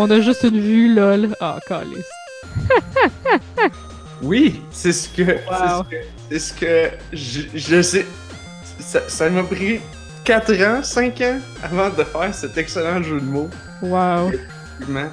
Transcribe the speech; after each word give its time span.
On 0.00 0.10
a 0.10 0.20
juste 0.20 0.44
une 0.44 0.60
vue, 0.60 0.94
lol. 0.94 1.34
Ah, 1.40 1.58
calice. 1.66 2.06
Oui, 4.20 4.62
c'est 4.72 4.92
ce 4.92 5.08
que. 5.08 5.22
Wow. 5.22 5.84
C'est 6.28 6.38
ce 6.40 6.52
que, 6.52 6.66
c'est 6.68 6.90
ce 6.90 6.90
que 6.90 6.90
je, 7.12 7.40
je 7.54 7.82
sais. 7.82 8.06
Ça, 8.80 9.00
ça 9.08 9.30
m'a 9.30 9.44
pris 9.44 9.80
4 10.24 10.62
ans, 10.64 10.82
5 10.82 11.20
ans 11.20 11.38
avant 11.62 11.90
de 11.90 12.02
faire 12.02 12.34
cet 12.34 12.58
excellent 12.58 13.00
jeu 13.00 13.20
de 13.20 13.24
mots. 13.24 13.48
Wow. 13.80 14.30
Effectivement. 14.32 15.08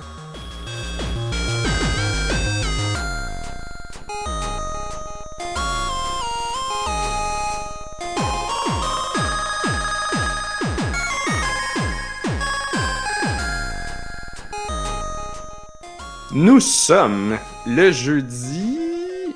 Nous 16.35 16.59
sommes 16.59 17.37
le 17.65 17.91
jeudi. 17.91 18.77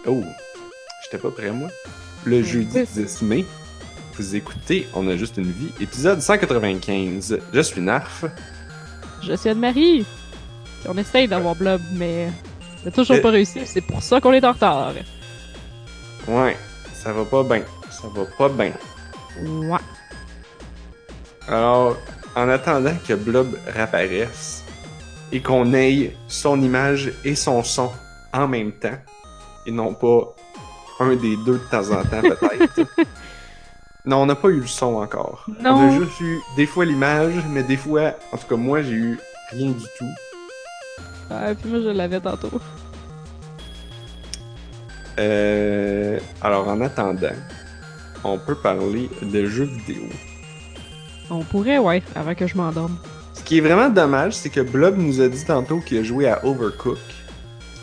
Oh, 0.06 0.24
j'étais 1.04 1.18
pas 1.18 1.32
prêt, 1.32 1.52
moi. 1.52 1.70
Le 2.26 2.44
jeudi 2.44 2.84
10 2.94 3.22
mai. 3.24 3.46
Vous 4.16 4.36
écoutez 4.36 4.86
On 4.94 5.08
a 5.08 5.16
juste 5.16 5.38
une 5.38 5.50
vie, 5.52 5.72
épisode 5.80 6.22
195. 6.22 7.40
Je 7.54 7.62
suis 7.62 7.80
Narf. 7.82 8.26
Je 9.24 9.34
suis 9.34 9.50
Anne-Marie. 9.50 10.06
On 10.88 10.98
essaye 10.98 11.28
d'avoir 11.28 11.56
Blob, 11.56 11.82
mais 11.94 12.30
c'est 12.84 12.94
toujours 12.94 13.16
Euh. 13.18 13.22
pas 13.22 13.32
réussi. 13.32 13.62
C'est 13.66 13.82
pour 13.82 14.04
ça 14.04 14.20
qu'on 14.20 14.34
est 14.34 14.44
en 14.44 14.52
retard. 14.52 14.94
Ouais, 16.28 16.58
ça 16.94 17.14
va 17.14 17.24
pas 17.24 17.44
bien. 17.44 17.64
Ça 17.90 18.08
va 18.14 18.26
pas 18.38 18.50
bien. 18.50 18.74
Ouais. 19.42 19.80
Alors, 21.48 21.98
en 22.36 22.50
attendant 22.50 22.94
que 23.08 23.14
Blob 23.14 23.58
réapparaisse 23.68 24.59
et 25.32 25.42
qu'on 25.42 25.74
ait 25.74 26.16
son 26.28 26.62
image 26.62 27.12
et 27.24 27.36
son 27.36 27.64
son 27.64 27.92
en 28.34 28.48
même 28.48 28.72
temps, 28.72 28.98
et 29.66 29.72
non 29.72 29.94
pas 29.94 30.36
un 31.00 31.16
des 31.16 31.36
deux 31.46 31.54
de 31.60 31.70
temps 31.72 31.92
en 31.92 32.04
temps 32.04 32.22
peut-être. 32.22 32.88
non, 34.06 34.24
on 34.24 34.26
n'a 34.26 34.36
pas 34.36 34.50
eu 34.50 34.60
le 34.62 34.68
son 34.68 34.96
encore. 34.96 35.46
On 35.62 35.66
a 35.66 35.70
Non. 35.72 35.92
juste 35.92 36.20
eu 36.20 36.40
des 36.56 36.66
fois 36.66 36.86
l'image, 36.86 37.34
mais 37.50 37.64
des 37.64 37.78
fois, 37.78 38.14
en 38.32 38.38
tout 38.38 38.48
cas 38.48 38.56
moi, 38.56 38.82
j'ai 38.82 38.92
eu 38.96 39.20
rien 39.52 39.72
du 39.72 39.86
tout. 39.98 40.06
Ah, 41.32 41.54
puis 41.60 41.70
moi, 41.70 41.80
je 41.82 41.90
l'avais 41.90 42.20
tantôt. 42.20 42.50
Euh, 45.20 46.20
alors, 46.42 46.68
en 46.68 46.82
attendant, 46.82 47.28
on 48.24 48.38
peut 48.38 48.56
parler 48.56 49.10
de 49.22 49.46
jeux 49.46 49.66
vidéo. 49.66 50.04
On 51.30 51.44
pourrait, 51.44 51.78
ouais, 51.78 52.02
avant 52.16 52.34
que 52.36 52.48
je 52.48 52.56
m'endorme. 52.58 52.98
Ce 53.50 53.56
qui 53.56 53.58
est 53.58 53.68
vraiment 53.68 53.90
dommage, 53.90 54.34
c'est 54.34 54.52
que 54.52 54.62
Blob 54.62 54.96
nous 54.96 55.22
a 55.22 55.28
dit 55.28 55.44
tantôt 55.44 55.80
qu'il 55.80 55.98
a 55.98 56.04
joué 56.04 56.28
à 56.28 56.46
Overcook. 56.46 57.00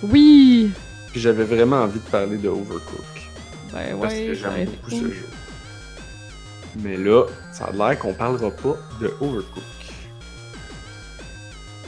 Oui! 0.00 0.70
Puis 1.10 1.20
j'avais 1.20 1.42
vraiment 1.42 1.78
envie 1.78 1.98
de 1.98 2.04
parler 2.04 2.36
de 2.36 2.48
Overcook. 2.48 3.00
Ben 3.72 3.98
Parce 4.00 4.14
ouais, 4.14 4.26
que 4.26 4.34
j'aime 4.34 4.66
beaucoup 4.66 4.90
ce 4.90 5.12
jeu. 5.12 5.28
Mais 6.76 6.96
là, 6.96 7.24
ça 7.52 7.64
a 7.64 7.72
l'air 7.72 7.98
qu'on 7.98 8.14
parlera 8.14 8.52
pas 8.52 8.76
de 9.00 9.12
Overcook. 9.20 9.64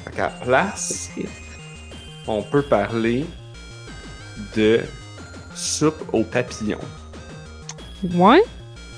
Fait 0.05 0.11
qu'à 0.11 0.23
la 0.25 0.45
place, 0.45 1.11
on 2.27 2.43
peut 2.43 2.63
parler 2.63 3.27
de 4.57 4.81
soupe 5.55 6.03
aux 6.13 6.25
papillons. 6.25 6.81
Ouais? 8.13 8.43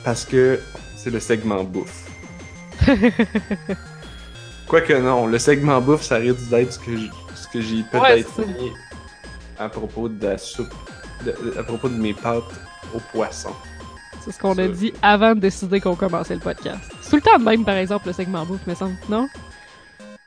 Parce 0.05 0.25
que 0.25 0.59
c'est 0.97 1.11
le 1.11 1.21
segment 1.21 1.65
bouffe. 1.65 2.07
Quoique 4.71 4.93
non, 4.93 5.27
le 5.27 5.39
segment 5.39 5.81
bouffe, 5.81 6.03
ça 6.03 6.17
risque 6.17 6.49
d'être 6.49 6.73
ce 6.73 6.79
que 6.79 6.97
j- 6.97 7.11
ce 7.35 7.49
que 7.49 7.61
j'ai 7.61 7.79
Ouais, 7.93 8.23
peut-être 8.23 8.47
dit 8.47 8.71
à 9.59 9.69
propos 9.69 10.09
de 10.09 10.25
la 10.25 10.39
soupe, 10.39 10.73
de- 11.27 11.35
à 11.59 11.63
propos 11.65 11.89
de 11.89 11.97
mes 11.97 12.15
pâtes 12.15 12.45
au 12.95 13.01
poisson. 13.13 13.51
C'est 14.25 14.31
ce 14.33 14.39
qu'on 14.39 14.57
a 14.59 14.69
dit 14.69 14.93
avant 15.03 15.35
de 15.35 15.41
décider 15.41 15.81
qu'on 15.81 15.97
commençait 15.97 16.35
le 16.35 16.41
podcast. 16.41 16.79
C'est 17.03 17.11
tout 17.11 17.17
le 17.17 17.23
temps 17.23 17.39
de 17.39 17.45
même, 17.45 17.65
par 17.65 17.75
exemple, 17.77 18.07
le 18.07 18.13
segment 18.13 18.45
bouffe, 18.47 18.65
me 18.67 18.75
semble, 18.77 18.95
non? 19.09 19.29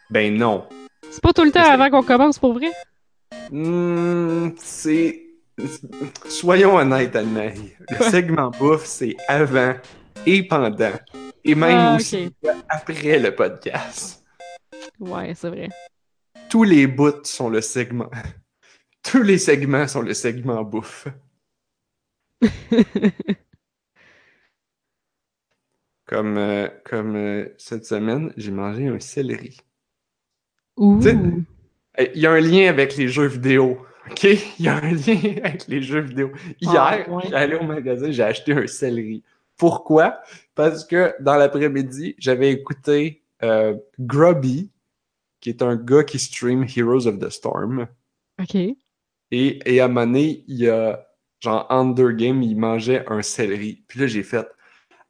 Ben 0.09 0.35
non. 0.37 0.65
C'est 1.09 1.21
pas 1.21 1.31
tout 1.31 1.43
le 1.45 1.51
temps 1.51 1.63
avant 1.69 1.89
qu'on 1.89 2.03
commence, 2.03 2.37
pour 2.37 2.53
vrai? 2.53 2.71
Hmm, 3.49 4.49
c'est. 4.57 5.21
Soyons 6.27 6.75
honnêtes, 6.75 7.15
Anne-Marie. 7.15 7.73
Le 7.89 8.03
segment 8.09 8.51
bouffe, 8.59 8.85
c'est 8.85 9.15
avant 9.29 9.73
et 10.25 10.43
pendant. 10.47 10.91
Et 11.45 11.55
même 11.55 11.77
Ah, 11.77 11.95
aussi 11.95 12.29
après 12.69 13.19
le 13.19 13.33
podcast. 13.35 14.22
Ouais, 14.99 15.33
c'est 15.35 15.49
vrai. 15.49 15.69
Tous 16.49 16.63
les 16.63 16.87
bouts 16.87 17.23
sont 17.23 17.49
le 17.49 17.61
segment. 17.61 18.09
Tous 19.03 19.21
les 19.21 19.37
segments 19.37 19.87
sont 19.87 20.01
le 20.01 20.13
segment 20.13 20.63
bouffe. 20.63 21.07
Comme, 26.05 26.37
euh, 26.37 26.67
comme 26.85 27.15
euh, 27.15 27.47
cette 27.57 27.85
semaine, 27.85 28.33
j'ai 28.35 28.51
mangé 28.51 28.87
un 28.87 28.99
céleri. 28.99 29.57
Il 30.77 31.05
y 32.15 32.25
a 32.27 32.31
un 32.31 32.39
lien 32.41 32.67
avec 32.69 32.97
les 32.97 33.07
jeux 33.07 33.27
vidéo. 33.27 33.85
OK? 34.11 34.23
Il 34.59 34.65
y 34.65 34.67
a 34.67 34.75
un 34.83 34.91
lien 34.91 35.37
avec 35.43 35.67
les 35.67 35.81
jeux 35.81 36.01
vidéo. 36.01 36.31
Hier, 36.59 36.75
Ah, 36.77 37.09
ouais. 37.09 37.23
j'allais 37.29 37.55
au 37.55 37.63
magasin, 37.63 38.11
j'ai 38.11 38.21
acheté 38.23 38.51
un 38.53 38.67
céleri. 38.67 39.23
Pourquoi? 39.57 40.21
Parce 40.55 40.83
que 40.85 41.15
dans 41.21 41.35
l'après-midi, 41.35 42.15
j'avais 42.19 42.51
écouté 42.51 43.23
euh, 43.41 43.75
Grubby, 43.99 44.69
qui 45.43 45.49
est 45.49 45.61
un 45.61 45.75
gars 45.75 46.05
qui 46.05 46.19
stream 46.19 46.65
Heroes 46.73 47.05
of 47.05 47.19
the 47.19 47.29
Storm. 47.29 47.85
Ok. 48.41 48.55
Et, 48.55 48.77
et 49.31 49.81
à 49.81 49.85
un 49.85 49.87
moment 49.89 50.05
donné, 50.05 50.45
il 50.47 50.55
y 50.55 50.69
a, 50.69 51.05
genre, 51.41 51.69
Under 51.69 52.13
Game, 52.13 52.41
il 52.41 52.55
mangeait 52.55 53.03
un 53.11 53.21
céleri. 53.21 53.83
Puis 53.89 53.99
là, 53.99 54.07
j'ai 54.07 54.23
fait, 54.23 54.47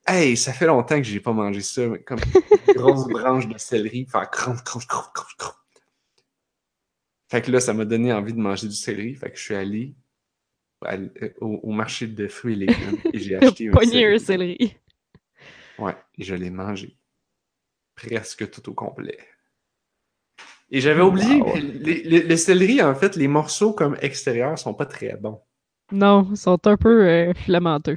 hey, 0.08 0.36
ça 0.36 0.52
fait 0.52 0.66
longtemps 0.66 0.98
que 0.98 1.04
j'ai 1.04 1.20
pas 1.20 1.34
mangé 1.34 1.62
ça, 1.62 1.86
mais 1.88 2.02
comme 2.02 2.18
une 2.68 2.74
grosse 2.74 3.08
branche 3.08 3.48
de 3.48 3.60
céleri, 3.60 4.08
faire. 4.08 4.32
Fait 7.30 7.42
que 7.44 7.52
là, 7.52 7.60
ça 7.60 7.76
m'a 7.76 7.86
donné 7.86 8.12
envie 8.12 8.34
de 8.34 8.40
manger 8.40 8.68
du 8.68 8.76
céleri. 8.76 9.14
Fait 9.14 9.30
que 9.30 9.38
je 9.38 9.44
suis 9.44 9.56
allé 9.56 9.94
à 10.84 10.96
euh, 10.96 11.30
au, 11.42 11.60
au 11.62 11.72
marché 11.74 12.08
de 12.08 12.28
fruits 12.28 12.54
et 12.54 12.66
légumes 12.66 12.98
et 13.14 13.20
j'ai 13.20 13.36
acheté 13.38 13.70
un 13.70 13.78
un 13.78 14.18
céleri. 14.18 14.78
Ouais, 15.78 15.96
et 16.18 16.24
je 16.24 16.34
l'ai 16.34 16.50
mangé. 16.50 16.98
Presque 17.94 18.50
tout 18.50 18.68
au 18.72 18.74
complet. 18.74 19.20
Et 20.74 20.82
j'avais 20.82 21.02
oublié, 21.02 21.42
Wow. 21.42 21.54
les, 21.54 22.04
les- 22.04 22.24
le 22.24 22.36
céleri, 22.38 22.82
en 22.82 22.96
fait, 22.96 23.16
les 23.16 23.30
morceaux 23.30 23.74
comme 23.74 23.96
extérieurs 24.02 24.60
sont 24.60 24.74
pas 24.74 24.86
très 24.86 25.16
bons. 25.16 25.42
Non, 25.94 26.28
ils 26.32 26.36
sont 26.36 26.68
un 26.68 26.76
peu 26.76 27.08
euh, 27.08 27.34
filamenteux. 27.34 27.96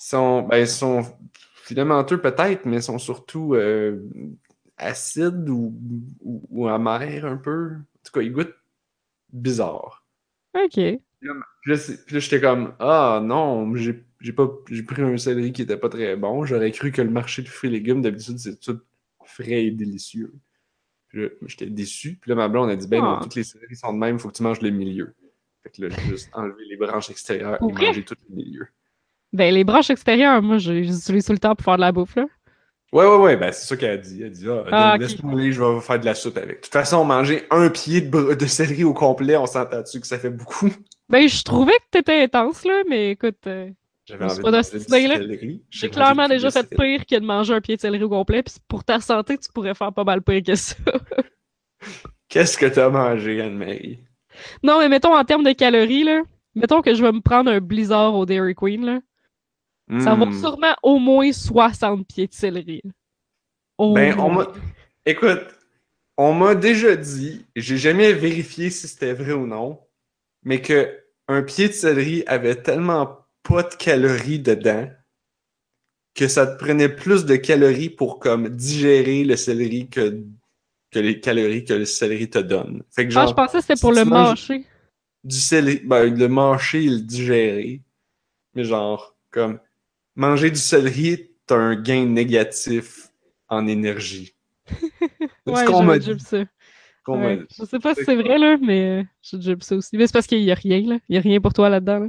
Ils 0.00 0.04
sont, 0.04 0.42
ben, 0.42 0.58
ils 0.58 0.68
sont 0.68 1.02
filamenteux 1.64 2.20
peut-être, 2.20 2.64
mais 2.66 2.76
ils 2.78 2.82
sont 2.82 2.98
surtout 2.98 3.54
euh, 3.54 4.02
acides 4.76 5.48
ou, 5.48 5.74
ou, 6.20 6.42
ou 6.50 6.68
amers 6.68 7.24
un 7.26 7.36
peu. 7.36 7.74
En 7.76 7.78
tout 8.04 8.12
cas, 8.12 8.20
ils 8.22 8.32
goûtent 8.32 8.54
bizarre. 9.32 10.04
Ok. 10.54 11.00
Puis 11.62 11.72
là, 11.72 11.76
c'est- 11.78 12.04
puis 12.04 12.14
là, 12.14 12.20
j'étais 12.20 12.40
comme, 12.40 12.74
ah 12.78 13.20
non, 13.22 13.74
j'ai 13.76 14.04
j'ai 14.20 14.32
pas 14.32 14.48
j'ai 14.70 14.82
pris 14.82 15.02
un 15.02 15.16
céleri 15.16 15.52
qui 15.52 15.62
était 15.62 15.76
pas 15.76 15.88
très 15.88 16.16
bon. 16.16 16.44
J'aurais 16.44 16.72
cru 16.72 16.90
que 16.92 17.02
le 17.02 17.10
marché 17.10 17.42
de 17.42 17.48
fruits 17.48 17.70
et 17.70 17.72
légumes, 17.74 18.02
d'habitude, 18.02 18.38
c'est 18.38 18.58
tout 18.60 18.80
frais 19.24 19.64
et 19.66 19.70
délicieux. 19.70 20.34
Puis 21.08 21.22
là, 21.22 21.28
j'étais 21.46 21.66
déçu. 21.66 22.18
Puis 22.20 22.28
là, 22.30 22.34
ma 22.34 22.48
blonde 22.48 22.70
a 22.70 22.76
dit, 22.76 22.86
ben 22.86 23.00
non, 23.02 23.16
Ah. 23.16 23.20
toutes 23.22 23.34
les 23.34 23.44
céleris 23.44 23.76
sont 23.76 23.92
de 23.92 23.98
même, 23.98 24.18
faut 24.18 24.28
que 24.28 24.34
tu 24.36 24.42
manges 24.42 24.60
le 24.60 24.70
milieu. 24.70 25.14
Fait 25.62 25.70
que 25.70 25.82
là, 25.82 25.88
j'ai 25.96 26.08
juste 26.10 26.30
enlevé 26.34 26.64
les 26.68 26.76
branches 26.76 27.10
extérieures 27.10 27.58
et 27.60 27.72
mangé 27.72 28.04
tout 28.04 28.14
le 28.28 28.34
milieu. 28.36 28.66
Ben, 29.32 29.52
les 29.52 29.64
branches 29.64 29.90
extérieures, 29.90 30.40
moi, 30.42 30.58
je 30.58 30.72
les 30.72 30.96
utilise 30.98 31.24
tout 31.26 31.32
le 31.32 31.38
temps 31.38 31.54
pour 31.54 31.64
faire 31.64 31.76
de 31.76 31.80
la 31.82 31.92
bouffe, 31.92 32.16
là. 32.16 32.26
Ouais, 32.90 33.04
ouais, 33.06 33.16
ouais, 33.18 33.36
ben 33.36 33.52
c'est 33.52 33.66
ça 33.66 33.76
qu'elle 33.76 33.90
a 33.90 33.96
dit. 33.98 34.20
Elle 34.22 34.28
a 34.28 34.30
dit, 34.30 34.46
ah, 34.48 34.64
Ah, 34.72 34.96
laisse-moi 34.98 35.32
aller, 35.34 35.52
je 35.52 35.62
vais 35.62 35.80
faire 35.82 36.00
de 36.00 36.06
la 36.06 36.14
soupe 36.14 36.38
avec. 36.38 36.56
De 36.56 36.60
toute 36.62 36.72
façon, 36.72 37.04
manger 37.04 37.44
un 37.50 37.68
pied 37.68 38.00
de, 38.00 38.32
de 38.34 38.46
céleri 38.46 38.84
au 38.84 38.94
complet, 38.94 39.36
on 39.36 39.44
s'entend 39.44 39.82
dessus 39.82 40.00
que 40.00 40.06
ça 40.06 40.18
fait 40.18 40.30
beaucoup? 40.30 40.70
Ben, 41.10 41.28
je 41.28 41.42
trouvais 41.42 41.72
que 41.72 41.84
t'étais 41.90 42.22
intense, 42.22 42.64
là, 42.64 42.82
mais 42.88 43.10
écoute, 43.10 43.46
euh, 43.46 43.68
J'avais 44.08 44.24
envie 44.24 44.40
pas 44.40 44.50
de 44.50 44.56
manger 44.56 45.60
j'ai 45.70 45.90
clairement 45.90 46.28
déjà 46.28 46.50
fait 46.50 46.68
pire 46.68 47.04
que 47.04 47.14
de 47.18 47.24
manger 47.24 47.54
un 47.54 47.60
pied 47.60 47.76
de 47.76 47.80
céleri 47.80 48.04
au 48.04 48.08
complet, 48.08 48.42
pis 48.42 48.54
pour 48.66 48.82
ta 48.84 49.00
santé, 49.00 49.36
tu 49.36 49.52
pourrais 49.52 49.74
faire 49.74 49.92
pas 49.92 50.04
mal 50.04 50.22
pire 50.22 50.42
que 50.42 50.54
ça. 50.54 50.74
Qu'est-ce 52.28 52.56
que 52.58 52.66
t'as 52.66 52.88
mangé, 52.90 53.40
Anne-Marie? 53.40 54.00
non, 54.62 54.78
mais 54.78 54.88
mettons 54.88 55.14
en 55.14 55.24
termes 55.24 55.44
de 55.44 55.52
calories, 55.52 56.04
là, 56.04 56.22
mettons 56.54 56.80
que 56.82 56.94
je 56.94 57.02
vais 57.02 57.12
me 57.12 57.20
prendre 57.20 57.50
un 57.50 57.60
blizzard 57.60 58.14
au 58.14 58.24
Dairy 58.26 58.54
Queen, 58.54 58.84
là, 58.84 59.00
ça 60.00 60.14
va 60.14 60.26
Hmm. 60.26 60.32
sûrement 60.32 60.74
au 60.82 60.98
moins 60.98 61.32
60 61.32 62.06
pieds 62.06 62.26
de 62.26 62.34
céleri. 62.34 62.82
Au 63.78 63.94
Ben, 63.94 64.18
on. 64.18 64.46
Écoute, 65.06 65.40
on 66.18 66.34
m'a 66.34 66.54
déjà 66.54 66.94
dit, 66.96 67.46
j'ai 67.56 67.78
jamais 67.78 68.12
vérifié 68.12 68.70
si 68.70 68.86
c'était 68.88 69.14
vrai 69.14 69.32
ou 69.32 69.46
non, 69.46 69.80
mais 70.42 70.60
que 70.60 70.98
un 71.28 71.42
pied 71.42 71.68
de 71.68 71.72
céleri 71.72 72.22
avait 72.26 72.56
tellement 72.56 73.17
pas 73.48 73.62
de 73.62 73.74
calories 73.74 74.38
dedans 74.40 74.88
que 76.14 76.28
ça 76.28 76.46
te 76.46 76.58
prenait 76.62 76.88
plus 76.88 77.24
de 77.24 77.36
calories 77.36 77.90
pour 77.90 78.18
comme 78.18 78.48
digérer 78.48 79.24
le 79.24 79.36
céleri 79.36 79.88
que 79.88 80.22
que 80.90 80.98
les 80.98 81.20
calories 81.20 81.64
que 81.64 81.74
le 81.74 81.84
céleri 81.84 82.30
te 82.30 82.38
donne. 82.38 82.82
Fait 82.90 83.06
que 83.06 83.14
Ah, 83.16 83.26
je 83.26 83.34
pensais 83.34 83.58
que 83.58 83.64
c'était 83.64 83.80
pour 83.80 83.92
le 83.92 84.04
mâcher. 84.06 84.64
du 85.22 85.36
céleri, 85.36 85.80
ben, 85.84 86.14
le 86.14 86.28
mâcher 86.28 86.84
et 86.84 86.88
le 86.88 87.00
digérer. 87.00 87.82
Mais 88.54 88.64
genre, 88.64 89.14
comme, 89.30 89.60
manger 90.16 90.50
du 90.50 90.58
céleri, 90.58 91.30
t'as 91.46 91.56
un 91.56 91.76
gain 91.76 92.06
négatif 92.06 93.10
en 93.48 93.66
énergie. 93.66 94.34
C'est 94.70 95.52
Ouais, 95.52 95.64
ce 95.64 95.70
qu'on 95.70 95.82
m'a 95.82 95.98
dit. 95.98 96.18
ça. 96.20 96.44
Ouais. 97.06 97.40
Je 97.58 97.64
sais 97.64 97.78
pas 97.78 97.94
si 97.94 98.04
c'est 98.04 98.16
vrai, 98.16 98.36
là, 98.38 98.56
mais 98.58 99.06
déjà 99.32 99.54
vu 99.54 99.60
ça 99.62 99.76
aussi. 99.76 99.96
Mais 99.96 100.06
c'est 100.06 100.12
parce 100.12 100.26
qu'il 100.26 100.40
y 100.42 100.50
a 100.50 100.54
rien, 100.54 100.80
là. 100.82 100.98
Il 101.08 101.14
y 101.14 101.18
a 101.18 101.22
rien 101.22 101.40
pour 101.40 101.54
toi 101.54 101.68
là-dedans, 101.70 102.00
là. 102.00 102.08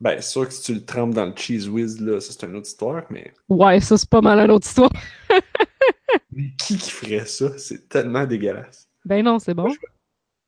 Ben, 0.00 0.20
c'est 0.20 0.30
sûr 0.30 0.46
que 0.46 0.54
si 0.54 0.62
tu 0.62 0.74
le 0.74 0.84
trempes 0.84 1.14
dans 1.14 1.26
le 1.26 1.32
cheese 1.34 1.68
whiz, 1.68 2.00
là, 2.00 2.20
ça 2.20 2.32
c'est 2.32 2.46
une 2.46 2.54
autre 2.54 2.68
histoire, 2.68 3.02
mais... 3.10 3.34
Ouais, 3.48 3.80
ça, 3.80 3.96
c'est 3.96 4.08
pas 4.08 4.20
mal 4.20 4.38
une 4.38 4.50
autre 4.52 4.66
histoire. 4.66 4.90
mais 6.32 6.52
qui 6.56 6.76
qui 6.76 6.90
ferait 6.90 7.26
ça? 7.26 7.58
C'est 7.58 7.88
tellement 7.88 8.24
dégueulasse. 8.24 8.88
Ben 9.04 9.24
non, 9.24 9.38
c'est 9.40 9.54
bon. 9.54 9.74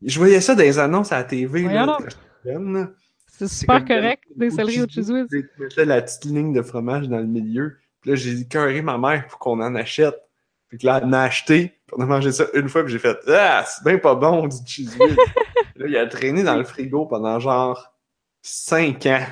Je 0.02 0.18
voyais 0.18 0.40
ça 0.40 0.54
dans 0.54 0.62
les 0.62 0.78
annonces 0.78 1.10
à 1.12 1.16
la 1.18 1.24
TV, 1.24 1.62
Voyons 1.62 1.98
là. 2.44 2.90
C'est 3.26 3.48
super 3.48 3.84
correct, 3.84 4.24
des- 4.36 4.50
céleris 4.50 4.82
au 4.82 4.86
cheese 4.88 5.10
whiz. 5.10 5.26
Tu 5.30 5.48
mettais 5.58 5.84
la 5.84 6.02
petite 6.02 6.26
ligne 6.26 6.52
de 6.52 6.62
fromage 6.62 7.08
dans 7.08 7.18
le 7.18 7.26
milieu. 7.26 7.78
Puis 8.00 8.10
là, 8.10 8.16
j'ai 8.16 8.38
écœuré 8.40 8.82
ma 8.82 8.98
mère 8.98 9.26
pour 9.26 9.38
qu'on 9.38 9.60
en 9.60 9.74
achète. 9.74 10.16
Puis 10.68 10.78
que 10.78 10.86
là, 10.86 10.98
elle 10.98 11.08
en 11.08 11.12
a 11.12 11.20
acheté. 11.20 11.80
Puis 11.86 11.96
on 11.98 12.02
a 12.02 12.06
mangé 12.06 12.32
ça 12.32 12.44
une 12.54 12.68
fois, 12.68 12.84
puis 12.84 12.92
j'ai 12.92 12.98
fait 12.98 13.18
Ah, 13.28 13.64
c'est 13.66 13.82
bien 13.84 13.98
pas 13.98 14.14
bon 14.14 14.46
du 14.46 14.56
cheese 14.64 14.96
whiz. 14.98 15.16
là, 15.76 15.86
il 15.86 15.96
a 15.96 16.06
traîné 16.06 16.44
dans 16.44 16.56
le 16.56 16.64
frigo 16.64 17.06
pendant 17.06 17.40
genre 17.40 17.92
5 18.42 19.06
ans. 19.06 19.26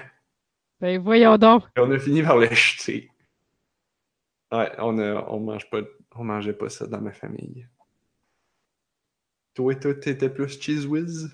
Ben 0.81 1.01
voyons 1.01 1.37
donc. 1.39 1.65
Et 1.77 1.81
on 1.81 1.91
a 1.91 1.99
fini 1.99 2.23
par 2.23 2.37
le 2.37 2.49
jeter. 2.55 3.11
Ouais, 4.53 4.71
on, 4.79 4.99
a, 4.99 5.27
on 5.29 5.41
mange 5.41 5.69
pas, 5.71 5.81
on 6.15 6.25
mangeait 6.25 6.53
pas 6.55 6.69
ça 6.69 6.87
dans 6.87 7.01
ma 7.01 7.13
famille. 7.13 7.67
Toi, 9.55 9.75
toi, 9.75 9.95
t'étais 9.95 10.31
plus 10.31 10.61
cheese 10.61 10.87
whiz? 10.87 11.29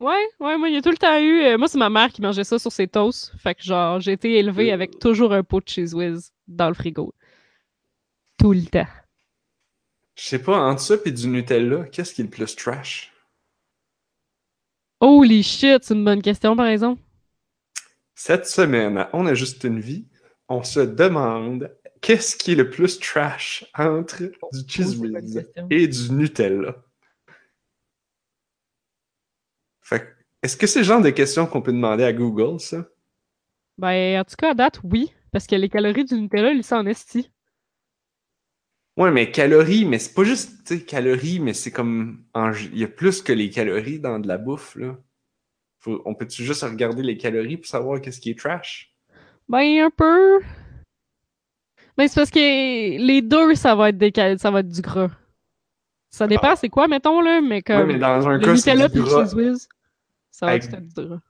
Ouais, 0.00 0.26
ouais, 0.38 0.56
moi, 0.56 0.68
il 0.68 0.74
y 0.74 0.76
a 0.76 0.82
tout 0.82 0.90
le 0.90 0.96
temps 0.96 1.18
eu. 1.20 1.42
euh, 1.42 1.58
moi, 1.58 1.68
c'est 1.68 1.78
ma 1.78 1.90
mère 1.90 2.10
qui 2.10 2.22
mangeait 2.22 2.44
ça 2.44 2.58
sur 2.58 2.72
ses 2.72 2.88
toasts. 2.88 3.32
Fait 3.38 3.54
que, 3.54 3.62
genre, 3.62 4.00
j'ai 4.00 4.12
été 4.12 4.38
élevée 4.38 4.72
avec 4.72 4.98
toujours 4.98 5.32
un 5.32 5.42
pot 5.42 5.60
de 5.60 5.68
cheese 5.68 5.94
whiz 5.94 6.32
dans 6.48 6.68
le 6.68 6.74
frigo. 6.74 7.12
Tout 8.38 8.52
le 8.52 8.62
temps. 8.64 8.86
Je 10.16 10.22
sais 10.24 10.42
pas, 10.42 10.58
entre 10.58 10.80
ça 10.82 10.94
et 11.04 11.10
du 11.10 11.28
Nutella, 11.28 11.84
qu'est-ce 11.86 12.14
qui 12.14 12.20
est 12.22 12.24
le 12.24 12.30
plus 12.30 12.54
trash? 12.56 13.12
Holy 15.00 15.42
shit, 15.42 15.84
c'est 15.84 15.94
une 15.94 16.04
bonne 16.04 16.22
question, 16.22 16.54
par 16.56 16.66
exemple. 16.66 17.02
Cette 18.22 18.44
semaine, 18.44 19.06
On 19.14 19.24
a 19.24 19.32
juste 19.32 19.64
une 19.64 19.80
vie, 19.80 20.06
on 20.50 20.62
se 20.62 20.80
demande 20.80 21.74
qu'est-ce 22.02 22.36
qui 22.36 22.52
est 22.52 22.54
le 22.54 22.68
plus 22.68 22.98
trash 23.00 23.64
entre 23.74 24.18
du 24.18 24.60
cheese 24.68 24.98
Oh, 25.00 25.04
whiz 25.04 25.34
question. 25.36 25.66
et 25.70 25.88
du 25.88 26.12
Nutella? 26.12 26.76
Fait 29.80 30.06
est-ce 30.42 30.58
que 30.58 30.66
c'est 30.66 30.80
le 30.80 30.84
genre 30.84 31.00
de 31.00 31.08
questions 31.08 31.46
qu'on 31.46 31.62
peut 31.62 31.72
demander 31.72 32.04
à 32.04 32.12
Google, 32.12 32.60
ça? 32.60 32.86
Ben, 33.78 34.20
en 34.20 34.24
tout 34.24 34.36
cas, 34.36 34.50
à 34.50 34.54
date, 34.54 34.80
oui. 34.84 35.14
Parce 35.32 35.46
que 35.46 35.54
les 35.56 35.70
calories 35.70 36.04
du 36.04 36.20
Nutella, 36.20 36.52
ils 36.52 36.62
sont 36.62 36.76
en 36.76 36.84
esti. 36.84 37.30
Ouais, 38.98 39.10
mais 39.10 39.30
calories, 39.32 39.86
mais 39.86 39.98
c'est 39.98 40.12
pas 40.12 40.24
juste, 40.24 40.66
tu 40.66 40.76
sais, 40.76 40.84
calories, 40.84 41.40
mais 41.40 41.54
c'est 41.54 41.70
comme, 41.70 42.26
en 42.34 42.52
il 42.52 42.76
y 42.76 42.84
a 42.84 42.88
plus 42.88 43.22
que 43.22 43.32
les 43.32 43.48
calories 43.48 43.98
dans 43.98 44.18
de 44.18 44.28
la 44.28 44.36
bouffe, 44.36 44.76
là. 44.76 44.98
Faut- 45.80 46.02
on 46.04 46.14
peut-tu 46.14 46.44
juste 46.44 46.62
regarder 46.62 47.02
les 47.02 47.16
calories 47.16 47.56
pour 47.56 47.66
savoir 47.66 48.00
qu'est-ce 48.00 48.20
qui 48.20 48.30
est 48.30 48.38
trash? 48.38 48.94
Ben, 49.48 49.80
un 49.80 49.90
peu. 49.90 50.40
Ben, 51.96 52.06
c'est 52.08 52.14
parce 52.20 52.30
que 52.30 52.38
les 52.38 53.22
deux, 53.22 53.54
ça 53.54 53.74
va 53.74 53.88
être 53.88 53.98
des 53.98 54.12
cal- 54.12 54.38
ça 54.38 54.50
va 54.50 54.60
être 54.60 54.68
du 54.68 54.80
gras. 54.80 55.10
Ça 56.10 56.26
dépend, 56.26 56.56
c'est 56.56 56.68
quoi, 56.68 56.88
mettons, 56.88 57.20
là, 57.20 57.40
mais 57.40 57.56
Ouais, 57.56 57.62
comme 57.62 57.86
mais 57.86 57.98
dans 57.98 58.28
un 58.28 58.32
le 58.36 58.40
cas, 58.40 58.56
c'est 58.56 58.72
Nutella 58.72 58.88
du 58.88 59.00
gras. 59.02 59.24
cheese 59.24 59.34
whiz, 59.34 59.68
ça 60.30 60.46
va 60.46 60.52
Avec- 60.52 60.64
être 60.64 60.80
du 60.80 60.94
gras. 61.06 61.20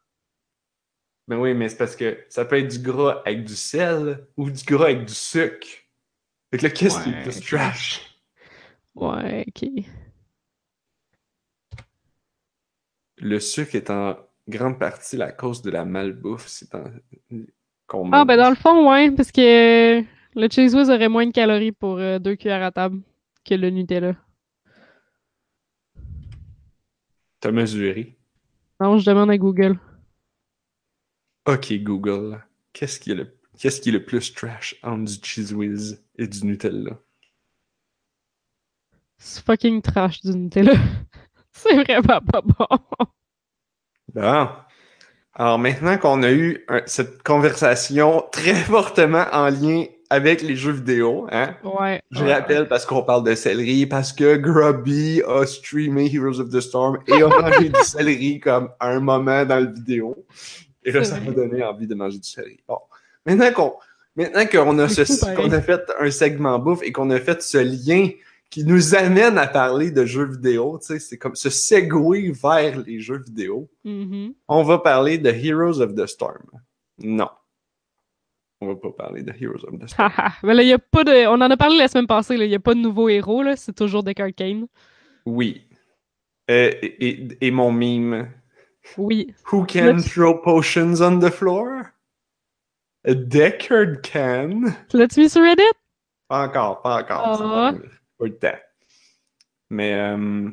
Ben 1.29 1.37
oui, 1.39 1.55
mais 1.55 1.69
c'est 1.69 1.77
parce 1.77 1.95
que 1.95 2.25
ça 2.29 2.45
peut 2.45 2.59
être 2.59 2.69
du 2.69 2.79
gras 2.81 3.23
avec 3.25 3.45
du 3.45 3.55
sel 3.55 4.27
ou 4.37 4.51
du 4.51 4.65
gras 4.65 4.87
avec 4.87 5.05
du 5.05 5.15
sucre. 5.15 5.69
Fait 6.51 6.59
que 6.59 6.63
là, 6.65 6.71
qu'est-ce 6.71 7.05
qui 7.05 7.11
est 7.11 7.13
Ouais, 7.15 7.23
plus 7.23 7.41
trash? 7.41 8.01
Ouais, 8.97 9.45
ok. 9.47 9.69
Le 13.19 13.39
sucre 13.39 13.75
est 13.77 13.91
en 13.91 14.17
grande 14.51 14.79
partie 14.79 15.17
la 15.17 15.33
cause 15.33 15.63
de 15.63 15.71
la 15.71 15.85
malbouffe, 15.85 16.47
c'est 16.47 16.75
en... 16.75 16.85
Ah, 18.13 18.25
ben 18.25 18.37
dans 18.37 18.51
le 18.51 18.57
fond, 18.57 18.89
ouais, 18.89 19.11
parce 19.11 19.33
que 19.33 20.01
le 20.01 20.49
cheese 20.49 20.75
whiz 20.77 20.91
aurait 20.91 21.09
moins 21.09 21.27
de 21.27 21.33
calories 21.33 21.73
pour 21.73 21.99
euh, 21.99 22.19
deux 22.19 22.37
cuillères 22.37 22.63
à 22.63 22.71
table 22.71 23.01
que 23.45 23.55
le 23.55 23.71
Nutella. 23.71 24.15
T'as 27.41 27.51
mesuré. 27.51 28.17
Non, 28.81 28.99
je 28.99 29.07
demande 29.07 29.31
à 29.31 29.39
Google. 29.39 29.79
Ok, 31.47 31.73
Google. 31.83 32.45
Qu'est-ce 32.73 33.01
qui 33.01 33.11
est 33.11 33.15
le... 33.15 33.37
Qu'est-ce 33.59 33.81
qui 33.81 33.89
est 33.89 33.93
le 33.93 34.05
plus 34.05 34.33
trash 34.33 34.77
entre 34.83 35.05
du 35.05 35.19
cheese 35.23 35.53
whiz 35.53 36.03
et 36.17 36.27
du 36.27 36.47
Nutella? 36.47 36.99
C'est 39.19 39.45
fucking 39.45 39.83
trash 39.83 40.21
du 40.23 40.31
Nutella. 40.31 40.75
c'est 41.53 41.75
vraiment 41.75 42.21
pas 42.21 42.41
bon. 42.41 42.67
Bon. 44.15 44.49
Alors 45.35 45.59
maintenant 45.59 45.97
qu'on 45.99 46.23
a 46.23 46.31
eu 46.33 46.65
un- 46.69 46.83
cette 46.87 47.23
conversation 47.23 48.25
très 48.33 48.55
fortement 48.55 49.25
en 49.33 49.49
lien 49.49 49.85
avec 50.13 50.43
les 50.43 50.57
jeux 50.57 50.73
vidéo, 50.73 51.29
hein? 51.31 51.55
Ouais. 51.63 52.03
Je 52.11 52.25
rappelle 52.25 52.67
parce 52.69 52.85
qu'on 52.85 53.03
parle 53.05 53.23
de 53.25 53.35
céleri, 53.37 53.87
parce 53.87 54.13
que 54.13 54.37
Grubby 54.37 55.23
a 55.27 55.47
streamé 55.47 56.11
Heroes 56.13 56.41
of 56.41 56.51
the 56.51 56.61
Storm 56.61 56.99
et 57.07 57.23
a 57.23 57.29
mangé 57.41 57.69
du 57.69 57.81
céleri 57.85 58.41
comme 58.41 58.71
à 58.81 58.89
un 58.89 58.99
moment 59.01 59.45
dans 59.45 59.61
le 59.61 59.73
vidéo. 59.73 60.27
Et 60.85 60.91
là, 60.91 61.05
ça 61.05 61.21
m'a 61.21 61.31
donné 61.31 61.63
envie 61.63 61.87
de 61.87 61.95
manger 61.95 62.19
du 62.19 62.29
céleri. 62.29 62.59
Bon. 62.67 62.79
Maintenant 63.25 63.53
qu'on 63.53 63.75
maintenant 64.17 64.47
qu'on 64.47 64.79
a, 64.81 64.89
C'est 64.89 65.05
ce- 65.05 65.13
fou, 65.13 65.21
pareil. 65.21 65.37
qu'on 65.37 65.53
a 65.53 65.61
fait 65.61 65.81
un 66.01 66.11
segment 66.11 66.59
bouffe 66.59 66.81
et 66.83 66.91
qu'on 66.91 67.11
a 67.11 67.21
fait 67.21 67.41
ce 67.41 67.59
lien 67.59 68.09
qui 68.51 68.65
nous 68.65 68.95
amène 68.97 69.39
à 69.39 69.47
parler 69.47 69.91
de 69.93 70.05
jeux 70.05 70.27
vidéo, 70.27 70.79
tu 70.81 70.87
sais, 70.89 70.99
c'est 70.99 71.17
comme 71.19 71.37
ce 71.37 71.49
segway 71.51 72.33
vers 72.33 72.81
les 72.81 72.99
jeux 73.01 73.23
vidéo. 73.25 73.69
Mhm. 73.85 74.35
On 74.49 74.63
va 74.65 74.79
parler 74.81 75.19
de 75.19 75.31
Heroes 75.31 75.81
of 75.81 75.95
the 75.95 76.07
Storm. 76.07 76.43
Non. 76.99 77.29
On 78.61 78.67
va 78.67 78.75
pas 78.77 78.91
parler 78.91 79.23
de 79.23 79.33
Heroes 79.41 79.65
of 79.67 79.79
the 79.79 79.87
Storm. 79.89 80.11
Mais 80.43 80.55
là, 80.55 80.63
y 80.65 80.73
a 80.73 80.79
pas 80.79 81.05
de. 81.05 81.27
On 81.29 81.35
en 81.41 81.51
a 81.51 81.57
parlé 81.57 81.79
la 81.79 81.89
semaine 81.89 82.07
passée, 82.09 82.37
là. 82.37 82.45
Y 82.45 82.55
a 82.57 82.61
pas 82.61 82.75
de 82.75 82.81
nouveaux 82.81 83.09
héros, 83.09 83.43
là. 83.43 83.57
C'est 83.57 83.73
toujours 83.75 84.03
Deckard 84.03 84.35
Kane. 84.37 84.67
Oui. 85.25 85.63
Euh, 86.51 86.71
et, 86.83 87.09
et- 87.09 87.47
et 87.47 87.51
mon 87.53 87.71
mime. 87.73 88.29
Oui. 88.99 89.33
Who 89.53 89.65
can 89.65 89.99
tu- 90.03 90.11
throw 90.11 90.35
potions 90.43 91.01
on 91.01 91.21
the 91.21 91.31
floor? 91.31 91.83
A 93.07 93.15
Deckard 93.15 94.03
can. 94.03 94.73
Tu 94.91 94.97
l'as-tu 94.99 95.21
mis 95.21 95.31
sur 95.31 95.43
Reddit? 95.43 95.63
Pas 96.29 96.47
encore, 96.49 96.83
pas 96.83 97.01
encore. 97.03 97.41
Ah. 97.43 97.73
Pas 98.21 98.27
le 98.27 98.37
temps. 98.37 98.59
Mais, 99.71 99.95
euh, 99.95 100.51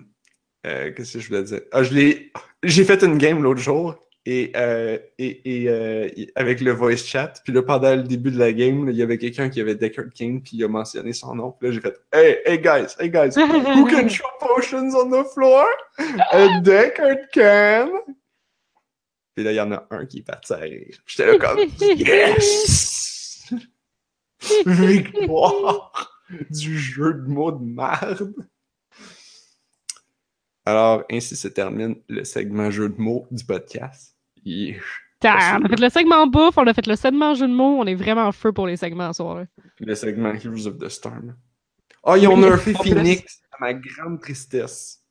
euh, 0.66 0.94
qu'est-ce 0.94 1.14
que 1.14 1.20
je 1.20 1.28
voulais 1.28 1.44
dire? 1.44 1.62
Ah, 1.74 1.84
je 1.84 1.94
l'ai, 1.94 2.32
j'ai 2.64 2.86
fait 2.86 3.04
une 3.04 3.18
game 3.18 3.44
l'autre 3.44 3.60
jour 3.60 3.96
et, 4.26 4.54
euh, 4.56 4.98
et, 5.20 6.32
avec 6.36 6.62
le 6.62 6.72
voice 6.72 6.96
chat. 6.96 7.34
Puis 7.44 7.52
là, 7.52 7.62
pendant 7.62 7.94
le 7.94 8.04
début 8.04 8.32
de 8.32 8.40
la 8.40 8.54
game, 8.54 8.86
là, 8.86 8.92
il 8.94 8.98
y 8.98 9.04
avait 9.04 9.18
quelqu'un 9.18 9.50
qui 9.50 9.60
avait 9.60 9.76
Deckard 9.76 10.12
King 10.14 10.42
puis 10.42 10.56
il 10.56 10.64
a 10.64 10.70
mentionné 10.70 11.12
son 11.12 11.36
nom. 11.36 11.52
Puis 11.52 11.68
là, 11.68 11.74
j'ai 11.74 11.82
fait 11.82 12.00
Hey, 12.14 12.40
hey 12.46 12.58
guys, 12.58 12.96
hey 13.00 13.10
guys, 13.10 13.36
who 13.36 13.86
can 13.86 14.08
throw 14.10 14.30
potions 14.40 14.96
on 14.96 15.10
the 15.10 15.28
floor? 15.34 15.66
A 16.32 16.62
Deckard 16.62 17.30
can. 17.34 17.90
Puis 19.36 19.44
là, 19.44 19.52
il 19.52 19.56
y 19.56 19.62
en 19.62 19.74
a 19.74 19.86
un 19.92 20.06
qui 20.06 20.20
est 20.20 20.24
parti 20.24 20.54
à 20.54 20.58
rire. 20.58 20.98
J'étais 21.06 21.26
là 21.26 21.38
comme 21.38 21.60
Yes! 21.82 23.54
Victoire 24.66 26.17
du 26.50 26.78
jeu 26.78 27.14
de 27.14 27.28
mots 27.28 27.52
de 27.52 27.64
merde. 27.64 28.34
Alors, 30.66 31.04
ainsi 31.10 31.36
se 31.36 31.48
termine 31.48 31.96
le 32.10 32.24
segment 32.26 32.70
jeu 32.70 32.90
de 32.90 33.00
mots 33.00 33.26
du 33.32 33.46
podcast. 33.46 34.16
Yeah. 34.44 34.80
Damn, 35.22 35.62
on 35.62 35.66
a 35.66 35.70
fait 35.70 35.80
le 35.80 35.90
segment 35.90 36.28
bouffe, 36.28 36.58
on 36.58 36.68
a 36.68 36.74
fait 36.74 36.86
le 36.86 36.96
segment 36.96 37.34
jeu 37.34 37.48
de 37.48 37.54
mots, 37.54 37.80
on 37.80 37.86
est 37.86 37.96
vraiment 37.96 38.26
en 38.28 38.32
feu 38.32 38.52
pour 38.52 38.68
les 38.68 38.78
segments 38.78 39.14
ce 39.14 39.18
soir. 39.18 39.46
Le 39.80 39.96
segment 39.96 40.34
Heroes 40.34 40.68
of 40.68 40.78
the 40.78 40.90
Storm. 40.90 41.36
Oh, 42.04 42.16
ils 42.16 42.28
ont 42.28 42.38
nerfé. 42.38 42.74
Phoenix 42.74 43.42
à 43.52 43.58
ma 43.60 43.74
grande 43.74 44.22
tristesse. 44.22 45.02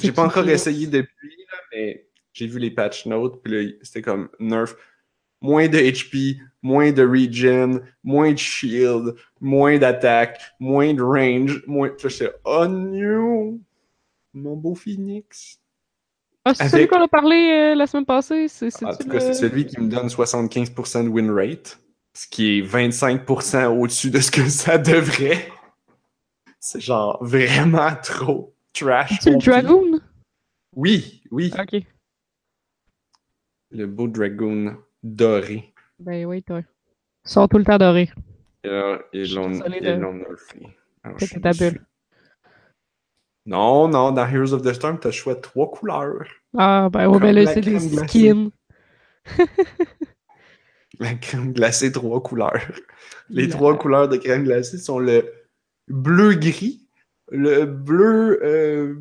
J'ai 0.00 0.12
pas 0.12 0.24
encore 0.24 0.48
essayé 0.48 0.86
depuis, 0.86 1.36
là, 1.50 1.58
mais 1.72 2.06
j'ai 2.32 2.46
vu 2.46 2.58
les 2.58 2.70
patch 2.70 3.06
notes, 3.06 3.42
puis 3.42 3.52
là, 3.52 3.72
c'était 3.82 4.02
comme 4.02 4.28
nerf. 4.38 4.74
Moins 5.40 5.68
de 5.68 5.78
HP, 5.78 6.38
moins 6.62 6.92
de 6.92 7.02
regen, 7.06 7.80
moins 8.02 8.32
de 8.32 8.38
shield, 8.38 9.14
moins 9.40 9.78
d'attaque, 9.78 10.40
moins 10.58 10.94
de 10.94 11.02
range, 11.02 11.62
moins. 11.66 11.88
Là, 11.88 11.94
j'étais, 12.08 12.32
oh 12.44 12.66
no! 12.66 13.60
Mon 14.32 14.56
beau 14.56 14.74
Phoenix. 14.74 15.60
Ah, 16.44 16.54
c'est 16.54 16.62
Avec- 16.62 16.72
celui 16.72 16.86
qu'on 16.88 17.02
a 17.02 17.08
parlé 17.08 17.36
euh, 17.36 17.74
la 17.74 17.86
semaine 17.86 18.04
passée? 18.06 18.48
C'est, 18.48 18.70
c'est 18.70 18.84
En 18.86 18.94
tout 18.96 19.08
cas, 19.08 19.20
c'est 19.20 19.34
celui 19.34 19.66
qui 19.66 19.80
me 19.80 19.88
donne 19.88 20.06
75% 20.08 21.04
de 21.04 21.08
win 21.08 21.30
rate, 21.30 21.78
ce 22.14 22.26
qui 22.28 22.58
est 22.58 22.62
25% 22.62 23.66
au-dessus 23.78 24.10
de 24.10 24.20
ce 24.20 24.30
que 24.30 24.48
ça 24.48 24.78
devrait. 24.78 25.48
C'est 26.60 26.80
genre 26.80 27.18
vraiment 27.22 27.94
trop. 28.02 28.54
trash. 28.72 29.18
C'est 29.20 29.30
le. 29.30 29.38
Dragoon? 29.38 30.00
Oui, 30.74 31.22
oui. 31.30 31.52
Ok. 31.58 31.82
Le 33.70 33.86
beau 33.86 34.06
dragoon 34.08 34.76
doré. 35.02 35.72
Ben 35.98 36.24
oui, 36.26 36.42
toi. 36.42 36.60
Ils 37.24 37.30
sont 37.30 37.48
tout 37.48 37.58
le 37.58 37.64
temps 37.64 37.78
dorés. 37.78 38.10
Et 38.64 38.68
là, 38.68 38.98
ils 39.12 39.34
l'ont 39.34 39.50
nerfé. 40.14 40.66
Suis 41.18 41.40
ta 41.40 41.52
bulle. 41.52 41.84
Non, 43.46 43.86
non, 43.88 44.10
dans 44.10 44.26
Heroes 44.26 44.52
of 44.52 44.62
the 44.62 44.72
Storm, 44.72 44.98
t'as 44.98 45.10
le 45.10 45.12
choix 45.12 45.36
de 45.36 45.40
trois 45.40 45.70
couleurs. 45.70 46.26
Ah, 46.58 46.88
ben 46.92 47.08
Comme 47.10 47.20
ben 47.20 47.32
là, 47.32 47.46
c'est 47.46 47.60
des 47.60 47.78
skins. 47.78 48.50
La 50.98 51.14
crème 51.14 51.52
glacée, 51.52 51.92
trois 51.92 52.22
couleurs. 52.22 52.66
Les 53.28 53.46
La- 53.46 53.54
trois 53.54 53.78
couleurs 53.78 54.08
de 54.08 54.16
crème 54.16 54.44
glacée 54.44 54.78
sont 54.78 54.98
le 54.98 55.32
bleu-gris, 55.88 56.88
le 57.30 57.64
bleu 57.66 58.40
euh, 58.42 58.96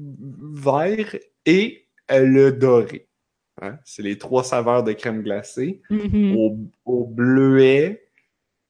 vert 0.54 1.16
et 1.46 1.88
euh, 2.12 2.26
le 2.26 2.52
doré. 2.52 3.08
Hein? 3.62 3.78
C'est 3.86 4.02
les 4.04 4.18
trois 4.18 4.44
saveurs 4.44 4.84
de 4.84 4.92
crème 4.94 5.22
glacée. 5.24 5.82
Mhm. 5.90 6.36
Au, 6.38 6.58
au 6.86 7.06
bleuet, 7.06 8.08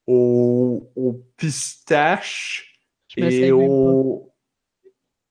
au, 0.08 0.92
au 0.96 1.14
pistache 1.38 2.80
Je 3.16 3.24
et 3.24 3.52
au, 3.52 4.32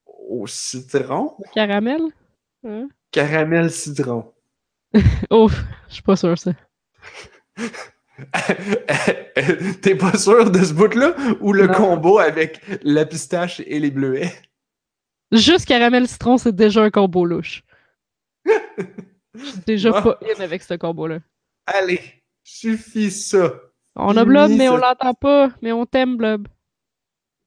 au 0.07 0.47
citron. 0.47 1.35
Caramel? 1.55 2.01
Hein? 2.67 2.89
Caramel 3.11 3.71
citron. 3.71 4.33
Oh, 5.31 5.49
je 5.89 5.95
suis 5.95 6.03
pas 6.03 6.17
sûre, 6.17 6.39
ça. 6.39 6.53
T'es 9.83 9.97
pas 9.97 10.17
sûr 10.17 10.51
de 10.51 10.59
ce 10.63 10.73
bout-là? 10.73 11.15
Ou 11.41 11.53
le 11.53 11.67
Non. 11.67 11.75
combo 11.75 12.19
avec 12.19 12.61
la 12.83 13.05
pistache 13.07 13.61
et 13.67 13.79
les 13.81 13.91
bleuets? 13.91 14.33
Juste 15.33 15.67
caramel 15.67 16.07
citron, 16.07 16.39
c'est 16.39 16.55
déjà 16.55 16.83
un 16.85 16.91
combo 16.91 17.25
louche. 17.25 17.65
Je 19.35 19.45
suis 19.45 19.61
déjà 19.67 19.93
pas 19.93 20.19
in 20.23 20.41
avec 20.41 20.63
ce 20.63 20.75
combo-là. 20.75 21.19
Allez, 21.67 22.01
suffit 22.43 23.11
ça. 23.11 23.53
On 23.97 24.17
a 24.17 24.25
Blob, 24.25 24.51
mais 24.51 24.69
on 24.69 24.77
l'entend 24.77 25.15
pas. 25.15 25.51
Mais 25.63 25.73
on 25.73 25.87
t'aime, 25.87 26.17
Blob. 26.17 26.49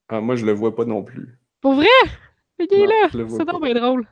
Ah, 0.08 0.20
moi, 0.20 0.36
je 0.36 0.46
le 0.46 0.52
vois 0.52 0.74
pas 0.74 0.84
non 0.84 1.02
plus. 1.02 1.38
Pour 1.60 1.74
vrai? 1.74 1.86
Mais 2.58 2.66
il 2.70 2.80
est 2.80 2.86
là. 2.86 3.08
C'est 3.12 3.44
donc 3.44 3.62
bien 3.62 3.74
drôle. 3.74 4.06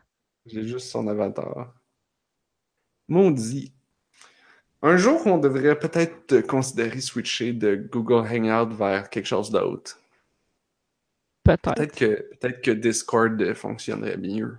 J'ai 0.45 0.63
juste 0.63 0.87
son 0.87 1.07
avatar. 1.07 1.73
Maudit. 3.07 3.73
Un 4.81 4.95
jour, 4.97 5.25
on 5.25 5.37
devrait 5.37 5.77
peut-être 5.77 6.41
considérer 6.41 7.01
switcher 7.01 7.53
de 7.53 7.75
Google 7.75 8.27
Hangout 8.27 8.75
vers 8.75 9.09
quelque 9.09 9.25
chose 9.25 9.49
d'autre. 9.49 9.99
Peut-être. 11.43 11.73
Peut-être 11.73 11.95
que, 11.95 12.29
peut 12.39 12.51
que 12.51 12.71
Discord 12.71 13.53
fonctionnerait 13.53 14.17
mieux. 14.17 14.57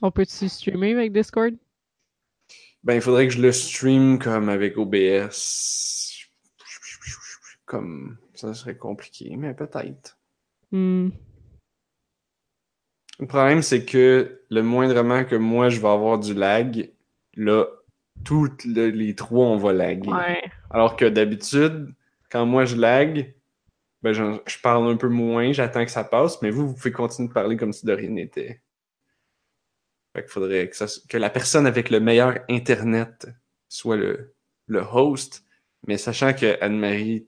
On 0.00 0.10
peut-tu 0.10 0.48
streamer 0.48 0.92
avec 0.92 1.12
Discord? 1.12 1.54
Ben, 2.84 2.94
il 2.94 3.00
faudrait 3.00 3.28
que 3.28 3.32
je 3.34 3.40
le 3.40 3.52
stream 3.52 4.18
comme 4.18 4.48
avec 4.48 4.76
OBS. 4.76 5.30
Comme 7.64 8.18
ça 8.34 8.52
serait 8.54 8.76
compliqué, 8.76 9.34
mais 9.36 9.54
peut-être. 9.54 10.18
Hmm. 10.72 11.10
Le 13.18 13.26
problème, 13.26 13.62
c'est 13.62 13.84
que 13.84 14.42
le 14.50 14.62
moindrement 14.62 15.24
que 15.24 15.36
moi 15.36 15.68
je 15.68 15.80
vais 15.80 15.88
avoir 15.88 16.18
du 16.18 16.34
lag, 16.34 16.90
là, 17.36 17.66
toutes 18.24 18.64
le- 18.64 18.90
les 18.90 19.14
trois, 19.14 19.46
on 19.46 19.56
va 19.56 19.72
laguer. 19.72 20.10
Ouais. 20.10 20.42
Alors 20.70 20.96
que 20.96 21.04
d'habitude, 21.04 21.94
quand 22.30 22.46
moi 22.46 22.64
je 22.64 22.76
lag, 22.76 23.34
ben 24.02 24.12
je, 24.12 24.38
je 24.46 24.58
parle 24.58 24.90
un 24.90 24.96
peu 24.96 25.08
moins, 25.08 25.52
j'attends 25.52 25.84
que 25.84 25.90
ça 25.90 26.04
passe, 26.04 26.42
mais 26.42 26.50
vous, 26.50 26.66
vous 26.68 26.74
pouvez 26.74 26.92
continuer 26.92 27.28
de 27.28 27.32
parler 27.34 27.56
comme 27.56 27.72
si 27.72 27.86
de 27.86 27.92
rien 27.92 28.10
n'était. 28.10 28.60
Fait 30.14 30.22
qu'il 30.22 30.30
faudrait 30.30 30.68
que, 30.68 30.76
ça, 30.76 30.86
que 31.08 31.16
la 31.16 31.30
personne 31.30 31.66
avec 31.66 31.88
le 31.90 32.00
meilleur 32.00 32.38
Internet 32.50 33.28
soit 33.68 33.96
le, 33.96 34.34
le 34.66 34.80
host, 34.80 35.44
mais 35.86 35.96
sachant 35.96 36.34
que 36.34 36.62
Anne-Marie, 36.62 37.26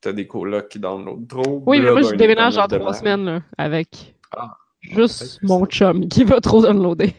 t'as 0.00 0.12
des 0.12 0.26
colocs 0.26 0.68
qui 0.68 0.78
downloadent 0.78 1.26
trop. 1.28 1.62
Oui, 1.66 1.80
mais 1.80 1.90
moi, 1.90 2.02
je 2.02 2.14
déménage 2.14 2.56
de 2.56 2.76
trois 2.78 2.92
semaines, 2.94 3.24
là, 3.24 3.42
avec 3.56 4.14
Ah, 4.36 4.56
juste 4.80 5.42
mon 5.42 5.64
chum 5.66 6.08
qui 6.08 6.24
va 6.24 6.40
trop 6.40 6.60
downloader. 6.62 7.14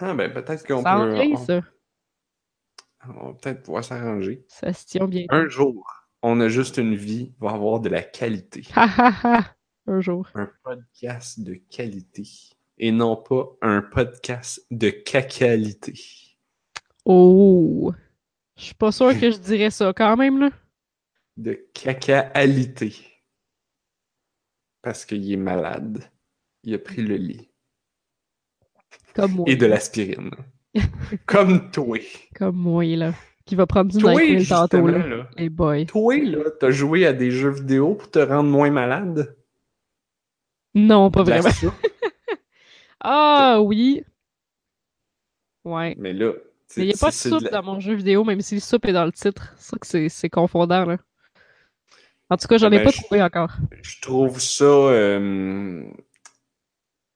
Ah, 0.00 0.14
ben 0.14 0.32
peut-être 0.32 0.66
qu'on 0.66 0.82
Ça 0.82 0.98
en 0.98 1.04
peut. 1.10 1.20
on- 1.20 1.36
ça. 1.36 1.60
on 3.08 3.26
va 3.28 3.34
peut-être 3.34 3.62
pouvoir 3.62 3.84
s'arranger. 3.84 4.44
Ça 4.48 4.72
se 4.72 4.86
tient 4.86 5.06
bien. 5.06 5.26
Un 5.28 5.46
jour, 5.48 5.86
on 6.22 6.40
a 6.40 6.48
juste 6.48 6.78
une 6.78 6.94
vie, 6.94 7.32
va 7.38 7.50
avoir 7.50 7.80
de 7.80 7.88
la 7.90 8.02
qualité. 8.02 8.64
Un 9.86 10.00
jour. 10.00 10.28
Un 10.34 10.48
podcast 10.62 11.40
de 11.40 11.54
qualité. 11.70 12.24
Et 12.84 12.90
non 12.90 13.14
pas 13.14 13.56
un 13.62 13.80
podcast 13.80 14.66
de 14.72 14.90
cacalité. 14.90 15.94
Oh! 17.04 17.92
Je 18.56 18.64
suis 18.64 18.74
pas 18.74 18.90
sûre 18.90 19.16
que 19.20 19.30
je 19.30 19.36
dirais 19.36 19.70
ça 19.70 19.92
quand 19.96 20.16
même, 20.16 20.40
là. 20.40 20.50
De 21.36 21.64
cacaalité. 21.74 22.92
Parce 24.82 25.04
qu'il 25.04 25.32
est 25.32 25.36
malade. 25.36 26.10
Il 26.64 26.74
a 26.74 26.78
pris 26.80 27.02
le 27.02 27.14
lit. 27.14 27.52
Comme 29.14 29.30
moi. 29.34 29.44
Et 29.46 29.54
de 29.54 29.66
l'aspirine. 29.66 30.32
Comme 31.26 31.70
toi. 31.70 32.00
Comme 32.34 32.56
moi, 32.56 32.84
là. 32.96 33.14
Qui 33.44 33.54
va 33.54 33.66
prendre 33.66 33.92
du 33.92 34.04
NyQuil 34.04 34.44
tantôt, 34.48 34.88
là. 34.88 35.06
là. 35.06 35.30
Hey 35.36 35.50
boy. 35.50 35.86
Toi, 35.86 36.16
là, 36.24 36.50
t'as 36.58 36.72
joué 36.72 37.06
à 37.06 37.12
des 37.12 37.30
jeux 37.30 37.50
vidéo 37.52 37.94
pour 37.94 38.10
te 38.10 38.18
rendre 38.18 38.50
moins 38.50 38.72
malade? 38.72 39.36
Non, 40.74 41.12
pas 41.12 41.22
vraiment. 41.22 41.48
Ah 43.02 43.60
oui! 43.60 44.04
Ouais. 45.64 45.94
Mais 45.98 46.12
là, 46.12 46.32
Mais 46.76 46.84
il 46.84 46.86
n'y 46.88 46.94
a 46.94 46.96
pas 46.98 47.10
de 47.10 47.14
soupe 47.14 47.42
la- 47.42 47.50
dans 47.50 47.62
mon 47.62 47.80
jeu 47.80 47.94
vidéo, 47.94 48.24
même 48.24 48.40
si 48.40 48.54
le 48.54 48.60
soupe 48.60 48.84
est 48.86 48.92
dans 48.92 49.04
le 49.04 49.12
titre. 49.12 49.52
C'est 49.56 49.70
ça 49.70 49.76
que 49.78 50.08
c'est- 50.08 50.30
confondant, 50.30 50.84
là. 50.84 50.98
En 52.30 52.36
tout 52.36 52.48
cas, 52.48 52.58
j'en 52.58 52.70
Eh 52.72 52.76
ai 52.76 52.78
ben, 52.78 52.84
pas 52.84 52.90
je- 52.90 53.02
trouvé 53.02 53.22
encore. 53.22 53.52
Je 53.82 54.00
trouve 54.00 54.40
ça. 54.40 54.64
euh, 54.64 55.84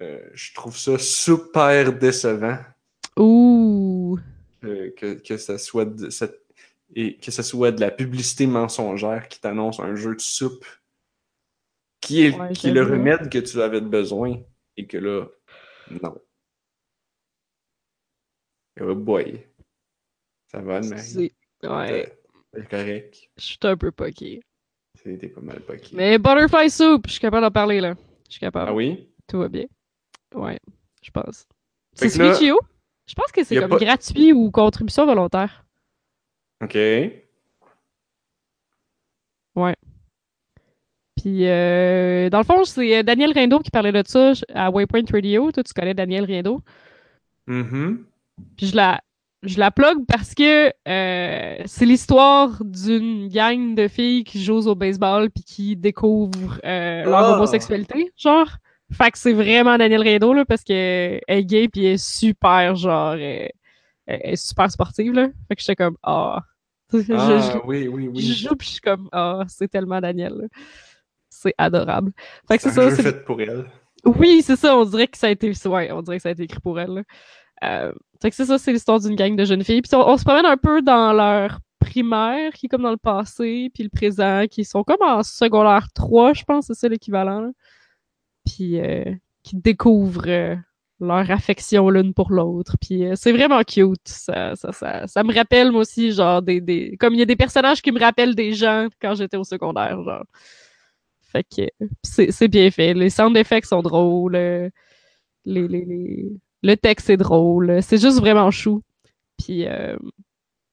euh, 0.03 0.21
je 0.35 0.55
trouve 0.55 0.77
ça 0.77 0.99
super 0.99 1.93
décevant 1.93 2.59
Ouh! 3.17 4.19
euh, 4.65 4.91
que, 4.97 5.15
que 5.15 5.37
ça 5.39 5.57
soit 5.59 5.87
de, 5.87 6.11
cette- 6.11 6.43
et 6.95 7.17
que 7.17 7.31
ce 7.31 7.43
soit 7.43 7.73
de 7.73 7.81
la 7.81 7.91
publicité 7.91 8.47
mensongère 8.47 9.27
qui 9.29 9.41
t'annonce 9.41 9.81
un 9.81 9.95
jeu 9.97 10.15
de 10.15 10.21
soupe 10.21 10.67
qui 12.01 12.23
est, 12.27 12.39
Ouais, 12.39 12.53
qui 12.53 12.69
est 12.69 12.73
le 12.73 12.83
remède 12.83 13.31
que 13.31 13.39
tu 13.39 13.61
avais 13.63 13.81
besoin 13.81 14.37
et 14.77 14.87
que 14.87 14.99
là, 14.99 15.27
non. 15.91 16.15
Oh 18.81 18.95
boy. 18.95 19.47
Ça 20.51 20.61
va, 20.61 20.77
Anne-Marie? 20.79 21.33
Ouais, 21.63 22.19
C'est 22.55 22.69
correct. 22.69 23.31
je 23.37 23.43
suis 23.43 23.59
un 23.63 23.77
peu 23.77 23.91
poqué. 23.91 24.41
C'était 25.03 25.29
pas 25.29 25.41
mal 25.41 25.61
poqué. 25.61 25.91
Mais 25.95 26.19
Butterfly 26.19 26.71
Soup, 26.71 27.03
je 27.07 27.13
suis 27.13 27.21
capable 27.21 27.43
d'en 27.43 27.51
parler, 27.51 27.81
là. 27.81 27.95
Je 28.27 28.33
suis 28.33 28.41
capable. 28.41 28.71
Ah 28.71 28.75
oui? 28.75 29.09
Tout 29.27 29.39
va 29.39 29.49
bien. 29.49 29.67
Ouais, 30.35 30.59
je 31.03 31.11
pense. 31.11 31.47
C'est 31.95 32.09
Switch.io? 32.11 32.59
Je 33.07 33.15
pense 33.15 33.31
que 33.33 33.45
c'est 33.45 33.57
comme 33.59 33.71
pas- 33.71 33.79
gratuit 33.79 34.33
ou 34.33 34.51
contribution 34.51 35.07
volontaire. 35.07 35.65
Ok. 36.63 36.77
Puis, 41.27 41.49
euh, 41.49 42.31
dans 42.31 42.39
le 42.39 42.45
fond, 42.45 42.65
c'est 42.65 42.99
euh, 42.99 43.03
Daniel 43.03 43.33
Riendo 43.33 43.59
qui 43.59 43.73
parlait 43.73 43.91
de 43.91 44.01
ça 44.07 44.31
à 44.55 44.71
Waypoint 44.71 45.03
Radio. 45.13 45.51
Toi, 45.51 45.65
tu 45.65 45.73
connais 45.75 45.93
Daniel 45.93 46.25
Riendo. 46.25 46.61
Mhm. 47.49 48.05
Puis, 48.57 48.69
je 48.69 48.77
la, 48.77 49.01
je 49.43 49.59
la 49.59 49.73
plug 49.73 50.07
parce 50.07 50.35
que 50.35 50.69
euh, 50.87 51.57
c'est 51.65 51.85
l'histoire 51.85 52.63
d'une 52.63 53.27
gang 53.29 53.75
de 53.75 53.89
filles 53.89 54.23
qui 54.23 54.41
jouent 54.41 54.69
au 54.69 54.77
baseball 54.77 55.29
puis 55.31 55.43
qui 55.43 55.75
découvrent 55.75 56.61
euh, 56.65 57.03
leur 57.07 57.17
Ah! 57.19 57.35
homosexualité, 57.37 58.13
genre. 58.17 58.49
Fait 58.93 59.11
que 59.11 59.19
c'est 59.19 59.33
vraiment 59.33 59.77
Daniel 59.79 60.03
Riendo, 60.03 60.33
là, 60.33 60.45
parce 60.45 60.63
que 60.63 60.73
elle 60.73 61.39
est 61.39 61.45
gay 61.45 61.67
puis 61.69 61.87
elle 61.87 61.95
est 61.95 61.97
super, 62.05 62.77
genre, 62.77 63.15
elle 63.15 63.51
est 64.07 64.37
super 64.37 64.71
sportive, 64.71 65.13
là. 65.13 65.27
Fait 65.49 65.57
que 65.57 65.61
j'étais 65.61 65.75
comme, 65.75 65.97
ah. 66.05 66.41
Je- 66.93 66.99
je- 67.03 67.13
Ah, 67.13 67.63
oui, 67.67 67.89
oui, 67.89 68.05
je 68.05 68.11
oui. 68.11 68.23
joue 68.23 68.55
puis 68.55 68.69
je 68.69 68.73
suis 68.75 68.81
comme, 68.81 69.09
ah, 69.11 69.43
c'est 69.49 69.67
tellement 69.67 70.01
Daniel, 70.01 70.35
là. 70.35 70.47
C'est 71.43 71.55
adorable. 71.59 72.13
Fait 72.49 72.57
que 72.57 72.63
C'est 72.63 72.71
ça, 72.71 72.89
jeu 72.89 72.97
fait 72.97 73.25
pour 73.25 73.41
elle. 73.41 73.67
oui, 74.05 74.43
c'est 74.43 74.57
ça, 74.57 74.77
on 74.77 74.85
dirait 74.85 75.09
que 75.09 75.19
ça 75.19 75.27
a 75.29 75.31
été 75.31 75.53
ouais, 75.67 75.93
on 75.93 76.03
dirait 76.03 76.17
que 76.17 76.23
ça 76.23 76.29
a 76.31 76.33
été 76.33 76.45
écrit 76.45 76.61
pour 76.61 76.81
elle. 76.81 77.05
Euh, 77.65 77.93
fait 78.21 78.31
que 78.31 78.37
c'est 78.37 78.45
ça, 78.45 78.59
c'est 78.59 78.73
l'histoire 78.73 79.01
d'une 79.01 79.15
gang 79.15 79.37
de 79.37 79.45
jeunes 79.45 79.65
filles. 79.65 79.83
Puis 79.83 79.95
on, 79.95 80.09
on 80.09 80.17
se 80.17 80.25
promène 80.25 80.47
un 80.47 80.57
peu 80.57 80.83
dans 80.83 81.13
leur 81.13 81.59
primaire, 81.81 82.53
qui 82.53 82.67
est 82.67 82.69
comme 82.69 82.83
dans 82.83 82.91
le 82.91 82.97
passé, 82.97 83.71
puis 83.73 83.85
le 83.85 83.91
présent, 83.91 84.45
qui 84.51 84.65
sont 84.65 84.83
comme 84.83 85.03
en 85.03 85.23
secondaire 85.23 85.89
3, 85.95 86.35
je 86.35 86.45
pense, 86.45 86.67
c'est 86.67 86.75
ça 86.75 86.89
l'équivalent. 86.89 87.53
Puis 88.45 88.81
euh, 88.81 89.05
qui 89.43 89.57
découvrent 89.57 90.29
euh, 90.29 90.57
leur 91.01 91.31
affection 91.31 91.89
l'une 91.91 92.15
pour 92.15 92.33
l'autre. 92.33 92.77
Puis 92.81 93.07
euh, 93.07 93.15
c'est 93.15 93.33
vraiment 93.33 93.63
cute. 93.63 94.07
Ça, 94.07 94.57
ça, 94.57 94.73
ça, 94.73 95.07
ça 95.07 95.25
me 95.25 95.35
rappelle, 95.35 95.73
moi 95.73 95.83
aussi, 95.83 96.13
genre, 96.13 96.43
des, 96.43 96.61
des... 96.61 96.97
comme 96.99 97.15
il 97.15 97.21
y 97.21 97.23
a 97.23 97.27
des 97.27 97.37
personnages 97.37 97.83
qui 97.83 97.93
me 97.93 98.01
rappellent 98.01 98.35
des 98.35 98.53
gens 98.53 98.89
quand 99.01 99.15
j'étais 99.15 99.37
au 99.37 99.45
secondaire, 99.45 100.03
genre. 100.03 100.25
Fait 101.37 101.45
que 101.45 101.85
euh, 101.85 101.89
c'est 102.31 102.49
bien 102.49 102.71
fait. 102.71 102.95
Les 102.95 103.11
sound 103.11 103.37
effects 103.37 103.67
sont 103.67 103.83
drôles. 103.83 104.37
euh, 104.37 104.71
Les, 105.45 105.69
les, 105.69 105.85
les... 105.85 106.33
Le 106.63 106.75
texte 106.77 107.11
est 107.11 107.17
drôle. 107.19 107.83
C'est 107.83 108.01
juste 108.01 108.19
vraiment 108.21 108.51
chou. 108.51 108.83
Puis, 109.39 109.67
euh, 109.67 109.97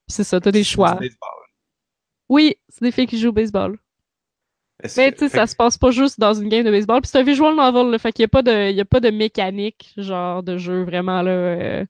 c'est 0.08 0.24
ça, 0.24 0.39
t'as 0.39 0.51
des 0.51 0.63
choix. 0.63 0.91
Oui, 2.29 2.55
c'est 2.70 2.86
des 2.86 2.91
filles 2.91 3.08
qui 3.08 3.20
jouent 3.20 3.29
au 3.29 3.34
baseball. 3.34 3.77
Mais 4.98 5.12
tu 5.12 5.20
sais, 5.20 5.29
ça 5.29 5.48
se 5.48 5.55
passe 5.55 5.77
pas 5.77 5.91
juste 5.91 6.20
dans 6.20 6.34
une 6.34 6.50
game 6.50 6.63
de 6.65 6.72
baseball. 6.72 7.01
Puis 7.01 7.10
c'est 7.12 7.20
un 7.20 7.24
visual 7.24 7.55
novel, 7.55 7.91
là, 7.91 8.00
fait 8.00 8.12
qu'il 8.12 8.24
y 8.24 8.25
a 8.25 8.29
pas 8.29 8.41
de, 8.41 8.72
y 8.72 8.82
a 8.82 8.86
pas 8.86 9.00
de 9.00 9.10
mécanique, 9.12 9.93
genre 9.98 10.43
de 10.43 10.58
jeu 10.58 10.84
vraiment 10.84 11.22
là. 11.22 11.32
Euh, 11.32 11.86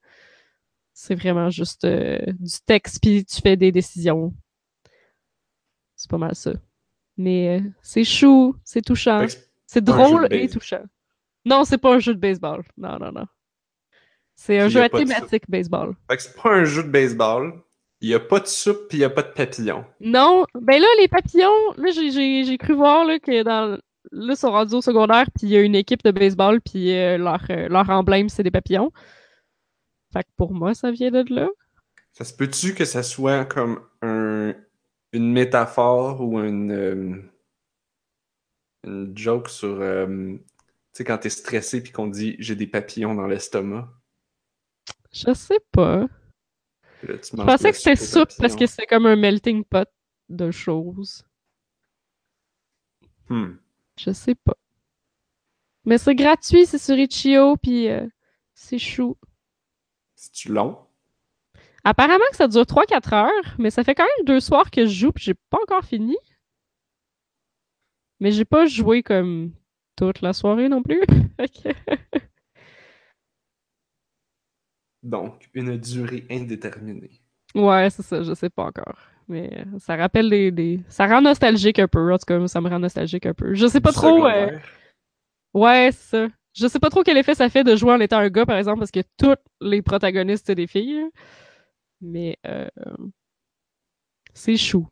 c'est 0.94 1.16
vraiment 1.16 1.50
juste 1.50 1.86
euh, 1.86 2.20
du 2.40 2.54
texte 2.66 3.00
puis 3.02 3.26
tu 3.26 3.42
fais 3.42 3.56
des 3.56 3.72
décisions. 3.72 4.34
C'est 5.96 6.10
pas 6.10 6.18
mal 6.18 6.36
ça. 6.36 6.54
Mais 7.18 7.60
euh, 7.60 7.70
c'est 7.82 8.04
chou, 8.04 8.56
c'est 8.64 8.82
touchant, 8.82 9.26
c'est 9.66 9.84
drôle 9.84 10.28
et 10.32 10.50
touchant. 10.50 10.84
Non, 11.46 11.64
c'est 11.66 11.78
pas 11.78 11.96
un 11.96 12.00
jeu 12.00 12.14
de 12.14 12.20
baseball. 12.20 12.64
Non, 12.78 12.98
non, 13.00 13.12
non. 13.12 13.26
C'est 14.36 14.60
un 14.60 14.68
jeu 14.68 14.82
à 14.82 14.90
thématique 14.90 15.50
baseball. 15.50 15.96
Fait 16.10 16.18
que 16.18 16.24
c'est 16.24 16.36
pas 16.36 16.50
un 16.50 16.64
jeu 16.64 16.84
de 16.84 16.90
baseball, 16.90 17.54
il 18.02 18.10
n'y 18.10 18.16
a 18.16 18.20
pas 18.20 18.40
de 18.40 18.48
soupe 18.48 18.88
puis 18.90 18.98
il 18.98 19.02
n'y 19.02 19.06
a 19.06 19.10
pas 19.10 19.22
de 19.22 19.32
papillons. 19.32 19.86
Non. 20.02 20.46
Ben 20.60 20.80
là, 20.82 20.88
les 21.00 21.08
papillons, 21.08 21.74
là, 21.78 21.92
j'ai 21.92 22.58
cru 22.58 22.74
voir 22.74 23.06
là, 23.06 23.20
que 23.20 23.44
dans. 23.44 23.78
Là, 24.12 24.34
ils 24.34 24.38
sont 24.38 24.52
rendus 24.52 24.76
au 24.76 24.82
secondaire, 24.82 25.26
puis 25.34 25.48
il 25.48 25.50
y 25.50 25.56
a 25.56 25.62
une 25.62 25.76
équipe 25.76 26.04
de 26.04 26.12
baseball, 26.12 26.60
puis 26.60 26.94
euh, 26.94 27.18
leur, 27.18 27.42
euh, 27.50 27.70
leur 27.70 27.90
emblème, 27.90 28.28
c'est 28.28 28.44
des 28.44 28.52
papillons. 28.52 28.92
Fait 30.12 30.24
que 30.24 30.30
pour 30.36 30.54
moi, 30.54 30.74
ça 30.74 30.92
vient 30.92 31.10
de 31.10 31.24
là. 31.34 31.48
Ça 32.12 32.26
se 32.26 32.34
peut-tu 32.36 32.76
que 32.76 32.86
ça 32.86 33.02
soit 33.02 33.46
comme 33.46 33.80
un, 34.02 34.54
une 35.14 35.32
métaphore 35.32 36.22
ou 36.22 36.40
une, 36.40 36.72
euh, 36.72 37.32
une 38.84 39.18
joke 39.18 39.50
sur. 39.50 39.78
tu 39.78 40.40
sais, 40.92 41.04
quand 41.04 41.18
t'es 41.20 41.30
stressé 41.30 41.82
puis 41.82 41.92
qu'on 41.92 42.08
dit 42.08 42.36
j'ai 42.40 42.56
des 42.56 42.68
papillons 42.68 43.16
dans 43.16 43.28
l'estomac? 43.28 43.90
Je 45.12 45.34
sais 45.34 45.60
pas 45.72 46.08
je 47.08 47.36
pensais 47.36 47.72
que 47.72 47.78
c'était 47.78 47.96
soupe 47.96 48.32
parce 48.38 48.56
que 48.56 48.66
c'est 48.66 48.86
comme 48.86 49.06
un 49.06 49.16
melting 49.16 49.64
pot 49.64 49.90
de 50.30 50.52
choses. 50.52 51.26
Hmm. 53.30 53.56
Je 53.98 54.12
sais 54.12 54.36
pas. 54.36 54.58
Mais 55.86 55.98
c'est 55.98 56.16
gratuit, 56.16 56.66
c'est 56.66 56.78
sur 56.78 56.98
Itch.io, 56.98 57.58
puis 57.58 57.90
euh, 57.90 58.08
c'est 58.54 58.80
chou. 58.80 59.18
C'est-tu 60.16 60.50
long? 60.50 60.78
Apparemment 61.84 62.24
que 62.32 62.38
ça 62.38 62.48
dure 62.48 62.64
3-4 62.64 63.14
heures, 63.14 63.56
mais 63.60 63.70
ça 63.70 63.84
fait 63.84 63.94
quand 63.94 64.04
même 64.04 64.26
deux 64.26 64.40
soirs 64.40 64.72
que 64.72 64.86
je 64.86 64.94
joue, 64.94 65.12
puis 65.12 65.26
j'ai 65.26 65.34
pas 65.50 65.58
encore 65.62 65.84
fini. 65.84 66.16
Mais 68.20 68.32
j'ai 68.32 68.46
pas 68.46 68.66
joué 68.66 69.04
comme 69.04 69.52
toute 69.98 70.22
la 70.22 70.32
soirée 70.32 70.70
non 70.70 70.82
plus. 70.82 71.02
Donc, 75.04 75.50
une 75.54 75.78
durée 75.78 76.26
indéterminée. 76.32 77.20
Ouais, 77.54 77.90
c'est 77.90 78.04
ça, 78.04 78.24
je 78.24 78.34
sais 78.34 78.50
pas 78.50 78.64
encore. 78.64 78.98
Mais 79.28 79.50
euh, 79.54 79.80
ça 79.80 79.98
rappelle 79.98 80.30
des, 80.30 80.80
Ça 80.88 81.08
rend 81.08 81.22
nostalgique 81.22 81.80
un 81.80 81.88
peu. 81.88 82.14
En 82.14 82.18
tout 82.18 82.26
cas, 82.26 82.48
ça 82.48 82.62
me 82.62 82.70
rend 82.70 82.80
nostalgique 82.80 83.26
un 83.26 83.34
peu. 83.34 83.54
Je 83.54 83.68
sais 83.68 83.82
pas 83.82 83.92
trop. 83.92 84.26
Euh, 84.26 84.58
ouais, 85.54 85.90
c'est 85.92 86.10
ça. 86.10 86.28
Je 86.56 86.68
sais 86.68 86.80
pas 86.80 86.90
trop 86.90 87.04
quel 87.04 87.18
effet 87.18 87.36
ça 87.36 87.50
fait 87.50 87.64
de 87.64 87.76
jouer 87.76 87.94
en 87.94 88.00
étant 88.00 88.20
un 88.20 88.30
gars, 88.30 88.46
par 88.46 88.58
exemple, 88.58 88.80
parce 88.80 88.92
que 88.92 89.02
tous 89.18 89.36
les 89.60 89.82
protagonistes, 89.82 90.46
c'est 90.46 90.56
des 90.56 90.68
filles. 90.68 91.06
Mais 92.04 92.38
euh... 92.46 92.68
c'est 94.34 94.58
chou. 94.58 94.88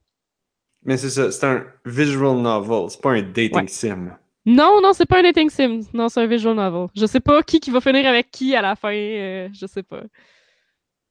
Mais 0.83 0.97
c'est 0.97 1.09
ça, 1.09 1.31
c'est 1.31 1.45
un 1.45 1.65
visual 1.85 2.37
novel, 2.37 2.89
c'est 2.89 3.01
pas 3.01 3.11
un 3.11 3.21
dating 3.21 3.67
sim. 3.67 4.17
Non, 4.45 4.81
non, 4.81 4.93
c'est 4.93 5.05
pas 5.05 5.19
un 5.19 5.23
dating 5.23 5.49
sim. 5.49 5.81
Non, 5.93 6.09
c'est 6.09 6.21
un 6.21 6.25
visual 6.25 6.55
novel. 6.55 6.87
Je 6.95 7.05
sais 7.05 7.19
pas 7.19 7.43
qui 7.43 7.59
qui 7.59 7.69
va 7.69 7.81
finir 7.81 8.07
avec 8.07 8.31
qui 8.31 8.55
à 8.55 8.61
la 8.61 8.75
fin. 8.75 8.93
Euh, 8.93 9.49
je 9.53 9.67
sais 9.67 9.83
pas. 9.83 10.01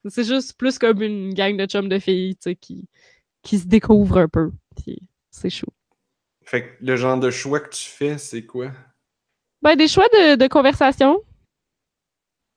C'est 0.09 0.25
juste 0.25 0.59
plus 0.59 0.79
comme 0.79 1.03
une 1.03 1.35
gang 1.35 1.57
de 1.57 1.67
chums 1.67 1.89
de 1.89 1.99
filles, 1.99 2.35
tu 2.37 2.51
sais, 2.51 2.57
qui, 2.57 2.89
qui 3.43 3.59
se 3.59 3.67
découvrent 3.67 4.19
un 4.19 4.29
peu. 4.29 4.51
c'est 5.31 5.51
chaud. 5.51 5.73
Fait 6.43 6.63
que 6.63 6.85
le 6.85 6.97
genre 6.97 7.19
de 7.19 7.31
choix 7.31 7.61
que 7.61 7.71
tu 7.71 7.85
fais, 7.85 8.19
c'est 8.19 8.45
quoi? 8.45 8.73
Ben, 9.63 9.77
des 9.77 9.89
choix 9.89 10.09
de, 10.09 10.37
de 10.37 10.47
conversation. 10.49 11.23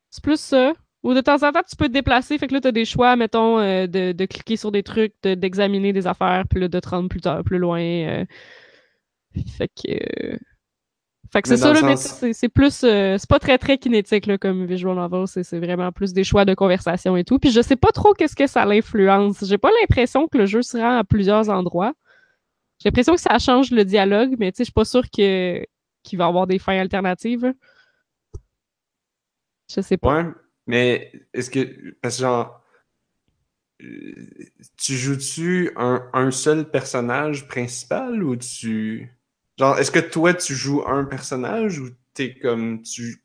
C'est 0.10 0.24
plus 0.24 0.40
ça. 0.40 0.74
Ou 1.04 1.14
de 1.14 1.20
temps 1.20 1.44
en 1.44 1.52
temps, 1.52 1.62
tu 1.68 1.76
peux 1.76 1.88
te 1.88 1.94
déplacer. 1.94 2.38
Fait 2.38 2.48
que 2.48 2.54
là, 2.54 2.62
t'as 2.62 2.72
des 2.72 2.86
choix, 2.86 3.16
mettons, 3.18 3.60
euh, 3.60 3.88
de, 3.88 4.14
de, 4.14 4.26
cliquer 4.26 4.56
sur 4.56 4.72
des 4.72 4.84
trucs, 4.84 5.14
d'examiner 5.22 5.92
des 5.92 6.08
affaires, 6.08 6.46
puis 6.50 6.62
là, 6.62 6.70
de 6.70 6.80
te 6.80 6.90
rendre 6.90 7.10
plus 7.10 7.20
tard, 7.20 7.44
plus 7.44 7.58
loin. 7.58 7.82
Euh. 7.82 8.26
Fait 9.58 9.68
que. 9.68 10.38
Fait 11.32 11.42
que 11.42 11.48
c'est 11.48 11.58
ça, 11.58 11.74
mais 11.82 11.96
c'est 11.98 12.48
plus. 12.48 12.84
Euh, 12.84 13.18
c'est 13.18 13.30
pas 13.30 13.40
très 13.40 13.58
très 13.58 13.80
kinétique 13.80 14.28
là, 14.28 14.38
comme 14.38 14.66
visual 14.66 14.96
novel, 14.96 15.28
c'est 15.28 15.58
vraiment 15.58 15.92
plus 15.92 16.14
des 16.14 16.24
choix 16.24 16.46
de 16.46 16.54
conversation 16.54 17.18
et 17.18 17.24
tout. 17.24 17.40
Puis 17.40 17.50
je 17.50 17.60
sais 17.60 17.76
pas 17.76 17.92
trop 17.92 18.14
qu'est-ce 18.14 18.36
que 18.36 18.46
ça 18.46 18.66
l'influence. 18.66 19.44
J'ai 19.44 19.58
pas 19.58 19.72
l'impression 19.82 20.28
que 20.28 20.38
le 20.38 20.46
jeu 20.46 20.62
se 20.62 20.78
rend 20.78 21.00
à 21.00 21.04
plusieurs 21.04 21.50
endroits. 21.50 21.94
J'ai 22.80 22.90
l'impression 22.90 23.16
que 23.16 23.22
ça 23.22 23.40
change 23.40 23.72
le 23.72 23.84
dialogue, 23.84 24.36
mais 24.38 24.52
tu 24.52 24.58
sais, 24.58 24.64
je 24.64 24.66
suis 24.66 24.74
pas 24.74 24.86
sûr 24.86 25.10
que 25.10 25.66
qu'il 26.04 26.20
va 26.20 26.26
y 26.26 26.28
avoir 26.28 26.46
des 26.46 26.60
fins 26.60 26.78
alternatives. 26.78 27.52
Je 29.74 29.82
sais 29.82 29.98
pas. 29.98 30.22
Ouais, 30.22 30.30
mais 30.68 31.12
est-ce 31.34 31.50
que. 31.50 31.92
Parce 32.02 32.18
que 32.18 32.22
genre. 32.22 32.60
Tu 34.78 34.94
joues-tu 34.94 35.72
un, 35.76 36.10
un 36.14 36.32
seul 36.32 36.70
personnage 36.70 37.48
principal 37.48 38.24
ou 38.24 38.36
tu. 38.36 39.12
Genre, 39.58 39.78
est-ce 39.78 39.92
que 39.92 40.00
toi, 40.00 40.34
tu 40.34 40.56
joues 40.56 40.84
un 40.88 41.04
personnage 41.04 41.80
ou 41.80 41.90
t'es 42.14 42.34
comme 42.36 42.82
tu 42.82 43.24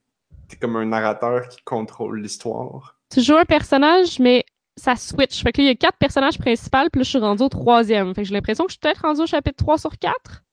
es 0.50 0.56
comme 0.56 0.76
un 0.76 0.86
narrateur 0.86 1.48
qui 1.48 1.62
contrôle 1.62 2.20
l'histoire? 2.20 2.98
Tu 3.10 3.20
joues 3.20 3.36
un 3.36 3.44
personnage, 3.44 4.18
mais 4.18 4.44
ça 4.76 4.96
switch. 4.96 5.42
Fait 5.42 5.52
que 5.52 5.60
là, 5.60 5.64
il 5.64 5.68
y 5.68 5.70
a 5.70 5.74
quatre 5.74 5.98
personnages 5.98 6.38
principaux, 6.38 6.88
puis 6.92 7.00
là, 7.00 7.04
je 7.04 7.08
suis 7.08 7.18
rendu 7.18 7.42
au 7.42 7.48
troisième. 7.48 8.14
Fait 8.14 8.22
que 8.22 8.28
j'ai 8.28 8.34
l'impression 8.34 8.64
que 8.64 8.70
je 8.70 8.74
suis 8.74 8.80
peut-être 8.80 9.02
rendu 9.02 9.20
au 9.20 9.26
chapitre 9.26 9.56
3 9.56 9.78
sur 9.78 9.98
4. 9.98 10.44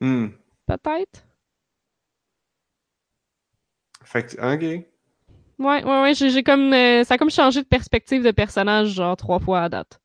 Hmm. 0.00 0.28
Peut-être. 0.66 1.26
Fait 4.04 4.24
que, 4.24 4.54
ok. 4.54 4.86
Ouais, 5.58 5.82
ouais, 5.84 6.02
ouais, 6.02 6.14
j'ai 6.14 6.42
comme. 6.42 6.72
Euh, 6.72 7.04
ça 7.04 7.14
a 7.14 7.18
comme 7.18 7.30
changé 7.30 7.62
de 7.62 7.66
perspective 7.66 8.22
de 8.22 8.30
personnage, 8.30 8.88
genre, 8.88 9.16
trois 9.16 9.38
fois 9.38 9.62
à 9.62 9.68
date. 9.68 10.00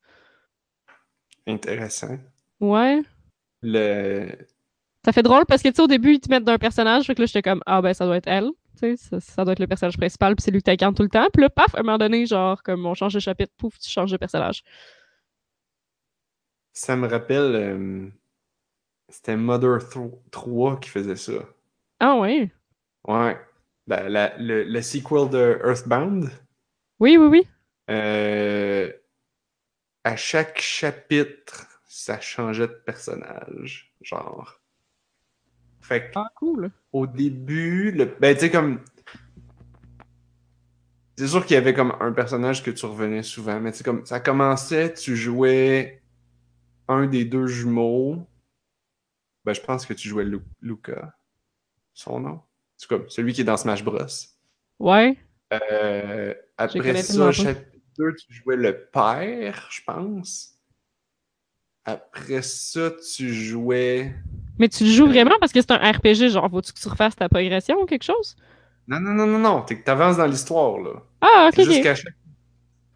Intéressant. 1.46 2.18
Ouais. 2.60 3.02
Le, 3.62 4.28
ça 5.04 5.12
fait 5.12 5.22
drôle 5.22 5.44
parce 5.46 5.62
que, 5.62 5.68
tu 5.68 5.74
sais, 5.74 5.82
au 5.82 5.88
début, 5.88 6.14
ils 6.14 6.20
te 6.20 6.30
mettent 6.30 6.44
d'un 6.44 6.58
personnage, 6.58 7.06
fait 7.06 7.14
que 7.14 7.22
là, 7.22 7.26
j'étais 7.26 7.42
comme, 7.42 7.62
ah, 7.66 7.82
ben, 7.82 7.92
ça 7.92 8.06
doit 8.06 8.16
être 8.16 8.28
elle. 8.28 8.50
Tu 8.80 8.96
sais, 8.96 9.20
ça, 9.20 9.44
doit 9.44 9.52
être 9.52 9.58
le 9.58 9.66
personnage 9.66 9.96
principal, 9.96 10.36
puis 10.36 10.42
c'est 10.42 10.50
lui 10.50 10.60
que 10.60 10.64
t'incarnes 10.64 10.94
tout 10.94 11.02
le 11.02 11.08
temps. 11.08 11.28
Puis 11.32 11.42
là, 11.42 11.50
paf, 11.50 11.74
à 11.74 11.80
un 11.80 11.82
moment 11.82 11.98
donné, 11.98 12.24
genre, 12.26 12.62
comme 12.62 12.86
on 12.86 12.94
change 12.94 13.14
de 13.14 13.20
chapitre, 13.20 13.52
pouf, 13.58 13.78
tu 13.78 13.90
changes 13.90 14.10
de 14.10 14.16
personnage. 14.16 14.62
Ça 16.72 16.96
me 16.96 17.08
rappelle. 17.08 17.54
Euh, 17.54 18.08
c'était 19.08 19.36
Mother 19.36 19.78
3 20.30 20.80
qui 20.80 20.88
faisait 20.88 21.16
ça. 21.16 21.32
Ah, 22.00 22.16
ouais? 22.16 22.50
Ouais. 23.06 23.38
La, 23.86 24.36
le, 24.38 24.64
le, 24.64 24.82
sequel 24.82 25.28
de 25.28 25.60
Earthbound. 25.64 26.30
Oui, 27.00 27.16
oui, 27.16 27.26
oui. 27.26 27.48
Euh, 27.90 28.92
à 30.04 30.16
chaque 30.16 30.60
chapitre, 30.60 31.66
ça 31.88 32.20
changeait 32.20 32.68
de 32.68 32.82
personnage. 32.86 33.92
Genre. 34.00 34.60
Fait 35.80 36.08
que, 36.08 36.12
ah, 36.14 36.30
cool. 36.36 36.70
Au 36.92 37.06
début, 37.06 37.90
le, 37.90 38.04
ben, 38.04 38.34
tu 38.34 38.40
sais, 38.42 38.50
comme. 38.50 38.80
C'est 41.18 41.28
sûr 41.28 41.44
qu'il 41.44 41.54
y 41.54 41.58
avait 41.58 41.74
comme 41.74 41.94
un 42.00 42.12
personnage 42.12 42.62
que 42.62 42.70
tu 42.70 42.86
revenais 42.86 43.22
souvent, 43.22 43.60
mais 43.60 43.72
tu 43.72 43.82
comme 43.82 44.06
ça 44.06 44.18
commençait, 44.18 44.94
tu 44.94 45.14
jouais 45.14 46.02
un 46.88 47.06
des 47.06 47.24
deux 47.24 47.46
jumeaux. 47.46 48.26
Ben, 49.44 49.52
je 49.52 49.60
pense 49.60 49.86
que 49.86 49.92
tu 49.92 50.08
jouais 50.08 50.26
Luca. 50.60 51.16
Son 51.94 52.20
nom? 52.20 52.40
C'est 52.82 52.88
comme 52.88 53.08
celui 53.08 53.32
qui 53.32 53.42
est 53.42 53.44
dans 53.44 53.56
Smash 53.56 53.84
Bros. 53.84 53.96
Ouais. 54.80 55.16
Euh, 55.52 56.34
après 56.56 57.00
ça, 57.00 57.30
chapitre 57.30 57.78
2, 57.96 58.16
tu 58.16 58.34
jouais 58.34 58.56
le 58.56 58.88
père, 58.92 59.68
je 59.70 59.82
pense. 59.86 60.54
Après 61.84 62.42
ça, 62.42 62.90
tu 63.14 63.32
jouais. 63.32 64.12
Mais 64.58 64.68
tu 64.68 64.82
le 64.82 64.90
joues 64.90 65.06
vraiment 65.06 65.36
parce 65.38 65.52
que 65.52 65.60
c'est 65.60 65.70
un 65.70 65.92
RPG, 65.92 66.30
genre, 66.30 66.50
faut-tu 66.50 66.72
que 66.72 66.80
tu 66.80 66.88
refasses 66.88 67.14
ta 67.14 67.28
progression 67.28 67.80
ou 67.80 67.86
quelque 67.86 68.02
chose? 68.02 68.34
Non, 68.88 68.98
non, 68.98 69.14
non, 69.14 69.28
non, 69.28 69.38
non. 69.38 69.62
T'es 69.62 69.78
que 69.78 69.84
t'avances 69.84 70.16
dans 70.16 70.26
l'histoire, 70.26 70.80
là. 70.80 71.04
Ah, 71.20 71.50
ok. 71.52 71.64
C'est 71.64 71.94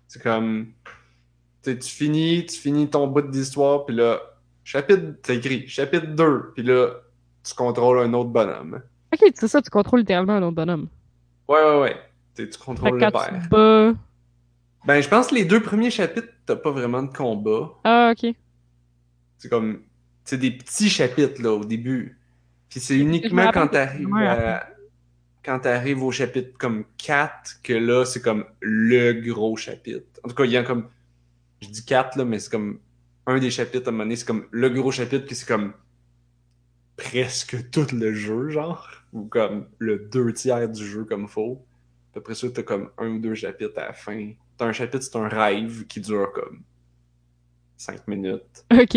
C'est 0.09 0.21
comme. 0.21 0.73
tu 1.63 1.79
finis, 1.81 2.45
tu 2.45 2.57
finis 2.57 2.91
ton 2.91 3.07
bout 3.07 3.23
d'histoire, 3.23 3.87
puis 3.87 3.95
là, 3.95 4.21
chapitre, 4.65 5.13
t'as 5.23 5.35
écrit 5.35 5.69
chapitre 5.69 6.09
2, 6.09 6.55
puis 6.57 6.65
là, 6.65 6.89
tu 7.45 7.55
contrôles 7.55 8.01
un 8.01 8.13
autre 8.15 8.31
bonhomme. 8.31 8.83
Ok, 9.13 9.33
c'est 9.35 9.49
ça, 9.49 9.63
tu 9.63 9.71
contrôles 9.71 10.01
littéralement 10.01 10.35
un 10.35 10.43
autre 10.43 10.57
bonhomme. 10.57 10.89
Ouais, 11.49 11.63
ouais, 11.63 11.81
ouais. 11.81 11.97
tu 12.35 12.59
contrôles 12.59 12.99
le 12.99 13.11
père. 13.11 13.95
Ben, 14.87 15.01
je 15.01 15.09
pense 15.09 15.29
que 15.29 15.35
les 15.35 15.45
deux 15.45 15.61
premiers 15.61 15.91
chapitres, 15.91 16.29
t'as 16.45 16.57
pas 16.57 16.71
vraiment 16.71 17.03
de 17.03 17.13
combat. 17.13 17.73
Ah, 17.83 18.13
ok. 18.13 18.35
C'est 19.39 19.49
comme 19.49 19.83
c'est 20.25 20.39
des 20.39 20.51
petits 20.51 20.89
chapitres 20.89 21.43
là 21.43 21.53
au 21.53 21.65
début. 21.65 22.19
Puis 22.69 22.81
c'est 22.81 22.97
uniquement 22.97 23.51
quand 23.53 23.69
t'arrives 23.69 24.15
à 24.15 24.67
quand 25.47 25.61
t'arrives 25.61 26.03
au 26.03 26.11
chapitre 26.11 26.59
comme 26.59 26.85
4, 26.99 27.63
que 27.63 27.73
là, 27.73 28.05
c'est 28.05 28.21
comme 28.21 28.45
le 28.61 29.13
gros 29.13 29.57
chapitre. 29.57 30.21
En 30.25 30.29
tout 30.29 30.35
cas, 30.35 30.45
il 30.45 30.51
y 30.51 30.57
a 30.57 30.65
comme. 30.65 30.89
Je 31.63 31.69
dis 31.69 31.85
4, 31.85 32.19
là, 32.19 32.25
mais 32.25 32.41
c'est 32.41 32.51
comme 32.51 32.81
un 33.27 33.39
des 33.39 33.51
chapitres 33.51 33.87
à 33.87 33.91
un 33.91 33.93
moment 33.93 34.05
donné, 34.05 34.17
c'est 34.17 34.27
comme 34.27 34.47
le 34.51 34.69
gros 34.71 34.91
chapitre, 34.91 35.25
puis 35.25 35.37
c'est 35.37 35.47
comme 35.47 35.73
presque 36.97 37.71
tout 37.71 37.87
le 37.93 38.13
jeu, 38.13 38.51
genre. 38.51 38.89
Ou 39.17 39.25
comme 39.25 39.67
le 39.79 39.99
deux 39.99 40.33
tiers 40.35 40.69
du 40.69 40.85
jeu 40.87 41.05
comme 41.05 41.27
faux. 41.27 41.65
Puis 42.13 42.19
après 42.21 42.35
ça, 42.35 42.49
t'as 42.51 42.63
comme 42.63 42.91
un 42.99 43.09
ou 43.09 43.19
deux 43.19 43.35
chapitres 43.35 43.79
à 43.79 43.87
la 43.87 43.93
fin. 43.93 44.33
T'as 44.59 44.67
un 44.67 44.73
chapitre, 44.73 45.03
c'est 45.05 45.17
un 45.17 45.29
rêve 45.29 45.87
qui 45.87 46.01
dure 46.01 46.33
comme 46.33 46.61
5 47.79 48.07
minutes. 48.09 48.65
Ok. 48.73 48.97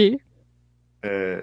Euh, 1.06 1.42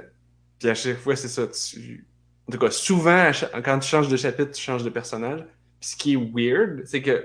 puis 0.58 0.68
à 0.68 0.74
chaque 0.74 0.98
fois, 0.98 1.16
c'est 1.16 1.28
ça. 1.28 1.46
Tu... 1.46 2.06
En 2.48 2.52
tout 2.52 2.58
cas, 2.58 2.70
souvent, 2.70 3.30
quand 3.64 3.78
tu 3.78 3.88
changes 3.88 4.08
de 4.08 4.16
chapitre, 4.16 4.52
tu 4.52 4.62
changes 4.62 4.84
de 4.84 4.90
personnage. 4.90 5.40
Puis 5.80 5.90
ce 5.90 5.96
qui 5.96 6.12
est 6.12 6.16
weird, 6.16 6.82
c'est 6.84 7.02
que. 7.02 7.16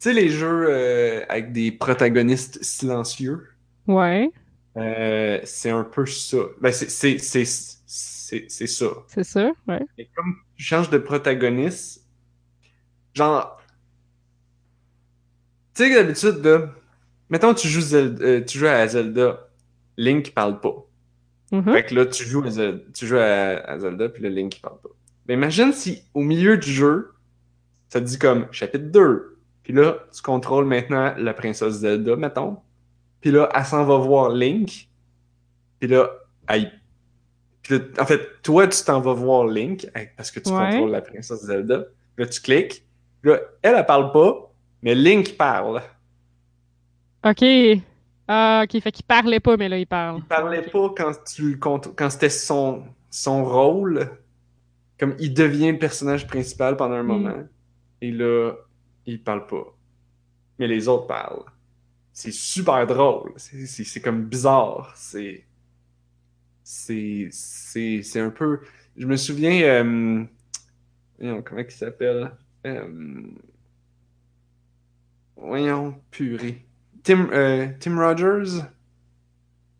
Tu 0.00 0.08
sais, 0.08 0.12
les 0.14 0.28
jeux 0.30 0.66
euh, 0.68 1.24
avec 1.28 1.52
des 1.52 1.70
protagonistes 1.72 2.62
silencieux, 2.64 3.48
Ouais, 3.86 4.30
euh, 4.76 5.38
c'est 5.44 5.70
un 5.70 5.84
peu 5.84 6.06
ça. 6.06 6.38
Ben, 6.60 6.72
c'est- 6.72 7.18
c'est 8.48 8.66
ça. 8.66 8.86
c'est 9.08 9.24
ça, 9.24 9.50
ouais. 9.68 9.80
Et 9.98 10.08
comme 10.14 10.36
tu 10.56 10.62
changes 10.64 10.90
de 10.90 10.98
protagoniste, 10.98 12.06
genre. 13.14 13.60
Tu 15.74 15.84
sais 15.84 15.90
que 15.90 15.94
d'habitude, 15.94 16.44
là, 16.44 16.70
mettons 17.30 17.54
tu 17.54 17.68
joues, 17.68 17.80
Zelda- 17.80 18.22
euh, 18.22 18.44
tu 18.44 18.58
joues 18.58 18.66
à 18.66 18.86
Zelda, 18.86 19.48
Link 19.96 20.32
parle 20.34 20.60
pas. 20.60 20.74
Mhm. 21.50 21.72
Fait 21.72 21.84
que 21.84 21.94
là, 21.94 22.06
tu 22.06 22.24
joues 22.24 22.44
à 22.44 22.50
Zelda, 22.50 22.82
tu 22.94 23.06
joues 23.06 23.16
à, 23.18 23.62
à 23.70 23.78
Zelda 23.78 24.08
puis 24.08 24.22
le 24.22 24.28
Link 24.28 24.60
parle 24.60 24.80
pas. 24.80 24.90
Mais 25.26 25.34
imagine 25.34 25.72
si 25.72 26.02
au 26.14 26.20
milieu 26.22 26.56
du 26.58 26.70
jeu, 26.70 27.12
ça 27.88 28.00
te 28.00 28.06
dit 28.06 28.18
comme 28.18 28.46
chapitre 28.52 28.86
2. 28.86 29.38
Puis 29.62 29.72
là, 29.72 29.98
tu 30.14 30.20
contrôles 30.22 30.64
maintenant 30.66 31.14
la 31.16 31.32
princesse 31.34 31.74
Zelda, 31.74 32.16
mettons. 32.16 32.58
Puis 33.20 33.30
là, 33.30 33.48
elle 33.54 33.64
s'en 33.64 33.84
va 33.84 33.96
voir 33.98 34.30
Link. 34.30 34.88
Puis 35.78 35.88
là, 35.88 36.10
elle... 36.48 36.72
En 38.00 38.06
fait, 38.06 38.20
toi, 38.42 38.66
tu 38.66 38.82
t'en 38.84 39.00
vas 39.00 39.12
voir 39.14 39.46
Link 39.46 39.86
parce 40.16 40.30
que 40.30 40.40
tu 40.40 40.50
Ouais. 40.50 40.70
contrôles 40.70 40.90
la 40.90 41.00
princesse 41.00 41.42
Zelda. 41.44 41.84
Là, 42.18 42.26
tu 42.26 42.40
cliques. 42.40 42.84
Là, 43.22 43.38
elle, 43.62 43.76
elle 43.76 43.86
parle 43.86 44.10
pas, 44.12 44.52
mais 44.82 44.94
Link 44.94 45.36
parle. 45.36 45.80
Ok. 47.24 47.44
Ah, 48.28 48.64
ok, 48.64 48.80
fait 48.80 48.92
qu'il 48.92 49.04
parlait 49.04 49.40
pas, 49.40 49.56
mais 49.56 49.68
là, 49.68 49.78
il 49.78 49.86
parle. 49.86 50.18
Il 50.18 50.24
parlait 50.24 50.62
pas 50.62 50.92
quand 50.96 51.12
tu 51.24 51.58
quand 51.58 52.10
c'était 52.10 52.30
son, 52.30 52.84
son 53.10 53.44
rôle. 53.44 54.08
Comme 54.98 55.16
il 55.18 55.34
devient 55.34 55.72
le 55.72 55.78
personnage 55.78 56.26
principal 56.26 56.76
pendant 56.76 56.94
un 56.96 57.02
Mm. 57.02 57.06
moment. 57.06 57.42
Et 58.00 58.10
là, 58.10 58.52
il 59.06 59.22
parle 59.22 59.46
pas. 59.46 59.74
Mais 60.58 60.66
les 60.68 60.86
autres 60.88 61.06
parlent. 61.06 61.44
C'est 62.12 62.32
super 62.32 62.86
drôle. 62.86 63.32
C'est 63.36 64.00
comme 64.00 64.24
bizarre. 64.24 64.92
C'est. 64.96 65.44
C'est. 66.74 68.20
Un 68.20 68.30
peu. 68.30 68.60
Je 68.96 69.06
me 69.06 69.16
souviens. 69.16 69.62
euh, 69.62 70.24
comment 71.44 71.60
il 71.60 71.70
s'appelle 71.70 72.32
Euh, 72.66 73.22
Voyons, 75.36 76.00
purée. 76.10 76.64
Tim, 77.02 77.28
euh, 77.32 77.68
Tim 77.80 77.98
Rogers. 77.98 78.62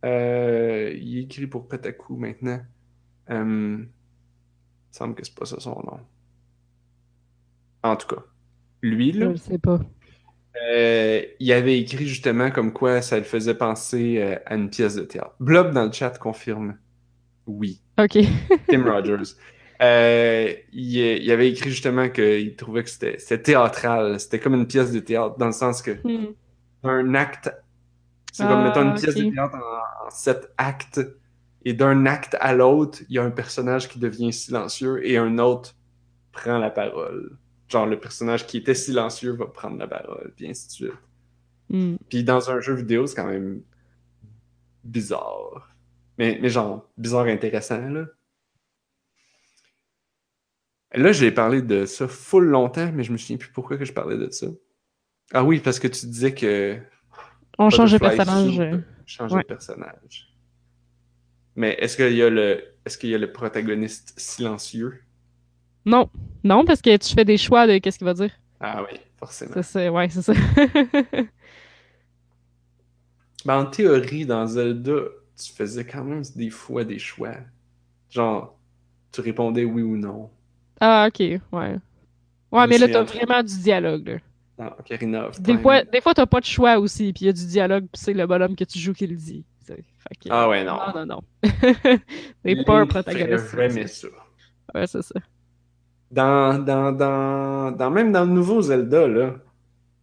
Euh, 0.04 0.92
il 1.00 1.18
écrit 1.18 1.46
pour 1.46 1.68
Kotaku 1.68 2.16
maintenant. 2.16 2.60
Il 3.30 3.88
semble 4.90 5.14
que 5.14 5.24
c'est 5.24 5.34
pas 5.34 5.46
ça 5.46 5.60
son 5.60 5.70
nom. 5.76 6.00
En 7.84 7.96
tout 7.96 8.08
cas, 8.14 8.22
lui, 8.82 9.12
Je 9.12 9.20
là, 9.20 9.26
le 9.30 9.36
sais 9.36 9.58
pas. 9.58 9.80
Euh, 10.70 11.22
il 11.40 11.52
avait 11.52 11.78
écrit 11.80 12.06
justement 12.06 12.50
comme 12.50 12.72
quoi 12.72 13.02
ça 13.02 13.16
le 13.18 13.24
faisait 13.24 13.54
penser 13.54 14.18
euh, 14.20 14.36
à 14.46 14.54
une 14.54 14.70
pièce 14.70 14.94
de 14.96 15.02
théâtre. 15.04 15.34
Blob 15.40 15.72
dans 15.72 15.86
le 15.86 15.92
chat 15.92 16.18
confirme. 16.18 16.78
Oui, 17.46 17.82
Ok. 17.98 18.18
Tim 18.70 18.84
Rogers. 18.84 19.34
Euh, 19.82 20.52
il, 20.72 20.96
il 20.98 21.30
avait 21.32 21.50
écrit 21.50 21.70
justement 21.70 22.08
qu'il 22.08 22.54
trouvait 22.56 22.84
que 22.84 22.90
c'était 22.90 23.16
théâtral. 23.42 24.20
C'était 24.20 24.38
comme 24.40 24.54
une 24.54 24.66
pièce 24.66 24.92
de 24.92 25.00
théâtre, 25.00 25.36
dans 25.38 25.46
le 25.46 25.52
sens 25.52 25.82
que 25.82 25.92
Hmm. 26.04 26.34
un 26.84 27.14
acte. 27.14 27.50
C'est 28.32 28.44
Ah, 28.44 28.48
comme, 28.48 28.62
mettons, 28.62 28.82
une 28.82 28.94
pièce 28.94 29.16
de 29.16 29.24
théâtre 29.24 29.56
en, 29.56 30.06
en 30.06 30.10
sept 30.10 30.52
actes. 30.58 31.00
Et 31.64 31.74
d'un 31.74 32.06
acte 32.06 32.36
à 32.40 32.54
l'autre, 32.54 33.00
il 33.08 33.16
y 33.16 33.18
a 33.18 33.24
un 33.24 33.30
personnage 33.30 33.88
qui 33.88 33.98
devient 34.00 34.32
silencieux 34.32 35.06
et 35.06 35.16
un 35.18 35.38
autre 35.38 35.74
prend 36.32 36.58
la 36.58 36.70
parole. 36.70 37.38
Genre, 37.72 37.86
le 37.86 37.98
personnage 37.98 38.46
qui 38.46 38.58
était 38.58 38.74
silencieux 38.74 39.32
va 39.32 39.46
prendre 39.46 39.78
la 39.78 39.86
parole, 39.86 40.34
puis 40.36 40.46
ainsi 40.46 40.66
de 40.66 40.72
suite. 40.72 40.92
Hmm. 41.70 41.96
Puis 42.10 42.22
dans 42.22 42.50
un 42.50 42.60
jeu 42.60 42.74
vidéo, 42.74 43.06
c'est 43.06 43.16
quand 43.16 43.26
même 43.26 43.62
bizarre. 44.84 45.74
Mais, 46.18 46.38
mais 46.42 46.50
genre, 46.50 46.86
bizarre 46.98 47.24
intéressant, 47.24 47.88
là. 47.88 48.04
Là, 50.92 51.12
j'ai 51.12 51.30
parlé 51.30 51.62
de 51.62 51.86
ça 51.86 52.06
full 52.08 52.44
longtemps, 52.44 52.92
mais 52.92 53.04
je 53.04 53.12
me 53.12 53.16
souviens 53.16 53.38
plus 53.38 53.50
pourquoi 53.50 53.78
que 53.78 53.86
je 53.86 53.92
parlais 53.94 54.18
de 54.18 54.28
ça. 54.28 54.48
Ah 55.32 55.42
oui, 55.42 55.58
parce 55.60 55.78
que 55.78 55.88
tu 55.88 56.04
disais 56.04 56.34
que 56.34 56.78
On 57.58 57.70
change 57.70 57.92
de 57.92 57.98
personnage. 57.98 58.52
Soup 58.52 58.60
euh. 58.60 58.78
change 59.06 59.32
ouais. 59.32 59.40
de 59.40 59.46
personnage. 59.46 60.36
Mais 61.56 61.74
est-ce 61.80 61.96
qu'il 61.96 62.12
y 62.12 62.22
a 62.22 62.28
le 62.28 62.62
est-ce 62.84 62.98
qu'il 62.98 63.08
y 63.08 63.14
a 63.14 63.18
le 63.18 63.32
protagoniste 63.32 64.12
silencieux? 64.18 65.02
Non. 65.84 66.08
Non, 66.44 66.64
parce 66.64 66.80
que 66.82 66.96
tu 66.96 67.14
fais 67.14 67.24
des 67.24 67.36
choix 67.38 67.66
de 67.66 67.78
qu'est-ce 67.78 67.98
qu'il 67.98 68.04
va 68.06 68.14
dire. 68.14 68.30
Ah 68.60 68.82
oui, 68.82 68.98
forcément. 69.18 69.54
Ça, 69.54 69.62
c'est... 69.62 69.88
Ouais, 69.88 70.08
c'est 70.08 70.22
ça. 70.22 70.32
Ben, 73.44 73.56
en 73.58 73.66
théorie, 73.66 74.24
dans 74.24 74.46
Zelda, 74.46 74.92
tu 75.36 75.52
faisais 75.52 75.84
quand 75.84 76.04
même 76.04 76.22
des 76.36 76.50
fois 76.50 76.84
des 76.84 76.98
choix. 76.98 77.34
Genre, 78.10 78.56
tu 79.10 79.20
répondais 79.20 79.64
oui 79.64 79.82
ou 79.82 79.96
non. 79.96 80.30
ah, 80.80 81.08
ok. 81.08 81.18
Ouais. 81.20 81.40
Ouais, 82.52 82.66
mais 82.68 82.78
là, 82.78 82.86
t'as 82.92 83.02
vraiment 83.02 83.42
du 83.42 83.58
dialogue, 83.58 84.08
là. 84.08 84.18
Of 85.28 85.42
Des 85.42 85.54
fois, 85.62 85.82
des 85.82 86.00
fois, 86.00 86.14
t'as 86.14 86.26
pas 86.26 86.38
de 86.40 86.44
choix 86.44 86.78
aussi, 86.78 87.12
puis 87.12 87.24
il 87.24 87.26
y 87.26 87.30
a 87.30 87.32
du 87.32 87.46
dialogue, 87.46 87.84
puis 87.92 88.00
c'est 88.00 88.12
le 88.12 88.26
bonhomme 88.26 88.54
que 88.54 88.62
tu 88.64 88.78
joues 88.78 88.92
qui 88.92 89.06
le 89.08 89.16
dit. 89.16 89.44
C'est- 89.64 89.74
Fait 89.74 90.14
que- 90.20 90.28
Ah 90.30 90.48
ouais, 90.48 90.62
non. 90.62 90.76
Non, 90.76 90.92
non, 90.94 91.06
non. 91.06 91.22
T'es 92.44 92.62
pas 92.64 92.78
un 92.80 92.86
protagoniste. 92.86 93.48
ça. 94.02 94.08
Ouais, 94.74 94.86
c'est 94.86 95.02
ça. 95.02 95.20
Dans, 96.12 96.58
dans, 96.64 96.92
dans, 96.92 97.72
dans, 97.72 97.90
même 97.90 98.12
dans 98.12 98.24
le 98.24 98.30
nouveau 98.32 98.62
Zelda, 98.62 99.08
là, 99.08 99.34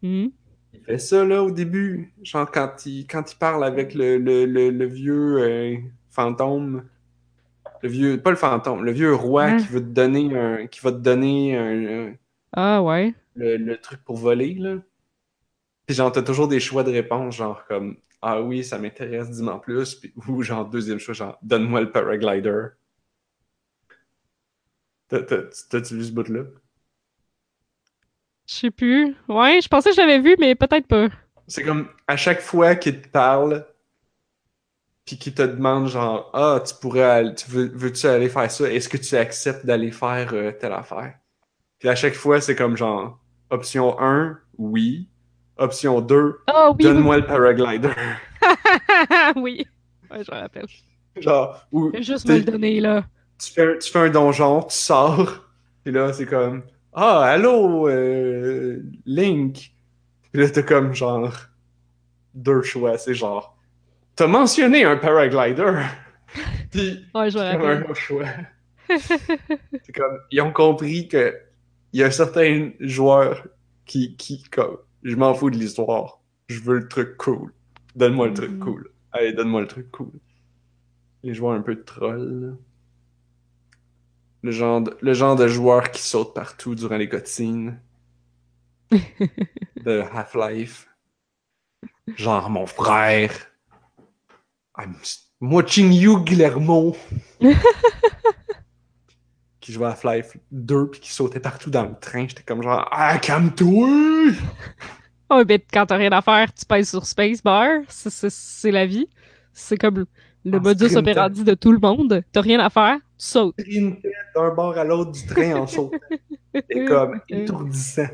Mhm. 0.02 0.32
il 0.74 0.82
fait 0.84 0.98
ça, 0.98 1.24
là, 1.26 1.43
au 1.43 1.52
début. 1.52 2.13
Genre, 2.24 2.50
quand 2.52 2.86
il, 2.86 3.06
quand 3.08 3.32
il 3.32 3.38
parle 3.38 3.63
avec 3.63 3.93
le, 3.93 4.17
le, 4.17 4.45
le, 4.45 4.69
le 4.72 4.86
vieux 4.86 5.38
euh, 5.39 5.78
fantôme. 6.10 6.86
Le 7.84 7.89
vieux, 7.89 8.22
pas 8.22 8.32
le 8.32 8.38
fantôme, 8.38 8.84
le 8.86 8.91
vieux 8.91 9.13
roi 9.15 9.52
Hein? 9.52 9.58
qui 9.58 9.67
veut 9.67 9.82
te 9.82 9.88
donner 9.88 10.38
un, 10.38 10.67
qui 10.67 10.82
va 10.82 10.91
te 10.91 10.98
donner 10.98 11.58
un, 11.58 12.10
un- 12.10 12.15
Ah, 12.54 12.82
ouais. 12.84 13.13
le, 13.36 13.58
le 13.58 13.78
truc 13.82 14.04
pour 14.04 14.17
voler, 14.17 14.54
là. 14.56 14.78
Puis 15.86 15.95
genre, 15.95 16.12
t'as 16.12 16.22
toujours 16.22 16.48
des 16.48 16.60
choix 16.60 16.84
de 16.84 16.91
réponse, 16.91 17.36
genre 17.36 17.65
comme 17.65 17.98
Ah 18.22 18.41
oui, 18.41 18.63
ça 18.63 18.78
m'intéresse, 18.78 19.30
dis-moi 19.30 19.62
plus. 19.62 19.95
Puis, 19.95 20.13
ou 20.28 20.41
genre, 20.43 20.69
deuxième 20.69 21.00
choix, 21.00 21.13
genre 21.13 21.38
Donne-moi 21.41 21.82
le 21.82 21.91
paraglider. 21.91 22.67
T'as- 25.10 25.24
t'as- 25.24 25.43
T'as-tu 25.69 25.95
vu 25.95 26.04
ce 26.06 26.12
bout-là? 26.12 26.41
Je 28.48 28.54
sais 28.56 28.72
plus. 28.72 29.15
Ouais, 29.28 29.60
je 29.62 29.67
pensais 29.67 29.89
que 29.89 29.95
je 29.95 30.02
l'avais 30.02 30.19
vu, 30.19 30.36
mais 30.39 30.56
peut-être 30.56 30.88
pas. 30.88 31.08
C'est 31.48 31.63
comme 31.63 31.88
à 32.08 32.15
chaque 32.17 32.41
fois 32.41 32.76
qu'il 32.76 33.02
te 33.02 33.08
parle, 33.08 33.65
puis 35.06 35.17
qu'il 35.17 35.34
te 35.34 35.41
demande 35.41 35.88
genre 35.88 36.30
Ah, 36.34 36.62
tu 36.65 36.74
pourrais 36.76 37.04
aller- 37.04 37.36
tu 37.36 37.50
veux, 37.50 37.67
veux-tu 37.74 38.06
aller 38.08 38.30
faire 38.30 38.50
ça? 38.50 38.72
Est-ce 38.72 38.89
que 38.89 38.98
tu 38.98 39.15
acceptes 39.15 39.65
d'aller 39.65 39.91
faire 39.91 40.30
euh, 40.34 40.52
telle 40.52 40.74
affaire? 40.74 41.15
Puis 41.80 41.89
à 41.89 41.95
chaque 41.95 42.13
fois, 42.15 42.41
c'est 42.41 42.56
comme 42.56 42.76
genre 42.78 43.19
option 43.50 44.00
1, 44.00 44.39
oui. 44.58 45.10
Option 45.58 46.00
2, 46.02 46.39
Ah, 46.48 46.69
oui. 46.69 46.76
oui. 46.80 46.84
donne-moi 46.86 47.17
le 47.17 47.26
paraglider. 47.26 47.89
oui. 49.36 49.65
Ouais, 50.10 50.24
je 50.24 50.32
me 50.32 50.38
rappelle. 50.39 50.65
Genre, 51.17 51.65
ou 51.72 51.91
juste 52.02 52.28
me 52.28 52.36
le 52.38 52.43
donner, 52.43 52.80
là. 52.80 53.06
Tu 53.39 53.52
fais, 53.52 53.63
un- 53.73 53.78
tu 53.78 53.91
fais 53.91 53.99
un 53.99 54.10
donjon, 54.10 54.63
tu 54.63 54.75
sors, 54.78 55.45
puis 55.84 55.93
là, 55.93 56.12
c'est 56.13 56.25
comme 56.25 56.63
Ah, 56.93 57.21
allô, 57.23 57.88
euh, 57.88 58.82
Link. 59.06 59.71
Puis 60.32 60.41
là, 60.41 60.49
t'as 60.49 60.63
comme 60.63 60.93
genre 60.93 61.32
deux 62.34 62.62
choix. 62.63 62.97
C'est 62.97 63.13
genre 63.15 63.56
T'as 64.15 64.28
mentionné 64.28 64.84
un 64.84 64.97
paraglider. 64.97 65.82
puis 66.71 67.06
Ouais, 67.15 67.32
je 67.32 67.38
comme 67.38 67.62
un 67.67 67.82
autre 67.84 67.95
choix. 67.95 68.25
c'est 68.97 69.93
comme 69.95 70.19
Ils 70.32 70.41
ont 70.41 70.52
compris 70.54 71.08
que 71.08 71.36
il 71.93 71.99
y 72.02 72.04
a 72.04 72.12
certains 72.12 72.71
joueurs 72.80 73.47
qui, 73.86 74.15
qui 74.15 74.43
comme 74.43 74.78
Je 75.04 75.15
m'en 75.15 75.34
fous 75.34 75.49
de 75.49 75.58
l'histoire. 75.58 76.19
Je 76.47 76.60
veux 76.60 76.80
le 76.80 76.88
truc 76.88 77.17
cool. 77.17 77.54
Donne-moi 77.95 78.28
le 78.28 78.34
truc 78.34 78.52
Mhm. 78.52 78.60
cool. 78.60 78.89
Allez, 79.12 79.34
donne-moi 79.34 79.62
le 79.62 79.67
truc 79.67 79.89
cool. 79.91 80.12
Les 81.23 81.34
joueurs 81.34 81.54
un 81.54 81.62
peu 81.62 81.75
de 81.75 81.82
troll, 81.82 82.41
là. 82.41 82.47
Le 84.41 84.52
genre, 84.52 84.82
de, 84.82 84.97
le 85.02 85.13
genre 85.13 85.36
de 85.36 85.47
joueur 85.47 85.91
qui 85.91 86.02
saute 86.02 86.34
partout 86.34 86.73
durant 86.75 86.95
les 86.97 87.10
cutscenes 87.10 87.80
de 88.91 90.02
Half-Life. 90.13 90.88
Genre 92.15 92.49
mon 92.49 92.65
frère. 92.65 93.32
I'm 94.78 94.95
watching 95.41 95.91
you, 95.91 96.23
Guillermo. 96.23 96.95
qui 99.60 99.73
jouait 99.73 99.88
à 99.88 99.89
Half-Life 99.91 100.38
2 100.52 100.89
puis 100.89 101.02
qui 101.02 101.12
sautait 101.12 101.39
partout 101.41 101.69
dans 101.69 101.84
le 101.84 101.95
train. 101.99 102.25
J'étais 102.28 102.43
comme 102.43 102.63
genre, 102.63 102.88
ah, 102.91 103.17
calme-toi! 103.17 103.89
Oh, 105.32 105.43
ben, 105.45 105.60
quand 105.71 105.86
t'as 105.86 105.97
rien 105.97 106.12
à 106.12 106.23
faire, 106.23 106.52
tu 106.52 106.65
pèses 106.65 106.89
sur 106.89 107.06
Spacebar. 107.06 107.82
C'est- 107.88 108.71
la 108.71 108.88
vie. 108.88 109.08
C'est 109.54 109.78
comme 109.78 110.08
le 110.43 110.58
En 110.58 110.60
modus 110.60 110.95
operandi 110.95 111.43
de 111.43 111.54
tout 111.54 111.71
le 111.71 111.78
monde. 111.78 112.23
T'as 112.32 112.41
rien 112.41 112.60
à 112.60 112.71
faire, 112.71 112.97
sprintait 113.19 114.12
d'un 114.36 114.53
bord 114.53 114.77
à 114.77 114.84
l'autre 114.84 115.12
du 115.12 115.25
train 115.25 115.55
en 115.55 115.67
sautant. 115.67 115.97
C'était 116.55 116.86
comme 116.86 117.21
étourdissant. 117.29 118.08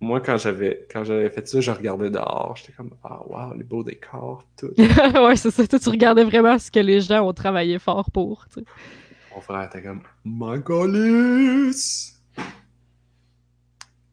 Moi, 0.00 0.20
quand 0.20 0.38
j'avais 0.38 0.86
quand 0.90 1.04
j'avais 1.04 1.28
fait 1.28 1.46
ça, 1.46 1.60
je 1.60 1.70
regardais 1.70 2.10
dehors. 2.10 2.56
J'étais 2.56 2.72
comme, 2.72 2.90
ah, 3.04 3.20
wow, 3.26 3.54
les 3.54 3.64
beaux 3.64 3.84
décors, 3.84 4.44
tout. 4.56 4.72
ouais, 4.78 5.36
c'est 5.36 5.50
ça. 5.50 5.66
Toi, 5.66 5.78
tu 5.78 5.88
regardais 5.90 6.24
vraiment 6.24 6.58
ce 6.58 6.70
que 6.70 6.80
les 6.80 7.02
gens 7.02 7.26
ont 7.28 7.34
travaillé 7.34 7.78
fort 7.78 8.10
pour. 8.10 8.46
tu 8.48 8.60
sais. 8.60 8.66
Mon 9.34 9.40
frère 9.42 9.62
était 9.64 9.82
comme, 9.82 10.02
Mangolis! 10.24 12.14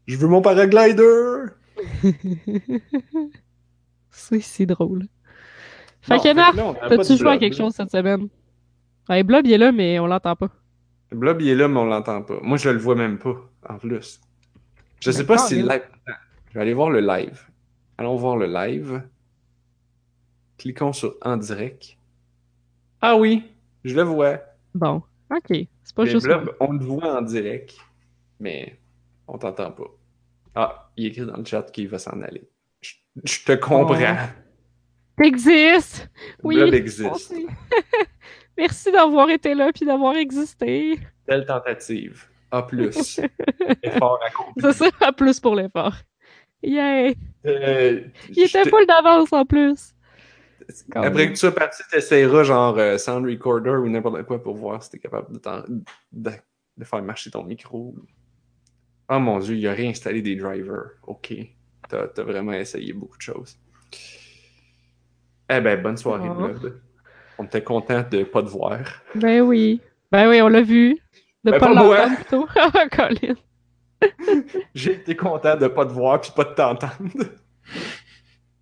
Je 0.06 0.18
veux 0.18 0.28
mon 0.28 0.42
paraglider! 0.42 1.46
c'est 4.12 4.42
si 4.42 4.66
drôle. 4.66 5.08
Fait 6.02 6.16
Non, 6.34 6.74
que, 6.74 6.80
pas 6.80 6.90
t'as-tu 6.90 7.18
joué 7.18 7.32
à 7.32 7.38
quelque 7.38 7.56
chose 7.56 7.74
cette 7.74 7.92
semaine? 7.92 8.28
Ouais, 9.10 9.24
Blob, 9.24 9.46
il 9.46 9.54
est 9.54 9.58
là, 9.58 9.72
mais 9.72 10.00
on 10.00 10.08
l'entend 10.08 10.36
pas. 10.36 10.50
Blob, 11.12 11.42
il 11.42 11.50
est 11.50 11.56
là, 11.56 11.68
mais 11.68 11.80
on 11.80 11.86
l'entend 11.86 12.22
pas. 12.22 12.40
Moi, 12.42 12.58
je 12.58 12.70
le 12.70 12.78
vois 12.78 12.96
même 12.96 13.18
pas, 13.18 13.36
en 13.70 13.78
plus. 13.78 14.20
Je 15.00 15.12
sais 15.12 15.26
pas 15.26 15.38
si 15.38 15.62
le 15.62 15.68
live. 15.68 15.84
Je 16.50 16.54
vais 16.56 16.62
aller 16.62 16.74
voir 16.74 16.90
le 16.90 17.00
live. 17.00 17.40
Allons 17.98 18.16
voir 18.16 18.36
le 18.38 18.48
live. 18.48 19.02
Cliquons 20.58 20.94
sur 20.94 21.16
en 21.22 21.38
direct. 21.38 21.98
Ah 23.02 23.16
oui, 23.16 23.44
je 23.84 23.96
le 23.96 24.02
vois. 24.02 24.40
Bon, 24.74 25.04
ok. 25.32 25.68
C'est 25.84 25.96
pas 25.96 26.04
Mais 26.04 26.10
juste 26.10 26.26
Blob, 26.26 26.56
on 26.60 26.74
le 26.74 26.84
voit 26.84 27.20
en 27.20 27.22
direct, 27.22 27.78
mais 28.40 28.80
on 29.28 29.38
t'entend 29.38 29.72
pas. 29.72 29.96
Ah, 30.56 30.90
il 30.98 31.06
écrit 31.06 31.26
dans 31.26 31.38
le 31.38 31.46
chat 31.46 31.64
qu'il 31.72 31.88
va 31.88 32.00
s'en 32.00 32.22
aller. 32.22 32.50
Je, 32.82 32.96
je 33.24 33.46
te 33.46 33.52
comprends. 33.54 33.96
T'existes! 35.16 36.10
Oui, 36.44 36.56
Blob 36.56 36.74
existe. 36.74 37.34
Merci 38.58 38.92
d'avoir 38.92 39.30
été 39.30 39.54
là 39.54 39.72
puis 39.74 39.86
d'avoir 39.86 40.16
existé. 40.16 41.00
Telle 41.28 41.46
tentative. 41.46 42.26
A 42.52 42.64
plus. 42.64 43.20
Effort 43.84 44.20
accompli. 44.26 44.62
C'est 44.62 44.74
ça, 44.74 44.86
à 45.02 45.12
plus 45.12 45.40
pour 45.40 45.56
l'effort. 45.56 45.96
Yeah! 46.64 47.12
Euh, 47.46 48.02
Il 48.30 48.44
était 48.44 48.68
full 48.70 48.86
d'avance 48.88 49.32
en 49.34 49.46
plus. 49.46 49.94
Après 50.96 51.28
que 51.28 51.32
tu 51.32 51.38
sois 51.38 51.54
parti, 51.54 51.82
t'essayeras 51.92 52.44
genre 52.44 52.78
euh, 52.78 52.98
Sound 52.98 53.26
Recorder 53.26 53.70
ou 53.72 53.88
n'importe 53.90 54.24
quoi 54.24 54.42
pour 54.42 54.56
voir 54.56 54.82
si 54.84 54.90
t'es 54.92 55.00
capable 55.00 55.34
de, 55.34 55.40
t'en- 55.40 55.64
de, 56.12 56.32
de 56.78 56.84
faire 56.84 57.02
marcher 57.04 57.30
ton 57.32 57.44
micro. 57.44 57.96
Oh 59.10 59.20
mon 59.20 59.40
dieu, 59.40 59.56
il 59.56 59.68
a 59.68 59.74
réinstallé 59.74 60.22
des 60.22 60.36
drivers. 60.36 60.92
Ok. 61.04 61.34
T'as 61.88 62.08
t'as 62.08 62.24
vraiment 62.24 62.52
essayé 62.54 62.92
beaucoup 62.92 63.16
de 63.18 63.22
choses. 63.22 63.58
Eh 65.50 65.62
ben, 65.62 65.82
bonne 65.82 65.96
soirée, 65.98 66.28
Oh. 66.30 66.50
On 67.38 67.46
était 67.46 67.64
content 67.64 68.04
de 68.10 68.24
pas 68.24 68.42
te 68.42 68.48
voir. 68.48 68.80
Ben 69.16 69.42
oui. 69.42 69.82
Ben 70.12 70.30
oui, 70.30 70.42
on 70.42 70.48
l'a 70.48 70.62
vu. 70.62 70.98
De 71.44 71.52
Ben, 71.52 71.60
pas 71.60 71.70
l'entendre 71.74 72.16
plutôt. 72.16 72.48
Ah, 72.56 72.88
Colin. 72.90 73.36
J'ai 74.76 74.94
été 74.94 75.16
content 75.16 75.56
de 75.56 75.68
pas 75.68 75.86
te 75.86 75.92
voir 75.92 76.22
puis 76.22 76.32
pas 76.36 76.44
de 76.46 76.54
t'entendre. 76.54 76.94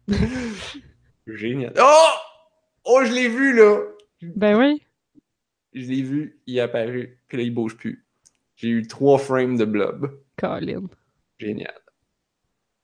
Génial. 1.28 1.74
Oh! 1.80 2.10
Oh, 2.86 3.02
je 3.04 3.12
l'ai 3.14 3.30
vu, 3.30 3.56
là! 3.56 3.82
Ben 4.22 4.58
oui. 4.58 4.82
Je 5.74 5.88
l'ai 5.88 6.04
vu, 6.04 6.40
il 6.46 6.58
est 6.58 6.62
apparu, 6.62 7.20
puis 7.28 7.38
là, 7.38 7.44
il 7.44 7.54
bouge 7.54 7.76
plus. 7.76 8.06
J'ai 8.56 8.70
eu 8.70 8.88
trois 8.88 9.18
frames 9.18 9.58
de 9.58 9.66
blob. 9.66 10.20
Colin. 10.38 10.84
Génial. 11.40 11.74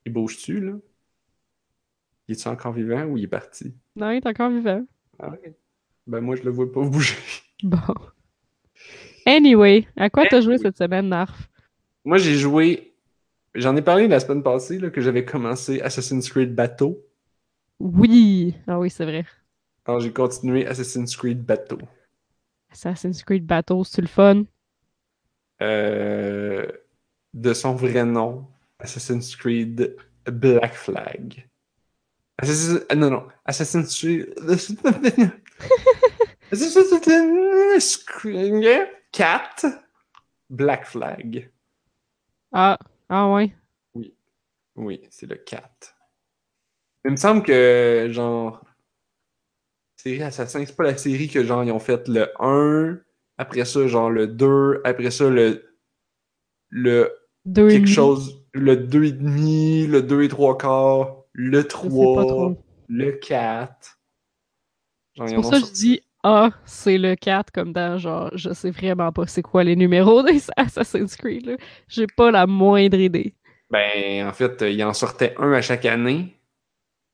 Il 0.05 0.11
bouge-tu, 0.11 0.59
là? 0.59 0.73
Il 2.27 2.33
est-tu 2.33 2.47
encore 2.47 2.73
vivant 2.73 3.03
ou 3.05 3.17
il 3.17 3.23
est 3.25 3.27
parti? 3.27 3.73
Non, 3.95 4.09
il 4.11 4.17
est 4.17 4.27
encore 4.27 4.49
vivant. 4.49 4.85
Ah. 5.19 5.31
Ben, 6.07 6.21
moi, 6.21 6.35
je 6.35 6.43
le 6.43 6.51
vois 6.51 6.71
pas 6.71 6.81
bouger. 6.81 7.15
Bon. 7.63 7.77
Anyway, 9.27 9.87
à 9.95 10.09
quoi 10.09 10.25
t'as 10.27 10.41
joué 10.41 10.57
cette 10.57 10.77
semaine, 10.77 11.09
Narf? 11.09 11.47
Moi, 12.03 12.17
j'ai 12.17 12.35
joué. 12.35 12.95
J'en 13.53 13.75
ai 13.75 13.83
parlé 13.83 14.07
la 14.07 14.19
semaine 14.19 14.41
passée, 14.41 14.79
là, 14.79 14.89
que 14.89 14.99
j'avais 14.99 15.25
commencé 15.25 15.79
Assassin's 15.81 16.27
Creed 16.27 16.55
Bateau. 16.55 17.05
Oui! 17.79 18.55
Ah 18.65 18.79
oui, 18.79 18.89
c'est 18.89 19.05
vrai. 19.05 19.25
Alors, 19.85 19.99
j'ai 19.99 20.11
continué 20.11 20.65
Assassin's 20.65 21.15
Creed 21.15 21.43
Bateau. 21.45 21.77
Assassin's 22.71 23.21
Creed 23.23 23.45
Battles, 23.45 23.85
c'est 23.85 24.01
le 24.01 24.07
fun? 24.07 24.45
Euh, 25.61 26.65
de 27.35 27.53
son 27.53 27.75
vrai 27.75 28.05
nom, 28.05 28.47
Assassin's 28.79 29.35
Creed 29.35 29.95
Black 30.25 30.73
Flag. 30.73 31.47
Assassin's... 32.39 32.81
euh, 32.91 32.95
Non, 32.95 33.11
non. 33.11 33.27
Assassin's 33.45 33.95
Creed... 33.99 34.33
Assassin's 36.51 37.97
Creed 38.05 38.89
4 39.11 39.65
Black 40.49 40.85
Flag. 40.85 41.49
Ah, 42.51 42.77
ah 43.09 43.31
ouais. 43.31 43.55
Oui, 44.75 45.01
c'est 45.09 45.27
le 45.27 45.35
4. 45.35 45.95
Il 47.05 47.11
me 47.11 47.15
semble 47.15 47.43
que, 47.43 48.07
genre... 48.11 48.63
Série 49.95 50.23
Assassin, 50.23 50.65
c'est 50.65 50.75
pas 50.75 50.83
la 50.83 50.97
série 50.97 51.29
que, 51.29 51.43
genre, 51.43 51.63
ils 51.63 51.71
ont 51.71 51.79
fait 51.79 52.07
le 52.07 52.29
1, 52.39 52.99
après 53.37 53.65
ça, 53.65 53.87
genre, 53.87 54.09
le 54.09 54.27
2, 54.27 54.81
après 54.83 55.11
ça, 55.11 55.29
le... 55.29 55.67
Le 56.69 57.11
Deux 57.45 57.69
quelque 57.69 57.87
chose, 57.87 58.45
le 58.53 58.75
2,5, 58.75 59.87
le 59.87 60.01
2 60.01 60.23
et 60.23 60.27
3 60.27 60.57
quarts, 60.57 61.23
le 61.33 61.59
Je 61.61 61.63
sais 61.63 61.67
pas 61.67 61.69
3, 61.69 62.25
trop. 62.25 62.63
le 62.87 63.11
4. 63.11 63.99
Genre, 65.15 65.27
C'est 65.29 65.35
pour 65.35 65.45
ça 65.45 65.59
que 65.59 65.67
je 65.67 65.71
dis 65.71 66.01
Ah, 66.23 66.51
c'est 66.65 66.97
le 66.99 67.15
4 67.15 67.51
comme 67.51 67.73
dans 67.73 67.97
genre, 67.97 68.29
je 68.35 68.53
sais 68.53 68.69
vraiment 68.71 69.11
pas 69.11 69.25
c'est 69.27 69.41
quoi 69.41 69.63
les 69.63 69.75
numéros 69.75 70.21
des 70.23 70.41
Assassin's 70.57 71.15
Creed. 71.15 71.45
là. 71.47 71.57
J'ai 71.87 72.05
pas 72.07 72.29
la 72.31 72.45
moindre 72.47 72.99
idée. 72.99 73.33
Ben, 73.69 74.27
en 74.27 74.33
fait, 74.33 74.61
euh, 74.61 74.69
ils 74.69 74.83
en 74.83 74.93
sortaient 74.93 75.33
un 75.37 75.51
à 75.53 75.61
chaque 75.61 75.85
année. 75.85 76.37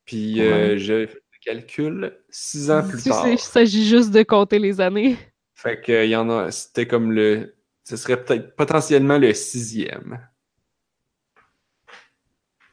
Puis, 0.05 0.41
euh, 0.41 0.77
j'ai 0.77 1.07
fait 1.07 1.15
le 1.33 1.39
calcul, 1.53 2.17
six 2.29 2.71
ans 2.71 2.83
plus 2.87 3.03
Tu 3.03 3.09
tard. 3.09 3.23
sais, 3.23 3.33
il 3.33 3.39
s'agit 3.39 3.87
juste 3.87 4.11
de 4.11 4.23
compter 4.23 4.59
les 4.59 4.79
années. 4.81 5.17
Fait 5.55 5.81
que, 5.81 6.05
il 6.05 6.09
y 6.09 6.15
en 6.15 6.29
a, 6.29 6.51
c'était 6.51 6.87
comme 6.87 7.11
le, 7.11 7.57
ce 7.83 7.97
serait 7.97 8.23
peut-être 8.23 8.55
potentiellement 8.55 9.17
le 9.17 9.33
sixième. 9.33 10.25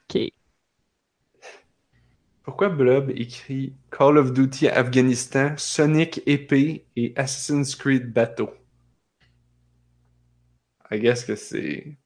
Ok. 0.08 0.30
Pourquoi 2.44 2.68
Blob 2.68 3.10
écrit 3.10 3.74
Call 3.90 4.18
of 4.18 4.32
Duty 4.32 4.68
Afghanistan, 4.68 5.54
Sonic 5.56 6.22
Épée 6.26 6.86
et 6.94 7.12
Assassin's 7.16 7.74
Creed 7.74 8.12
Bateau? 8.12 8.50
I 10.90 10.98
guess 10.98 11.24
que 11.24 11.34
c'est 11.36 11.96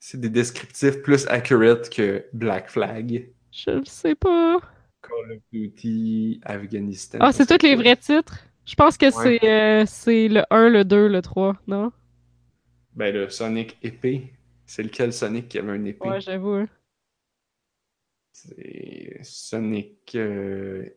c'est 0.00 0.20
des 0.20 0.30
descriptifs 0.30 1.02
plus 1.02 1.26
accurate 1.28 1.88
que 1.90 2.26
Black 2.32 2.70
Flag. 2.70 3.28
Je 3.52 3.70
le 3.70 3.84
sais 3.84 4.14
pas. 4.14 4.60
Call 5.02 5.32
of 5.32 5.42
Duty 5.52 6.40
Afghanistan. 6.44 7.18
Ah, 7.20 7.32
c'est 7.32 7.46
tous 7.46 7.64
les 7.64 7.76
vrais 7.76 7.96
titres? 7.96 8.38
Je 8.64 8.74
pense 8.74 8.96
que 8.96 9.06
Ouais. 9.06 9.38
c'est 9.40 9.48
euh, 9.48 9.84
c'est 9.86 10.28
le 10.28 10.42
1, 10.50 10.68
le 10.70 10.84
2, 10.84 11.08
le 11.08 11.20
3, 11.22 11.56
non? 11.66 11.92
Ben 12.94 13.12
le 13.12 13.28
Sonic 13.28 13.76
Épée, 13.82 14.32
c'est 14.66 14.82
lequel 14.82 15.12
Sonic 15.12 15.48
qui 15.48 15.58
avait 15.58 15.76
une 15.76 15.86
épée? 15.86 16.08
Ouais, 16.08 16.20
j'avoue. 16.20 16.66
C'est 18.32 19.18
Sonic. 19.22 20.14
euh, 20.14 20.88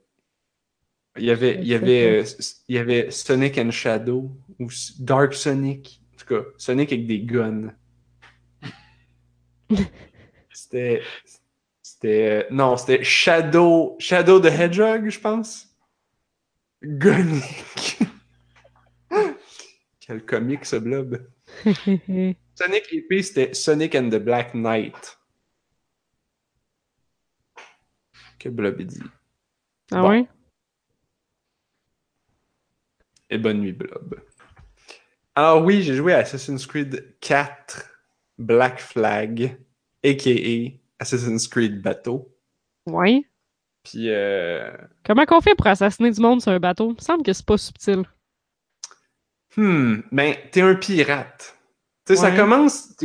Il 1.18 1.26
y 1.26 1.32
avait, 1.32 1.56
il 1.56 1.68
y 1.68 1.74
avait, 1.76 2.22
euh, 2.22 2.26
il 2.68 2.76
y 2.76 2.80
avait 2.80 3.12
Sonic 3.12 3.58
and 3.58 3.72
Shadow 3.72 4.32
ou 4.60 4.68
Dark 5.00 5.34
Sonic. 5.34 6.02
En 6.14 6.18
tout 6.18 6.26
cas, 6.26 6.50
Sonic 6.58 6.92
avec 6.92 7.08
des 7.08 7.22
guns. 7.22 7.74
C'était, 10.54 11.02
c'était, 11.82 12.48
non, 12.50 12.78
c'était 12.78 13.04
Shadow, 13.04 13.98
Shadow 14.00 14.40
the 14.40 14.46
Hedgehog, 14.46 15.10
je 15.10 15.20
pense. 15.20 15.68
Gonic. 16.84 18.00
Quel 20.00 20.24
comique 20.26 20.66
ce 20.66 20.78
blob. 20.78 21.28
Sonic 21.66 22.94
épée, 22.94 23.22
c'était 23.24 23.54
Sonic 23.54 23.96
and 23.96 24.10
the 24.10 24.20
Black 24.20 24.54
Knight. 24.54 25.18
Que 28.46 28.50
blob 28.52 28.80
dit. 28.80 29.02
ah 29.92 30.02
Bon. 30.02 30.10
ouais? 30.10 30.28
Et 33.32 33.40
bonne 33.40 33.60
nuit, 33.60 33.74
Blob. 33.74 34.22
Alors 35.34 35.66
oui, 35.66 35.82
j'ai 35.82 35.96
joué 35.96 36.14
à 36.14 36.20
Assassin's 36.20 36.68
Creed 36.68 37.16
4 37.22 37.90
Black 38.38 38.80
Flag, 38.80 39.58
a.k.a. 40.04 40.80
Assassin's 41.00 41.48
Creed 41.48 41.82
Bateau. 41.82 42.38
Ouais. 42.86 43.26
Puis, 43.82 44.12
euh... 44.12 44.72
Comment 45.04 45.26
qu'on 45.26 45.42
fait 45.42 45.56
pour 45.56 45.66
assassiner 45.66 46.12
du 46.12 46.22
monde 46.22 46.40
sur 46.40 46.52
un 46.52 46.60
bateau? 46.60 46.92
Il 46.92 46.98
me 46.98 47.02
semble 47.02 47.24
que 47.24 47.34
c'est 47.34 47.46
pas 47.48 47.58
subtil. 47.58 48.04
Hmm, 49.58 50.02
ben, 50.12 50.36
t'es 50.52 50.62
un 50.62 50.76
pirate. 50.76 51.58
Tu 52.06 52.14
sais, 52.14 52.22
ça 52.22 52.32
commence... 52.32 52.96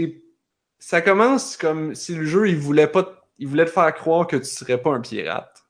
Ça 0.78 1.00
commence 1.00 1.56
comme 1.56 1.94
si 1.94 2.14
le 2.14 2.26
jeu, 2.26 2.46
il 2.50 2.58
voulait 2.58 2.88
pas... 2.88 3.19
Il 3.40 3.48
voulait 3.48 3.64
te 3.64 3.70
faire 3.70 3.92
croire 3.94 4.28
que 4.28 4.36
tu 4.36 4.44
serais 4.44 4.80
pas 4.80 4.92
un 4.94 5.00
pirate. 5.00 5.64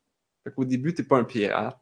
Fait 0.45 0.53
qu'au 0.53 0.67
début, 0.67 0.93
t'es 0.95 1.05
pas 1.05 1.17
un 1.19 1.25
pirate. 1.25 1.81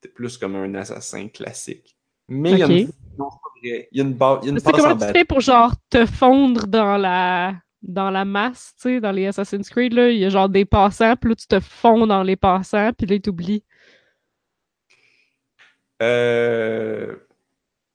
T'es 0.00 0.08
plus 0.10 0.38
comme 0.38 0.56
un 0.56 0.74
assassin 0.76 1.28
classique. 1.28 1.96
Mais 2.28 2.52
il 2.52 2.58
y 2.58 2.62
a 2.62 2.66
Ok. 2.66 2.70
une... 2.70 2.86
Non, 3.18 3.30
c'est 3.30 3.38
pas 3.42 3.50
vrai. 3.62 3.88
Il 3.92 3.98
y 3.98 4.00
a 4.00 4.04
une, 4.04 4.14
ba- 4.14 4.40
il 4.42 4.46
y 4.46 4.48
a 4.50 4.52
une 4.52 4.58
Tu 4.58 4.64
sais 4.64 4.72
passe 4.72 4.86
en 4.86 4.88
comment 4.88 4.96
tu 4.96 5.06
fais 5.12 5.24
pour 5.24 5.40
genre 5.40 5.74
te 5.90 6.06
fondre 6.06 6.66
dans 6.66 6.96
la 6.96 7.54
dans 7.82 8.10
la 8.10 8.24
masse, 8.24 8.74
tu 8.76 8.82
sais, 8.82 9.00
dans 9.00 9.10
les 9.10 9.26
Assassin's 9.26 9.68
Creed, 9.68 9.92
là, 9.92 10.08
il 10.10 10.18
y 10.18 10.24
a 10.24 10.28
genre 10.28 10.48
des 10.48 10.64
passants, 10.64 11.16
puis 11.16 11.30
là, 11.30 11.34
tu 11.36 11.48
te 11.48 11.58
fonds 11.58 12.06
dans 12.06 12.22
les 12.22 12.36
passants, 12.36 12.92
puis 12.96 13.08
là, 13.08 13.16
ils 13.16 13.20
t'oublient. 13.20 13.64
Euh, 16.02 17.16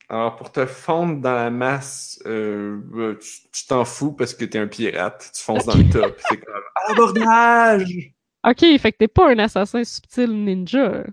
Alors, 0.09 0.37
pour 0.37 0.51
te 0.51 0.65
fondre 0.65 1.19
dans 1.19 1.33
la 1.33 1.49
masse, 1.49 2.21
euh, 2.25 2.79
euh, 2.93 3.19
tu 3.51 3.67
t'en 3.67 3.83
fous 3.83 4.13
parce 4.13 4.33
que 4.33 4.45
t'es 4.45 4.57
un 4.57 4.67
pirate. 4.67 5.31
Tu 5.35 5.43
fonces 5.43 5.65
dans 5.65 5.75
le 5.75 5.83
puis 5.83 6.23
C'est 6.29 6.37
comme 6.37 6.55
abordage! 6.89 8.13
Ok, 8.45 8.59
fait 8.59 8.91
que 8.93 8.97
t'es 8.97 9.07
pas 9.09 9.29
un 9.31 9.39
assassin 9.39 9.83
subtil 9.83 10.31
ninja. 10.31 11.03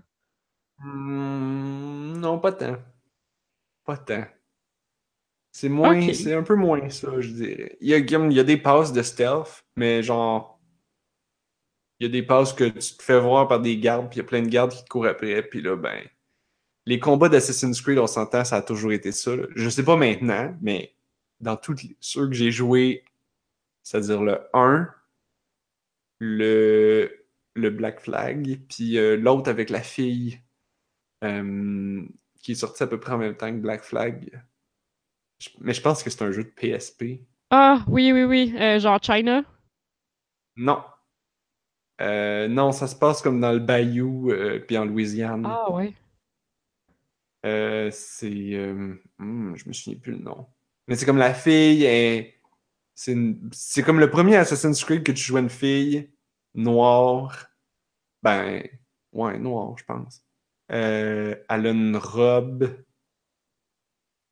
Hmm, 0.77 2.13
non, 2.17 2.39
pas 2.39 2.53
tant. 2.53 2.77
Pas 3.83 3.97
tant. 3.97 4.25
C'est 5.51 5.69
moins, 5.69 6.13
c'est 6.13 6.33
un 6.33 6.43
peu 6.43 6.55
moins 6.55 6.89
ça, 6.89 7.19
je 7.19 7.29
dirais. 7.29 7.77
Il 7.81 7.89
y 7.89 7.93
a, 7.93 7.97
il 7.97 8.33
y 8.33 8.39
a 8.39 8.43
des 8.43 8.57
passes 8.57 8.91
de 8.93 9.01
stealth, 9.01 9.65
mais 9.75 10.03
genre, 10.03 10.59
il 11.99 12.07
y 12.07 12.09
a 12.09 12.11
des 12.11 12.23
passes 12.23 12.53
que 12.53 12.65
tu 12.65 12.97
te 12.97 13.03
fais 13.03 13.19
voir 13.19 13.47
par 13.47 13.61
des 13.61 13.77
gardes, 13.77 14.09
puis 14.09 14.17
il 14.17 14.23
y 14.23 14.25
a 14.25 14.27
plein 14.27 14.41
de 14.41 14.49
gardes 14.49 14.71
qui 14.71 14.83
te 14.83 14.89
courent 14.89 15.07
après, 15.07 15.41
puis 15.43 15.61
là, 15.61 15.77
ben, 15.77 16.01
les 16.85 16.99
combats 16.99 17.29
d'Assassin's 17.29 17.81
Creed, 17.81 17.97
on 17.97 18.07
s'entend, 18.07 18.43
ça 18.45 18.57
a 18.57 18.61
toujours 18.61 18.91
été 18.91 19.11
ça. 19.11 19.35
là. 19.35 19.43
Je 19.55 19.69
sais 19.69 19.83
pas 19.83 19.95
maintenant, 19.97 20.55
mais 20.61 20.93
dans 21.39 21.57
tous 21.57 21.75
ceux 21.99 22.27
que 22.27 22.33
j'ai 22.33 22.51
joués, 22.51 23.03
c'est-à-dire 23.83 24.21
le 24.23 24.39
1, 24.53 24.87
le, 26.19 27.25
le 27.55 27.69
Black 27.69 27.99
Flag, 27.99 28.59
puis 28.69 28.97
euh, 28.97 29.17
l'autre 29.17 29.49
avec 29.49 29.69
la 29.69 29.81
fille 29.81 30.39
euh, 31.23 32.01
qui 32.41 32.51
est 32.53 32.55
sorti 32.55 32.83
à 32.83 32.87
peu 32.87 32.99
près 32.99 33.13
en 33.13 33.17
même 33.17 33.35
temps 33.35 33.51
que 33.51 33.57
Black 33.59 33.83
Flag. 33.83 34.41
Je- 35.39 35.49
mais 35.59 35.73
je 35.73 35.81
pense 35.81 36.03
que 36.03 36.09
c'est 36.09 36.23
un 36.23 36.31
jeu 36.31 36.43
de 36.43 36.49
PSP. 36.49 37.21
Ah, 37.49 37.83
oui, 37.87 38.11
oui, 38.13 38.23
oui, 38.23 38.55
euh, 38.59 38.79
genre 38.79 38.99
China? 39.01 39.43
Non. 40.55 40.83
Euh, 42.01 42.47
non, 42.47 42.71
ça 42.71 42.87
se 42.87 42.95
passe 42.95 43.21
comme 43.21 43.39
dans 43.39 43.51
le 43.53 43.59
Bayou, 43.59 44.31
puis 44.67 44.77
en 44.77 44.85
Louisiane. 44.85 45.45
Ah, 45.45 45.71
ouais. 45.71 45.93
Euh, 47.45 47.89
c'est. 47.91 48.53
euh, 48.53 48.95
hmm, 49.19 49.55
je 49.55 49.67
me 49.67 49.73
souviens 49.73 49.99
plus 49.99 50.13
le 50.13 50.19
nom. 50.19 50.47
Mais 50.87 50.95
c'est 50.95 51.05
comme 51.05 51.17
la 51.17 51.33
fille. 51.33 51.83
est- 51.85 52.31
C'est 52.97 53.11
une- 53.11 53.49
c'est 53.51 53.83
comme 53.83 53.99
le 53.99 54.09
premier 54.09 54.37
Assassin's 54.37 54.81
Creed 54.85 55.03
que 55.03 55.11
tu 55.11 55.21
jouais 55.21 55.41
une 55.41 55.49
fille 55.49 56.09
noire. 56.53 57.47
Ben. 58.23 58.63
Ouais, 59.11 59.37
noire, 59.37 59.77
je 59.77 59.83
pense. 59.83 60.23
Euh, 60.71 61.35
elle 61.49 61.67
a 61.67 61.69
une 61.71 61.97
robe. 61.97 62.69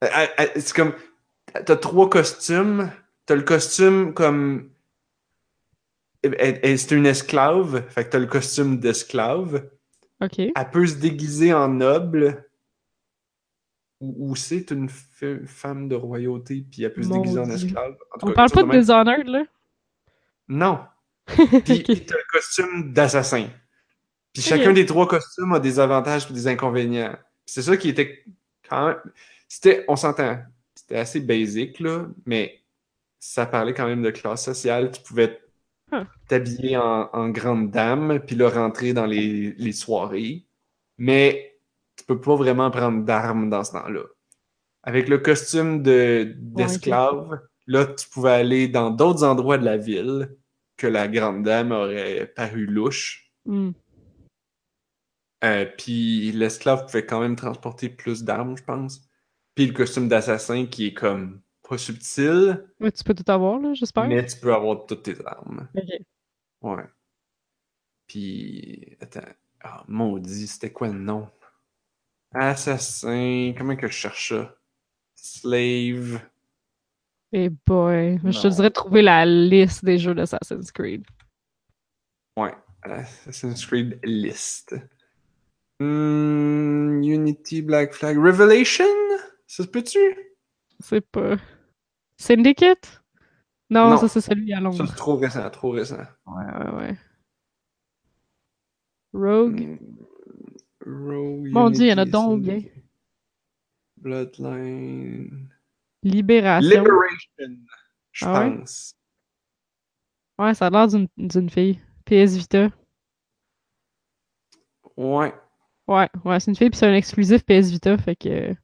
Elle- 0.02 0.30
elle- 0.38 0.62
C'est 0.62 0.76
comme. 0.76 0.94
T'as 1.66 1.76
trois 1.76 2.10
costumes. 2.10 2.92
T'as 3.26 3.36
le 3.36 3.44
costume 3.44 4.14
comme. 4.14 4.72
elle- 6.24 6.80
C'est 6.80 6.96
une 6.96 7.06
esclave. 7.06 7.88
Fait 7.90 8.06
que 8.06 8.10
t'as 8.12 8.20
le 8.20 8.28
costume 8.28 8.80
d'esclave 8.80 9.70
Ok. 10.22 10.40
elle 10.40 10.72
peut 10.72 10.88
se 10.88 10.96
déguiser 10.96 11.54
en 11.54 11.68
noble 11.68 12.50
ou, 14.18 14.36
c'est 14.36 14.72
une 14.72 14.90
femme 14.90 15.88
de 15.88 15.96
royauté 15.96 16.66
puis 16.70 16.84
elle 16.84 16.94
peut 16.94 17.04
se 17.04 17.10
déguiser 17.10 17.40
en 17.40 17.50
esclave. 17.50 17.96
En 18.14 18.20
tout 18.20 18.26
On 18.26 18.30
cas, 18.30 18.34
parle 18.36 18.52
pas 18.52 18.64
de. 18.64 18.80
Dishonored, 18.80 19.28
là? 19.28 19.44
Non. 20.48 20.80
Puis 21.28 21.86
Ok. 21.88 22.06
t'as 22.06 22.16
le 22.18 22.32
costume 22.32 22.94
d'assassin. 22.94 23.48
Puis 24.34 24.42
chacun 24.42 24.74
des 24.74 24.86
trois 24.86 25.08
costumes 25.08 25.54
a 25.54 25.60
des 25.60 25.80
avantages 25.80 26.28
et 26.30 26.34
des 26.34 26.48
inconvénients. 26.48 27.16
C'est 27.46 27.62
ça 27.62 27.78
qui 27.78 27.90
était 27.90 28.24
quand 28.68 28.88
même. 28.88 28.98
C'était, 29.48 29.86
on 29.88 29.96
s'entend, 29.96 30.40
c'était 30.76 30.98
assez 30.98 31.20
basic 31.22 31.80
là, 31.80 32.08
mais 32.26 32.60
ça 33.20 33.46
parlait 33.46 33.74
quand 33.74 33.88
même 33.88 34.02
de 34.02 34.10
classe 34.12 34.44
sociale. 34.44 34.92
Tu 34.92 35.02
pouvais 35.02 35.40
Huh. 35.92 36.06
t'habiller 36.28 36.76
en, 36.76 37.08
en 37.14 37.30
grande 37.30 37.70
dame, 37.70 38.20
puis 38.26 38.36
là 38.36 38.50
rentrer 38.50 38.94
dans 38.94 39.06
les, 39.06 39.52
les 39.52 39.72
soirées. 39.74 40.44
Mais 40.98 41.53
tu 42.04 42.08
peux 42.08 42.20
pas 42.20 42.36
vraiment 42.36 42.70
prendre 42.70 43.06
d'armes 43.06 43.50
dans 43.50 43.64
ce 43.64 43.72
temps-là. 43.72 44.04
Avec 44.84 45.08
le 45.08 45.20
costume 45.20 45.82
de, 45.82 46.34
d'esclave, 46.38 47.40
là, 47.66 47.86
tu 47.86 48.10
pouvais 48.10 48.32
aller 48.34 48.68
dans 48.68 48.92
d'autres 48.92 49.24
endroits 49.24 49.58
de 49.58 49.64
la 49.64 49.78
ville 49.78 50.36
que 50.76 50.86
la 50.86 51.08
grande 51.08 51.44
dame 51.44 51.72
aurait 51.72 52.28
paru 52.36 52.66
louche. 52.66 53.32
Hmm. 53.46 53.72
Euh, 55.46 55.66
puis 55.78 56.34
l'esclave 56.34 56.86
pouvait 56.86 57.06
quand 57.06 57.22
même 57.22 57.38
transporter 57.38 57.88
plus 57.88 58.24
d'armes, 58.26 58.58
je 58.58 58.64
pense. 58.66 59.08
Puis 59.56 59.66
le 59.66 59.74
costume 59.74 60.10
d'assassin 60.10 60.66
qui 60.66 60.88
est 60.88 60.94
comme 60.94 61.42
pas 61.70 61.78
subtil, 61.78 62.66
Ouais, 62.82 62.92
tu 62.92 63.04
peux 63.06 63.14
tout 63.14 63.32
avoir, 63.32 63.60
là, 63.60 63.74
j'espère. 63.74 64.08
mais 64.10 64.26
tu 64.26 64.38
peux 64.42 64.54
avoir 64.54 64.86
toutes 64.86 65.04
tes 65.04 65.26
armes. 65.26 65.70
Ok. 65.74 65.84
Ouais. 66.64 66.84
Puis, 68.08 68.98
attends. 69.00 69.22
Ah, 69.62 69.86
maudit, 69.88 70.48
c'était 70.48 70.74
quoi 70.74 70.90
le 70.90 71.00
nom? 71.00 71.30
Assassin, 72.34 73.54
comment 73.58 73.76
que 73.76 73.88
je 73.88 73.94
cherche 73.94 74.30
ça? 74.30 74.56
Slave. 75.16 76.22
Eh 77.32 77.50
boy. 77.50 78.20
Je 78.24 78.42
te 78.42 78.48
dirais 78.48 78.70
trouver 78.72 79.02
la 79.02 79.26
liste 79.26 79.84
des 79.86 79.98
jeux 79.98 80.14
d'Assassin's 80.14 80.72
Creed. 80.72 81.04
Ouais, 82.38 82.54
Assassin's 82.84 83.66
Creed 83.66 84.00
List. 84.04 84.76
Hmm, 85.80 87.02
Unity, 87.04 87.62
Black 87.62 87.94
Flag, 87.94 88.18
Revelation? 88.18 88.86
Ça 89.48 89.64
se 89.64 89.68
peut-tu? 89.70 90.00
C'est 90.80 91.02
pas. 91.02 91.38
Syndicate? 92.18 93.02
Non, 93.70 93.90
Non. 93.92 93.98
ça 93.98 94.08
c'est 94.08 94.22
celui 94.22 94.54
à 94.54 94.58
Ça, 94.58 94.62
Londres. 94.62 94.86
c'est 94.88 94.96
trop 94.96 95.16
récent, 95.18 95.50
trop 95.50 95.72
récent. 95.72 95.98
Ouais, 96.26 96.46
ouais, 96.46 96.72
ouais. 96.76 96.98
Rogue? 99.14 99.62
Hmm, 99.62 100.03
Mon 100.86 101.70
Dieu, 101.70 101.86
il 101.86 101.90
y 101.90 101.94
en 101.94 101.98
a 101.98 102.06
donc 102.06 102.42
bien. 102.42 102.60
Bloodline. 103.98 105.50
Libération. 106.04 106.70
Liberation, 106.70 107.58
je 108.12 108.26
Ah 108.26 108.40
ouais? 108.40 108.58
pense. 108.58 108.96
Ouais, 110.40 110.54
ça 110.54 110.68
a 110.68 110.70
l'air 110.70 110.88
d'une 110.88 111.08
d'une 111.18 111.50
fille. 111.50 111.80
PS 112.06 112.36
Vita. 112.36 112.70
Ouais. 114.98 115.34
Ouais, 115.88 116.10
ouais, 116.26 116.40
c'est 116.40 116.52
une 116.52 116.56
fille, 116.56 116.70
puis 116.70 116.80
c'est 116.80 116.88
un 116.88 116.94
exclusif 116.94 117.44
PS 117.46 117.70
Vita, 117.70 117.98
fait 117.98 118.16
que. 118.16 118.56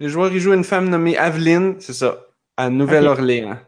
Les 0.00 0.08
joueurs 0.08 0.32
y 0.32 0.40
jouent 0.40 0.54
une 0.54 0.64
femme 0.64 0.88
nommée 0.88 1.16
Aveline, 1.16 1.80
c'est 1.80 1.92
ça, 1.92 2.26
à 2.56 2.70
Nouvelle-Orléans. 2.70 3.58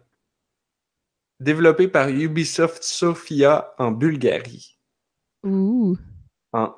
Développé 1.40 1.88
par 1.88 2.09
Ubisoft 2.09 2.83
Sofia 2.83 3.75
en 3.79 3.90
Bulgarie 3.92 4.79
Ouh. 5.44 5.96
en 6.53 6.75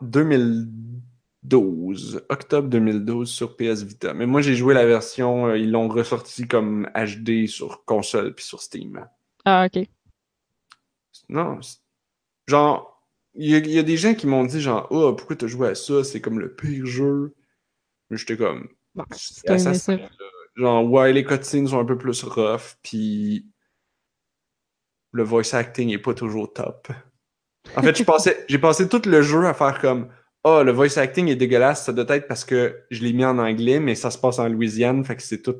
2012, 1.45 2.25
octobre 2.29 2.69
2012 2.69 3.31
sur 3.31 3.57
PS 3.57 3.83
Vita. 3.83 4.13
Mais 4.15 4.27
moi 4.27 4.41
j'ai 4.43 4.55
joué 4.57 4.75
la 4.75 4.85
version, 4.87 5.47
euh, 5.49 5.59
ils 5.59 5.71
l'ont 5.71 5.89
ressorti 5.89 6.47
comme 6.49 6.89
HD 6.95 7.47
sur 7.47 7.85
console 7.85 8.35
puis 8.35 8.45
sur 8.45 8.61
Steam. 8.63 9.07
Ah, 9.45 9.67
ok. 9.67 9.87
Non, 11.29 11.59
genre, 12.47 13.03
il 13.35 13.51
y, 13.51 13.55
a- 13.55 13.59
il 13.59 13.71
y 13.71 13.79
a 13.79 13.83
des 13.83 13.97
gens 13.97 14.15
qui 14.15 14.27
m'ont 14.27 14.45
dit 14.45 14.61
genre, 14.61 14.87
oh 14.91 15.15
pourquoi 15.15 15.37
t'as 15.37 15.47
joué 15.47 15.69
à 15.69 15.75
ça, 15.75 16.05
c'est 16.05 16.21
comme 16.21 16.39
le 16.41 16.55
pire 16.55 16.87
jeu. 16.87 17.35
Mais 18.11 18.17
j'étais 18.17 18.37
comme, 18.37 18.69
Bon, 18.95 19.05
C'est 19.13 19.47
aimé 19.49 19.55
assassin, 19.57 19.97
là. 19.97 20.09
Genre, 20.57 20.91
ouais, 20.91 21.13
les 21.13 21.25
cutscenes 21.25 21.69
sont 21.69 21.79
un 21.79 21.85
peu 21.85 21.97
plus 21.99 22.25
rough, 22.25 22.77
puis 22.83 23.47
le 25.13 25.23
voice 25.23 25.55
acting 25.55 25.91
est 25.91 25.99
pas 25.99 26.15
toujours 26.15 26.53
top. 26.53 26.89
En 27.77 27.83
fait, 27.83 27.97
j'ai 28.49 28.59
passé 28.59 28.89
tout 28.89 29.03
le 29.07 29.23
jeu 29.23 29.47
à 29.47 29.55
faire 29.55 29.79
comme 29.81 30.09
Ah, 30.57 30.63
le 30.65 30.73
voice 30.73 30.97
acting 30.99 31.29
est 31.29 31.37
dégueulasse, 31.37 31.85
ça 31.85 31.93
doit 31.93 32.05
être 32.09 32.27
parce 32.29 32.45
que 32.45 32.81
je 32.91 33.03
l'ai 33.03 33.13
mis 33.13 33.25
en 33.25 33.39
anglais, 33.39 33.81
mais 33.81 33.95
ça 33.95 34.11
se 34.11 34.19
passe 34.19 34.39
en 34.39 34.49
Louisiane, 34.49 35.05
fait 35.05 35.17
que 35.17 35.23
c'est 35.23 35.43
tout. 35.43 35.57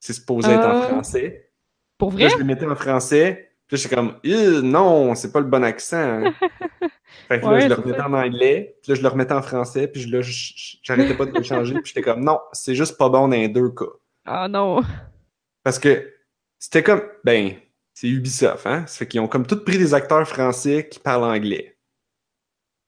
C'est 0.00 0.12
supposé 0.12 0.50
être 0.52 0.66
en 0.66 0.80
Ah. 0.82 0.88
français. 0.88 1.50
Pour 1.98 2.10
Puis 2.10 2.18
là, 2.22 2.26
vrai? 2.28 2.34
je 2.34 2.38
le 2.40 2.44
mettais 2.46 2.66
en 2.66 2.74
français, 2.76 3.50
puis 3.66 3.76
là, 3.76 3.82
j'étais 3.82 3.94
comme 3.96 4.16
non, 4.62 5.14
c'est 5.14 5.32
pas 5.32 5.40
le 5.40 5.46
bon 5.46 5.64
accent. 5.64 6.22
Fait 7.28 7.40
que 7.40 7.46
là, 7.46 7.60
je 7.60 7.68
le 7.68 7.74
remettais 7.74 7.98
ça. 7.98 8.08
en 8.08 8.12
anglais, 8.12 8.76
puis 8.82 8.92
là, 8.92 8.94
je 8.96 9.02
le 9.02 9.08
remettais 9.08 9.32
en 9.32 9.42
français, 9.42 9.88
puis 9.88 10.04
là, 10.06 10.20
j'arrêtais 10.82 11.16
pas 11.16 11.24
de 11.24 11.32
le 11.32 11.42
changer, 11.42 11.72
puis 11.74 11.84
j'étais 11.86 12.02
comme, 12.02 12.22
non, 12.22 12.38
c'est 12.52 12.74
juste 12.74 12.98
pas 12.98 13.08
bon 13.08 13.28
dans 13.28 13.36
les 13.36 13.48
deux 13.48 13.70
cas. 13.70 13.86
Ah 14.26 14.48
non. 14.48 14.82
Parce 15.62 15.78
que 15.78 16.12
c'était 16.58 16.82
comme. 16.82 17.02
Ben, 17.24 17.52
c'est 17.94 18.08
Ubisoft, 18.08 18.66
hein? 18.66 18.84
Ça 18.86 18.98
fait 18.98 19.06
qu'ils 19.06 19.20
ont 19.20 19.28
comme 19.28 19.46
tous 19.46 19.64
pris 19.64 19.78
des 19.78 19.94
acteurs 19.94 20.28
français 20.28 20.88
qui 20.88 20.98
parlent 20.98 21.24
anglais. 21.24 21.75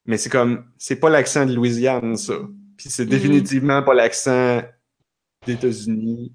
Mais 0.09 0.17
c'est 0.19 0.31
comme. 0.31 0.65
C'est 0.79 0.97
pas 0.99 1.11
l'accent 1.11 1.47
de 1.47 1.55
Louisiane, 1.55 2.17
ça. 2.17 2.35
Puis 2.77 2.89
c'est 2.91 3.05
Mhm. 3.05 3.11
définitivement 3.11 3.83
pas 3.85 3.95
l'accent 3.95 4.63
des 5.47 5.53
États-Unis. 5.53 6.35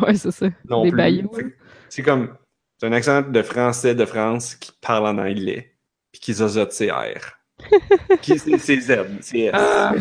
Ouais, 0.00 0.14
c'est 0.14 0.30
ça. 0.30 0.48
non 0.68 0.84
Des 0.84 0.90
plus. 0.92 1.50
que 1.50 1.56
C'est 1.90 2.02
comme. 2.02 2.34
C'est 2.78 2.86
un 2.86 2.92
accent 2.92 3.22
de 3.22 3.42
français 3.42 3.94
de 3.94 4.04
France 4.04 4.54
qui 4.54 4.70
parle 4.80 5.06
en 5.06 5.18
anglais. 5.18 5.74
Puis 6.12 6.20
qui 6.20 6.32
zozote 6.32 6.72
ses 6.72 6.90
R. 6.90 7.38
qui 8.22 8.38
c'est 8.38 8.56
c'est 8.58 8.80
Z, 8.80 8.92
c'est 9.20 9.38
S. 9.40 9.50
Ah. 9.54 9.94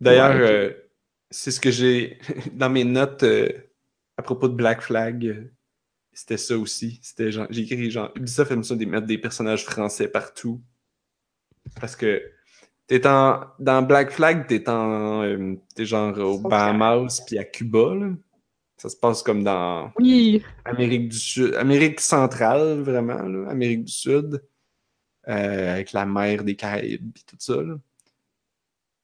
D'ailleurs, 0.00 0.36
Ouais, 0.36 0.50
euh, 0.50 0.72
c'est 1.30 1.50
ce 1.50 1.60
que 1.60 1.70
j'ai 1.70 2.18
dans 2.52 2.70
mes 2.70 2.84
notes 2.84 3.22
euh, 3.24 3.48
à 4.16 4.22
propos 4.22 4.48
de 4.48 4.54
Black 4.54 4.80
Flag. 4.80 5.50
C'était 6.18 6.36
ça 6.36 6.58
aussi. 6.58 6.98
C'était 7.00 7.30
genre, 7.30 7.46
j'ai 7.48 7.62
écrit 7.62 7.92
genre, 7.92 8.10
Ubisoft 8.16 8.50
aime 8.50 8.64
ça 8.64 8.74
de 8.74 8.84
mettre 8.84 9.06
des 9.06 9.18
personnages 9.18 9.64
français 9.64 10.08
partout. 10.08 10.60
Parce 11.80 11.94
que 11.94 12.20
t'es 12.88 13.06
en, 13.06 13.44
dans 13.60 13.82
Black 13.82 14.10
Flag, 14.10 14.48
t'es 14.48 14.68
en, 14.68 15.22
euh, 15.22 15.54
t'es 15.76 15.86
genre 15.86 16.18
au 16.18 16.40
Bahamas 16.40 17.20
puis 17.24 17.38
à 17.38 17.44
Cuba, 17.44 17.94
là. 17.94 18.10
Ça 18.78 18.88
se 18.88 18.96
passe 18.96 19.22
comme 19.22 19.44
dans 19.44 19.92
Oui. 19.96 20.42
Amérique 20.64 21.08
du 21.08 21.18
Sud, 21.18 21.54
Amérique 21.54 22.00
centrale, 22.00 22.80
vraiment, 22.80 23.22
là, 23.22 23.48
Amérique 23.48 23.84
du 23.84 23.92
Sud, 23.92 24.42
euh, 25.28 25.72
avec 25.72 25.92
la 25.92 26.04
mer 26.04 26.42
des 26.42 26.56
Caraïbes 26.56 27.12
puis 27.14 27.22
tout 27.24 27.36
ça, 27.38 27.62
là. 27.62 27.76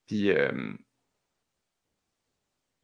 Puis, 0.07 0.31
euh, 0.31 0.51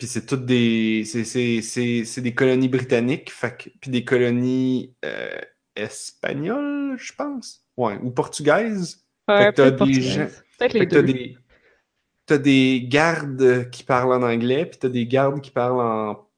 puis 0.01 0.09
c'est 0.09 0.24
toutes 0.24 0.46
des, 0.46 1.05
c'est, 1.05 1.24
c'est, 1.24 1.61
c'est, 1.61 2.07
c'est 2.07 2.22
des 2.22 2.34
colonies 2.34 2.70
britanniques, 2.70 3.30
fait 3.30 3.70
puis 3.82 3.90
des 3.90 4.03
colonies 4.03 4.96
euh, 5.05 5.38
espagnoles, 5.76 6.96
je 6.98 7.12
pense, 7.12 7.66
ouais, 7.76 7.98
ou 7.98 8.11
portugaises. 8.11 9.07
Ouais, 9.28 9.53
t'as 9.53 9.70
des 9.70 10.01
gens- 10.01 10.26
Peut-être 10.59 10.72
les 10.72 10.80
Fait 10.80 10.86
que 10.86 10.94
t'as 10.94 12.38
deux. 12.38 12.38
des, 12.38 12.88
gardes 12.88 13.68
qui 13.68 13.84
parlent 13.84 14.14
en 14.14 14.22
anglais, 14.22 14.64
puis 14.64 14.78
t'as 14.78 14.88
des 14.88 15.07
gardes 15.07 15.42
qui 15.42 15.51
parlent 15.51 15.82
en 15.82 16.30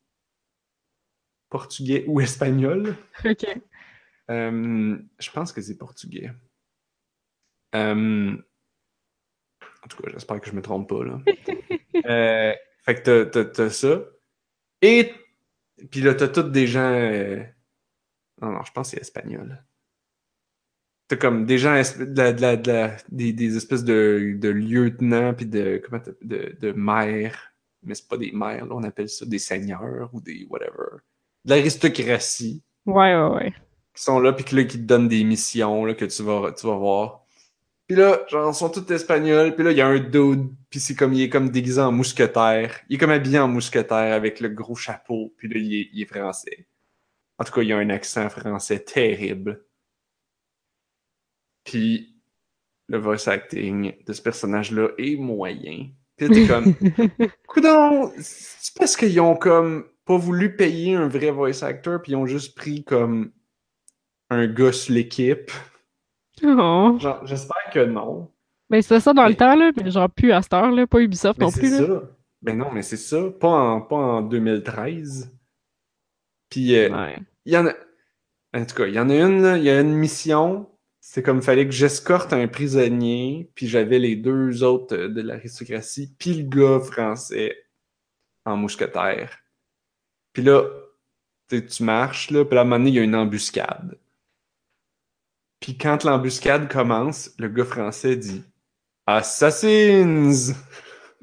portugais 1.48 2.04
ou 2.08 2.20
espagnol. 2.20 2.96
Ok. 3.24 3.46
Euh, 4.30 4.98
je 5.20 5.30
pense 5.30 5.52
que 5.52 5.60
c'est 5.60 5.78
portugais. 5.78 6.32
Euh, 7.76 8.36
en 9.84 9.88
tout 9.88 10.02
cas, 10.02 10.10
j'espère 10.12 10.40
que 10.40 10.50
je 10.50 10.56
me 10.56 10.62
trompe 10.62 10.88
pas, 10.88 11.04
là. 11.04 11.20
Euh, 12.06 12.54
fait 12.82 12.96
que 12.96 13.02
t'as, 13.02 13.26
t'as, 13.26 13.44
t'as 13.44 13.70
ça. 13.70 14.02
Et 14.82 15.12
puis 15.90 16.00
là, 16.02 16.14
t'as 16.14 16.28
tous 16.28 16.44
des 16.44 16.66
gens... 16.66 16.80
euh, 16.92 17.42
Non, 18.42 18.52
non, 18.52 18.64
je 18.64 18.72
pense 18.72 18.90
que 18.90 18.96
c'est 18.96 19.02
espagnol. 19.02 19.64
T'as 21.08 21.16
comme 21.16 21.46
des 21.46 21.58
gens, 21.58 21.74
es- 21.74 22.06
de 22.06 22.16
la- 22.20 22.32
de 22.32 22.40
la- 22.40 22.56
de 22.56 22.72
la- 22.72 22.96
des, 23.10 23.32
des 23.32 23.56
espèces 23.56 23.84
de, 23.84 24.34
de 24.38 24.48
lieutenants, 24.48 25.34
puis 25.34 25.46
de, 25.46 25.80
comment 25.84 26.02
de, 26.22 26.56
de 26.58 26.72
maires. 26.72 27.52
Mais 27.82 27.94
c'est 27.94 28.08
pas 28.08 28.16
des 28.16 28.32
maires, 28.32 28.66
là, 28.66 28.74
on 28.74 28.82
appelle 28.84 29.08
ça 29.08 29.26
des 29.26 29.38
seigneurs 29.38 30.10
ou 30.14 30.20
des 30.20 30.46
whatever. 30.50 30.98
De 31.44 31.50
l'aristocratie 31.50 32.62
Ouais, 32.86 33.14
ouais, 33.14 33.28
ouais. 33.34 33.52
qui 33.94 34.02
sont 34.02 34.20
là 34.20 34.32
puis 34.34 34.44
qui 34.44 34.54
te 34.66 34.76
donnent 34.76 35.08
des 35.08 35.24
missions 35.24 35.84
là, 35.84 35.94
que 35.94 36.04
tu 36.04 36.22
vas, 36.22 36.52
tu 36.52 36.66
vas 36.66 36.76
voir. 36.76 37.21
Puis 37.92 38.00
là, 38.00 38.24
genre, 38.26 38.50
ils 38.50 38.56
sont 38.56 38.70
tous 38.70 38.90
espagnols, 38.90 39.54
puis 39.54 39.62
là, 39.62 39.70
il 39.70 39.76
y 39.76 39.82
a 39.82 39.86
un 39.86 39.98
dude, 39.98 40.48
puis 40.70 40.80
c'est 40.80 40.94
comme, 40.94 41.12
il 41.12 41.24
est 41.24 41.28
comme 41.28 41.50
déguisé 41.50 41.78
en 41.78 41.92
mousquetaire. 41.92 42.80
Il 42.88 42.94
est 42.94 42.98
comme 42.98 43.10
habillé 43.10 43.38
en 43.38 43.48
mousquetaire 43.48 44.14
avec 44.14 44.40
le 44.40 44.48
gros 44.48 44.74
chapeau, 44.74 45.34
puis 45.36 45.46
là, 45.46 45.60
il 45.60 45.74
est, 45.74 45.90
il 45.92 46.00
est 46.00 46.06
français. 46.06 46.66
En 47.36 47.44
tout 47.44 47.52
cas, 47.52 47.60
il 47.60 47.70
a 47.70 47.76
un 47.76 47.90
accent 47.90 48.30
français 48.30 48.78
terrible. 48.78 49.62
Puis 51.64 52.16
le 52.88 52.96
voice 52.96 53.28
acting 53.28 53.92
de 54.06 54.12
ce 54.14 54.22
personnage-là 54.22 54.88
est 54.96 55.16
moyen. 55.16 55.90
Puis 56.16 56.30
t'es 56.30 56.46
comme, 56.46 56.74
Coudon, 57.46 58.10
c'est 58.20 58.74
parce 58.74 58.96
qu'ils 58.96 59.20
ont 59.20 59.36
comme 59.36 59.84
pas 60.06 60.16
voulu 60.16 60.56
payer 60.56 60.94
un 60.94 61.08
vrai 61.08 61.30
voice 61.30 61.62
actor, 61.62 62.00
puis 62.00 62.12
ils 62.12 62.16
ont 62.16 62.24
juste 62.24 62.56
pris 62.56 62.84
comme 62.84 63.32
un 64.30 64.46
gars 64.46 64.72
sur 64.72 64.94
l'équipe. 64.94 65.50
Oh. 66.44 66.98
J'espère 67.24 67.70
que 67.72 67.80
non. 67.84 68.30
Ben, 68.70 68.80
c'était 68.82 69.00
ça 69.00 69.12
dans 69.12 69.22
Mais- 69.24 69.30
le 69.30 69.36
temps, 69.36 69.54
là, 69.54 69.70
mais 69.76 69.90
genre 69.90 70.08
plus 70.10 70.32
à 70.32 70.42
cette 70.42 70.52
heure, 70.54 70.70
là, 70.70 70.86
pas 70.86 71.00
Ubisoft 71.00 71.38
Mais 71.38 71.44
non 71.46 71.50
c'est 71.50 71.60
plus, 71.60 71.70
là. 71.80 71.86
ça. 71.86 72.02
Ben 72.42 72.58
non, 72.58 72.70
mais 72.72 72.82
c'est 72.82 72.96
ça. 72.96 73.30
Pas 73.40 73.48
en, 73.48 73.80
pas 73.82 73.96
en 73.96 74.22
2013. 74.22 75.30
Puis 76.48 76.74
euh, 76.76 76.90
Ouais. 76.90 77.18
il 77.44 77.52
y 77.52 77.56
en 77.56 77.66
a. 77.66 77.72
En 78.54 78.64
tout 78.66 78.74
cas, 78.74 78.86
il 78.86 78.94
y 78.94 78.98
en 78.98 79.08
a 79.08 79.14
une, 79.14 79.56
il 79.58 79.64
y 79.64 79.70
a 79.70 79.80
une 79.80 79.94
mission. 79.94 80.68
C'est 81.00 81.22
comme 81.22 81.42
fallait 81.42 81.64
que 81.66 81.72
j'escorte 81.72 82.32
un 82.32 82.46
prisonnier, 82.48 83.50
puis 83.54 83.66
j'avais 83.66 83.98
les 83.98 84.14
deux 84.16 84.62
autres 84.62 84.96
euh, 84.96 85.08
de 85.08 85.20
l'aristocratie, 85.20 86.14
puis 86.18 86.34
le 86.34 86.48
gars 86.48 86.80
français 86.80 87.56
en 88.44 88.56
mousquetaire. 88.56 89.38
Puis 90.32 90.42
là, 90.42 90.64
tu 91.48 91.82
marches, 91.82 92.30
là, 92.30 92.44
puis 92.44 92.54
là, 92.54 92.60
à 92.60 92.64
un 92.64 92.66
moment 92.66 92.78
donné, 92.78 92.90
il 92.90 92.96
y 92.96 92.98
a 92.98 93.02
une 93.02 93.14
embuscade. 93.14 93.98
Puis 95.62 95.78
quand 95.78 96.04
l'embuscade 96.04 96.70
commence, 96.70 97.30
le 97.38 97.48
gars 97.48 97.64
français 97.64 98.16
dit 98.16 98.42
Assassins! 99.06 100.52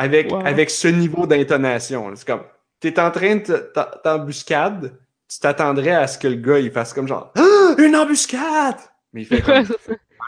Avec, 0.00 0.30
Wow. 0.30 0.46
avec 0.46 0.70
ce 0.70 0.86
niveau 0.88 1.26
d'intonation. 1.26 2.14
C'est 2.14 2.26
comme, 2.26 2.44
t'es 2.78 3.00
en 3.00 3.10
train 3.10 3.36
de 3.36 3.72
t'embuscade, 4.04 4.96
tu 5.28 5.40
t'attendrais 5.40 5.90
à 5.90 6.06
ce 6.06 6.18
que 6.18 6.28
le 6.28 6.36
gars, 6.36 6.60
il 6.60 6.70
fasse 6.70 6.92
comme 6.92 7.08
genre, 7.08 7.32
Ah, 7.36 7.74
une 7.78 7.96
embuscade! 7.96 8.76
Mais 9.12 9.22
il 9.22 9.26
fait 9.26 9.42
comme. 9.42 9.64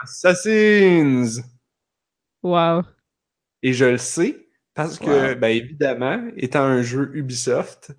Assassins! 0.03 1.41
Wow. 2.43 2.81
Et 3.63 3.71
je 3.73 3.85
le 3.85 3.97
sais, 3.97 4.49
parce 4.73 4.97
que, 4.99 5.35
ben 5.35 5.49
évidemment, 5.55 6.21
étant 6.35 6.63
un 6.63 6.81
jeu 6.81 7.09
Ubisoft, 7.13 7.91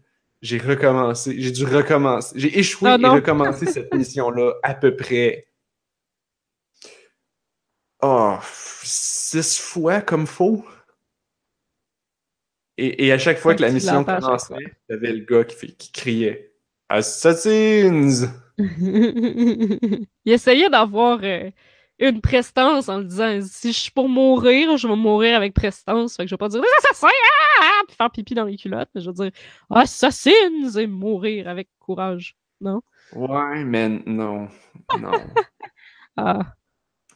j'ai 0.43 0.59
recommencé, 0.59 1.41
j'ai 1.41 1.53
dû 1.53 1.65
recommencer, 1.65 2.39
j'ai 2.39 2.59
échoué 2.59 2.91
Ah 2.91 2.99
et 3.01 3.09
recommencé 3.09 3.67
cette 3.67 3.95
mission-là 3.95 4.55
à 4.65 4.75
peu 4.75 4.97
près, 4.97 5.47
oh, 8.03 8.37
six 8.83 9.59
fois 9.61 10.01
comme 10.03 10.27
faux. 10.27 10.65
Et, 12.77 13.07
et 13.07 13.13
à 13.13 13.19
chaque 13.19 13.39
fois 13.39 13.55
que 13.55 13.63
la 13.63 13.71
mission 13.71 14.05
commençait, 14.05 14.55
il 14.59 14.93
y 14.93 14.95
avait 14.95 15.13
le 15.13 15.25
gars 15.25 15.45
qui, 15.45 15.57
fait- 15.57 15.73
qui 15.77 15.93
criait 15.93 16.53
Assassins! 16.89 18.29
il 18.59 20.07
essayait 20.27 20.69
d'avoir 20.71 21.21
euh, 21.23 21.51
une 21.99 22.21
prestance 22.21 22.89
en 22.89 22.99
le 22.99 23.05
disant 23.05 23.39
si 23.43 23.73
je 23.73 23.79
suis 23.79 23.91
pour 23.91 24.09
mourir, 24.09 24.77
je 24.77 24.89
vais 24.89 24.97
mourir 24.97 25.37
avec 25.37 25.55
prestance. 25.55 26.17
Fait 26.17 26.25
que 26.25 26.29
je 26.29 26.35
vais 26.35 26.39
pas 26.39 26.49
dire 26.49 26.61
des 26.61 26.69
assassins 26.79 27.09
ah, 27.09 27.63
ah, 27.63 27.83
puis 27.87 27.97
faire 27.97 28.11
pipi 28.11 28.35
dans 28.35 28.45
les 28.45 28.57
culottes, 28.57 28.89
mais 28.95 29.01
je 29.01 29.11
vais 29.11 29.15
dire 29.15 29.31
assassins 29.71 30.31
et 30.77 30.87
mourir 30.87 31.49
avec 31.49 31.69
courage. 31.79 32.37
Non? 32.61 32.83
Ouais, 33.15 33.65
mais 33.65 33.89
non, 34.07 34.49
non. 34.99 35.13
Ah. 36.15 36.41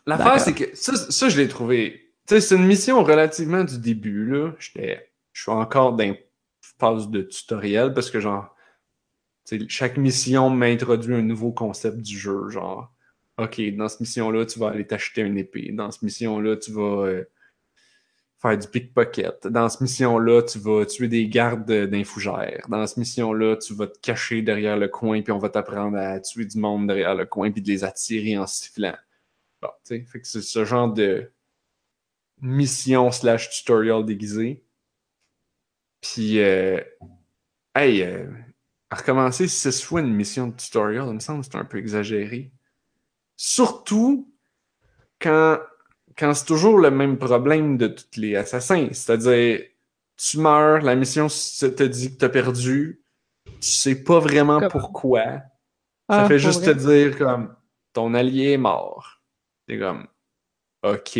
L'affaire, 0.06 0.40
c'est 0.40 0.54
que 0.54 0.74
ça, 0.74 0.96
ça 0.96 1.28
je 1.28 1.36
l'ai 1.36 1.48
trouvé. 1.48 2.14
Tu 2.26 2.34
sais, 2.34 2.40
c'est 2.40 2.56
une 2.56 2.66
mission 2.66 3.04
relativement 3.04 3.62
du 3.62 3.78
début, 3.78 4.24
là. 4.24 4.52
J'étais, 4.58 5.12
je 5.34 5.42
suis 5.42 5.52
encore 5.52 5.94
dans 5.94 6.04
une 6.04 6.16
phase 6.78 7.10
de 7.10 7.20
tutoriel 7.20 7.92
parce 7.92 8.10
que, 8.10 8.20
genre, 8.20 8.56
chaque 9.68 9.98
mission 9.98 10.48
m'introduit 10.48 11.14
un 11.14 11.20
nouveau 11.20 11.52
concept 11.52 11.98
du 11.98 12.18
jeu. 12.18 12.48
Genre, 12.48 12.90
OK, 13.38 13.60
dans 13.76 13.88
cette 13.88 14.00
mission-là, 14.00 14.46
tu 14.46 14.58
vas 14.58 14.68
aller 14.68 14.86
t'acheter 14.86 15.22
une 15.22 15.36
épée. 15.36 15.70
Dans 15.72 15.90
cette 15.90 16.02
mission-là, 16.02 16.56
tu 16.56 16.72
vas 16.72 17.06
euh, 17.06 17.24
faire 18.40 18.56
du 18.56 18.66
pickpocket. 18.66 19.46
Dans 19.46 19.68
cette 19.68 19.82
mission-là, 19.82 20.42
tu 20.42 20.58
vas 20.58 20.86
tuer 20.86 21.08
des 21.08 21.28
gardes 21.28 21.70
euh, 21.70 21.86
d'un 21.86 22.04
fougère. 22.04 22.64
Dans 22.68 22.86
cette 22.86 22.96
mission-là, 22.96 23.56
tu 23.56 23.74
vas 23.74 23.88
te 23.88 23.98
cacher 24.00 24.42
derrière 24.42 24.76
le 24.78 24.88
coin, 24.88 25.20
puis 25.22 25.32
on 25.32 25.38
va 25.38 25.50
t'apprendre 25.50 25.98
à 25.98 26.20
tuer 26.20 26.46
du 26.46 26.58
monde 26.58 26.86
derrière 26.86 27.14
le 27.14 27.26
coin, 27.26 27.50
puis 27.50 27.60
de 27.60 27.68
les 27.68 27.84
attirer 27.84 28.38
en 28.38 28.46
sifflant. 28.46 28.96
Bon, 29.60 29.70
tu 29.86 30.06
sais, 30.06 30.20
c'est 30.22 30.42
ce 30.42 30.64
genre 30.64 30.92
de 30.92 31.30
mission 32.40 33.10
slash 33.10 33.50
tutorial 33.50 34.04
déguisé. 34.04 34.62
Puis, 36.00 36.40
euh, 36.40 36.80
hey, 37.74 38.02
euh, 38.02 38.30
à 38.90 38.96
recommencer 38.96 39.48
six 39.48 39.82
fois 39.82 40.00
une 40.00 40.14
mission 40.14 40.48
de 40.48 40.56
tutorial, 40.56 41.06
il 41.08 41.14
me 41.14 41.20
semble 41.20 41.40
que 41.40 41.46
c'est 41.50 41.58
un 41.58 41.64
peu 41.64 41.78
exagéré. 41.78 42.52
Surtout 43.36 44.32
quand, 45.20 45.58
quand 46.16 46.34
c'est 46.34 46.44
toujours 46.46 46.78
le 46.78 46.90
même 46.90 47.18
problème 47.18 47.76
de 47.76 47.88
tous 47.88 48.18
les 48.20 48.36
assassins. 48.36 48.88
C'est-à-dire, 48.92 49.60
tu 50.16 50.38
meurs, 50.38 50.80
la 50.82 50.94
mission 50.94 51.26
te 51.28 51.82
dit 51.84 52.14
que 52.14 52.18
t'as 52.18 52.28
perdu, 52.28 53.02
tu 53.44 53.52
sais 53.68 54.02
pas 54.02 54.18
vraiment 54.18 54.60
Comme- 54.60 54.70
pourquoi. 54.70 55.24
Ça 56.08 56.22
Ah, 56.22 56.28
fait 56.28 56.38
juste 56.38 56.62
vrai? 56.64 56.74
te 56.74 56.78
dire 56.78 57.18
comme 57.18 57.54
ton 57.92 58.14
allié 58.14 58.52
est 58.52 58.56
mort. 58.58 59.20
T'es 59.66 59.78
comme 59.78 60.06
OK. 60.84 61.18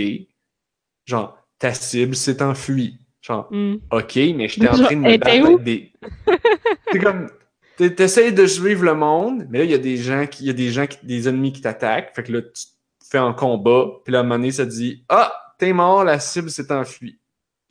genre, 1.05 1.39
ta 1.59 1.75
cible 1.75 2.15
s'est 2.15 2.41
enfuie. 2.43 2.99
Genre, 3.21 3.49
Hmm. 3.51 3.77
OK, 3.91 4.15
mais 4.37 4.47
j'étais 4.49 4.69
en 4.69 4.75
train 4.75 4.95
de 4.95 5.01
me 5.01 5.17
battre 5.19 5.47
avec 5.47 5.63
des. 5.65 5.93
C'est 6.93 7.01
comme. 7.01 7.29
T'es- 7.77 7.95
T'essayes 7.95 8.33
de 8.33 8.47
suivre 8.47 8.85
le 8.85 8.95
monde, 8.95 9.47
mais 9.51 9.59
là, 9.59 9.65
il 9.65 9.71
y 9.71 9.75
a 9.75 9.79
des 9.79 9.97
gens 9.97 10.27
qui. 10.27 10.45
Il 10.45 10.47
y 10.47 10.51
a 10.51 10.55
des 10.55 10.71
gens 10.71 10.87
qui, 10.87 10.99
des 11.05 11.29
ennemis 11.29 11.53
qui 11.53 11.61
t'attaquent. 11.61 12.15
Fait 12.15 12.23
que 12.23 12.33
là, 12.33 12.43
tu 12.43 12.49
te 12.51 13.07
fais 13.11 13.19
en 13.19 13.35
combat. 13.35 13.87
Puis 14.05 14.13
là, 14.13 14.19
à 14.19 14.21
un 14.23 14.25
moment 14.25 14.37
donné, 14.37 14.51
ça 14.53 14.65
te 14.65 14.71
dit 14.71 15.05
Ah, 15.09 15.33
t'es 15.59 15.73
mort, 15.73 16.05
la 16.05 16.19
cible 16.21 16.51
s'est 16.51 16.71
enfuie. 16.73 17.19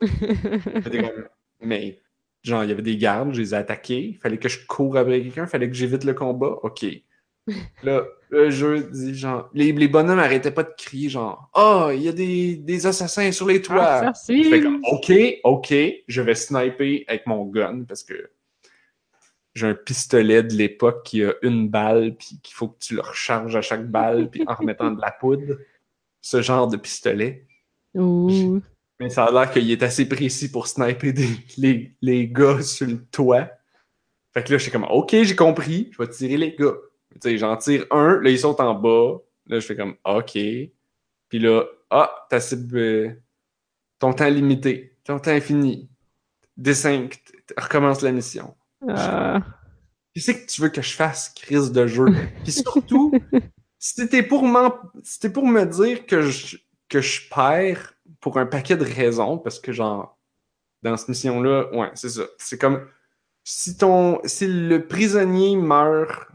Fait 0.00 1.12
Mais, 1.60 2.00
genre, 2.42 2.64
il 2.64 2.68
y 2.68 2.72
avait 2.72 2.82
des 2.82 2.96
gardes, 2.96 3.32
je 3.32 3.40
les 3.40 3.54
ai 3.54 3.56
attaqués. 3.58 4.18
Fallait 4.22 4.38
que 4.38 4.48
je 4.48 4.66
cours 4.66 4.96
après 4.96 5.22
quelqu'un, 5.22 5.46
fallait 5.46 5.68
que 5.68 5.74
j'évite 5.74 6.04
le 6.04 6.14
combat. 6.14 6.58
OK. 6.62 6.84
Là, 7.84 8.04
le 8.30 8.50
jeu 8.50 8.88
dit 8.92 9.14
genre. 9.14 9.48
Les, 9.54 9.70
les 9.72 9.88
bonhommes 9.88 10.18
arrêtaient 10.18 10.50
pas 10.50 10.64
de 10.64 10.72
crier, 10.76 11.08
genre 11.08 11.48
Ah, 11.54 11.90
il 11.94 12.02
y 12.02 12.08
a 12.08 12.12
des, 12.12 12.56
des 12.56 12.86
assassins 12.86 13.30
sur 13.32 13.46
les 13.46 13.62
toits. 13.62 13.78
Ah, 14.08 14.12
c'est... 14.14 14.60
comme, 14.60 14.80
OK, 14.90 15.12
OK, 15.44 15.74
je 16.08 16.22
vais 16.22 16.34
sniper 16.34 17.04
avec 17.06 17.26
mon 17.26 17.44
gun 17.46 17.84
parce 17.86 18.02
que 18.02 18.30
j'ai 19.56 19.66
un 19.66 19.74
pistolet 19.74 20.42
de 20.42 20.52
l'époque 20.52 21.02
qui 21.04 21.24
a 21.24 21.32
une 21.40 21.68
balle 21.68 22.14
puis 22.14 22.38
qu'il 22.42 22.54
faut 22.54 22.68
que 22.68 22.78
tu 22.78 22.94
le 22.94 23.00
recharges 23.00 23.56
à 23.56 23.62
chaque 23.62 23.88
balle 23.88 24.30
puis 24.30 24.44
en 24.46 24.54
remettant 24.54 24.90
de 24.90 25.00
la 25.00 25.10
poudre. 25.10 25.56
Ce 26.20 26.42
genre 26.42 26.68
de 26.68 26.76
pistolet. 26.76 27.46
Ouh. 27.94 28.60
Mais 29.00 29.08
ça 29.08 29.24
a 29.24 29.32
l'air 29.32 29.50
qu'il 29.50 29.70
est 29.70 29.82
assez 29.82 30.06
précis 30.06 30.50
pour 30.50 30.66
sniper 30.66 31.12
des, 31.14 31.28
les, 31.56 31.92
les 32.02 32.28
gars 32.28 32.60
sur 32.60 32.86
le 32.86 33.02
toit. 33.06 33.48
Fait 34.34 34.44
que 34.44 34.52
là, 34.52 34.58
j'étais 34.58 34.72
comme, 34.72 34.84
OK, 34.90 35.10
j'ai 35.12 35.36
compris, 35.36 35.88
je 35.92 36.02
vais 36.02 36.08
tirer 36.10 36.36
les 36.36 36.54
gars. 36.54 36.74
Tu 37.14 37.18
sais, 37.22 37.38
j'en 37.38 37.56
tire 37.56 37.86
un, 37.90 38.20
là, 38.20 38.28
ils 38.28 38.38
sont 38.38 38.60
en 38.60 38.74
bas. 38.74 39.22
Là, 39.46 39.58
je 39.58 39.66
fais 39.66 39.76
comme, 39.76 39.96
OK. 40.04 40.32
Puis 40.32 41.38
là, 41.38 41.64
ah, 41.88 42.26
ta 42.28 42.40
cible, 42.40 42.76
euh, 42.76 43.10
ton 43.98 44.12
temps 44.12 44.28
limité, 44.28 44.92
ton 45.02 45.18
temps 45.18 45.30
est 45.30 45.40
fini. 45.40 45.88
D5, 46.60 47.08
t- 47.08 47.16
t- 47.46 47.54
recommence 47.56 48.02
la 48.02 48.12
mission. 48.12 48.54
Ah. 48.88 49.40
Qu'est-ce 50.14 50.30
que 50.32 50.46
tu 50.46 50.60
veux 50.62 50.68
que 50.68 50.82
je 50.82 50.94
fasse, 50.94 51.28
crise 51.30 51.72
de 51.72 51.86
jeu? 51.86 52.06
Puis 52.42 52.52
surtout, 52.52 53.12
si 53.78 53.94
t'étais 53.96 54.22
pour, 54.22 54.44
si 55.02 55.28
pour 55.28 55.46
me 55.46 55.64
dire 55.64 56.06
que 56.06 56.22
je, 56.22 56.56
que 56.88 57.00
je 57.00 57.28
perds 57.28 57.94
pour 58.20 58.38
un 58.38 58.46
paquet 58.46 58.76
de 58.76 58.84
raisons, 58.84 59.38
parce 59.38 59.60
que 59.60 59.72
genre, 59.72 60.18
dans 60.82 60.96
cette 60.96 61.08
mission-là, 61.08 61.74
ouais, 61.74 61.90
c'est 61.94 62.08
ça. 62.08 62.22
C'est 62.38 62.58
comme, 62.58 62.86
si 63.44 63.76
ton, 63.76 64.20
si 64.24 64.46
le 64.46 64.86
prisonnier 64.86 65.56
meurt, 65.56 66.28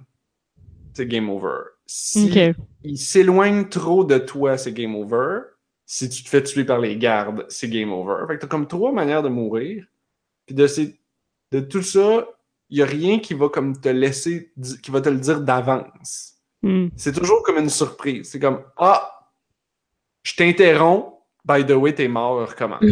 c'est 0.93 1.07
game 1.07 1.29
over. 1.29 1.63
Si 1.85 2.31
il 2.83 2.97
s'éloigne 2.97 3.67
trop 3.67 4.03
de 4.03 4.17
toi, 4.17 4.57
c'est 4.57 4.71
game 4.71 4.95
over. 4.95 5.41
Si 5.85 6.07
tu 6.07 6.23
te 6.23 6.29
fais 6.29 6.41
tuer 6.43 6.63
par 6.63 6.79
les 6.79 6.97
gardes, 6.97 7.45
c'est 7.49 7.67
game 7.67 7.91
over. 7.91 8.25
Fait 8.27 8.35
que 8.35 8.41
t'as 8.41 8.47
comme 8.47 8.67
trois 8.67 8.93
manières 8.93 9.23
de 9.23 9.29
mourir. 9.29 9.85
Puis 10.45 10.55
de, 10.55 10.67
ces, 10.67 10.99
de 11.51 11.59
tout 11.59 11.81
ça, 11.81 12.27
il 12.71 12.77
y 12.77 12.81
a 12.81 12.85
rien 12.85 13.19
qui 13.19 13.33
va 13.33 13.49
comme 13.49 13.79
te 13.79 13.89
laisser, 13.89 14.53
qui 14.81 14.91
va 14.91 15.01
te 15.01 15.09
le 15.09 15.17
dire 15.17 15.41
d'avance. 15.41 16.37
Hmm. 16.63 16.87
C'est 16.95 17.13
toujours 17.13 17.43
comme 17.43 17.57
une 17.57 17.69
surprise. 17.69 18.29
C'est 18.29 18.39
comme, 18.39 18.63
ah, 18.77 19.29
je 20.23 20.35
t'interromps. 20.35 21.17
By 21.43 21.65
the 21.65 21.71
way, 21.71 21.93
t'es 21.93 22.07
mort, 22.07 22.49
recommence. 22.49 22.83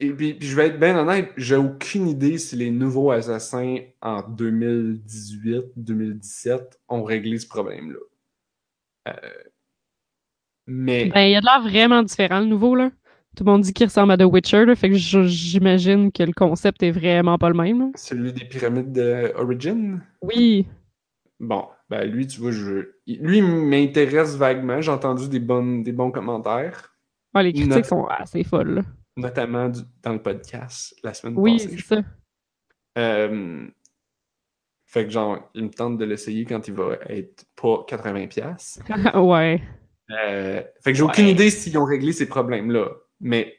Et 0.00 0.10
puis, 0.10 0.34
puis 0.34 0.48
je 0.48 0.56
vais 0.56 0.66
être 0.66 0.80
bien 0.80 0.98
honnête, 0.98 1.30
j'ai 1.36 1.54
aucune 1.54 2.08
idée 2.08 2.36
si 2.36 2.56
les 2.56 2.72
nouveaux 2.72 3.12
assassins 3.12 3.76
en 4.00 4.22
2018-2017 4.22 6.60
ont 6.88 7.04
réglé 7.04 7.38
ce 7.38 7.46
problème-là. 7.46 8.00
Euh, 9.08 9.12
mais 10.66 11.06
Ben, 11.06 11.20
il 11.20 11.36
a 11.36 11.40
de 11.40 11.46
l'air 11.46 11.62
vraiment 11.62 12.02
différent, 12.02 12.40
le 12.40 12.46
nouveau, 12.46 12.74
là. 12.74 12.90
Tout 13.36 13.44
le 13.44 13.50
monde 13.50 13.62
dit 13.62 13.72
qu'il 13.72 13.86
ressemble 13.86 14.12
à 14.12 14.18
The 14.18 14.24
Witcher, 14.24 14.66
là, 14.66 14.74
fait 14.74 14.90
que 14.90 14.94
j'imagine 14.96 16.12
que 16.12 16.22
le 16.22 16.32
concept 16.32 16.82
est 16.82 16.90
vraiment 16.90 17.38
pas 17.38 17.48
le 17.48 17.54
même. 17.54 17.92
celui 17.94 18.32
des 18.32 18.44
pyramides 18.44 18.92
de 18.92 19.32
Origin, 19.36 20.02
Oui. 20.20 20.66
bon, 21.40 21.64
ben 21.88 22.04
lui, 22.10 22.26
tu 22.26 22.40
vois, 22.40 22.50
je, 22.52 22.90
lui 23.06 23.38
il 23.38 23.44
m'intéresse 23.44 24.36
vaguement. 24.36 24.80
J'ai 24.82 24.90
entendu 24.90 25.28
des, 25.28 25.40
bonnes, 25.40 25.82
des 25.82 25.92
bons 25.92 26.10
commentaires, 26.10 26.94
Ah, 27.32 27.42
les 27.42 27.52
critiques 27.54 27.86
sont 27.86 28.04
assez 28.06 28.44
folles. 28.44 28.74
là. 28.74 28.82
notamment 29.16 29.68
du- 29.70 29.80
dans 30.02 30.12
le 30.12 30.22
podcast 30.22 30.94
la 31.02 31.14
semaine 31.14 31.34
Oui, 31.38 31.54
passée. 31.58 31.76
c'est 31.78 31.94
ça. 31.96 32.02
Euh, 32.98 33.66
fait 34.86 35.04
que 35.06 35.10
genre, 35.10 35.50
il 35.54 35.64
me 35.64 35.70
tente 35.70 35.96
de 35.96 36.04
l'essayer 36.04 36.44
quand 36.44 36.68
il 36.68 36.74
va 36.74 36.98
être 37.08 37.46
pas 37.56 37.84
80$. 37.88 38.80
ouais. 39.26 39.62
Euh, 40.10 40.62
fait 40.82 40.92
que 40.92 40.98
j'ai 40.98 41.02
aucune 41.02 41.28
idée 41.28 41.48
s'ils 41.48 41.78
ont 41.78 41.84
réglé 41.86 42.12
ces 42.12 42.26
problèmes-là. 42.28 42.88
Mais 43.22 43.56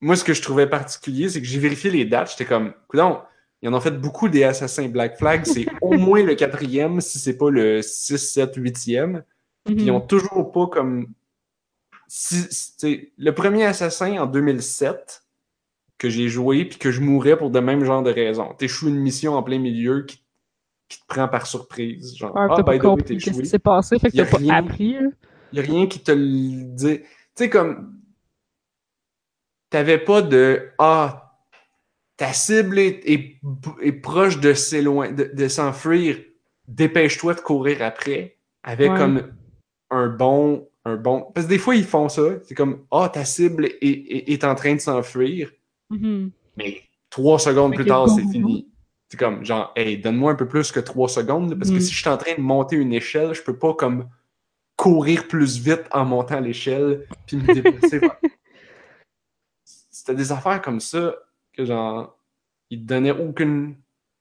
moi, 0.00 0.16
ce 0.16 0.24
que 0.24 0.34
je 0.34 0.42
trouvais 0.42 0.66
particulier, 0.66 1.28
c'est 1.28 1.40
que 1.40 1.46
j'ai 1.46 1.60
vérifié 1.60 1.90
les 1.90 2.04
dates. 2.04 2.30
J'étais 2.30 2.46
comme, 2.46 2.72
coudonc, 2.88 3.20
ils 3.62 3.68
en 3.68 3.74
ont 3.74 3.80
fait 3.80 3.92
beaucoup 3.92 4.28
des 4.28 4.42
assassins 4.42 4.88
Black 4.88 5.16
Flag. 5.16 5.44
C'est 5.44 5.66
au 5.80 5.92
moins 5.92 6.24
le 6.24 6.34
quatrième, 6.34 7.00
si 7.00 7.18
c'est 7.20 7.38
pas 7.38 7.50
le 7.50 7.82
6, 7.82 8.18
7, 8.18 8.58
8e. 8.58 9.22
Puis 9.64 9.76
ils 9.76 9.90
ont 9.92 10.00
toujours 10.00 10.50
pas 10.50 10.66
comme. 10.66 11.06
Si, 12.08 13.12
le 13.16 13.30
premier 13.30 13.64
assassin 13.64 14.20
en 14.20 14.26
2007 14.26 15.22
que 15.96 16.10
j'ai 16.10 16.28
joué 16.28 16.64
puis 16.64 16.78
que 16.78 16.90
je 16.90 17.00
mourais 17.00 17.38
pour 17.38 17.50
de 17.50 17.60
même 17.60 17.84
genre 17.84 18.02
de 18.02 18.10
raisons. 18.10 18.52
T'échoues 18.58 18.88
une 18.88 18.98
mission 18.98 19.34
en 19.34 19.42
plein 19.42 19.60
milieu 19.60 20.04
qui, 20.04 20.22
qui 20.88 21.00
te 21.00 21.06
prend 21.06 21.28
par 21.28 21.46
surprise. 21.46 22.16
Genre, 22.16 22.36
ah, 22.36 22.48
by 22.48 22.78
the 22.78 22.82
way, 22.82 23.02
qu'est-ce 23.04 23.40
qui 23.40 23.46
s'est 23.46 23.58
passé, 23.60 23.98
fait 24.00 24.10
que 24.10 24.16
t'as 24.16 24.26
pas 24.26 24.54
appris. 24.56 24.96
Il 25.52 25.60
a 25.60 25.62
rien 25.62 25.86
qui 25.86 26.00
te 26.00 26.10
le 26.10 26.64
dit. 26.64 26.98
Tu 26.98 27.06
sais, 27.36 27.48
comme. 27.48 28.01
T'avais 29.72 29.98
pas 29.98 30.22
de. 30.22 30.68
Ah, 30.78 31.32
ta 32.16 32.32
cible 32.32 32.78
est, 32.78 33.00
est, 33.10 33.40
est 33.82 33.92
proche 33.92 34.38
de 34.38 34.52
s'éloigner, 34.54 35.14
de, 35.14 35.30
de 35.32 35.48
s'enfuir. 35.48 36.18
Dépêche-toi 36.68 37.34
de 37.34 37.40
courir 37.40 37.82
après. 37.82 38.36
Avec 38.62 38.92
Ouais. 38.92 38.98
comme 38.98 39.22
un 39.90 40.08
bon. 40.08 40.68
Un 40.84 40.96
bon. 40.96 41.26
Parce 41.34 41.46
que 41.46 41.50
des 41.50 41.58
fois, 41.58 41.74
ils 41.74 41.84
font 41.84 42.08
ça. 42.08 42.22
C'est 42.44 42.54
comme. 42.54 42.84
Ah, 42.90 43.08
ta 43.12 43.24
cible 43.24 43.66
est, 43.66 43.78
est, 43.82 44.32
est 44.32 44.44
en 44.44 44.54
train 44.54 44.74
de 44.74 44.80
s'enfuir. 44.80 45.50
Mhm. 45.90 46.30
Mais 46.56 46.82
trois 47.10 47.38
secondes 47.38 47.74
plus 47.74 47.84
tard, 47.86 48.08
c'est 48.08 48.26
fini. 48.30 48.68
C'est 49.08 49.18
comme, 49.18 49.44
genre, 49.44 49.72
hey, 49.76 49.98
donne-moi 49.98 50.32
un 50.32 50.34
peu 50.34 50.48
plus 50.48 50.72
que 50.72 50.80
trois 50.80 51.08
secondes, 51.08 51.54
parce 51.58 51.70
que 51.70 51.76
Mm. 51.76 51.80
si 51.80 51.92
je 51.92 52.00
suis 52.00 52.08
en 52.08 52.16
train 52.16 52.34
de 52.34 52.40
monter 52.40 52.76
une 52.76 52.94
échelle, 52.94 53.34
je 53.34 53.42
peux 53.42 53.58
pas 53.58 53.74
comme 53.74 54.08
courir 54.76 55.28
plus 55.28 55.58
vite 55.58 55.82
en 55.92 56.04
montant 56.06 56.40
l'échelle 56.40 57.06
puis 57.26 57.36
me 57.36 57.52
déplacer. 57.54 58.00
C'était 60.02 60.16
des 60.16 60.32
affaires 60.32 60.60
comme 60.60 60.80
ça 60.80 61.14
que, 61.52 61.64
genre, 61.64 62.18
ils 62.70 62.80
te 62.80 62.86
donnaient 62.86 63.12
aucune. 63.12 63.76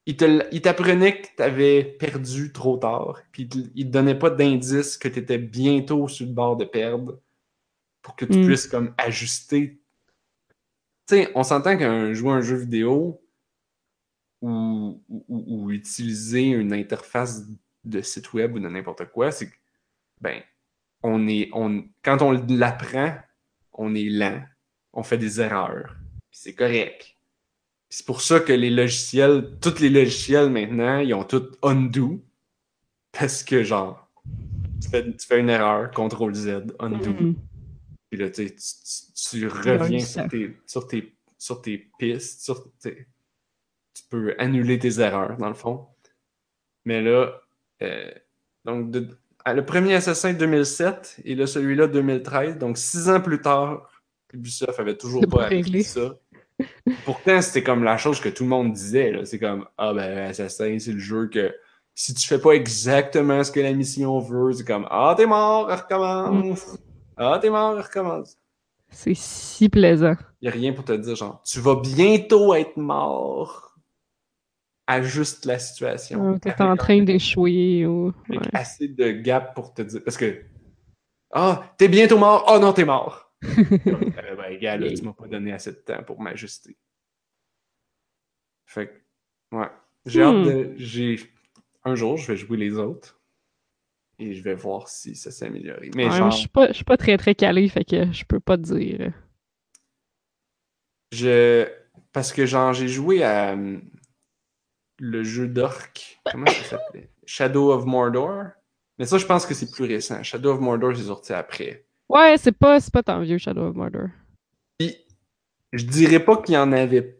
Ils 0.06 0.16
t'apprenaient 0.62 1.22
que 1.22 1.28
t'avais 1.36 1.84
perdu 1.84 2.52
trop 2.52 2.78
tard, 2.78 3.20
puis 3.32 3.50
ils 3.74 3.86
te- 3.88 3.92
donnaient 3.92 4.18
pas 4.18 4.30
d'indice 4.30 4.96
que 4.96 5.08
t'étais 5.08 5.40
bientôt 5.40 6.08
sur 6.08 6.28
le 6.28 6.34
bord 6.34 6.56
de 6.56 6.66
perdre 6.66 7.20
pour 8.04 8.16
que 8.16 8.26
tu 8.26 8.38
Mm. 8.40 8.46
puisses 8.46 8.68
comme 8.68 8.94
ajuster 9.00 9.80
tu 11.08 11.16
sais, 11.16 11.32
on 11.34 11.44
s'entend 11.44 11.78
qu'un 11.78 12.14
jouer 12.14 12.32
un 12.32 12.42
jeu 12.42 12.58
vidéo 12.58 13.20
ou, 14.42 15.02
ou, 15.10 15.24
ou 15.30 15.72
utiliser 15.72 16.50
une 16.50 16.74
interface 16.74 17.44
de 17.84 18.02
site 18.02 18.34
web 18.34 18.56
ou 18.56 18.60
de 18.60 18.68
n'importe 18.70 19.06
quoi, 19.06 19.32
c'est 19.32 19.50
que, 19.50 19.56
ben, 20.22 20.42
on 21.04 21.28
est, 21.28 21.50
on, 21.54 21.84
quand 22.04 22.22
on 22.22 22.32
l'apprend, 22.32 23.16
on 23.74 23.96
est 23.96 24.10
lent, 24.10 24.44
on 24.94 25.04
fait 25.04 25.18
des 25.18 25.40
erreurs, 25.42 25.96
c'est 26.32 26.54
correct. 26.54 27.16
C'est 27.90 28.06
pour 28.06 28.22
ça 28.22 28.40
que 28.40 28.54
les 28.54 28.70
logiciels, 28.70 29.58
tous 29.62 29.80
les 29.80 29.90
logiciels 29.90 30.50
maintenant, 30.50 31.00
ils 31.00 31.14
ont 31.14 31.24
tout 31.24 31.52
undo, 31.62 32.24
parce 33.12 33.44
que 33.44 33.64
genre, 33.64 34.10
tu 34.82 34.90
fais, 34.90 35.04
tu 35.04 35.28
fais 35.28 35.40
une 35.40 35.50
erreur, 35.50 35.92
CTRL 35.92 36.34
Z, 36.34 36.48
undo. 36.80 37.12
Mhm. 37.12 37.36
Puis 38.10 38.20
là, 38.20 38.30
tu, 38.30 38.48
sais, 38.48 38.56
tu, 38.56 39.40
tu- 39.40 39.48
reviens 39.48 40.00
sur 40.00 40.28
tes, 40.30 40.58
sur, 40.66 40.88
tes, 40.88 41.14
sur 41.38 41.62
tes 41.62 41.78
pistes, 42.00 42.42
sur, 42.42 42.72
tu 42.82 44.04
peux 44.10 44.36
annuler 44.38 44.80
tes 44.80 45.00
erreurs, 45.00 45.38
dans 45.38 45.50
le 45.50 45.54
fond. 45.54 45.88
Mais 46.86 47.02
là, 47.02 47.42
euh, 47.84 48.12
donc, 48.66 48.92
de- 48.92 49.18
le 49.46 49.66
premier 49.66 49.96
Assassin 49.96 50.34
2007 50.34 51.20
et 51.26 51.36
là, 51.36 51.46
celui-là 51.48 51.88
2013, 51.88 52.58
donc 52.58 52.78
six 52.78 53.10
ans 53.10 53.20
plus 53.22 53.42
tard, 53.42 53.91
Ubisoft 54.34 54.80
avait 54.80 54.98
toujours 54.98 55.26
pas 55.28 55.46
réglé. 55.48 55.84
ça. 55.84 56.16
Pourtant, 57.06 57.42
c'était 57.42 57.64
comme 57.64 57.84
la 57.84 57.98
chose 57.98 58.20
que 58.20 58.30
tout 58.30 58.44
le 58.44 58.50
monde 58.50 58.74
disait. 58.74 59.12
là. 59.12 59.26
C'est 59.26 59.40
comme, 59.40 59.66
ah 59.78 59.94
ben, 59.94 60.30
Assassin, 60.30 60.78
c'est 60.80 60.92
le 60.94 61.00
jeu 61.00 61.28
que 61.28 61.54
si 61.96 62.14
tu 62.14 62.28
fais 62.28 62.40
pas 62.40 62.52
exactement 62.52 63.44
ce 63.44 63.52
que 63.52 63.60
la 63.60 63.74
mission 63.74 64.20
veut, 64.20 64.54
c'est 64.54 64.64
comme, 64.66 64.88
ah, 64.92 65.14
t'es 65.18 65.26
mort, 65.26 65.68
recommence. 65.68 66.78
Ah, 67.18 67.40
t'es 67.42 67.50
mort, 67.50 67.76
recommence. 67.78 68.38
C'est 68.90 69.16
si 69.16 69.70
plaisant. 69.70 70.16
Il 70.42 70.50
a 70.50 70.52
rien 70.52 70.74
pour 70.74 70.84
te 70.86 70.92
dire, 70.94 71.16
genre, 71.16 71.42
tu 71.46 71.60
vas 71.60 71.76
bientôt 71.76 72.54
être 72.54 72.78
mort. 72.78 73.76
ajuste 74.88 75.46
la 75.46 75.58
situation. 75.60 76.32
Ouais, 76.34 76.40
T'es 76.40 76.62
en 76.62 76.76
train 76.76 77.02
d'échouer 77.02 77.86
ou. 77.86 78.14
Avec 78.30 78.42
assez 78.54 78.88
de 78.90 79.12
gap 79.12 79.56
pour 79.56 79.74
te 79.74 79.82
dire. 79.82 80.02
Parce 80.04 80.18
que. 80.18 80.42
Ah, 81.34 81.64
t'es 81.78 81.88
bientôt 81.88 82.18
mort. 82.18 82.46
Oh 82.54 82.60
non, 82.60 82.74
t'es 82.74 82.84
mort. 82.86 83.31
Euh, 83.44 84.36
ben, 84.36 84.58
gars, 84.60 84.78
là, 84.78 84.92
tu 84.92 85.02
m'as 85.04 85.14
pas 85.14 85.28
donné 85.28 85.52
assez 85.52 85.72
de 85.72 85.78
temps 85.78 86.04
pour 86.04 86.22
m'ajuster. 86.22 86.78
Fait 88.66 88.88
que, 88.88 89.56
ouais. 89.58 89.68
J'ai 90.06 90.22
Hmm. 90.22 90.26
hâte 90.26 90.46
de. 90.46 90.74
J'ai. 90.78 91.20
Un 91.84 91.96
jour, 91.96 92.18
je 92.18 92.28
vais 92.32 92.38
jouer 92.38 92.58
les 92.58 92.78
autres. 92.78 93.20
Et 94.20 94.36
je 94.36 94.44
vais 94.44 94.54
voir 94.54 94.88
si 94.88 95.16
ça 95.16 95.32
s'est 95.32 95.46
amélioré. 95.48 95.90
Mais 95.96 96.06
Ouais, 96.06 96.12
genre, 96.12 96.30
Je 96.32 96.38
suis 96.38 96.48
pas, 96.48 96.68
je 96.68 96.74
suis 96.74 96.84
pas 96.84 96.98
très 96.98 97.18
très 97.18 97.34
calé, 97.34 97.68
fait 97.70 97.84
que 97.84 98.12
je 98.12 98.24
peux 98.24 98.40
pas 98.40 98.58
te 98.58 98.64
dire. 98.74 99.12
je. 101.12 101.68
Parce 102.14 102.34
que, 102.34 102.46
genre, 102.46 102.74
j'ai 102.74 102.88
joué 102.88 103.24
à. 103.24 103.54
hum, 103.54 103.82
Le 105.00 105.24
jeu 105.24 105.48
d'orc. 105.48 106.20
Comment 106.32 106.46
ça 106.48 106.64
s'appelait? 106.64 107.10
Shadow 107.26 107.72
of 107.72 107.86
Mordor. 107.86 108.46
Mais 109.00 109.06
ça, 109.06 109.18
je 109.18 109.26
pense 109.26 109.46
que 109.48 109.54
c'est 109.56 109.72
plus 109.72 109.86
récent. 109.86 110.22
Shadow 110.22 110.52
of 110.54 110.60
Mordor, 110.60 110.96
c'est 110.96 111.04
sorti 111.04 111.34
après. 111.34 111.88
Ouais, 112.12 112.38
c'est 112.38 112.52
pas, 112.52 112.78
pas 112.94 113.04
tant 113.04 113.22
vieux 113.22 113.38
Shadow 113.38 113.68
of 113.68 113.76
Mordor. 113.76 114.08
Puis, 114.78 114.96
je 115.74 115.86
dirais 115.86 116.24
pas 116.24 116.38
qu'il 116.42 116.56
y 116.56 116.58
en 116.58 116.72
avait 116.72 117.18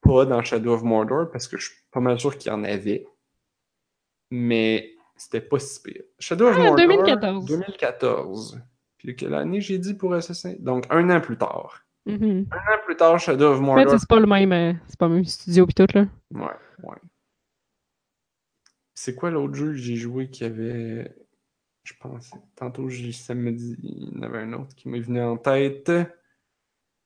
pas 0.00 0.24
dans 0.26 0.42
Shadow 0.42 0.74
of 0.74 0.82
Mordor, 0.82 1.30
parce 1.30 1.48
que 1.48 1.56
je 1.56 1.66
suis 1.70 1.76
pas 1.90 2.00
mal 2.00 2.18
sûr 2.20 2.36
qu'il 2.36 2.50
y 2.50 2.54
en 2.54 2.64
avait. 2.64 3.06
Mais 4.30 4.90
c'était 5.16 5.40
pas 5.40 5.58
si 5.58 5.80
pire. 5.82 6.02
Shadow 6.18 6.48
of 6.48 6.56
Ah, 6.56 6.62
Mordor. 6.64 6.76
2014. 6.76 7.46
2014. 7.46 8.60
Puis 8.98 9.14
quelle 9.16 9.34
année 9.34 9.60
j'ai 9.60 9.78
dit 9.78 9.94
pour 9.94 10.14
Assassin? 10.14 10.54
Donc 10.58 10.84
un 10.90 11.08
an 11.10 11.20
plus 11.20 11.36
tard. 11.38 11.82
Mhm. 12.06 12.46
Un 12.50 12.56
an 12.56 12.78
plus 12.84 12.96
tard, 12.96 13.18
Shadow 13.18 13.46
of 13.52 13.56
En 13.56 13.60
fait, 13.60 13.62
Mordor. 13.84 13.98
c'est 14.00 14.08
pas 14.08 14.20
le 14.20 14.26
même, 14.26 14.52
euh, 14.52 14.72
c'est 14.88 14.98
pas 14.98 15.08
le 15.08 15.14
même 15.14 15.24
studio 15.24 15.66
pis 15.66 15.74
tout 15.74 15.86
là. 15.94 16.06
Ouais, 16.32 16.46
ouais. 16.82 16.96
C'est 18.94 19.14
quoi 19.14 19.30
l'autre 19.30 19.54
jeu 19.54 19.68
que 19.72 19.76
j'ai 19.76 19.96
joué 19.96 20.28
qui 20.30 20.44
avait. 20.44 21.14
Je 21.86 21.94
pense. 21.98 22.32
Tantôt, 22.54 22.90
ça 23.12 23.34
me 23.34 23.50
dit. 23.52 23.76
Il 23.82 24.14
y 24.14 24.18
en 24.18 24.22
avait 24.22 24.40
un 24.40 24.52
autre 24.52 24.74
qui 24.76 24.88
m'est 24.90 25.00
venu 25.00 25.22
en 25.22 25.38
tête. 25.38 25.90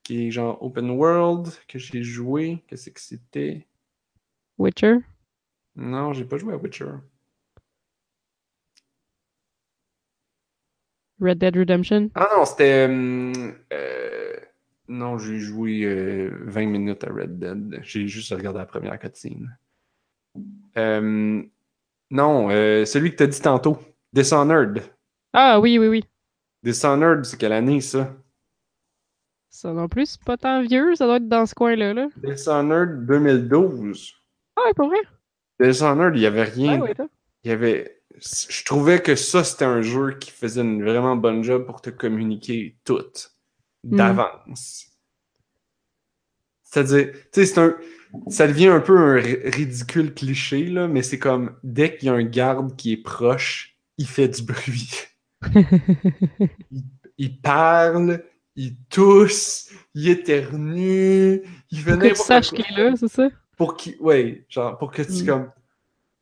Qui 0.02 0.26
est 0.26 0.30
genre 0.30 0.62
Open 0.62 0.90
World, 0.90 1.48
que 1.66 1.78
j'ai 1.78 2.02
joué. 2.02 2.62
Qu'est-ce 2.68 2.90
que 2.90 3.00
c'était? 3.00 3.66
Witcher? 4.58 5.02
Non, 5.74 6.12
j'ai 6.12 6.24
pas 6.24 6.38
joué 6.38 6.54
à 6.54 6.58
Witcher. 6.58 6.92
Red 11.20 11.38
Dead 11.38 11.54
Redemption? 11.56 12.10
Ah 12.14 12.28
non, 12.36 12.44
c'était. 12.44 12.86
hum, 12.86 13.54
euh, 13.72 14.36
Non, 14.88 15.18
j'ai 15.18 15.38
joué 15.38 15.82
euh, 15.84 16.30
20 16.46 16.66
minutes 16.66 17.04
à 17.04 17.12
Red 17.12 17.38
Dead. 17.38 17.80
J'ai 17.82 18.08
juste 18.08 18.32
regardé 18.32 18.58
la 18.58 18.66
première 18.66 18.98
cutscene. 18.98 19.56
Euh, 20.76 21.42
Non, 22.10 22.50
euh, 22.50 22.86
celui 22.86 23.12
que 23.12 23.16
t'as 23.16 23.28
dit 23.28 23.40
tantôt. 23.42 23.78
Dishonored. 24.12 24.82
Ah 25.32 25.60
oui, 25.60 25.78
oui, 25.78 25.88
oui. 25.88 26.04
Dishonored, 26.62 27.24
c'est 27.24 27.38
quelle 27.38 27.52
année 27.52 27.80
ça? 27.80 28.14
Ça 29.48 29.72
non 29.72 29.88
plus, 29.88 30.06
c'est 30.10 30.24
pas 30.24 30.36
tant 30.36 30.62
vieux, 30.62 30.94
ça 30.94 31.06
doit 31.06 31.16
être 31.16 31.28
dans 31.28 31.46
ce 31.46 31.54
coin-là. 31.54 31.94
Là. 31.94 32.08
Dishonored 32.16 33.06
2012. 33.06 34.14
Ah 34.56 34.62
ouais, 34.66 34.74
pour 34.74 34.88
vrai? 34.88 34.98
Dishonored, 35.60 36.16
il 36.16 36.22
y 36.22 36.26
avait 36.26 36.44
rien. 36.44 36.78
Ah 36.78 36.82
ouais. 36.82 36.94
Il 37.44 37.50
y 37.50 37.52
avait. 37.52 38.02
Je 38.16 38.64
trouvais 38.64 39.00
que 39.00 39.14
ça, 39.14 39.44
c'était 39.44 39.64
un 39.64 39.82
jeu 39.82 40.16
qui 40.18 40.30
faisait 40.30 40.60
une 40.60 40.82
vraiment 40.84 41.16
bonne 41.16 41.42
job 41.42 41.64
pour 41.66 41.80
te 41.80 41.90
communiquer 41.90 42.76
tout 42.84 43.00
d'avance. 43.84 44.86
C'est-à-dire, 46.64 47.12
tu 47.12 47.18
sais, 47.32 47.46
c'est 47.46 47.60
un. 47.60 47.76
Ça 48.28 48.46
devient 48.48 48.68
un 48.68 48.80
peu 48.80 48.98
un 48.98 49.14
ri- 49.14 49.38
ridicule 49.44 50.12
cliché, 50.14 50.66
là, 50.66 50.88
mais 50.88 51.02
c'est 51.02 51.18
comme 51.18 51.56
dès 51.62 51.96
qu'il 51.96 52.06
y 52.06 52.10
a 52.10 52.14
un 52.14 52.24
garde 52.24 52.74
qui 52.76 52.92
est 52.92 53.02
proche, 53.02 53.76
il 54.00 54.06
fait 54.08 54.28
du 54.28 54.42
bruit. 54.42 54.90
Il 57.18 57.38
parle, 57.40 58.24
il 58.56 58.76
tousse, 58.88 59.70
il 59.94 60.08
éternue, 60.08 61.42
il 61.70 61.78
fait 61.78 61.90
Pour 61.92 61.98
que 61.98 62.04
tu 62.06 62.08
n'importe 62.08 62.26
saches 62.26 62.50
quoi 62.50 62.58
qu'il 62.64 62.78
est 62.78 62.82
là, 62.90 62.96
c'est 62.96 63.08
ça? 63.08 63.28
pour 63.56 63.76
qu'il 63.76 63.96
ouais 64.00 64.46
genre 64.48 64.78
pour 64.78 64.90
que 64.90 65.02
tu 65.02 65.22
Mm. 65.22 65.26
comme 65.26 65.50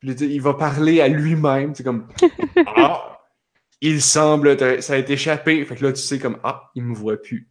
il 0.03 0.41
va 0.43 0.55
parler 0.55 1.01
à 1.01 1.07
lui-même 1.07 1.73
c'est 1.75 1.85
comme 1.85 2.09
ah 2.67 3.21
il 3.81 4.03
semble 4.03 4.57
te- 4.57 4.81
ça 4.81 4.95
a 4.95 4.97
été 4.97 5.13
échappé 5.13 5.65
fait 5.65 5.77
que 5.77 5.85
là 5.85 5.93
tu 5.93 6.01
sais 6.03 6.19
comme 6.19 6.39
ah 6.43 6.71
il 6.75 6.83
me 6.83 6.95
voit 6.95 7.17
plus 7.17 7.49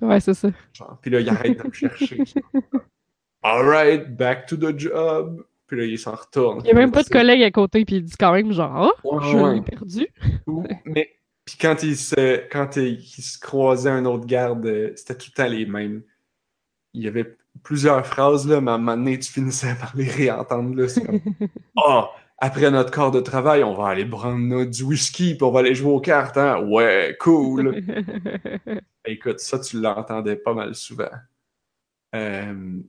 Ouais, 0.00 0.20
c'est 0.20 0.32
ça. 0.32 0.48
genre 0.72 0.98
puis 1.02 1.10
là 1.10 1.20
il 1.20 1.28
arrête 1.28 1.58
de 1.62 1.68
me 1.68 1.72
chercher 1.72 2.24
alright 3.42 4.16
back 4.16 4.46
to 4.46 4.56
the 4.56 4.78
job 4.78 5.44
puis 5.70 5.78
là 5.78 5.84
il 5.86 5.98
s'en 5.98 6.14
retourne 6.16 6.60
Il 6.64 6.68
y 6.68 6.70
a 6.72 6.74
même 6.74 6.90
pas 6.90 7.04
de 7.04 7.08
collègue 7.08 7.42
à 7.42 7.50
côté, 7.52 7.84
puis 7.84 7.96
il 7.96 8.02
dit 8.02 8.16
quand 8.18 8.32
même 8.32 8.52
genre, 8.52 8.92
Ouais, 9.04 9.18
je 9.30 9.36
ouais. 9.36 9.54
l'ai 9.54 9.60
perdu. 9.60 10.08
Mais 10.84 11.10
puis 11.44 11.56
quand 11.60 11.82
il 11.84 11.96
se 11.96 12.48
quand 12.48 12.76
il, 12.76 12.94
il 13.00 13.22
se 13.22 13.38
croisait 13.38 13.90
un 13.90 14.04
autre 14.04 14.26
garde 14.26 14.66
euh, 14.66 14.92
c'était 14.96 15.16
tout 15.16 15.30
le 15.36 15.42
temps 15.42 15.48
les 15.48 15.64
mêmes 15.66 16.02
il 16.92 17.02
y 17.02 17.08
avait 17.08 17.36
plusieurs 17.62 18.06
phrases 18.06 18.46
là 18.46 18.60
mais 18.60 18.70
à 18.70 18.74
un 18.74 18.78
moment 18.78 18.96
donné 18.96 19.18
tu 19.18 19.32
finissais 19.32 19.74
par 19.74 19.92
les 19.96 20.08
réentendre 20.08 20.74
là 20.76 20.88
c'est 20.88 21.04
comme 21.04 21.20
Ah, 21.76 22.10
après 22.38 22.70
notre 22.70 22.90
corps 22.90 23.10
de 23.10 23.20
travail, 23.20 23.62
on 23.64 23.74
va 23.74 23.88
aller 23.88 24.06
prendre 24.06 24.38
notre 24.38 24.70
du 24.70 24.82
whisky 24.82 25.34
puis 25.34 25.42
on 25.42 25.50
va 25.50 25.60
aller 25.60 25.74
jouer 25.74 25.92
aux 25.92 26.00
cartes, 26.00 26.38
hein? 26.38 26.62
Ouais, 26.66 27.14
cool. 27.20 27.82
Écoute, 29.04 29.40
ça, 29.40 29.58
tu 29.58 29.78
l'entendais 29.78 30.36
pas 30.36 30.54
mal 30.54 30.74
souvent. 30.74 31.10
Euh, 32.14 32.80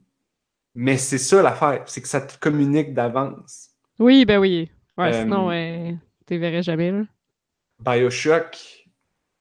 mais 0.75 0.97
c'est 0.97 1.17
ça 1.17 1.41
l'affaire, 1.41 1.83
c'est 1.87 2.01
que 2.01 2.07
ça 2.07 2.21
te 2.21 2.37
communique 2.39 2.93
d'avance. 2.93 3.69
oui, 3.99 4.25
ben 4.25 4.39
oui. 4.39 4.69
Ouais, 4.97 5.13
Euh, 5.13 5.21
sinon, 5.23 5.47
ouais, 5.47 5.95
t'es 6.25 6.37
verrais 6.37 6.63
jamais, 6.63 6.91
là. 6.91 7.03
Bioshock, 7.79 8.57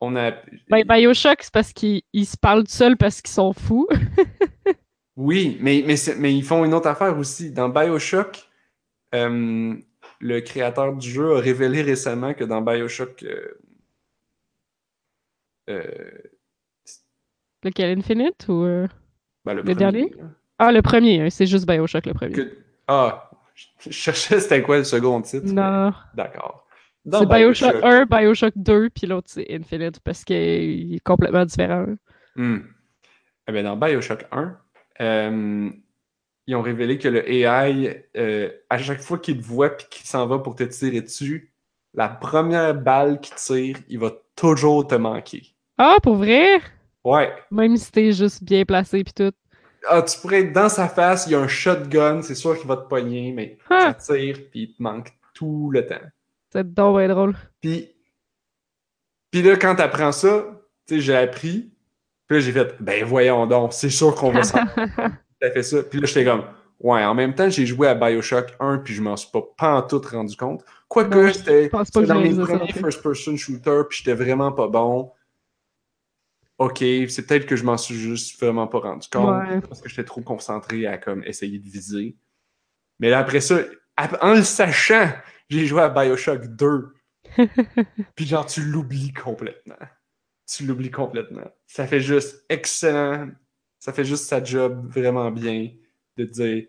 on 0.01 0.17
a. 0.17 0.33
Ben, 0.69 0.85
Bioshock, 0.87 1.43
c'est 1.43 1.53
parce 1.53 1.73
qu'ils 1.73 2.03
ils 2.13 2.27
se 2.27 2.37
parlent 2.37 2.65
tout 2.65 2.71
seuls 2.73 2.97
parce 2.97 3.21
qu'ils 3.21 3.33
sont 3.35 3.53
fous. 3.53 3.87
Oui, 5.17 5.59
mais, 5.61 5.85
mais, 5.87 6.35
ils 6.35 6.43
font 6.45 6.65
une 6.65 6.73
autre 6.75 6.87
affaire 6.89 7.17
aussi. 7.19 7.53
Dans 7.53 7.69
Bioshock, 7.69 8.49
euh, 9.15 9.77
le 10.21 10.41
créateur 10.41 10.97
du 10.97 11.11
jeu 11.11 11.37
a 11.37 11.41
révélé 11.41 11.83
récemment 11.83 12.35
que 12.35 12.45
dans 12.45 12.63
Bioshock. 12.63 13.23
euh, 13.25 13.59
euh, 15.69 16.11
Lequel, 17.63 17.99
Infinite 17.99 18.49
ou. 18.49 18.65
euh, 18.65 18.87
ben, 19.45 19.55
le, 19.55 19.63
dernier? 19.75 20.11
là. 20.11 20.25
Ah, 20.63 20.73
le 20.73 20.83
premier, 20.83 21.23
hein, 21.23 21.29
c'est 21.31 21.47
juste 21.47 21.67
Bioshock, 21.67 22.05
le 22.05 22.13
premier. 22.13 22.33
Que- 22.35 22.53
Ah, 22.87 23.31
je 23.81 23.91
cherchais 23.91 24.39
c'était 24.41 24.63
quoi 24.63 24.77
le 24.79 24.85
second 24.85 25.23
titre. 25.23 25.47
mais- 25.47 25.53
Non. 25.55 25.93
D'accord. 26.15 26.67
C'est 27.11 27.27
Bioshock 27.27 27.77
1, 27.83 28.05
Bioshock 28.05 28.53
2, 28.57 28.91
puis 28.91 29.07
l'autre, 29.07 29.29
c'est 29.31 29.47
Infinite, 29.51 30.01
parce 30.01 30.23
qu'il 30.23 30.95
est 30.97 31.01
complètement 31.03 31.47
différent. 31.47 31.87
Hmm. 32.37 32.59
Eh 33.49 33.63
dans 33.63 33.77
Bioshock 33.77 34.27
1, 34.31 34.57
euh, 35.01 35.71
ils 36.47 36.55
ont 36.57 36.61
révélé 36.63 36.99
que 36.99 37.09
le 37.09 37.27
AI, 37.33 38.05
euh, 38.19 38.51
à 38.69 38.77
chaque 38.77 39.01
fois 39.01 39.19
qu'il 39.19 39.39
te 39.39 39.43
voit 39.43 39.69
et 39.69 39.85
qu'il 39.91 40.07
s'en 40.07 40.27
va 40.27 40.41
pour 40.41 40.57
te 40.57 40.65
tirer 40.65 41.01
dessus, 41.01 41.55
la 41.95 42.09
première 42.09 42.75
balle 42.75 43.19
qu'il 43.21 43.35
tire, 43.37 43.79
il 43.89 43.99
va 43.99 44.13
toujours 44.37 44.87
te 44.87 44.95
manquer. 44.95 45.43
Ah, 45.79 45.97
pour 46.03 46.17
vrai? 46.17 46.61
Ouais. 47.03 47.33
Même 47.51 47.77
si 47.79 47.91
t'es 47.91 48.13
juste 48.13 48.45
bien 48.45 48.65
placé, 48.67 49.03
puis 49.05 49.15
tout. 49.15 49.33
Ah, 49.89 50.03
tu 50.03 50.19
pourrais 50.21 50.41
être 50.41 50.53
dans 50.53 50.69
sa 50.69 50.89
face, 50.89 51.27
il 51.27 51.33
y 51.33 51.35
a 51.35 51.41
un 51.41 51.49
shotgun, 51.49 52.23
c'est 52.23 52.35
sûr 52.35 52.59
qu'il 52.59 52.69
va 52.69 52.77
te 52.77 52.87
pogner, 52.89 53.33
mais 53.33 53.57
Ah. 53.71 53.95
ça 53.99 54.15
tire 54.15 54.37
puis 54.51 54.63
il 54.63 54.75
te 54.75 54.83
manque 54.83 55.09
tout 55.35 55.71
le 55.73 55.87
temps. 55.87 55.95
C'est 56.53 56.75
donc 56.75 56.99
bien 56.99 57.09
drôle. 57.09 57.35
Puis, 57.61 57.91
puis 59.31 59.43
là, 59.43 59.57
quand 59.57 59.75
t'apprends 59.77 60.13
ça, 60.13 60.45
tu 60.87 60.97
sais, 60.97 61.01
j'ai 61.01 61.17
appris. 61.17 61.73
Puis 62.27 62.37
là, 62.39 62.41
j'ai 62.41 62.53
fait, 62.53 62.75
ben 62.81 63.05
voyons 63.05 63.47
donc, 63.47 63.73
c'est 63.73 63.91
sûr 63.91 64.15
qu'on 64.15 64.31
va 64.33 64.43
s'en. 64.43 64.59
T'as 65.41 65.51
fait 65.51 65.63
ça. 65.63 65.83
Puis 65.83 66.01
là, 66.01 66.07
j'étais 66.07 66.25
comme, 66.25 66.45
ouais, 66.81 67.05
en 67.05 67.15
même 67.15 67.35
temps, 67.35 67.49
j'ai 67.49 67.65
joué 67.67 67.89
à 67.89 67.95
Bioshock 67.95 68.55
1, 68.61 68.79
puis 68.79 68.95
je 68.95 69.03
m'en 69.03 69.17
suis 69.17 69.31
pas 69.31 69.43
pantoute 69.57 70.07
rendu 70.07 70.37
compte. 70.37 70.65
Quoique, 70.89 71.33
c'était 71.33 71.69
pas 71.69 71.85
c'était 71.85 72.03
que 72.03 72.07
dans 72.07 72.21
non 72.21 72.45
premiers 72.45 72.73
first-person 72.73 73.37
shooters, 73.37 73.89
puis 73.89 73.99
j'étais 74.03 74.15
vraiment 74.15 74.53
pas 74.53 74.69
bon. 74.69 75.13
Ok, 76.61 76.79
c'est 77.09 77.27
peut-être 77.27 77.47
que 77.47 77.57
je 77.57 77.65
m'en 77.65 77.79
suis 77.79 77.95
juste 77.95 78.39
vraiment 78.39 78.67
pas 78.69 78.81
rendu 78.81 79.09
compte, 79.09 79.49
Ouais. 79.49 79.61
parce 79.63 79.81
que 79.81 79.89
j'étais 79.89 80.05
trop 80.05 80.21
concentré 80.21 80.87
à 80.87 80.99
comme 80.99 81.25
essayer 81.25 81.59
de 81.59 81.65
viser. 81.69 82.19
Mais 82.99 83.09
là, 83.09 83.19
après 83.21 83.41
ça, 83.41 83.61
en 84.21 84.35
le 84.35 84.43
sachant, 84.43 85.11
j'ai 85.49 85.65
joué 85.65 85.81
à 85.81 85.89
Bioshock 85.89 86.47
2. 86.49 86.93
Puis 88.15 88.27
genre, 88.27 88.45
tu 88.45 88.61
l'oublies 88.63 89.13
complètement. 89.15 89.79
Tu 90.47 90.67
l'oublies 90.67 90.91
complètement. 90.91 91.51
Ça 91.67 91.87
fait 91.87 92.01
juste 92.01 92.45
excellent. 92.51 93.31
Ça 93.79 93.95
fait 93.95 94.05
juste 94.05 94.27
sa 94.27 94.45
job 94.45 94.87
vraiment 94.93 95.31
bien 95.31 95.71
de 96.19 96.25
te 96.27 96.31
dire. 96.31 96.67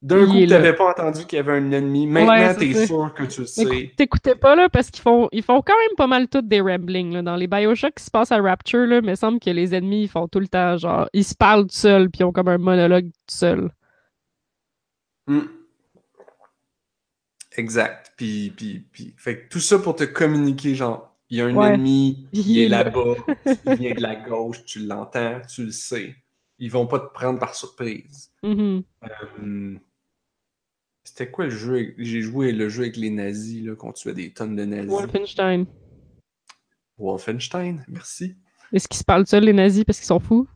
D'un 0.00 0.26
coup, 0.26 0.46
n'avais 0.46 0.74
pas 0.74 0.90
entendu 0.90 1.24
qu'il 1.26 1.38
y 1.38 1.40
avait 1.40 1.52
un 1.58 1.72
ennemi. 1.72 2.06
Maintenant, 2.06 2.28
Ouais, 2.30 2.54
t'es 2.54 2.86
sûr 2.86 3.12
que 3.14 3.24
tu 3.24 3.40
le 3.40 3.46
sais. 3.48 3.92
T'écoutais 3.96 4.36
pas, 4.36 4.54
là, 4.54 4.68
parce 4.68 4.90
qu'ils 4.92 5.02
font, 5.02 5.28
ils 5.32 5.42
font 5.42 5.60
quand 5.60 5.76
même 5.76 5.96
pas 5.96 6.06
mal 6.06 6.28
toutes 6.28 6.46
des 6.46 6.60
ramblings, 6.60 7.12
là. 7.14 7.22
Dans 7.22 7.34
les 7.34 7.48
Bioshock 7.48 7.94
qui 7.96 8.04
se 8.04 8.10
passent 8.10 8.30
à 8.30 8.40
Rapture, 8.40 8.86
là, 8.86 9.00
mais 9.00 9.12
il 9.14 9.16
semble 9.16 9.40
que 9.40 9.50
les 9.50 9.74
ennemis, 9.74 10.02
ils 10.04 10.08
font 10.08 10.28
tout 10.28 10.38
le 10.38 10.46
temps, 10.46 10.76
genre, 10.76 11.08
ils 11.12 11.24
se 11.24 11.34
parlent 11.34 11.64
tout 11.66 11.74
seuls, 11.74 12.10
puis 12.10 12.20
ils 12.20 12.24
ont 12.24 12.32
comme 12.32 12.46
un 12.46 12.58
monologue 12.58 13.06
tout 13.06 13.34
seul. 13.36 13.70
Hmm. 15.26 15.40
Exact. 17.56 18.12
Puis, 18.16 18.52
puis, 18.56 18.80
puis, 18.92 19.14
fait 19.16 19.40
que 19.42 19.48
tout 19.48 19.60
ça 19.60 19.78
pour 19.80 19.96
te 19.96 20.04
communiquer, 20.04 20.74
genre, 20.76 21.12
il 21.30 21.38
y 21.38 21.40
a 21.40 21.46
un 21.46 21.54
Ouais. 21.56 21.74
ennemi, 21.74 22.28
il, 22.32 22.48
Il 22.50 22.58
est 22.60 22.64
est 22.66 22.68
là. 22.68 22.84
là-bas, 22.84 23.14
il 23.66 23.74
vient 23.74 23.94
de 23.94 24.00
la 24.00 24.14
gauche, 24.16 24.64
tu 24.64 24.78
l'entends, 24.86 25.40
tu 25.52 25.64
le 25.66 25.72
sais. 25.72 26.14
Ils 26.60 26.70
vont 26.70 26.86
pas 26.86 27.00
te 27.00 27.12
prendre 27.12 27.38
par 27.38 27.54
surprise. 27.54 28.30
Mhm. 28.42 28.82
Hum, 29.40 29.78
C'était 31.08 31.30
quoi 31.30 31.44
le 31.46 31.50
jeu? 31.50 31.74
avec- 31.74 31.94
J'ai 31.98 32.20
joué 32.20 32.52
le 32.52 32.68
jeu 32.68 32.82
avec 32.82 32.96
les 32.96 33.08
nazis, 33.10 33.64
là, 33.64 33.74
qu'on 33.74 33.92
tuait 33.92 34.12
des 34.12 34.30
tonnes 34.30 34.54
de 34.56 34.64
nazis? 34.64 34.90
Wolfenstein. 34.90 35.64
Wolfenstein, 36.98 37.84
merci. 37.88 38.36
Est-ce 38.72 38.86
qu'ils 38.88 38.98
se 38.98 39.04
parlent 39.04 39.26
seuls, 39.26 39.44
les 39.44 39.52
nazis, 39.54 39.84
parce 39.84 39.98
qu'ils 39.98 40.06
sont 40.06 40.20
fous? 40.20 40.46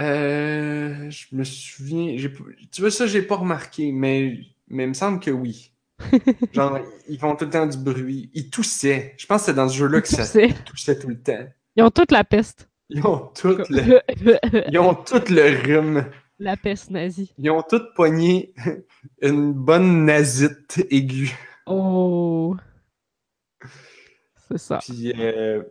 Euh, 0.00 1.08
je 1.08 1.26
me 1.36 1.44
souviens, 1.44 2.16
j'ai, 2.16 2.28
pas- 2.28 2.42
tu 2.72 2.80
vois 2.80 2.90
ça, 2.90 3.06
j'ai 3.06 3.22
pas 3.22 3.36
remarqué, 3.36 3.92
mais, 3.92 4.38
mais 4.68 4.84
il 4.84 4.88
me 4.88 4.94
semble 4.94 5.20
que 5.20 5.30
oui. 5.30 5.72
Genre, 6.52 6.80
ils 7.08 7.18
font 7.18 7.36
tout 7.36 7.44
le 7.44 7.50
temps 7.52 7.66
du 7.66 7.78
bruit. 7.78 8.28
Ils 8.34 8.50
toussaient. 8.50 9.14
Je 9.16 9.26
pense 9.26 9.42
que 9.42 9.46
c'est 9.46 9.54
dans 9.54 9.68
ce 9.68 9.76
jeu-là 9.76 10.00
que 10.00 10.08
ça 10.08 10.24
toussaient. 10.24 10.52
toussait 10.64 10.98
tout 10.98 11.08
le 11.08 11.20
temps. 11.22 11.46
Ils 11.76 11.84
ont 11.84 11.90
toute 11.90 12.10
la 12.10 12.24
peste. 12.24 12.68
Ils 12.90 13.06
ont 13.06 13.30
tout 13.34 13.56
le, 13.70 14.00
ils 14.68 14.78
ont 14.78 14.94
tout 14.94 15.22
le 15.30 15.62
rhume. 15.62 16.04
La 16.44 16.56
peste 16.56 16.90
nazie. 16.90 17.32
Ils 17.38 17.50
ont 17.50 17.62
tout 17.62 17.82
pogné 17.94 18.54
une 19.22 19.52
bonne 19.52 20.04
nasite 20.04 20.86
aiguë. 20.90 21.34
Oh. 21.66 22.56
C'est 24.48 24.58
ça. 24.58 24.78
Puis, 24.78 25.12
euh, 25.18 25.62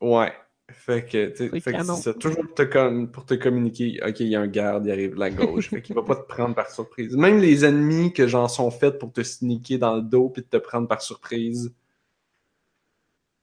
ouais. 0.00 0.32
Fait 0.70 1.04
que, 1.04 1.28
tu 1.28 1.60
sais. 1.60 2.14
Toujours 2.14 2.42
pour 2.46 2.54
te, 2.54 2.62
com- 2.62 3.10
pour 3.10 3.26
te 3.26 3.34
communiquer, 3.34 4.00
OK, 4.06 4.20
il 4.20 4.28
y 4.28 4.36
a 4.36 4.40
un 4.40 4.46
garde, 4.46 4.86
il 4.86 4.92
arrive 4.92 5.14
de 5.14 5.20
la 5.20 5.30
gauche. 5.30 5.68
fait 5.68 5.82
qu'il 5.82 5.94
va 5.94 6.02
pas 6.02 6.16
te 6.16 6.26
prendre 6.26 6.54
par 6.54 6.70
surprise. 6.70 7.16
Même 7.16 7.38
les 7.38 7.64
ennemis 7.64 8.12
que 8.12 8.26
j'en 8.26 8.48
sont 8.48 8.70
faits 8.70 8.98
pour 8.98 9.12
te 9.12 9.22
sneaker 9.22 9.78
dans 9.78 9.96
le 9.96 10.02
dos 10.02 10.30
puis 10.30 10.42
te 10.42 10.56
prendre 10.56 10.88
par 10.88 11.02
surprise, 11.02 11.74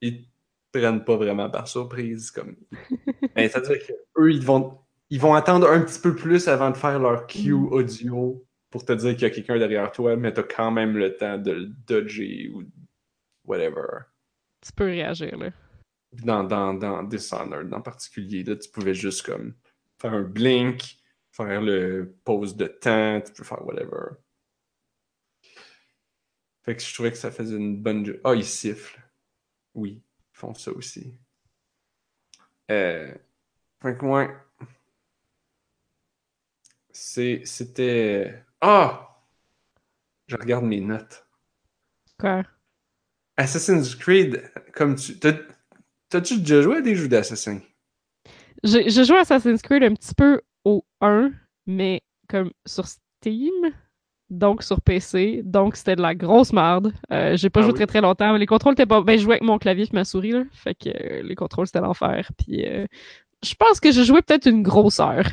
ils 0.01 0.23
te 0.23 0.27
prennent 0.71 1.03
pas 1.03 1.15
vraiment 1.15 1.49
par 1.49 1.67
surprise. 1.67 2.31
Comme... 2.31 2.55
Ben, 3.35 3.49
C'est-à-dire 3.49 3.85
qu'eux, 3.85 4.31
ils 4.31 4.43
vont, 4.43 4.79
ils 5.11 5.19
vont 5.19 5.33
attendre 5.33 5.69
un 5.69 5.81
petit 5.81 5.99
peu 5.99 6.15
plus 6.15 6.47
avant 6.47 6.71
de 6.71 6.77
faire 6.77 6.97
leur 6.97 7.27
cue 7.27 7.53
Mm. 7.53 7.73
audio 7.73 8.47
pour 8.69 8.85
te 8.85 8.93
dire 8.93 9.11
qu'il 9.13 9.23
y 9.23 9.25
a 9.25 9.29
quelqu'un 9.29 9.59
derrière 9.59 9.91
toi, 9.91 10.15
mais 10.15 10.33
t'as 10.33 10.43
quand 10.43 10.71
même 10.71 10.97
le 10.97 11.17
temps 11.17 11.37
de 11.37 11.51
le 11.51 11.65
dodger 11.67 12.49
ou 12.49 12.63
whatever. 13.43 14.05
Tu 14.61 14.71
peux 14.71 14.85
réagir, 14.85 15.37
là. 15.37 15.51
Dans, 16.13 16.45
dans, 16.45 16.73
dans 16.73 17.03
Dishonored 17.03 17.73
en 17.73 17.81
particulier, 17.81 18.43
là, 18.43 18.55
tu 18.55 18.69
pouvais 18.69 18.93
juste 18.93 19.25
comme 19.25 19.53
faire 19.99 20.13
un 20.13 20.21
blink, 20.23 20.97
faire 21.31 21.61
le 21.61 22.15
pause 22.23 22.55
de 22.55 22.67
temps, 22.67 23.21
tu 23.21 23.33
peux 23.33 23.43
faire 23.43 23.65
whatever. 23.65 24.15
Fait 26.63 26.75
que 26.75 26.81
je 26.81 26.93
trouvais 26.93 27.11
que 27.11 27.17
ça 27.17 27.31
faisait 27.31 27.57
une 27.57 27.81
bonne... 27.81 28.17
Ah, 28.23 28.33
ils 28.33 28.45
sifflent. 28.45 29.01
Oui, 29.73 30.01
ils 30.03 30.37
font 30.37 30.53
ça 30.53 30.71
aussi. 30.71 31.17
Euh... 32.69 33.13
Fait 33.81 33.97
que 33.97 34.05
ouais. 34.05 34.29
C'était... 37.03 38.45
Ah! 38.61 39.17
Je 40.25 40.35
regarde 40.35 40.65
mes 40.65 40.81
notes. 40.81 41.27
Quoi? 42.17 42.45
Assassin's 43.35 43.93
Creed, 43.95 44.49
comme 44.73 44.95
tu... 44.95 45.19
t'as- 45.19 45.37
T'as-tu 46.09 46.39
déjà 46.39 46.61
joué 46.61 46.77
à 46.77 46.81
des 46.81 46.95
jeux 46.95 47.07
d'assassin? 47.09 47.59
J'ai 48.63 48.89
j'ai 48.89 49.05
joué 49.05 49.17
à 49.17 49.21
Assassin's 49.21 49.61
Creed 49.61 49.83
un 49.83 49.93
petit 49.93 50.13
peu 50.15 50.41
au 50.65 50.85
1, 51.01 51.31
mais 51.67 52.01
comme 52.29 52.51
sur 52.65 52.85
Steam, 52.87 53.51
donc 54.29 54.63
sur 54.63 54.81
PC, 54.81 55.41
donc 55.43 55.75
c'était 55.75 55.95
de 55.95 56.01
la 56.01 56.15
grosse 56.15 56.53
merde. 56.53 56.93
Euh, 57.11 57.35
j'ai 57.37 57.49
pas 57.49 57.61
Ah 57.61 57.63
joué 57.63 57.73
oui? 57.73 57.73
très 57.73 57.87
très 57.87 58.01
longtemps. 58.01 58.35
Les 58.37 58.45
contrôles 58.45 58.73
étaient 58.73 58.85
pas. 58.85 59.01
Ben, 59.01 59.17
je 59.17 59.23
jouais 59.23 59.35
avec 59.35 59.43
mon 59.43 59.57
clavier 59.59 59.85
et 59.85 59.95
ma 59.95 60.05
souris, 60.05 60.31
là. 60.31 60.43
Fait 60.53 60.75
que 60.75 60.89
euh, 60.89 61.23
les 61.23 61.35
contrôles 61.35 61.67
c'était 61.67 61.81
l'enfer. 61.81 62.31
Puis 62.37 62.65
euh, 62.67 62.85
je 63.43 63.55
pense 63.55 63.79
que 63.79 63.91
j'ai 63.91 64.05
joué 64.05 64.21
peut-être 64.23 64.47
une 64.47 64.63
grosse 64.63 64.99
heure. 64.99 65.25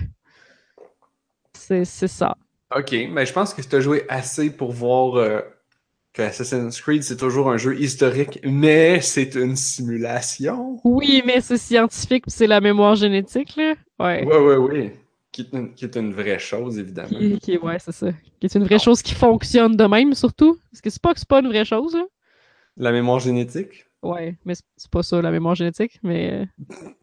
C'est 1.84 2.08
ça. 2.08 2.36
Ok, 2.74 2.92
mais 3.10 3.24
je 3.26 3.32
pense 3.32 3.54
que 3.54 3.62
tu 3.62 3.76
as 3.76 3.80
joué 3.80 4.04
assez 4.08 4.50
pour 4.50 4.72
voir 4.72 5.16
euh, 5.16 5.40
que 6.12 6.22
Assassin's 6.22 6.80
Creed, 6.80 7.02
c'est 7.02 7.16
toujours 7.16 7.50
un 7.50 7.56
jeu 7.56 7.78
historique, 7.80 8.40
mais 8.44 9.00
c'est 9.00 9.34
une 9.36 9.56
simulation. 9.56 10.80
Oui, 10.84 11.22
mais 11.24 11.40
c'est 11.40 11.56
scientifique 11.58 12.24
c'est 12.26 12.46
la 12.46 12.60
mémoire 12.60 12.94
génétique, 12.94 13.56
là. 13.56 13.74
Ouais. 13.98 14.24
Ouais, 14.24 14.38
ouais, 14.38 14.56
ouais. 14.56 14.92
Qui 15.32 15.42
est 15.42 15.52
une, 15.56 15.74
qui 15.74 15.84
est 15.84 15.96
une 15.96 16.12
vraie 16.12 16.38
chose, 16.38 16.78
évidemment. 16.78 17.08
Qui, 17.08 17.38
qui- 17.38 17.58
ouais, 17.58 17.78
c'est 17.78 17.92
ça. 17.92 18.12
Qui 18.40 18.46
est 18.46 18.54
une 18.54 18.64
vraie 18.64 18.78
chose 18.78 19.02
qui 19.02 19.14
fonctionne 19.14 19.76
de 19.76 19.84
même, 19.84 20.14
surtout. 20.14 20.58
Parce 20.70 20.80
que 20.80 20.90
c'est 20.90 21.02
pas 21.02 21.12
que 21.14 21.20
c'est 21.20 21.28
pas 21.28 21.40
une 21.40 21.48
vraie 21.48 21.64
chose, 21.64 21.94
là. 21.94 22.04
La 22.76 22.92
mémoire 22.92 23.18
génétique? 23.20 23.86
Ouais, 24.02 24.36
mais 24.44 24.54
c'est- 24.54 24.90
pas 24.90 25.02
ça, 25.02 25.20
la 25.22 25.30
mémoire 25.30 25.54
génétique, 25.54 25.98
mais... 26.02 26.32
euh, 26.32 26.44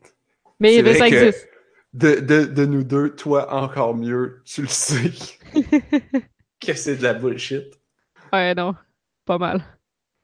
Mais, 0.59 0.81
mais 0.81 0.93
ça 0.93 1.07
existe. 1.09 1.49
De, 1.95 2.19
de, 2.19 2.43
de 2.43 2.65
nous 2.65 2.83
deux, 2.83 3.15
toi 3.15 3.53
encore 3.53 3.95
mieux, 3.95 4.41
tu 4.43 4.61
le 4.63 4.67
sais 4.67 5.11
que 6.59 6.73
c'est 6.73 6.97
de 6.97 7.03
la 7.03 7.13
bullshit. 7.13 7.73
Ouais, 8.33 8.53
non. 8.53 8.75
Pas 9.25 9.37
mal. 9.37 9.63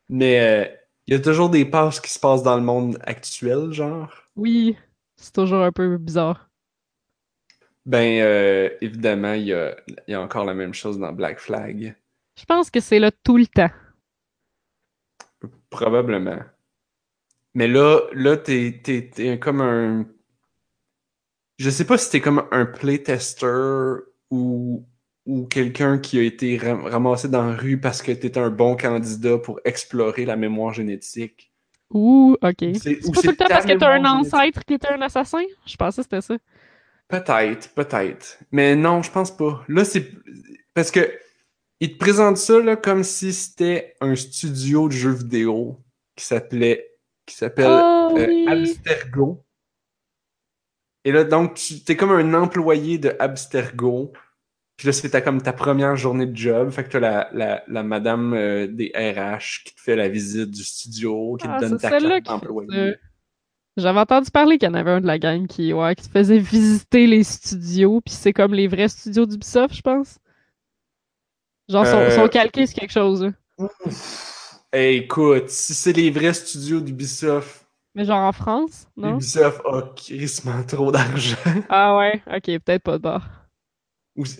Mais 0.09 0.39
euh, 0.41 0.75
il 1.07 1.13
y 1.13 1.17
a 1.17 1.21
toujours 1.21 1.49
des 1.49 1.65
passes 1.65 1.99
qui 2.01 2.11
se 2.11 2.19
passent 2.19 2.43
dans 2.43 2.57
le 2.57 2.61
monde 2.63 2.99
actuel, 3.03 3.71
genre. 3.71 4.13
Oui, 4.35 4.77
c'est 5.15 5.33
toujours 5.33 5.63
un 5.63 5.71
peu 5.71 5.97
bizarre. 5.97 6.49
Ben, 7.85 8.21
euh, 8.21 8.69
évidemment, 8.81 9.33
il 9.33 9.45
y 9.45 9.53
a, 9.53 9.75
y 10.07 10.13
a 10.13 10.21
encore 10.21 10.45
la 10.45 10.53
même 10.53 10.73
chose 10.73 10.99
dans 10.99 11.13
Black 11.13 11.39
Flag. 11.39 11.95
Je 12.37 12.45
pense 12.45 12.69
que 12.69 12.79
c'est 12.79 12.99
là 12.99 13.11
tout 13.11 13.37
le 13.37 13.47
temps. 13.47 13.71
Probablement. 15.69 16.43
Mais 17.53 17.67
là, 17.67 18.01
là, 18.13 18.37
t'es, 18.37 18.81
t'es, 18.83 19.09
t'es 19.09 19.39
comme 19.39 19.61
un. 19.61 20.05
Je 21.61 21.69
sais 21.69 21.85
pas 21.85 21.97
si 21.97 22.09
t'es 22.09 22.21
comme 22.21 22.43
un 22.51 22.65
playtester 22.65 24.01
ou, 24.31 24.83
ou 25.27 25.45
quelqu'un 25.45 25.99
qui 25.99 26.17
a 26.17 26.23
été 26.23 26.57
ram- 26.57 26.85
ramassé 26.85 27.29
dans 27.29 27.45
la 27.45 27.55
rue 27.55 27.79
parce 27.79 28.01
que 28.01 28.11
t'étais 28.11 28.39
un 28.39 28.49
bon 28.49 28.75
candidat 28.75 29.37
pour 29.37 29.59
explorer 29.63 30.25
la 30.25 30.35
mémoire 30.35 30.73
génétique. 30.73 31.51
Ouh, 31.91 32.35
ok. 32.41 32.65
C'est- 32.73 32.99
pas 33.11 33.21
tout 33.21 33.29
le 33.29 33.35
temps 33.35 33.45
parce 33.47 33.65
que 33.65 33.77
t'as 33.77 33.91
un 33.93 34.05
ancêtre 34.05 34.65
qui 34.65 34.73
était 34.73 34.87
un 34.87 35.01
assassin? 35.01 35.43
Je 35.67 35.75
pensais 35.75 36.01
que 36.01 36.03
c'était 36.03 36.21
ça. 36.21 36.37
Peut-être, 37.07 37.69
peut-être. 37.75 38.39
Mais 38.51 38.75
non, 38.75 39.03
je 39.03 39.11
pense 39.11 39.35
pas. 39.35 39.63
Là, 39.67 39.85
c'est. 39.85 40.09
Parce 40.73 40.89
que. 40.91 41.11
Ils 41.83 41.93
te 41.93 41.97
présentent 41.97 42.37
ça 42.37 42.59
là, 42.59 42.75
comme 42.75 43.03
si 43.03 43.33
c'était 43.33 43.95
un 44.01 44.15
studio 44.15 44.87
de 44.87 44.93
jeux 44.93 45.13
vidéo 45.13 45.79
qui 46.15 46.25
s'appelait. 46.25 46.91
qui 47.25 47.35
s'appelle 47.35 47.67
Oh 47.67 48.13
euh, 48.17 48.27
oui! 48.27 48.45
Abstergo. 48.47 49.43
Et 51.03 51.11
là, 51.11 51.23
donc, 51.23 51.55
tu 51.55 51.75
es 51.87 51.95
comme 51.95 52.11
un 52.11 52.33
employé 52.33 52.97
de 52.97 53.15
Abstergo. 53.19 54.13
Puis 54.77 54.87
là, 54.87 54.93
c'était 54.93 55.21
comme 55.21 55.41
ta 55.41 55.53
première 55.53 55.95
journée 55.95 56.25
de 56.25 56.35
job. 56.35 56.69
Fait 56.71 56.83
que 56.83 56.89
t'as 56.89 56.99
la, 56.99 57.29
la, 57.33 57.63
la 57.67 57.83
madame 57.83 58.33
euh, 58.33 58.67
des 58.67 58.91
RH 58.95 59.63
qui 59.65 59.75
te 59.75 59.81
fait 59.81 59.95
la 59.95 60.09
visite 60.09 60.51
du 60.51 60.63
studio, 60.63 61.37
qui 61.39 61.47
Ah, 61.47 61.57
te 61.57 61.65
donne 61.65 61.79
c'est 61.79 61.89
ta 61.89 61.99
carte 61.99 62.23
d'employé. 62.25 62.95
J'avais 63.77 63.99
entendu 63.99 64.31
parler 64.31 64.57
qu'il 64.57 64.67
y 64.67 64.71
en 64.71 64.73
avait 64.73 64.91
un 64.91 65.01
de 65.01 65.07
la 65.07 65.17
gang 65.17 65.47
qui, 65.47 65.71
ouais, 65.71 65.95
qui 65.95 66.05
te 66.07 66.11
faisait 66.11 66.39
visiter 66.39 67.07
les 67.07 67.23
studios, 67.23 68.01
puis 68.01 68.13
c'est 68.13 68.33
comme 68.33 68.53
les 68.53 68.67
vrais 68.67 68.89
studios 68.89 69.25
d'Ubisoft, 69.25 69.75
je 69.75 69.81
pense. 69.81 70.19
Genre, 71.69 71.85
sont, 71.87 71.97
Euh, 71.97 72.09
sont 72.11 72.27
calqués 72.27 72.67
sur 72.67 72.79
quelque 72.79 72.91
chose. 72.91 73.31
Hey, 74.73 74.97
écoute, 74.97 75.49
si 75.49 75.73
c'est 75.73 75.93
les 75.93 76.11
vrais 76.11 76.33
studios 76.33 76.79
d'Ubisoft, 76.81 77.60
Mais 77.95 78.05
genre 78.05 78.19
en 78.19 78.31
France, 78.31 78.87
non? 78.95 79.15
Ubisoft 79.15 79.61
a 79.65 79.81
crissement 79.95 80.63
trop 80.63 80.91
d'argent. 80.91 81.35
Ah 81.69 81.97
ouais, 81.97 82.21
ok, 82.27 82.45
peut-être 82.63 82.83
pas 82.83 82.97
de 82.97 83.03
bord. 83.03 83.23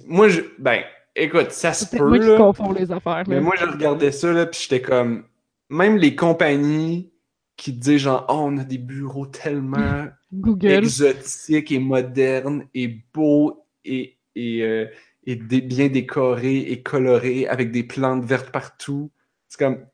Moi, 0.08 0.30
je. 0.30 0.42
Ben, 0.60 0.84
écoute, 1.16 1.52
ça 1.52 1.74
se 1.74 1.86
peut, 1.86 2.06
moi 2.06 2.20
qui 2.20 2.28
là. 2.28 2.38
confonds 2.38 2.72
les 2.72 2.92
affaires. 2.92 3.24
Mais 3.28 3.36
là. 3.36 3.42
moi, 3.42 3.56
je 3.58 3.66
regardais 3.66 4.12
ça, 4.12 4.32
là, 4.32 4.46
puis 4.46 4.60
j'étais 4.64 4.82
comme. 4.82 5.26
Même 5.70 5.98
les 5.98 6.16
compagnies 6.16 7.12
qui 7.56 7.74
te 7.74 7.80
disaient, 7.80 8.00
genre, 8.00 8.26
oh, 8.30 8.34
on 8.48 8.58
a 8.58 8.64
des 8.64 8.78
bureaux 8.78 9.26
tellement 9.26 10.08
Google. 10.34 10.68
exotiques 10.68 11.72
et 11.72 11.80
modernes 11.80 12.66
et 12.74 13.04
beaux 13.14 13.66
et, 13.86 14.18
et, 14.36 14.64
euh, 14.64 14.88
et 15.26 15.36
bien 15.36 15.88
décorés 15.88 16.60
et 16.60 16.82
colorés 16.82 17.48
avec 17.48 17.72
des 17.72 17.84
plantes 17.84 18.24
vertes 18.26 18.52
partout. 18.52 19.12
C'est 19.48 19.60
comme. 19.60 19.86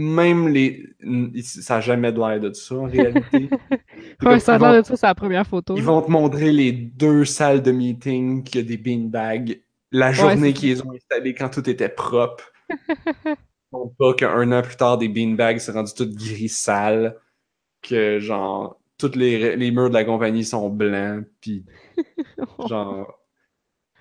Même 0.00 0.46
les. 0.48 0.84
Ça 1.42 1.74
n'a 1.76 1.80
jamais 1.80 2.12
de 2.12 2.18
l'air 2.18 2.40
de 2.40 2.52
ça, 2.52 2.76
en 2.76 2.84
réalité. 2.86 3.48
Ouais, 4.22 4.38
ça 4.40 4.52
a 4.54 4.56
ils 4.56 4.60
vont- 4.60 4.70
l'air 4.72 4.82
de 4.82 4.86
ça, 4.86 4.96
c'est 4.96 5.06
la 5.06 5.14
première 5.14 5.46
photo. 5.46 5.74
ils 5.76 5.82
vont 5.82 6.00
te 6.02 6.10
montrer 6.10 6.52
les 6.52 6.70
deux 6.72 7.24
salles 7.24 7.62
de 7.62 7.72
meeting 7.72 8.42
qui 8.44 8.58
a 8.58 8.62
des 8.62 8.76
beanbags, 8.76 9.60
la 9.92 10.12
journée 10.12 10.52
qu'ils 10.52 10.82
ont 10.84 10.92
installé 10.92 11.34
quand 11.34 11.48
tout 11.50 11.68
était 11.68 11.88
propre. 11.88 12.52
Non 13.72 13.92
pas 13.98 14.14
qu'un 14.14 14.50
an 14.52 14.62
plus 14.62 14.76
tard, 14.76 14.96
des 14.96 15.08
beanbags 15.08 15.58
s'est 15.58 15.72
rendu 15.72 15.92
tout 15.94 16.08
gris 16.08 16.48
sale, 16.48 17.16
que 17.82 18.18
genre, 18.18 18.80
tous 18.96 19.14
les, 19.14 19.56
les 19.56 19.70
murs 19.70 19.90
de 19.90 19.94
la 19.94 20.04
compagnie 20.04 20.42
sont 20.44 20.70
blancs, 20.70 21.26
puis 21.42 21.66
genre... 22.68 23.18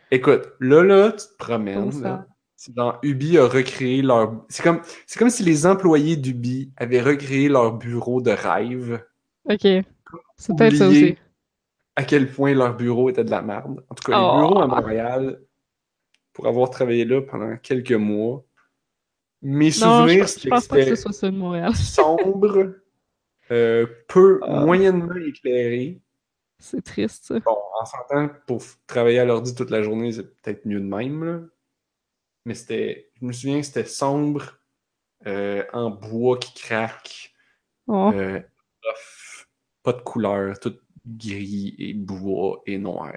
Écoute, 0.10 0.44
là, 0.62 0.84
là, 0.84 1.12
tu 1.12 1.26
te 1.28 1.36
promènes, 1.38 2.02
là, 2.02 2.26
C'est 2.60 2.76
genre, 2.76 2.98
Ubi 3.04 3.38
a 3.38 3.46
recréé 3.48 4.02
leur... 4.02 4.44
C'est 4.50 4.64
comme, 4.64 4.82
c'est 5.06 5.20
comme 5.20 5.30
si 5.30 5.44
les 5.44 5.68
employés 5.68 6.16
d'Ubi 6.18 6.72
avaient 6.76 7.02
recréé 7.02 7.50
leur 7.50 7.78
bureau 7.78 8.20
de 8.20 8.32
rêve. 8.32 9.06
Ok. 9.46 9.62
C'est 10.36 10.58
peut-être 10.58 10.76
ça 10.76 10.88
aussi. 10.88 11.16
À 11.96 12.04
quel 12.04 12.30
point 12.32 12.54
leur 12.56 12.76
bureau 12.76 13.10
était 13.10 13.24
de 13.24 13.30
la 13.30 13.44
merde. 13.44 13.84
En 13.90 13.96
tout 13.96 14.04
cas, 14.12 14.20
Oh. 14.20 14.32
les 14.34 14.42
bureaux 14.48 14.60
à 14.62 14.68
Montréal, 14.68 15.40
pour 16.34 16.48
avoir 16.48 16.72
travaillé 16.72 17.06
là 17.06 17.22
pendant 17.22 17.56
quelques 17.58 17.92
mois, 17.94 18.44
mes 19.44 19.66
Non, 19.66 19.70
je, 19.70 19.72
souvenirs, 19.80 20.24
je 20.28 20.32
c'était 20.32 20.50
pense 20.50 20.68
pas 20.68 20.78
que 20.78 20.86
ce 20.86 20.96
soit 20.96 21.14
ça 21.14 21.30
de 21.30 21.38
Montréal. 21.38 21.76
sombre, 21.76 22.74
euh, 23.52 23.86
peu, 24.08 24.40
Ah. 24.44 24.66
moyennement 24.66 25.16
éclairé. 25.16 26.02
C'est 26.58 26.84
triste, 26.84 27.26
ça. 27.26 27.40
Bon, 27.42 27.56
en 27.80 27.86
s'entendant, 27.86 28.30
pour 28.48 28.64
travailler 28.88 29.20
à 29.20 29.26
l'ordi 29.26 29.54
toute 29.54 29.70
la 29.70 29.84
journée, 29.84 30.12
c'est 30.12 30.24
peut-être 30.42 30.66
mieux 30.66 30.80
de 30.80 30.86
même, 30.86 31.24
là. 31.24 31.40
Mais 32.48 32.54
c'était, 32.56 33.12
je 33.20 33.26
me 33.26 33.34
souviens 33.34 33.60
que 33.60 33.66
c'était 33.66 33.84
sombre, 33.84 34.58
euh, 35.26 35.66
en 35.74 35.90
bois 35.90 36.38
qui 36.38 36.54
craque, 36.54 37.34
Oh. 37.88 38.10
euh, 38.14 38.40
off, 38.90 39.50
pas 39.84 39.92
de 39.92 40.00
couleur, 40.02 40.58
tout 40.58 40.78
gris 41.06 41.76
et 41.78 41.94
bois 41.94 42.62
et 42.66 42.78
noir. 42.78 43.12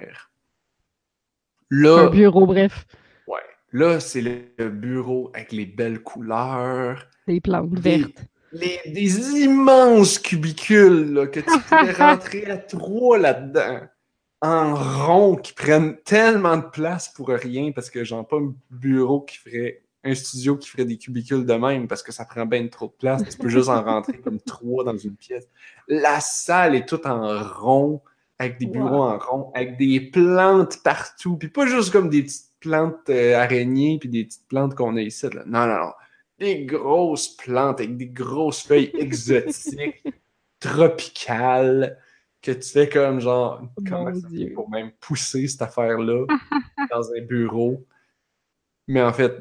Là, 1.69 2.07
Un 2.07 2.09
bureau, 2.09 2.45
bref. 2.45 2.85
ouais, 3.27 3.39
là, 3.71 4.01
c'est 4.01 4.21
le 4.21 4.69
bureau 4.69 5.31
avec 5.33 5.53
les 5.53 5.65
belles 5.65 6.03
couleurs, 6.03 7.07
Des 7.25 7.39
plantes 7.39 7.71
Des- 7.75 7.99
vertes. 7.99 8.25
les, 8.51 8.81
des 8.87 9.17
immenses 9.43 10.19
cubicules 10.19 11.13
là, 11.13 11.27
que 11.27 11.39
tu 11.39 11.45
pourrais 11.69 11.93
rentrer 11.93 12.45
à 12.51 12.57
trois 12.57 13.17
là-dedans, 13.17 13.87
en 14.41 14.75
rond, 14.75 15.35
qui 15.35 15.53
prennent 15.53 15.97
tellement 16.03 16.57
de 16.57 16.65
place 16.65 17.09
pour 17.09 17.29
rien, 17.29 17.71
parce 17.71 17.89
que 17.89 18.03
genre 18.03 18.27
pas 18.27 18.37
un 18.37 18.53
bureau 18.69 19.21
qui 19.21 19.37
ferait, 19.37 19.83
un 20.03 20.15
studio 20.15 20.57
qui 20.57 20.69
ferait 20.69 20.85
des 20.85 20.97
cubicules 20.97 21.45
de 21.45 21.53
même, 21.53 21.87
parce 21.87 22.01
que 22.01 22.11
ça 22.11 22.25
prend 22.25 22.45
bien 22.45 22.67
trop 22.67 22.87
de 22.87 22.93
place, 22.93 23.23
tu 23.29 23.37
peux 23.37 23.49
juste 23.49 23.69
en 23.69 23.83
rentrer 23.83 24.19
comme 24.19 24.39
trois 24.45 24.83
dans 24.83 24.97
une 24.97 25.15
pièce. 25.15 25.47
La 25.87 26.19
salle 26.19 26.75
est 26.75 26.87
toute 26.87 27.05
en 27.05 27.43
rond, 27.43 28.01
avec 28.39 28.57
des 28.57 28.65
bureaux 28.65 29.03
en 29.03 29.19
rond, 29.19 29.51
avec 29.53 29.77
des 29.77 29.99
plantes 30.01 30.81
partout, 30.83 31.37
puis 31.37 31.49
pas 31.49 31.67
juste 31.67 31.91
comme 31.91 32.09
des 32.09 32.23
petites 32.23 32.51
plantes 32.59 33.09
euh, 33.09 33.35
araignées, 33.35 33.99
puis 33.99 34.09
des 34.09 34.25
petites 34.25 34.47
plantes 34.47 34.73
qu'on 34.73 34.97
a 34.97 35.01
ici, 35.01 35.27
là. 35.31 35.43
Non, 35.45 35.67
non, 35.67 35.85
non 35.85 35.91
des 36.41 36.65
grosses 36.65 37.29
plantes 37.29 37.79
avec 37.79 37.97
des 37.97 38.07
grosses 38.07 38.63
feuilles 38.63 38.91
exotiques, 38.97 40.03
tropicales, 40.59 41.97
que 42.41 42.51
tu 42.51 42.69
fais 42.69 42.89
comme 42.89 43.19
genre, 43.19 43.61
comment 43.87 44.13
ça 44.13 44.27
fait 44.29 44.47
pour 44.49 44.69
même 44.69 44.91
pousser 44.99 45.47
cette 45.47 45.61
affaire-là 45.61 46.25
dans 46.91 47.11
un 47.13 47.21
bureau? 47.21 47.85
Mais 48.87 49.01
en 49.01 49.13
fait, 49.13 49.33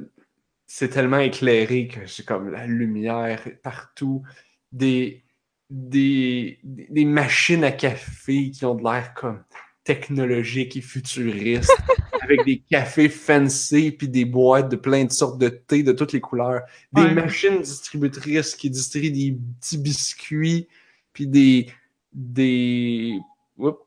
c'est 0.66 0.88
tellement 0.90 1.18
éclairé 1.18 1.88
que 1.88 2.06
j'ai 2.06 2.22
comme 2.24 2.50
la 2.50 2.66
lumière 2.66 3.42
partout, 3.62 4.22
des, 4.70 5.24
des, 5.70 6.60
des 6.62 7.04
machines 7.04 7.64
à 7.64 7.72
café 7.72 8.50
qui 8.50 8.64
ont 8.64 8.74
de 8.74 8.82
l'air 8.84 9.14
comme 9.14 9.42
technologiques 9.82 10.76
et 10.76 10.80
futuristes, 10.82 11.74
avec 12.22 12.44
des 12.44 12.58
cafés 12.70 13.08
fancy 13.08 13.90
puis 13.90 14.08
des 14.08 14.24
boîtes 14.26 14.70
de 14.70 14.76
plein 14.76 15.04
de 15.06 15.10
sortes 15.10 15.40
de 15.40 15.48
thé 15.48 15.82
de 15.82 15.92
toutes 15.92 16.12
les 16.12 16.20
couleurs, 16.20 16.62
des 16.92 17.02
Ouais. 17.02 17.14
machines 17.14 17.60
distributrices 17.62 18.54
qui 18.54 18.70
distribuent 18.70 19.10
des 19.10 19.36
petits 19.58 19.78
biscuits 19.78 20.68
puis 21.12 21.26
des 21.26 21.66
des 22.12 23.18
Oups. 23.56 23.78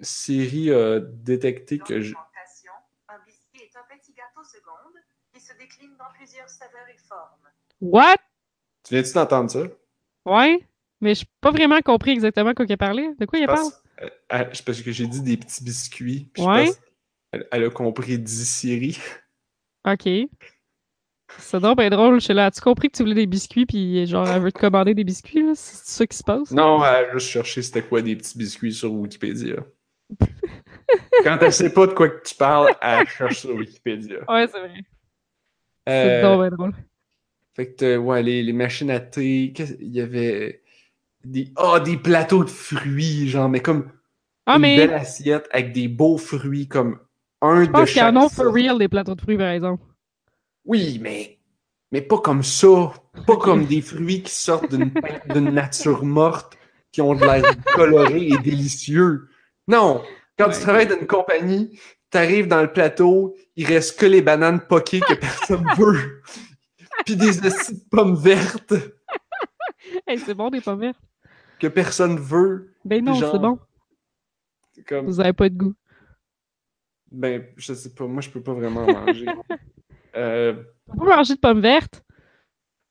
Siri 0.00 0.70
a 0.72 1.00
détecté 1.00 1.78
que 1.78 2.00
je 2.00 2.14
Alimentation, 2.14 2.72
un 3.08 3.18
biscuit 3.26 3.62
est 3.62 3.76
un 3.76 3.82
petit 3.96 4.12
gâteau 4.12 4.44
seconde 4.44 4.94
qui 5.32 5.40
se 5.40 5.52
décline 5.58 5.96
dans 5.98 6.12
plusieurs 6.16 6.48
saveurs 6.48 6.86
et 6.92 6.96
formes. 6.98 7.48
What? 7.80 8.16
tu 8.84 8.94
viens-tu 8.94 9.12
d'entendre 9.12 9.50
ça? 9.50 9.62
Ouais? 10.24 10.64
Mais 11.00 11.14
je 11.16 11.22
n'ai 11.22 11.28
pas 11.40 11.50
vraiment 11.50 11.80
compris 11.80 12.12
exactement 12.12 12.54
quoi 12.54 12.64
qu'elle 12.66 12.78
parlait. 12.78 13.12
De 13.18 13.26
quoi 13.26 13.38
il 13.40 13.42
Je 13.42 13.46
parle? 13.46 13.58
pense- 13.58 13.82
euh, 14.02 14.08
euh, 14.32 14.44
parce 14.64 14.82
que 14.82 14.92
j'ai 14.92 15.06
dit 15.08 15.20
des 15.22 15.36
petits 15.36 15.64
biscuits 15.64 16.30
puis 16.32 16.42
je 16.44 16.48
Ouais. 16.48 16.66
pense 16.66 16.80
elle, 17.32 17.46
elle 17.50 17.64
a 17.64 17.70
compris 17.70 18.18
dit 18.18 18.44
Siri 18.46 18.98
Ok. 19.84 20.06
C'est 21.36 21.60
donc 21.60 21.78
bien 21.78 21.90
drôle. 21.90 22.20
Je 22.20 22.24
suis 22.26 22.34
là. 22.34 22.46
As-tu 22.46 22.60
compris 22.60 22.88
que 22.90 22.96
tu 22.96 23.02
voulais 23.02 23.14
des 23.14 23.26
biscuits, 23.26 23.66
puis 23.66 24.06
genre, 24.06 24.28
elle 24.28 24.42
veut 24.42 24.52
te 24.52 24.58
commander 24.58 24.94
des 24.94 25.04
biscuits, 25.04 25.42
là? 25.42 25.52
C'est 25.54 25.76
ça 25.90 26.06
qui 26.06 26.16
se 26.16 26.24
passe? 26.24 26.56
Non, 26.56 26.84
elle 26.84 27.06
a 27.06 27.12
juste 27.12 27.28
cherché 27.28 27.62
c'était 27.62 27.82
quoi 27.86 28.02
des 28.02 28.14
petits 28.16 28.36
biscuits 28.36 28.72
sur 28.74 28.92
Wikipédia. 28.92 29.64
Quand 31.22 31.38
elle 31.42 31.52
sait 31.52 31.72
pas 31.72 31.86
de 31.86 31.92
quoi 31.92 32.08
que 32.08 32.26
tu 32.28 32.34
parles, 32.34 32.74
elle 32.80 33.06
cherche 33.08 33.40
sur 33.40 33.54
Wikipédia. 33.54 34.28
Ouais, 34.28 34.46
c'est 34.48 34.60
vrai. 34.60 34.84
C'est 35.86 36.10
Euh, 36.12 36.20
donc 36.20 36.40
bien 36.40 36.50
drôle. 36.50 36.74
fait 37.54 37.74
que, 37.74 37.84
euh, 37.84 37.98
ouais, 37.98 38.22
les, 38.22 38.42
les 38.42 38.52
machines 38.52 38.90
à 38.90 39.00
thé, 39.00 39.52
il 39.80 39.88
y 39.92 40.00
avait 40.00 40.62
des, 41.24 41.52
ah, 41.56 41.80
des 41.80 41.96
plateaux 41.98 42.44
de 42.44 42.50
fruits, 42.50 43.28
genre, 43.28 43.48
mais 43.48 43.60
comme 43.62 43.90
Ah, 44.46 44.58
une 44.58 44.60
mais 44.60 44.76
belle 44.76 44.94
assiette 44.94 45.48
avec 45.52 45.72
des 45.72 45.88
beaux 45.88 46.18
fruits, 46.18 46.68
comme 46.68 47.00
un 47.42 47.64
je 47.64 47.70
de 47.72 47.72
pense 47.72 47.90
qu'il 47.92 48.00
y 48.00 48.04
en 48.04 48.14
chaque 48.14 48.16
a 48.16 48.28
for 48.28 48.52
real 48.52 48.78
des 48.78 48.88
plateaux 48.88 49.14
de 49.14 49.20
fruits, 49.20 49.36
par 49.38 49.50
exemple. 49.50 49.82
Oui, 50.68 50.98
mais, 51.02 51.38
mais 51.90 52.02
pas 52.02 52.18
comme 52.18 52.42
ça. 52.44 52.92
Pas 53.26 53.36
comme 53.36 53.64
des 53.66 53.80
fruits 53.80 54.22
qui 54.22 54.32
sortent 54.32 54.72
d'une 54.74 54.92
nature 55.50 56.04
morte, 56.04 56.56
qui 56.92 57.00
ont 57.00 57.14
de 57.14 57.24
l'air 57.24 57.42
coloré 57.74 58.28
et 58.28 58.38
délicieux. 58.38 59.28
Non, 59.66 60.02
quand 60.38 60.50
tu 60.50 60.60
travailles 60.60 60.86
dans 60.86 60.98
une 61.00 61.06
compagnie, 61.06 61.80
t'arrives 62.10 62.46
dans 62.48 62.62
le 62.62 62.72
plateau, 62.72 63.34
il 63.56 63.66
reste 63.66 63.98
que 63.98 64.06
les 64.06 64.22
bananes 64.22 64.60
poquées 64.60 65.00
que 65.00 65.14
personne 65.14 65.66
veut. 65.78 66.22
Puis 67.04 67.16
des 67.16 67.32
de 67.40 67.88
pommes 67.90 68.14
vertes 68.16 68.74
Hey, 70.06 70.18
c'est 70.18 70.34
bon, 70.34 70.50
des 70.50 70.60
pommes 70.60 70.80
vertes. 70.80 71.00
que 71.58 71.66
personne 71.66 72.18
veut. 72.18 72.74
Ben 72.84 73.02
non, 73.04 73.14
Genre- 73.14 73.32
c'est 73.32 73.38
bon. 73.38 73.58
Comme, 74.86 75.06
Vous 75.06 75.18
avez 75.20 75.32
pas 75.32 75.48
de 75.48 75.54
goût. 75.56 75.74
ben, 77.10 77.46
je 77.56 77.72
sais 77.72 77.94
pas, 77.94 78.06
moi 78.06 78.20
je 78.20 78.28
peux 78.30 78.42
pas 78.42 78.52
vraiment 78.52 78.86
manger. 78.86 79.26
Euh, 80.18 80.54
On 80.88 80.96
peut 80.98 81.06
manger 81.08 81.34
de 81.34 81.40
pommes 81.40 81.60
vertes? 81.60 82.02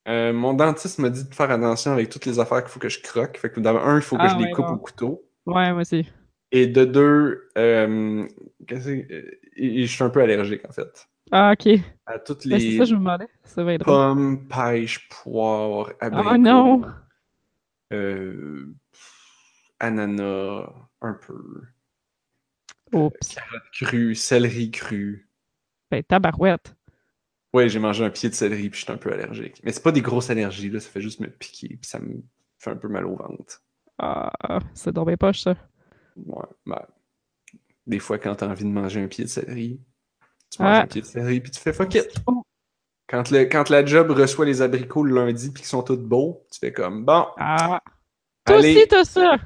Euh, 0.08 0.32
mon 0.32 0.54
dentiste 0.54 0.98
m'a 0.98 1.10
dit 1.10 1.28
de 1.28 1.34
faire 1.34 1.50
attention 1.50 1.92
avec 1.92 2.08
toutes 2.08 2.24
les 2.24 2.38
affaires 2.38 2.62
qu'il 2.62 2.70
faut 2.70 2.80
que 2.80 2.88
je 2.88 3.02
croque. 3.02 3.36
Fait 3.36 3.50
que 3.50 3.60
d'abord, 3.60 3.86
un, 3.86 3.96
il 3.96 4.02
faut 4.02 4.16
que 4.16 4.22
Ah 4.24 4.28
je 4.28 4.44
les 4.44 4.50
coupe 4.50 4.70
au 4.70 4.76
couteau. 4.78 5.28
Ouais, 5.46 5.70
moi 5.72 5.82
aussi. 5.82 6.06
Et 6.50 6.66
de 6.66 6.86
deux, 6.86 7.50
euh, 7.58 8.26
qu'est-ce 8.66 8.88
que- 8.88 9.12
euh, 9.12 9.30
je 9.58 9.84
suis 9.86 10.02
un 10.02 10.08
peu 10.08 10.22
allergique 10.22 10.62
en 10.66 10.72
fait. 10.72 11.06
Ah, 11.30 11.52
ok. 11.52 11.78
À 12.06 12.18
toutes 12.18 12.46
Ben, 12.46 12.58
c'est 12.58 12.70
les 12.70 12.78
ça, 12.78 12.84
je 12.86 12.94
me 12.94 13.00
demandais. 13.00 13.28
Ça 13.44 13.62
va 13.62 13.74
être 13.74 13.82
drôle. 13.84 13.94
pommes, 13.94 14.48
pêches, 14.48 15.08
poires, 15.10 15.92
abricots, 16.00 16.30
Ah 16.30 16.38
non! 16.38 16.82
euh, 17.92 18.74
ananas, 19.78 20.72
un 21.02 21.12
peu, 21.14 21.62
Oups. 22.92 23.34
carottes 23.34 23.70
crues, 23.72 24.14
céleri 24.14 24.70
cru. 24.70 25.28
Ben, 25.90 26.02
tabarouette. 26.02 26.74
Ouais, 27.58 27.68
j'ai 27.68 27.78
mangé 27.78 28.04
un 28.04 28.10
pied 28.10 28.28
de 28.28 28.34
céleri 28.34 28.70
puis 28.70 28.78
je 28.80 28.84
suis 28.84 28.92
un 28.92 28.96
peu 28.96 29.12
allergique. 29.12 29.60
Mais 29.64 29.72
c'est 29.72 29.82
pas 29.82 29.92
des 29.92 30.00
grosses 30.02 30.30
allergies, 30.30 30.70
là, 30.70 30.80
ça 30.80 30.88
fait 30.90 31.00
juste 31.00 31.20
me 31.20 31.28
piquer 31.28 31.68
puis 31.68 31.88
ça 31.90 31.98
me 31.98 32.22
fait 32.58 32.70
un 32.70 32.76
peu 32.76 32.88
mal 32.88 33.04
au 33.06 33.16
ventre. 33.16 33.62
Ah, 33.98 34.60
c'est 34.74 34.92
dans 34.92 35.04
mes 35.04 35.16
poches, 35.16 35.40
ça. 35.40 35.56
Ouais, 36.16 36.44
ben, 36.66 36.82
des 37.86 37.98
fois, 37.98 38.18
quand 38.18 38.34
t'as 38.36 38.48
envie 38.48 38.64
de 38.64 38.70
manger 38.70 39.00
un 39.02 39.08
pied 39.08 39.24
de 39.24 39.28
céleri, 39.28 39.80
tu 40.50 40.62
manges 40.62 40.76
Ah. 40.78 40.82
un 40.82 40.86
pied 40.86 41.00
de 41.00 41.06
céleri 41.06 41.40
puis 41.40 41.50
tu 41.50 41.60
fais 41.60 41.72
fuck 41.72 41.94
it. 41.94 42.06
Oh. 42.26 42.42
Quand, 43.08 43.30
le, 43.30 43.44
quand 43.46 43.70
la 43.70 43.84
job 43.84 44.10
reçoit 44.10 44.44
les 44.44 44.60
abricots 44.62 45.02
le 45.02 45.14
lundi 45.14 45.50
puis 45.50 45.62
qu'ils 45.62 45.68
sont 45.68 45.82
tous 45.82 45.96
beaux, 45.96 46.46
tu 46.52 46.58
fais 46.58 46.72
comme 46.72 47.04
bon, 47.04 47.26
Ah. 47.38 47.80
Toi 48.46 48.58
allez. 48.58 48.76
aussi, 48.76 48.86
t'as 48.88 49.04
ça! 49.04 49.36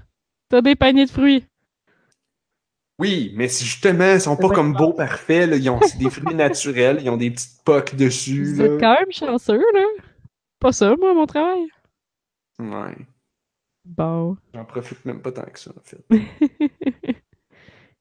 T'as 0.48 0.60
des 0.60 0.74
paniers 0.76 1.06
de 1.06 1.10
fruits. 1.10 1.46
Oui, 2.98 3.32
mais 3.36 3.48
si 3.48 3.64
justement, 3.64 4.12
ils 4.14 4.20
sont 4.20 4.36
pas 4.36 4.50
comme 4.50 4.74
beaux 4.74 4.92
parfaits, 4.92 5.48
là, 5.50 5.56
ils 5.56 5.68
ont 5.70 5.80
des 5.98 6.10
fruits 6.10 6.34
naturels, 6.34 6.98
ils 7.02 7.10
ont 7.10 7.16
des 7.16 7.30
petites 7.30 7.62
poques 7.64 7.94
dessus. 7.96 8.44
Vous 8.54 8.60
êtes 8.62 8.80
quand 8.80 8.94
même 8.98 9.10
chanceux, 9.10 9.58
là. 9.74 9.84
Pas 10.60 10.72
ça, 10.72 10.94
moi, 10.96 11.14
mon 11.14 11.26
travail. 11.26 11.66
Ouais, 12.60 12.96
Bon. 13.84 14.36
j'en 14.54 14.64
profite 14.64 15.04
même 15.04 15.20
pas 15.20 15.32
tant 15.32 15.42
que 15.46 15.58
ça, 15.58 15.72
en 15.76 15.80
fait. 15.82 16.04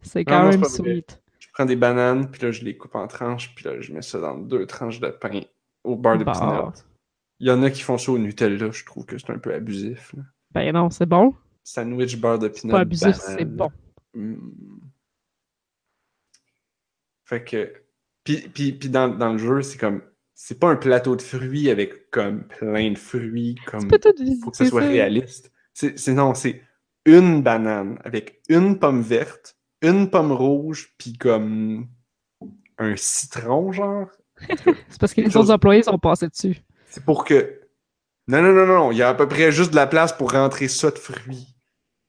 C'est 0.02 0.26
quand 0.26 0.44
non, 0.44 0.50
même 0.50 0.60
vrai. 0.60 0.70
sweet. 0.70 1.22
Je 1.39 1.48
prends 1.54 1.66
des 1.66 1.76
bananes, 1.76 2.30
puis 2.30 2.42
là, 2.44 2.52
je 2.52 2.64
les 2.64 2.78
coupe 2.78 2.96
en 2.96 3.08
tranches, 3.08 3.54
puis 3.56 3.66
là, 3.66 3.80
je 3.80 3.92
mets 3.94 4.02
ça 4.02 4.20
dans 4.20 4.38
deux 4.38 4.66
tranches 4.68 5.00
de 5.00 5.08
pain 5.10 5.42
au 5.84 5.96
beurre 5.96 6.18
de 6.20 6.24
Bon. 6.24 6.32
peanut. 6.34 6.86
Il 7.39 7.48
y 7.48 7.52
en 7.52 7.64
a 7.64 7.72
qui 7.72 7.82
font 7.82 7.98
ça 7.98 8.12
au 8.12 8.20
Nutella, 8.20 8.70
je 8.72 8.86
trouve 8.86 9.06
que 9.06 9.18
c'est 9.18 9.32
un 9.32 9.39
peu 9.39 9.54
abusif. 9.54 10.14
là. 10.16 10.24
Ben 10.54 10.72
non, 10.74 10.89
c'est 10.92 11.06
bon. 11.08 11.34
Sandwich 11.64 12.20
beurre 12.20 12.38
de 12.39 12.50
peanut. 12.50 12.72
Pas 12.72 12.82
abusif, 12.82 13.16
c'est 13.16 13.46
bon. 13.46 13.72
Mm. 14.14 14.36
Fait 17.32 17.43
que. 17.45 17.73
Puis, 18.25 18.49
puis, 18.53 18.73
puis 18.73 18.89
dans, 18.89 19.07
dans 19.07 19.32
le 19.32 19.38
jeu, 19.38 19.61
c'est 19.61 19.77
comme. 19.77 20.01
C'est 20.36 20.59
pas 20.59 20.69
un 20.69 20.75
plateau 20.75 21.15
de 21.15 21.21
fruits 21.21 21.69
avec 21.69 22.11
comme 22.11 22.43
plein 22.43 22.91
de 22.91 22.97
fruits, 22.97 23.55
comme. 23.65 23.89
Faut 24.43 24.51
que 24.51 24.57
ce 24.57 24.65
soit 24.65 24.82
réaliste. 24.82 25.51
C'est 25.73 26.13
non, 26.13 26.34
c'est 26.34 26.61
une 27.05 27.41
banane 27.41 27.99
avec 28.03 28.41
une 28.49 28.77
pomme 28.77 29.01
verte, 29.01 29.55
une 29.82 30.09
pomme 30.09 30.34
rouge, 30.34 30.93
puis 30.97 31.13
comme 31.13 31.88
un 32.77 32.95
citron, 32.97 33.71
genre. 33.71 34.09
C'est 34.89 34.99
parce 34.99 35.13
que 35.13 35.21
les 35.21 35.38
autres 35.38 35.51
employés 35.51 35.84
sont 35.84 35.99
passés 35.99 36.27
dessus. 36.27 36.57
C'est 36.88 37.05
pour 37.05 37.23
que. 37.23 37.61
Non, 38.27 38.41
non, 38.41 38.51
non, 38.51 38.65
non, 38.65 38.75
non. 38.75 38.91
Il 38.91 38.97
y 38.97 39.03
a 39.03 39.09
à 39.09 39.13
peu 39.13 39.27
près 39.27 39.51
juste 39.53 39.71
de 39.71 39.75
la 39.77 39.88
place 39.88 40.11
pour 40.11 40.32
rentrer 40.34 40.67
ça 40.67 40.91
de 40.91 40.97
fruits. 40.97 41.55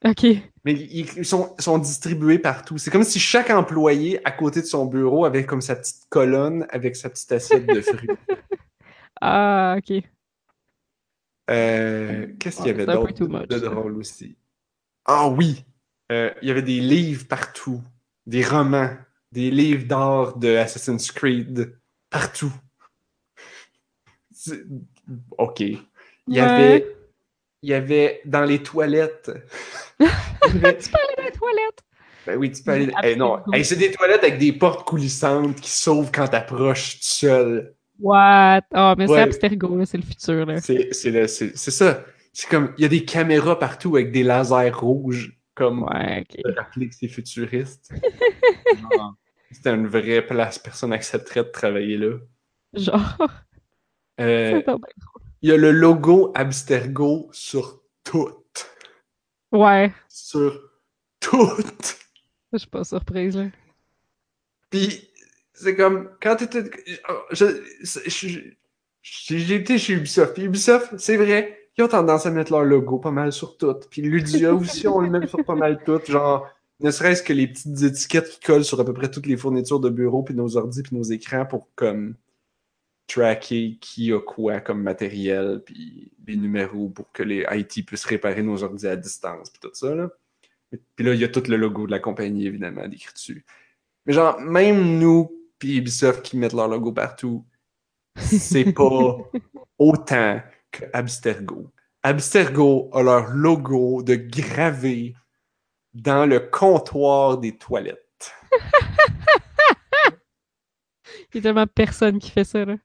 Ok. 0.05 0.27
Mais 0.65 0.75
ils, 0.75 1.25
sont, 1.25 1.55
sont 1.59 1.79
distribués 1.79 2.39
partout. 2.39 2.79
C'est 2.79 2.91
comme 2.91 3.03
si 3.03 3.19
chaque 3.19 3.51
employé 3.51 4.21
à 4.27 4.31
côté 4.31 4.61
de 4.61 4.67
son 4.67 4.87
bureau 4.87 5.25
avait 5.25 5.45
comme 5.45 5.61
sa 5.61 5.75
petite 5.75 6.05
colonne 6.09 6.67
avec 6.71 6.95
sa 6.95 7.11
petite 7.11 7.33
assiette 7.33 7.67
de 7.67 7.81
fruits. 7.81 8.09
Ah, 9.25 9.77
ok. 9.79 10.03
Euh, 11.49 12.27
Qu'est-ce 12.41 12.57
qu'il 12.57 12.67
y 12.67 12.71
avait 12.71 12.83
un 12.91 13.05
peu 13.05 13.13
d'autre 13.13 13.47
de 13.47 13.59
drôle 13.61 13.97
aussi? 13.97 14.37
Ah 15.05 15.29
oui! 15.29 15.65
Euh, 16.11 16.33
il 16.43 16.49
y 16.49 16.51
avait 16.51 16.63
des 16.63 16.81
livres 16.81 17.27
partout. 17.29 17.81
Des 18.27 18.45
romans. 18.45 18.91
Des 19.31 19.53
livres 19.53 19.87
d'art 19.87 20.37
de 20.39 20.57
Assassin's 20.57 21.13
Creed. 21.13 21.79
Partout. 22.11 22.53
OK. 25.39 25.61
Il 25.61 25.79
y 26.27 26.41
Ouais. 26.41 26.41
avait... 26.41 26.97
Il 27.63 27.71
y 27.71 27.75
avait 27.75 28.21
dans 28.25 28.43
les 28.45 28.63
toilettes... 28.63 29.31
Tu 30.01 30.59
peux 30.59 30.67
aller 30.67 31.15
dans 31.17 31.25
les 31.25 31.33
toilettes? 31.33 31.83
Ben 32.27 32.37
oui, 32.37 32.51
tu 32.53 32.63
peux 32.63 32.73
aller. 32.73 32.91
Eh 33.05 33.17
non, 33.17 33.41
Hey, 33.53 33.65
c'est 33.65 33.77
des 33.77 33.91
toilettes 33.91 34.23
avec 34.25 34.39
des 34.39 34.53
portes 34.53 34.87
coulissantes 34.87 35.61
qui 35.61 35.71
s'ouvrent 35.71 36.11
quand 36.13 36.29
t'approches 36.29 36.95
tout 36.97 37.05
seul. 37.05 37.75
What? 38.01 38.63
Ah, 38.73 38.95
mais 38.99 39.07
c'est 39.07 39.13
Ouais. 39.13 39.21
Abstergo, 39.21 39.77
là, 39.77 39.87
c'est 39.87 39.97
le 39.99 40.03
futur, 40.03 40.45
là. 40.47 40.61
C'est 40.61 40.89
c'est 40.93 41.27
c'est- 41.29 41.57
c'est 41.57 41.71
ça. 41.71 42.05
C'est 42.33 42.49
comme, 42.49 42.73
il 42.79 42.83
y 42.83 42.85
a 42.85 42.89
des 42.89 43.05
caméras 43.05 43.59
partout 43.59 43.95
avec 43.97 44.11
des 44.13 44.23
lasers 44.25 44.71
rouges, 44.71 45.39
comme 45.55 45.83
Ouais, 45.85 46.25
rappeler 46.57 46.89
que 46.89 46.95
c'est 46.95 47.09
futuriste. 47.09 47.91
C'était 49.51 49.75
une 49.75 49.87
vraie 49.87 50.23
place, 50.25 50.59
personne 50.59 50.91
n'accepterait 50.91 51.45
de 51.45 51.51
travailler 51.51 51.97
là. 51.99 52.17
Genre, 52.75 53.17
Euh, 54.21 54.63
c'est. 54.65 54.73
Il 55.43 55.51
y 55.51 55.53
a 55.53 55.57
le 55.57 55.73
logo 55.73 56.31
Abstergo 56.37 57.29
sur 57.33 57.83
tout. 58.05 58.31
Ouais, 59.51 59.93
Sur 60.09 60.71
tout. 61.21 61.51
je 62.53 62.59
suis 62.59 62.69
pas 62.69 62.85
surprise, 62.85 63.37
là. 63.37 63.47
Puis, 64.71 65.11
c'est 65.53 65.77
comme, 65.77 66.11
quand 66.23 66.37
t'étais. 66.37 66.71
j'ai 69.03 69.55
été 69.55 69.79
chez 69.79 69.95
Ubisoft. 69.95 70.35
Puis 70.35 70.45
Ubisoft, 70.45 70.95
c'est 70.97 71.17
vrai, 71.17 71.69
ils 71.77 71.85
ont 71.85 71.89
tendance 71.89 72.25
à 72.25 72.31
mettre 72.31 72.53
leur 72.53 72.65
logo 72.65 72.99
pas 72.99 73.11
mal 73.11 73.33
sur 73.33 73.57
tout. 73.57 73.75
Puis 73.91 74.01
Ludia 74.01 74.55
aussi, 74.55 74.87
on 74.87 75.01
le 75.01 75.11
met 75.11 75.27
sur 75.27 75.45
pas 75.45 75.57
mal 75.57 75.83
tout. 75.85 76.01
Genre, 76.07 76.49
ne 76.81 76.91
serait-ce 76.91 77.23
que 77.23 77.33
les 77.33 77.49
petites 77.49 77.83
étiquettes 77.83 78.31
qui 78.31 78.41
collent 78.41 78.65
sur 78.65 78.81
à 78.81 78.85
peu 78.85 78.95
près 78.95 79.11
toutes 79.11 79.27
les 79.27 79.37
fournitures 79.37 79.81
de 79.81 79.91
bureau, 79.91 80.23
puis 80.23 80.35
nos 80.35 80.57
ordi, 80.57 80.83
puis 80.83 80.97
nos 80.97 81.03
écrans 81.03 81.45
pour, 81.47 81.69
comme, 81.75 82.15
tracker 83.07 83.79
qui 83.81 84.13
a 84.13 84.21
quoi 84.21 84.61
comme 84.61 84.83
matériel, 84.83 85.63
puis 85.65 86.13
les 86.27 86.37
numéros 86.37 86.89
pour 86.89 87.13
que 87.13 87.23
les 87.23 87.45
IT 87.51 87.87
puissent 87.87 88.05
réparer 88.05 88.43
nos 88.43 88.63
ordi 88.63 88.87
à 88.87 88.97
distance, 88.97 89.51
puis 89.51 89.61
tout 89.61 89.75
ça, 89.75 89.95
là. 89.95 90.09
Puis 90.97 91.05
là, 91.05 91.13
il 91.13 91.21
y 91.21 91.25
a 91.25 91.29
tout 91.29 91.43
le 91.49 91.57
logo 91.57 91.87
de 91.87 91.91
la 91.91 91.99
compagnie, 91.99 92.47
évidemment, 92.47 92.89
décrit 92.89 93.13
dessus. 93.13 93.45
Mais 94.07 94.15
genre, 94.15 94.41
même 94.41 94.99
nous, 94.99 95.31
puis 95.59 95.77
Ubisoft 95.77 96.23
qui 96.23 96.39
mettent 96.39 96.55
leur 96.55 96.69
logo 96.69 96.93
partout, 96.93 97.45
c'est 98.17 98.73
pas 98.73 99.19
autant 99.79 100.41
que 100.71 100.85
Abstergo. 100.93 101.71
Abstergo 102.03 102.91
a 102.93 103.03
leur 103.03 103.29
logo 103.31 104.03
de 104.03 104.15
gravé 104.15 105.15
dans 105.95 106.27
le 106.27 106.41
comptoir 106.41 107.39
des 107.39 107.57
toilettes. 107.57 108.35
Il 111.33 111.37
y 111.37 111.39
a 111.39 111.43
tellement 111.43 111.67
personne 111.67 112.19
qui 112.19 112.31
fait 112.31 112.45
ça, 112.45 112.65
là. 112.65 112.77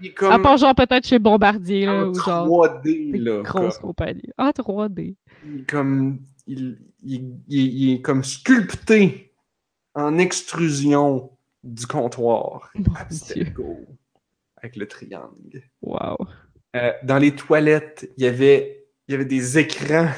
Il 0.00 0.06
est 0.08 0.22
À 0.24 0.38
part, 0.38 0.56
genre, 0.56 0.74
peut-être 0.74 1.06
chez 1.06 1.18
Bombardier, 1.18 1.84
là, 1.86 2.04
en 2.06 2.08
ou 2.08 2.14
genre, 2.14 2.46
3D, 2.46 3.12
des 3.12 3.18
là. 3.18 3.42
grosses 3.42 3.76
comme- 3.78 3.88
compagnies. 3.88 4.30
Ah, 4.38 4.52
3D. 4.56 5.16
il 5.46 5.60
est 5.60 5.70
comme 5.70 6.20
il, 6.46 6.78
il- 7.02 7.34
il- 7.48 7.74
il 7.82 7.92
est 7.94 8.00
comme 8.00 8.24
sculpté 8.24 9.32
en 9.94 10.18
extrusion 10.18 11.30
du 11.62 11.86
comptoir. 11.86 12.70
Mon 12.74 12.82
Dieu. 12.84 12.92
Abstergo. 12.96 13.76
Avec 14.56 14.76
le 14.76 14.86
triangle. 14.88 15.62
Wow. 15.82 16.16
Euh, 16.76 16.92
dans 17.02 17.18
les 17.18 17.34
toilettes, 17.34 18.10
il 18.16 18.24
y 18.24 18.26
avait, 18.26 18.86
il 19.08 19.12
y 19.12 19.14
avait 19.14 19.24
des 19.26 19.58
écrans 19.58 20.08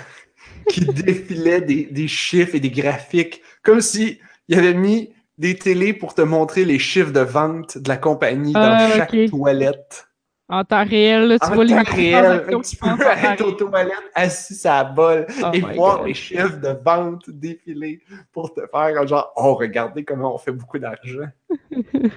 qui 0.68 0.80
défilaient 0.86 1.60
des, 1.60 1.86
des 1.86 2.08
chiffres 2.08 2.54
et 2.54 2.60
des 2.60 2.70
graphiques, 2.70 3.40
comme 3.62 3.80
si 3.80 4.20
il 4.48 4.58
avait 4.58 4.74
mis 4.74 5.10
des 5.38 5.56
télés 5.56 5.92
pour 5.94 6.14
te 6.14 6.22
montrer 6.22 6.64
les 6.64 6.78
chiffres 6.78 7.12
de 7.12 7.20
vente 7.20 7.78
de 7.78 7.88
la 7.88 7.96
compagnie 7.96 8.52
dans 8.52 8.60
Ah, 8.60 8.88
chaque 8.96 9.16
toilette. 9.30 10.06
En 10.48 10.64
temps 10.64 10.84
réel, 10.84 11.28
là, 11.28 11.38
tu 11.38 11.46
en 11.48 11.54
vois 11.54 11.64
les 11.64 11.74
temps 11.74 11.82
réel, 11.84 12.44
microtransactions 12.46 12.60
tu 12.60 12.76
peux 12.76 13.06
être 13.06 13.40
aux 13.40 13.44
réel. 13.46 13.56
toilettes 13.56 14.10
assis 14.14 14.68
à 14.68 14.82
la 14.82 14.84
bol 14.84 15.26
Oh 15.42 15.46
et 15.54 15.60
voir 15.60 15.98
God. 15.98 16.06
les 16.08 16.14
chiffres 16.14 16.60
de 16.60 16.68
vente 16.84 17.30
défiler 17.30 18.02
pour 18.32 18.52
te 18.52 18.60
faire 18.66 19.06
genre 19.06 19.32
oh 19.36 19.54
regardez 19.54 20.04
comment 20.04 20.34
on 20.34 20.38
fait 20.38 20.52
beaucoup 20.52 20.78
d'argent. 20.78 21.28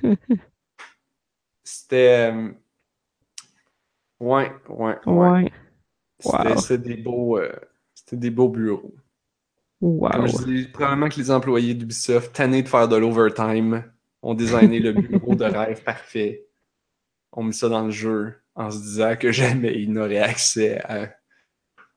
C'était 1.64 2.32
euh, 2.34 2.50
ouais 4.20 4.52
ouais 4.70 4.98
ouais. 5.06 5.08
Ouais. 5.44 5.52
C'était 6.20 6.50
Wow. 6.54 6.58
c'était 6.58 6.96
des 6.96 6.98
beaux 6.98 7.38
euh, 7.38 7.52
c'était 7.94 8.18
des 8.18 8.30
beaux 8.32 8.50
bureaux. 8.50 8.96
Wow. 9.82 10.10
Comme 10.10 10.28
je 10.28 10.44
dis, 10.46 10.68
probablement 10.68 11.10
que 11.10 11.18
les 11.18 11.32
employés 11.32 11.74
d'Ubisoft, 11.74 12.34
tannés 12.34 12.64
de 12.64 12.68
faire 12.68 12.88
de 12.88 12.96
l'overtime, 12.96 13.84
ont 14.22 14.34
designé 14.34 14.80
le 14.80 14.92
bureau 14.94 15.36
de 15.36 15.46
rêve 15.46 15.84
parfait. 15.84 16.48
On 17.32 17.44
mis 17.44 17.54
ça 17.54 17.70
dans 17.70 17.84
le 17.84 17.92
jeu 17.92 18.36
en 18.56 18.72
se 18.72 18.80
disant 18.80 19.16
que 19.18 19.32
jamais 19.32 19.74
ils 19.82 19.92
n'auraient 19.92 20.20
accès 20.20 20.80
à. 20.86 21.14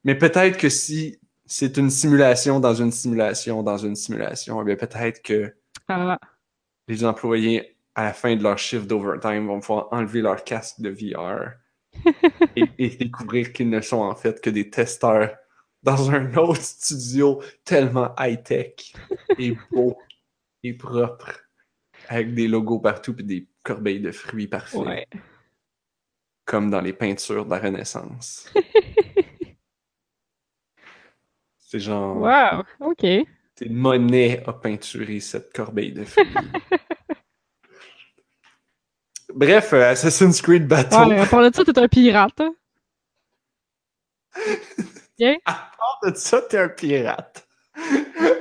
Mais 0.05 0.16
peut-être 0.16 0.59
que 0.59 0.68
si 0.68 1.18
c'est 1.47 1.76
une 1.76 1.91
simulation 1.91 2.61
dans 2.61 2.74
une 2.74 2.93
simulation 2.93 3.62
dans 3.62 3.79
une 3.79 3.95
simulation, 3.95 4.61
eh 4.61 4.64
bien 4.64 4.76
peut-être 4.76 5.22
que 5.22 5.55
Ah, 5.87 6.18
les 6.89 7.05
employés, 7.05 7.76
à 7.95 8.05
la 8.05 8.12
fin 8.12 8.35
de 8.35 8.43
leur 8.43 8.59
shift 8.59 8.87
d'overtime, 8.87 9.47
vont 9.47 9.61
pouvoir 9.61 9.89
enlever 9.93 10.20
leur 10.20 10.43
casque 10.43 10.81
de 10.81 10.91
VR 10.91 11.53
et, 12.57 12.64
et 12.79 12.89
découvrir 12.89 13.53
qu'ils 13.53 13.70
ne 13.70 13.81
sont 13.81 14.01
en 14.01 14.14
fait 14.14 14.41
que 14.41 14.51
des 14.51 14.68
testeurs 14.68 15.31
dans 15.83 16.11
un 16.11 16.35
autre 16.37 16.61
studio 16.61 17.43
tellement 17.64 18.14
high-tech 18.18 18.95
et 19.39 19.57
beau 19.70 19.97
et 20.62 20.74
propre, 20.74 21.41
avec 22.09 22.35
des 22.35 22.49
logos 22.49 22.81
partout 22.81 23.14
et 23.18 23.22
des 23.22 23.49
corbeilles 23.62 24.01
de 24.01 24.12
fruits 24.12 24.49
parfaits, 24.49 24.81
ouais. 24.81 25.07
comme 26.45 26.70
dans 26.70 26.81
les 26.81 26.93
peintures 26.93 27.45
de 27.45 27.51
la 27.51 27.59
Renaissance. 27.59 28.53
C'est 31.59 31.81
genre... 31.81 32.16
Wow. 32.16 32.64
OK. 32.81 33.05
C'est 33.55 33.68
Monet 33.68 34.43
a 34.47 34.53
peinturé 34.55 35.20
cette 35.20 35.53
corbeille 35.53 35.93
de 35.93 36.05
fruits. 36.05 36.24
Bref, 39.35 39.72
euh, 39.74 39.91
Assassin's 39.91 40.41
Creed 40.41 40.66
Bateau. 40.66 40.97
Ouais, 41.09 41.18
à 41.18 41.26
part 41.26 41.43
de 41.43 41.55
ça, 41.55 41.64
t'es 41.64 41.79
un 41.79 41.89
pirate. 41.89 42.41
Hein? 45.21 45.37
À 45.47 45.53
part 45.77 45.99
de 46.11 46.14
ça, 46.16 46.41
t'es 46.43 46.59
un 46.59 46.69
pirate. 46.69 47.47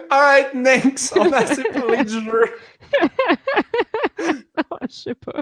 Alright, 0.10 0.54
next, 0.54 1.16
on 1.18 1.32
a 1.32 1.38
assez 1.38 1.64
parlé 1.64 2.04
du 2.04 2.24
jeu. 2.24 2.46
Je 4.90 4.94
sais 4.94 5.16
pas. 5.16 5.42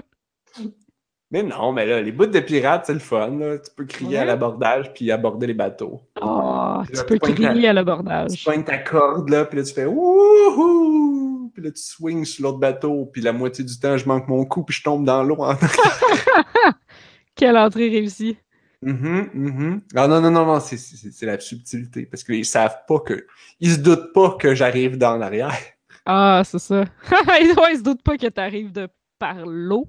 Mais 1.30 1.42
non, 1.42 1.72
mais 1.72 1.86
là, 1.86 2.00
les 2.00 2.12
bouts 2.12 2.26
de 2.26 2.38
pirates, 2.40 2.86
c'est 2.86 2.92
le 2.92 2.98
fun. 3.00 3.30
là. 3.38 3.58
Tu 3.58 3.70
peux 3.76 3.84
crier 3.84 4.18
à 4.18 4.24
l'abordage 4.24 4.92
puis 4.94 5.10
aborder 5.10 5.48
les 5.48 5.54
bateaux. 5.54 6.00
Oh, 6.20 6.82
Là, 6.82 6.84
tu 6.88 7.04
peux 7.04 7.14
tu 7.14 7.18
pointes 7.20 7.34
crier 7.34 7.68
à 7.68 7.70
Tu 7.70 7.74
l'abordage. 7.74 8.44
poignes 8.44 8.64
ta 8.64 8.78
corde, 8.78 9.28
là, 9.30 9.44
puis 9.44 9.58
là, 9.58 9.64
tu 9.64 9.72
fais 9.74 9.86
wouhou! 9.86 11.50
Puis 11.52 11.62
là, 11.64 11.70
tu 11.70 11.80
swings 11.82 12.24
sur 12.24 12.44
l'autre 12.44 12.58
bateau, 12.58 13.06
puis 13.12 13.22
la 13.22 13.32
moitié 13.32 13.64
du 13.64 13.78
temps, 13.78 13.96
je 13.96 14.06
manque 14.06 14.28
mon 14.28 14.44
coup, 14.44 14.62
puis 14.62 14.76
je 14.76 14.82
tombe 14.84 15.04
dans 15.04 15.22
l'eau 15.24 15.36
en 15.40 15.54
Quelle 17.34 17.56
entrée 17.56 17.88
réussie. 17.88 18.38
Mhm, 18.82 19.30
mhm. 19.34 19.82
Ah 19.94 20.06
non, 20.06 20.20
non, 20.20 20.30
non, 20.30 20.46
non, 20.46 20.60
c'est- 20.60 21.22
la 21.22 21.40
subtilité. 21.40 22.06
Parce 22.06 22.22
qu'ils 22.24 22.44
savent 22.44 22.78
pas 22.86 23.00
que. 23.00 23.26
Ils 23.60 23.72
se 23.72 23.78
doutent 23.78 24.12
pas 24.12 24.36
que 24.38 24.54
j'arrive 24.54 24.98
dans 24.98 25.16
l'arrière. 25.16 25.56
Ah, 26.04 26.42
c'est 26.44 26.58
ça. 26.58 26.84
ils 27.40 27.52
ouais, 27.58 27.72
ils 27.72 27.78
se 27.78 27.82
doutent 27.82 28.02
pas 28.02 28.16
que 28.16 28.28
t'arrives 28.28 28.72
de 28.72 28.88
par 29.18 29.44
l'eau. 29.46 29.88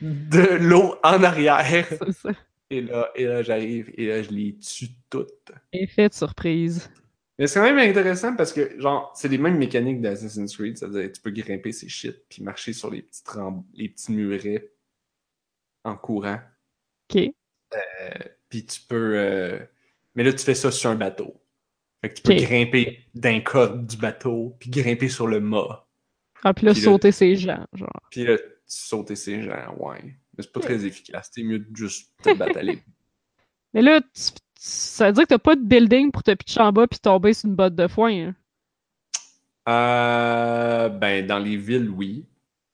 De 0.00 0.56
l'eau 0.60 0.94
en 1.02 1.22
arrière. 1.22 1.86
C'est 1.88 2.12
ça. 2.12 2.30
Et 2.70 2.82
là, 2.82 3.10
et 3.16 3.24
là 3.24 3.42
j'arrive 3.42 3.92
et 3.96 4.06
là, 4.06 4.22
je 4.22 4.30
les 4.30 4.56
tue 4.58 4.90
toutes. 5.10 5.50
Effet 5.72 6.08
de 6.08 6.14
surprise. 6.14 6.88
Mais 7.38 7.46
c'est 7.46 7.58
quand 7.58 7.64
même 7.72 7.78
intéressant 7.78 8.36
parce 8.36 8.52
que, 8.52 8.78
genre, 8.78 9.12
c'est 9.16 9.28
les 9.28 9.38
mêmes 9.38 9.56
mécaniques 9.56 10.00
d'Assassin's 10.00 10.54
Creed. 10.54 10.76
C'est-à-dire, 10.76 11.10
tu 11.10 11.20
peux 11.22 11.30
grimper 11.30 11.72
ces 11.72 11.88
shit 11.88 12.16
puis 12.28 12.42
marcher 12.42 12.72
sur 12.74 12.90
les 12.90 13.02
petits, 13.02 13.22
les 13.74 13.88
petits 13.88 14.12
murets 14.12 14.70
en 15.84 15.96
courant. 15.96 16.38
OK. 17.08 17.32
Puis 18.48 18.66
tu 18.66 18.80
peux. 18.82 19.12
euh, 19.16 19.58
Mais 20.14 20.24
là, 20.24 20.32
tu 20.32 20.44
fais 20.44 20.54
ça 20.54 20.70
sur 20.70 20.90
un 20.90 20.96
bateau. 20.96 21.40
Fait 22.02 22.08
que 22.08 22.14
tu 22.14 22.22
peux 22.22 22.30
grimper 22.46 23.04
d'un 23.14 23.40
corde 23.40 23.86
du 23.86 23.96
bateau, 23.96 24.56
puis 24.58 24.70
grimper 24.70 25.08
sur 25.08 25.26
le 25.26 25.40
mât. 25.40 25.86
Ah, 26.42 26.54
puis 26.54 26.66
là, 26.66 26.72
Puis 26.72 26.80
là- 26.80 26.84
sauter 26.86 27.12
ses 27.12 27.36
gens, 27.36 27.66
genre. 27.74 28.02
Puis 28.10 28.24
là, 28.24 28.36
sauter 28.66 29.14
ces 29.16 29.42
gens, 29.42 29.74
ouais. 29.78 30.02
Mais 30.02 30.42
c'est 30.42 30.52
pas 30.52 30.60
très 30.60 30.84
efficace. 30.86 31.30
C'est 31.32 31.42
mieux 31.42 31.58
de 31.58 31.76
juste 31.76 32.10
te 32.22 32.34
battre 32.34 32.58
à 32.58 32.62
l'épée. 32.62 32.82
Mais 33.74 33.82
là, 33.82 34.00
tu- 34.00 34.08
tu- 34.32 34.40
ça 34.56 35.06
veut 35.08 35.12
dire 35.12 35.22
que 35.24 35.28
t'as 35.28 35.38
pas 35.38 35.56
de 35.56 35.62
building 35.62 36.10
pour 36.10 36.22
te 36.22 36.32
pitcher 36.34 36.60
en 36.60 36.72
bas 36.72 36.86
puis 36.86 36.98
tomber 36.98 37.34
sur 37.34 37.48
une 37.48 37.54
botte 37.56 37.74
de 37.74 37.86
foin. 37.86 38.10
hein? 38.28 38.34
Euh, 39.68 40.88
ben, 40.88 41.26
dans 41.26 41.38
les 41.38 41.56
villes, 41.56 41.90
oui. 41.90 42.26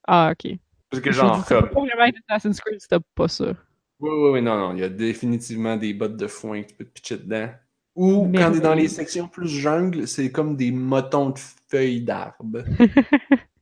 Ah, 0.07 0.32
ok. 0.32 0.53
Parce 0.90 1.03
que 1.03 1.11
genre, 1.11 1.36
dis, 1.38 1.42
ça 1.44 1.62
peut 1.62 1.70
pas 1.70 1.80
vraiment 1.80 2.05
être 2.05 2.18
Assassin's 2.28 2.61
Creed 2.61 2.80
si 2.80 2.88
t'as 2.88 3.01
pas 3.14 3.28
ça. 3.28 3.55
Oui, 3.99 4.11
oui, 4.12 4.30
oui, 4.32 4.42
non, 4.42 4.57
non, 4.59 4.74
il 4.74 4.80
y 4.80 4.84
a 4.84 4.88
définitivement 4.88 5.76
des 5.76 5.94
bottes 5.94 6.16
de 6.16 6.26
foin 6.26 6.62
que 6.62 6.68
tu 6.68 6.74
peux 6.74 6.84
te 6.84 6.90
pitcher 6.90 7.16
dedans. 7.16 7.49
Ou 7.94 8.30
quand 8.34 8.53
t'es 8.53 8.61
dans 8.61 8.74
les 8.74 8.88
sections 8.88 9.26
plus 9.26 9.49
jungle, 9.49 10.07
c'est 10.07 10.30
comme 10.30 10.55
des 10.55 10.70
motons 10.70 11.30
de 11.30 11.38
feuilles 11.68 12.03
d'arbres. 12.03 12.62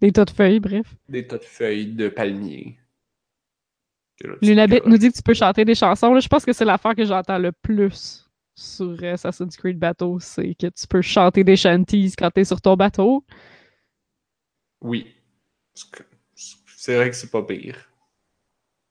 Des 0.00 0.12
tas 0.12 0.24
de 0.24 0.30
feuilles, 0.30 0.60
bref. 0.60 0.94
des 1.10 1.26
tas 1.26 1.36
de 1.36 1.44
feuilles 1.44 1.92
de 1.92 2.08
palmiers. 2.08 2.78
Lunabit 4.40 4.80
nous 4.86 4.96
dit 4.96 5.10
que 5.10 5.16
tu 5.16 5.22
peux 5.22 5.34
chanter 5.34 5.64
des 5.66 5.74
chansons. 5.74 6.14
Là, 6.14 6.20
je 6.20 6.28
pense 6.28 6.46
que 6.46 6.54
c'est 6.54 6.64
l'affaire 6.64 6.94
que 6.94 7.04
j'entends 7.04 7.38
le 7.38 7.52
plus 7.52 8.26
sur 8.54 9.02
Assassin's 9.04 9.56
Creed 9.56 9.78
Bateau, 9.78 10.18
c'est 10.20 10.54
que 10.54 10.66
tu 10.68 10.86
peux 10.86 11.02
chanter 11.02 11.44
des 11.44 11.56
shanties 11.56 12.14
quand 12.16 12.30
t'es 12.30 12.44
sur 12.44 12.60
ton 12.60 12.76
bateau. 12.76 13.24
Oui. 14.82 15.14
C'est 16.76 16.96
vrai 16.96 17.10
que 17.10 17.16
c'est 17.16 17.30
pas 17.30 17.42
pire. 17.42 17.89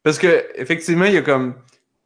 Parce 0.03 0.17
que, 0.17 0.49
effectivement, 0.55 1.05
il 1.05 1.13
y 1.13 1.17
a 1.17 1.21
comme. 1.21 1.55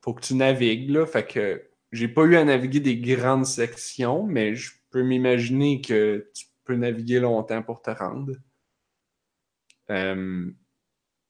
Faut 0.02 0.14
que 0.14 0.22
tu 0.22 0.36
navigues, 0.36 0.90
là. 0.90 1.06
Fait 1.06 1.26
que 1.26 1.64
j'ai 1.92 2.08
pas 2.08 2.24
eu 2.24 2.36
à 2.36 2.44
naviguer 2.44 2.80
des 2.80 2.98
grandes 2.98 3.46
sections, 3.46 4.24
mais 4.26 4.56
je 4.56 4.72
peux 4.90 5.04
m'imaginer 5.04 5.82
que 5.82 6.30
tu 6.36 6.46
peux 6.66 6.76
naviguer 6.76 7.20
longtemps 7.20 7.64
pour 7.64 7.82
te 7.82 7.92
rendre. 7.92 8.34
Euh, 9.90 10.52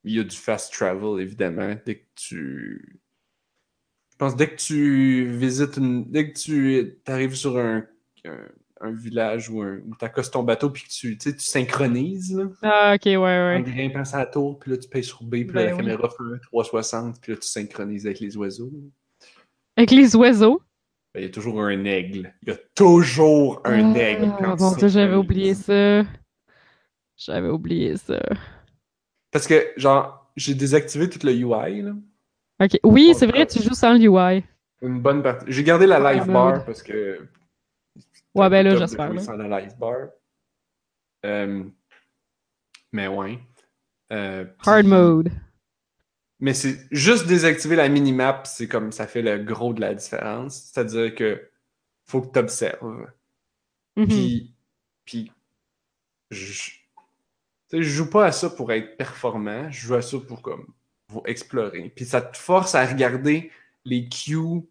il 0.03 0.15
y 0.15 0.19
a 0.19 0.23
du 0.23 0.35
fast 0.35 0.73
travel, 0.73 1.21
évidemment, 1.21 1.75
dès 1.85 1.99
que 1.99 2.07
tu. 2.15 2.99
Je 4.11 4.17
pense 4.17 4.35
dès 4.35 4.47
que 4.49 4.55
tu 4.55 5.25
visites 5.25 5.77
une. 5.77 6.09
Dès 6.11 6.31
que 6.31 6.39
tu 6.39 7.01
arrives 7.07 7.35
sur 7.35 7.57
un, 7.57 7.85
un, 8.25 8.47
un 8.83 8.91
village 8.91 9.49
ou 9.49 9.61
un, 9.61 9.77
où 9.77 9.95
tu 9.97 10.05
accostes 10.05 10.33
ton 10.33 10.43
bateau 10.43 10.69
puis 10.69 10.83
que 10.83 10.89
tu, 10.89 11.17
tu 11.17 11.29
sais, 11.29 11.35
tu 11.35 11.43
synchronises, 11.45 12.35
là 12.35 12.45
Ah, 12.61 12.93
ok, 12.95 13.05
ouais, 13.05 13.15
en 13.17 13.55
ouais. 13.55 13.63
grimpant 13.63 14.05
sur 14.05 14.17
la 14.17 14.25
tour, 14.25 14.59
puis 14.59 14.71
là, 14.71 14.77
tu 14.77 14.87
payes 14.89 15.03
sur 15.03 15.23
B, 15.23 15.29
puis 15.29 15.47
là, 15.47 15.53
Ben 15.53 15.65
la 15.65 15.71
oui. 15.71 15.77
caméra 15.77 16.09
fait 16.09 16.23
un 16.35 16.37
360, 16.37 17.21
puis 17.21 17.31
là, 17.31 17.37
tu 17.39 17.47
synchronises 17.47 18.05
avec 18.05 18.19
les 18.19 18.35
oiseaux. 18.37 18.71
Avec 19.77 19.91
les 19.91 20.15
oiseaux? 20.15 20.61
Ben, 21.13 21.21
Il 21.21 21.23
y 21.23 21.27
a 21.27 21.31
toujours 21.31 21.61
un 21.61 21.85
aigle. 21.85 22.33
Il 22.43 22.49
y 22.49 22.51
a 22.51 22.57
toujours 22.75 23.61
un 23.65 23.93
Ah, 23.93 23.97
aigle. 23.97 24.31
quand 24.39 24.75
Dieu, 24.77 24.87
j'avais 24.89 25.15
oublié 25.15 25.53
ça. 25.55 26.03
J'avais 27.17 27.49
oublié 27.49 27.95
ça. 27.97 28.19
Parce 29.31 29.47
que, 29.47 29.71
genre, 29.77 30.29
j'ai 30.35 30.55
désactivé 30.55 31.09
tout 31.09 31.19
le 31.25 31.31
UI, 31.33 31.81
là. 31.83 31.91
Ok. 32.61 32.79
Oui, 32.83 33.07
Bon, 33.07 33.13
c'est 33.17 33.27
vrai, 33.27 33.39
ça- 33.39 33.45
tu 33.59 33.63
joues 33.63 33.75
sans 33.75 33.93
le 33.93 33.99
UI. 33.99 34.43
Une 34.81 34.99
bonne 35.01 35.23
partie. 35.23 35.45
J'ai 35.47 35.63
gardé 35.63 35.85
la 35.87 35.99
live 36.13 36.23
Ah, 36.27 36.31
bar 36.33 36.65
parce 36.65 36.83
que. 36.83 37.19
Ouais, 38.35 38.49
ben 38.49 38.63
là, 38.65 38.75
j'espère. 38.75 39.11
Euh, 41.25 41.63
Mais 42.91 43.07
ouais. 43.07 43.39
Euh, 44.11 44.45
Hard 44.65 44.85
mode. 44.85 45.31
Mais 46.39 46.53
c'est 46.53 46.77
juste 46.91 47.25
désactiver 47.27 47.75
la 47.75 47.87
minimap, 47.87 48.47
c'est 48.47 48.67
comme 48.67 48.91
ça 48.91 49.07
fait 49.07 49.21
le 49.21 49.37
gros 49.37 49.73
de 49.73 49.81
la 49.81 49.93
différence. 49.93 50.71
C'est-à-dire 50.73 51.15
que 51.15 51.49
faut 52.05 52.21
que 52.21 52.33
tu 52.33 52.39
observes. 52.39 53.07
Mhm. 53.95 54.07
Puis, 54.07 54.55
puis 55.05 55.31
je, 56.31 56.71
je 57.71 57.81
joue 57.81 58.09
pas 58.09 58.25
à 58.25 58.31
ça 58.31 58.49
pour 58.49 58.71
être 58.71 58.97
performant, 58.97 59.69
je 59.71 59.87
joue 59.87 59.95
à 59.95 60.01
ça 60.01 60.17
pour 60.19 60.41
comme 60.41 60.67
pour 61.07 61.27
explorer. 61.27 61.93
Puis 61.95 62.05
ça 62.05 62.21
te 62.21 62.37
force 62.37 62.75
à 62.75 62.85
regarder 62.85 63.51
les 63.85 64.09
cues 64.09 64.63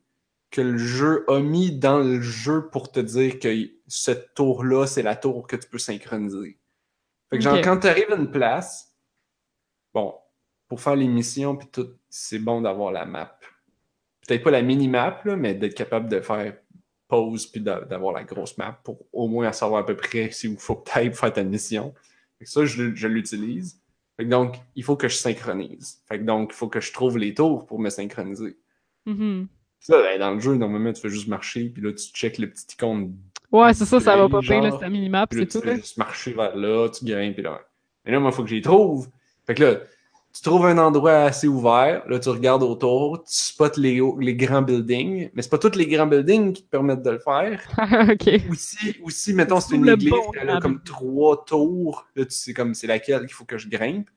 que 0.52 0.60
le 0.60 0.78
jeu 0.78 1.24
a 1.28 1.40
mis 1.40 1.72
dans 1.76 1.98
le 1.98 2.20
jeu 2.20 2.68
pour 2.70 2.92
te 2.92 3.00
dire 3.00 3.40
que 3.40 3.48
cette 3.88 4.34
tour-là, 4.34 4.86
c'est 4.86 5.02
la 5.02 5.16
tour 5.16 5.46
que 5.48 5.56
tu 5.56 5.68
peux 5.68 5.78
synchroniser. 5.78 6.58
Fait 7.30 7.38
que 7.38 7.42
genre, 7.42 7.54
quand 7.64 7.78
tu 7.80 7.86
arrives 7.88 8.12
à 8.12 8.16
une 8.16 8.30
place, 8.30 8.94
bon, 9.94 10.14
pour 10.68 10.80
faire 10.80 10.94
les 10.94 11.08
missions 11.08 11.56
puis 11.56 11.68
tout, 11.72 11.88
c'est 12.08 12.38
bon 12.38 12.60
d'avoir 12.60 12.92
la 12.92 13.04
map. 13.06 13.38
Peut-être 14.26 14.44
pas 14.44 14.50
la 14.50 14.62
mini-map, 14.62 15.22
là, 15.24 15.36
mais 15.36 15.54
d'être 15.54 15.74
capable 15.74 16.08
de 16.08 16.20
faire 16.20 16.56
pause 17.08 17.46
puis 17.46 17.60
d'a- 17.60 17.80
d'avoir 17.80 18.12
la 18.14 18.24
grosse 18.24 18.56
map 18.58 18.80
pour 18.84 18.98
au 19.12 19.28
moins 19.28 19.50
savoir 19.52 19.82
à 19.82 19.86
peu 19.86 19.96
près 19.96 20.30
si 20.30 20.48
il 20.48 20.56
faut 20.58 20.76
que 20.76 20.90
tu 20.90 20.96
ailles 20.98 21.10
pour 21.10 21.18
faire 21.18 21.32
ta 21.32 21.42
mission. 21.44 21.92
Fait 22.38 22.44
que 22.44 22.50
ça, 22.50 22.64
je, 22.64 22.94
je 22.94 23.08
l'utilise. 23.08 23.80
Fait 24.16 24.24
que 24.24 24.28
donc, 24.30 24.56
il 24.76 24.84
faut 24.84 24.96
que 24.96 25.08
je 25.08 25.16
synchronise. 25.16 26.02
Fait 26.06 26.18
que 26.18 26.24
donc, 26.24 26.50
il 26.52 26.56
faut 26.56 26.68
que 26.68 26.80
je 26.80 26.92
trouve 26.92 27.16
les 27.18 27.32
tours 27.34 27.66
pour 27.66 27.78
me 27.78 27.88
synchroniser. 27.90 28.58
Mhm. 29.06 29.48
Ça, 29.82 30.00
ben, 30.00 30.18
dans 30.18 30.30
le 30.30 30.40
jeu, 30.40 30.54
normalement, 30.54 30.92
tu 30.92 31.00
fais 31.02 31.08
juste 31.08 31.26
marcher, 31.26 31.68
puis 31.68 31.82
là, 31.82 31.92
tu 31.92 32.04
checkes 32.12 32.38
le 32.38 32.48
petit 32.48 32.66
icône, 32.72 33.14
Ouais, 33.50 33.74
c'est 33.74 33.84
ça, 33.84 34.00
ça 34.00 34.16
va 34.16 34.30
pas 34.30 34.40
genre, 34.40 34.78
c'est 34.78 34.84
la 34.84 34.88
minimap, 34.88 35.28
c'est 35.30 35.40
tu 35.40 35.46
tout. 35.46 35.60
fais 35.60 35.72
là. 35.72 35.76
juste 35.76 35.98
marcher 35.98 36.32
vers 36.32 36.56
là, 36.56 36.88
tu 36.88 37.04
grimpes, 37.04 37.34
puis 37.34 37.42
là. 37.42 37.60
Mais 38.04 38.12
là, 38.12 38.18
moi, 38.18 38.30
il 38.30 38.34
faut 38.34 38.44
que 38.44 38.48
je 38.48 38.54
les 38.54 38.62
trouve. 38.62 39.08
Fait 39.46 39.54
que 39.54 39.62
là, 39.62 39.74
tu 40.34 40.40
trouves 40.40 40.64
un 40.64 40.78
endroit 40.78 41.24
assez 41.24 41.48
ouvert, 41.48 42.02
là, 42.08 42.18
tu 42.18 42.30
regardes 42.30 42.62
autour, 42.62 43.22
tu 43.24 43.34
spots 43.34 43.76
les, 43.76 44.00
les 44.20 44.34
grands 44.34 44.62
buildings, 44.62 45.28
mais 45.34 45.42
c'est 45.42 45.50
pas 45.50 45.58
tous 45.58 45.76
les 45.76 45.86
grands 45.86 46.06
buildings 46.06 46.54
qui 46.54 46.62
te 46.62 46.70
permettent 46.70 47.02
de 47.02 47.10
le 47.10 47.18
faire. 47.18 47.60
ok. 48.10 48.40
Aussi, 48.50 48.96
aussi 49.02 49.34
mettons, 49.34 49.60
c'est 49.60 49.74
une 49.74 49.86
église, 49.86 50.10
bon 50.10 50.32
elle 50.40 50.48
a 50.48 50.58
comme 50.58 50.82
trois 50.82 51.44
tours. 51.44 52.06
Là, 52.16 52.24
tu 52.24 52.30
sais 52.34 52.54
comme 52.54 52.72
c'est 52.72 52.86
laquelle 52.86 53.20
qu'il 53.26 53.34
faut 53.34 53.44
que 53.44 53.58
je 53.58 53.68
grimpe. 53.68 54.08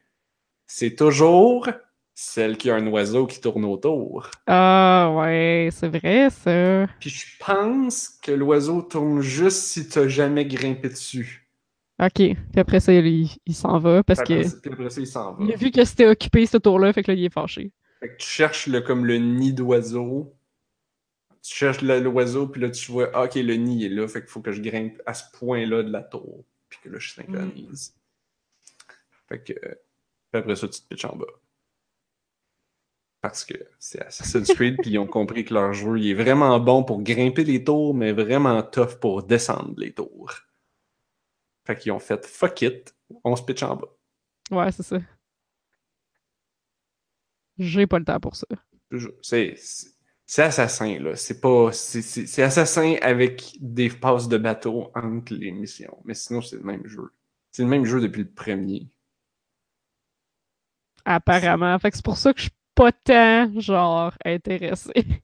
C'est 0.65 0.95
toujours 0.95 1.67
celle 2.15 2.57
qui 2.57 2.69
a 2.69 2.75
un 2.75 2.87
oiseau 2.87 3.27
qui 3.27 3.41
tourne 3.41 3.65
autour. 3.65 4.31
Ah, 4.47 5.13
ouais, 5.17 5.69
c'est 5.71 5.89
vrai, 5.89 6.29
ça. 6.29 6.87
Puis 6.99 7.09
je 7.09 7.25
pense 7.37 8.07
que 8.21 8.31
l'oiseau 8.31 8.81
tourne 8.81 9.21
juste 9.21 9.63
si 9.63 9.87
tu 9.89 10.09
jamais 10.09 10.45
grimpé 10.45 10.87
dessus. 10.89 11.47
Ok. 12.01 12.13
Puis 12.15 12.35
après 12.57 12.79
ça, 12.79 12.93
il, 12.93 13.29
il 13.45 13.55
s'en 13.55 13.79
va 13.79 14.01
parce 14.03 14.21
Puis 14.21 14.33
après, 14.33 14.43
que 14.43 14.49
ça- 14.49 14.57
puis 14.61 14.71
après 14.71 14.89
ça, 14.89 15.01
il 15.01 15.07
s'en 15.07 15.33
va. 15.33 15.43
il 15.45 15.53
a 15.53 15.55
vu 15.57 15.71
que 15.71 15.83
c'était 15.85 16.07
occupé 16.07 16.45
ce 16.45 16.57
tour-là, 16.57 16.93
fait 16.93 17.03
que 17.03 17.11
là, 17.11 17.17
il 17.17 17.25
est 17.25 17.33
fâché. 17.33 17.71
Fait 17.99 18.09
que 18.09 18.17
tu 18.17 18.27
cherches 18.27 18.67
le, 18.67 18.81
comme 18.81 19.05
le 19.05 19.17
nid 19.17 19.53
d'oiseau. 19.53 20.33
Tu 21.41 21.53
cherches 21.55 21.81
le- 21.81 21.99
l'oiseau, 21.99 22.47
puis 22.47 22.61
là, 22.61 22.69
tu 22.69 22.91
vois, 22.91 23.09
ah, 23.13 23.25
ok, 23.25 23.35
le 23.35 23.55
nid 23.55 23.85
est 23.85 23.89
là, 23.89 24.07
fait 24.07 24.21
qu'il 24.21 24.29
faut 24.29 24.41
que 24.41 24.51
je 24.51 24.61
grimpe 24.61 25.01
à 25.05 25.13
ce 25.13 25.23
point-là 25.37 25.83
de 25.83 25.91
la 25.91 26.01
tour. 26.01 26.43
Puis 26.69 26.79
que 26.83 26.89
là, 26.89 26.97
je 26.97 27.11
synchronise. 27.13 27.93
Fait 29.27 29.43
que. 29.43 29.53
euh, 29.53 29.75
puis 30.31 30.39
après 30.39 30.55
ça, 30.55 30.67
tu 30.67 30.81
te 30.81 30.87
pitches 30.87 31.05
en 31.05 31.15
bas. 31.15 31.25
Parce 33.25 33.43
que 33.43 33.55
c'est 33.79 34.05
Assassin's 34.05 34.53
Creed, 34.53 34.77
puis 34.83 34.91
ils 34.91 34.99
ont 34.99 35.07
compris 35.07 35.43
que 35.45 35.55
leur 35.55 35.73
jeu, 35.73 35.97
il 35.97 36.11
est 36.11 36.13
vraiment 36.13 36.59
bon 36.59 36.83
pour 36.83 37.01
grimper 37.01 37.43
les 37.43 37.63
tours, 37.63 37.95
mais 37.95 38.11
vraiment 38.11 38.61
tough 38.61 38.99
pour 39.01 39.23
descendre 39.23 39.73
les 39.77 39.91
tours. 39.91 40.31
Fait 41.65 41.75
qu'ils 41.75 41.91
ont 41.91 41.97
fait 41.97 42.23
fuck 42.23 42.61
it, 42.61 42.95
on 43.23 43.35
se 43.35 43.41
pitch 43.41 43.63
en 43.63 43.77
bas. 43.77 43.87
Ouais, 44.51 44.71
c'est 44.71 44.83
ça. 44.83 44.99
J'ai 47.57 47.87
pas 47.87 47.97
le 47.97 48.05
temps 48.05 48.19
pour 48.19 48.35
ça. 48.35 48.45
C'est 49.23 50.43
assassin, 50.43 50.99
là. 50.99 51.15
C'est 51.15 51.41
pas. 51.41 51.71
c'est- 51.71 52.43
assassin 52.43 52.95
avec 53.01 53.57
des 53.59 53.89
passes 53.89 54.27
de 54.27 54.37
bateau 54.37 54.91
entre 54.93 55.33
les 55.33 55.49
missions. 55.49 55.97
Mais 56.05 56.13
sinon, 56.13 56.43
c'est 56.43 56.57
le 56.57 56.63
même 56.63 56.85
jeu. 56.85 57.09
C'est 57.51 57.63
le 57.63 57.69
même 57.69 57.85
jeu 57.85 58.01
depuis 58.01 58.21
le 58.21 58.29
premier. 58.29 58.87
Apparemment. 61.05 61.79
Fait 61.79 61.89
que 61.89 61.97
c'est 61.97 62.05
pour 62.05 62.17
ça 62.17 62.31
que 62.31 62.41
je 62.41 62.49
pas 62.75 62.91
tant, 62.91 63.51
genre, 63.59 64.13
intéressée. 64.25 64.93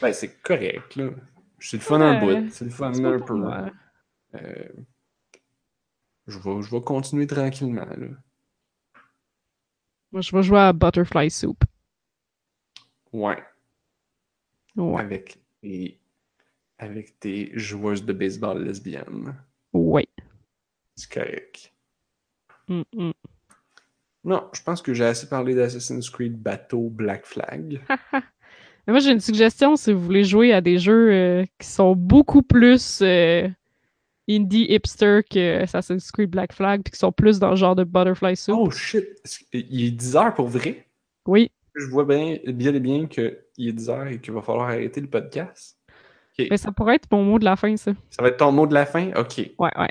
Ben, 0.00 0.12
c'est 0.12 0.40
correct, 0.42 0.96
là. 0.96 1.10
C'est 1.58 1.76
le 1.78 1.82
fun 1.82 2.00
un 2.00 2.20
Ouais, 2.24 2.42
bout. 2.42 2.50
C'est 2.50 2.64
le 2.64 2.70
fun 2.70 2.92
un 3.04 3.18
peu. 3.20 3.34
Euh, 4.34 4.68
je, 6.28 6.38
vais, 6.38 6.62
je 6.62 6.70
vais 6.70 6.80
continuer 6.82 7.26
tranquillement, 7.26 7.86
là. 7.86 8.08
Moi, 10.12 10.20
je 10.20 10.36
vais 10.36 10.42
jouer 10.42 10.58
à 10.60 10.72
Butterfly 10.72 11.30
Soup. 11.30 11.64
Ouais. 13.12 13.38
Ouais. 14.76 15.00
Avec, 15.00 15.38
tes- 15.60 16.00
avec 16.78 17.20
tes 17.20 17.58
joueuses 17.58 18.04
de 18.04 18.12
baseball 18.12 18.64
lesbiennes. 18.64 19.36
Ouais. 19.72 20.08
C'est 20.96 21.10
correct. 21.10 21.72
Mm, 22.68 22.84
mm. 22.94 23.12
Non, 24.28 24.44
je 24.52 24.60
pense 24.62 24.82
que 24.82 24.92
j'ai 24.92 25.06
assez 25.06 25.26
parlé 25.26 25.54
d'Assassin's 25.54 26.10
Creed 26.10 26.36
Bateau 26.36 26.90
Black 26.90 27.24
Flag. 27.24 27.80
Moi, 28.86 28.98
j'ai 28.98 29.12
une 29.12 29.20
suggestion 29.20 29.74
si 29.76 29.90
vous 29.90 30.00
voulez 30.00 30.22
jouer 30.22 30.52
à 30.52 30.60
des 30.60 30.78
jeux 30.78 31.10
euh, 31.10 31.44
qui 31.58 31.66
sont 31.66 31.96
beaucoup 31.96 32.42
plus 32.42 33.00
euh, 33.00 33.48
indie 34.28 34.66
hipster 34.68 35.20
que 35.30 35.62
Assassin's 35.62 36.12
Creed 36.12 36.28
Black 36.28 36.52
Flag, 36.52 36.82
puis 36.84 36.92
qui 36.92 36.98
sont 36.98 37.10
plus 37.10 37.38
dans 37.38 37.48
le 37.48 37.56
genre 37.56 37.74
de 37.74 37.84
Butterfly 37.84 38.36
Soup. 38.36 38.54
Oh 38.58 38.70
shit! 38.70 39.06
Il 39.54 39.86
est 39.86 39.90
10 39.92 40.16
heures 40.16 40.34
pour 40.34 40.48
vrai? 40.48 40.86
Oui. 41.26 41.50
Je 41.74 41.86
vois 41.86 42.04
bien, 42.04 42.36
bien 42.48 42.74
et 42.74 42.80
bien 42.80 43.06
qu'il 43.06 43.32
est 43.58 43.72
10 43.72 43.88
heures 43.88 44.08
et 44.08 44.20
qu'il 44.20 44.34
va 44.34 44.42
falloir 44.42 44.68
arrêter 44.68 45.00
le 45.00 45.08
podcast. 45.08 45.78
Mais 46.38 46.58
ça 46.58 46.70
pourrait 46.70 46.96
être 46.96 47.08
mon 47.10 47.24
mot 47.24 47.38
de 47.38 47.46
la 47.46 47.56
fin, 47.56 47.74
ça. 47.78 47.92
Ça 48.10 48.22
va 48.22 48.28
être 48.28 48.36
ton 48.36 48.52
mot 48.52 48.66
de 48.66 48.74
la 48.74 48.84
fin? 48.84 49.10
Ok. 49.16 49.38
Ouais, 49.58 49.70
ouais. 49.74 49.88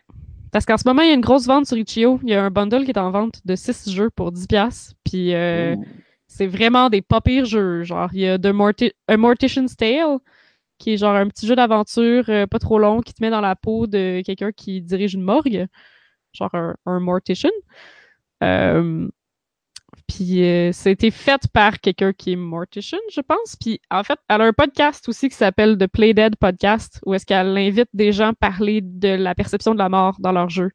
Parce 0.51 0.65
qu'en 0.65 0.77
ce 0.77 0.87
moment, 0.87 1.01
il 1.01 1.09
y 1.09 1.11
a 1.11 1.13
une 1.15 1.21
grosse 1.21 1.45
vente 1.45 1.65
sur 1.65 1.77
Itch.io. 1.77 2.19
Il 2.23 2.29
y 2.29 2.33
a 2.33 2.43
un 2.43 2.49
bundle 2.51 2.83
qui 2.85 2.91
est 2.91 2.97
en 2.97 3.11
vente 3.11 3.41
de 3.45 3.55
6 3.55 3.91
jeux 3.91 4.09
pour 4.09 4.31
10$. 4.31 4.93
Puis 5.03 5.33
euh, 5.33 5.75
c'est 6.27 6.47
vraiment 6.47 6.89
des 6.89 7.01
pas 7.01 7.21
pires 7.21 7.45
jeux. 7.45 7.83
Genre, 7.83 8.09
il 8.13 8.19
y 8.21 8.27
a 8.27 8.37
The 8.37 8.47
Morti- 8.53 8.91
A 9.07 9.17
Mortician's 9.17 9.75
Tale, 9.75 10.17
qui 10.77 10.93
est 10.93 10.97
genre 10.97 11.15
un 11.15 11.27
petit 11.27 11.47
jeu 11.47 11.55
d'aventure 11.55 12.25
euh, 12.29 12.45
pas 12.47 12.59
trop 12.59 12.79
long 12.79 13.01
qui 13.01 13.13
te 13.13 13.23
met 13.23 13.29
dans 13.29 13.41
la 13.41 13.55
peau 13.55 13.87
de 13.87 14.21
quelqu'un 14.25 14.51
qui 14.51 14.81
dirige 14.81 15.13
une 15.15 15.23
morgue. 15.23 15.67
Genre 16.33 16.53
un, 16.53 16.75
un 16.85 16.99
mortician. 16.99 17.49
Euh, 18.43 19.07
puis 20.07 20.43
euh, 20.43 20.71
ça 20.71 20.89
a 20.89 20.91
été 20.93 21.11
fait 21.11 21.41
par 21.53 21.79
quelqu'un 21.79 22.13
qui 22.13 22.33
est 22.33 22.35
mortician, 22.35 22.97
je 23.13 23.21
pense. 23.21 23.55
Puis 23.59 23.79
en 23.91 24.03
fait, 24.03 24.17
elle 24.29 24.41
a 24.41 24.45
un 24.45 24.53
podcast 24.53 25.07
aussi 25.09 25.29
qui 25.29 25.35
s'appelle 25.35 25.77
The 25.77 25.87
Play 25.87 26.13
Dead 26.13 26.35
Podcast, 26.37 26.99
où 27.05 27.13
est-ce 27.13 27.25
qu'elle 27.25 27.57
invite 27.57 27.89
des 27.93 28.11
gens 28.11 28.29
à 28.29 28.33
parler 28.33 28.81
de 28.81 29.09
la 29.09 29.35
perception 29.35 29.73
de 29.73 29.79
la 29.79 29.89
mort 29.89 30.15
dans 30.19 30.31
leurs 30.31 30.49
jeux 30.49 30.71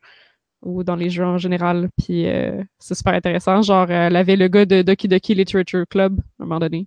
ou 0.62 0.84
dans 0.84 0.94
les 0.96 1.10
jeux 1.10 1.24
en 1.24 1.38
général. 1.38 1.88
Puis 1.98 2.28
euh, 2.28 2.62
c'est 2.78 2.94
super 2.94 3.14
intéressant. 3.14 3.62
Genre, 3.62 3.90
elle 3.90 4.14
avait 4.16 4.36
le 4.36 4.48
gars 4.48 4.64
de 4.66 4.82
Doki 4.82 5.08
Doki 5.08 5.34
Literature 5.34 5.84
Club 5.88 6.20
à 6.38 6.42
un 6.42 6.46
moment 6.46 6.60
donné. 6.60 6.86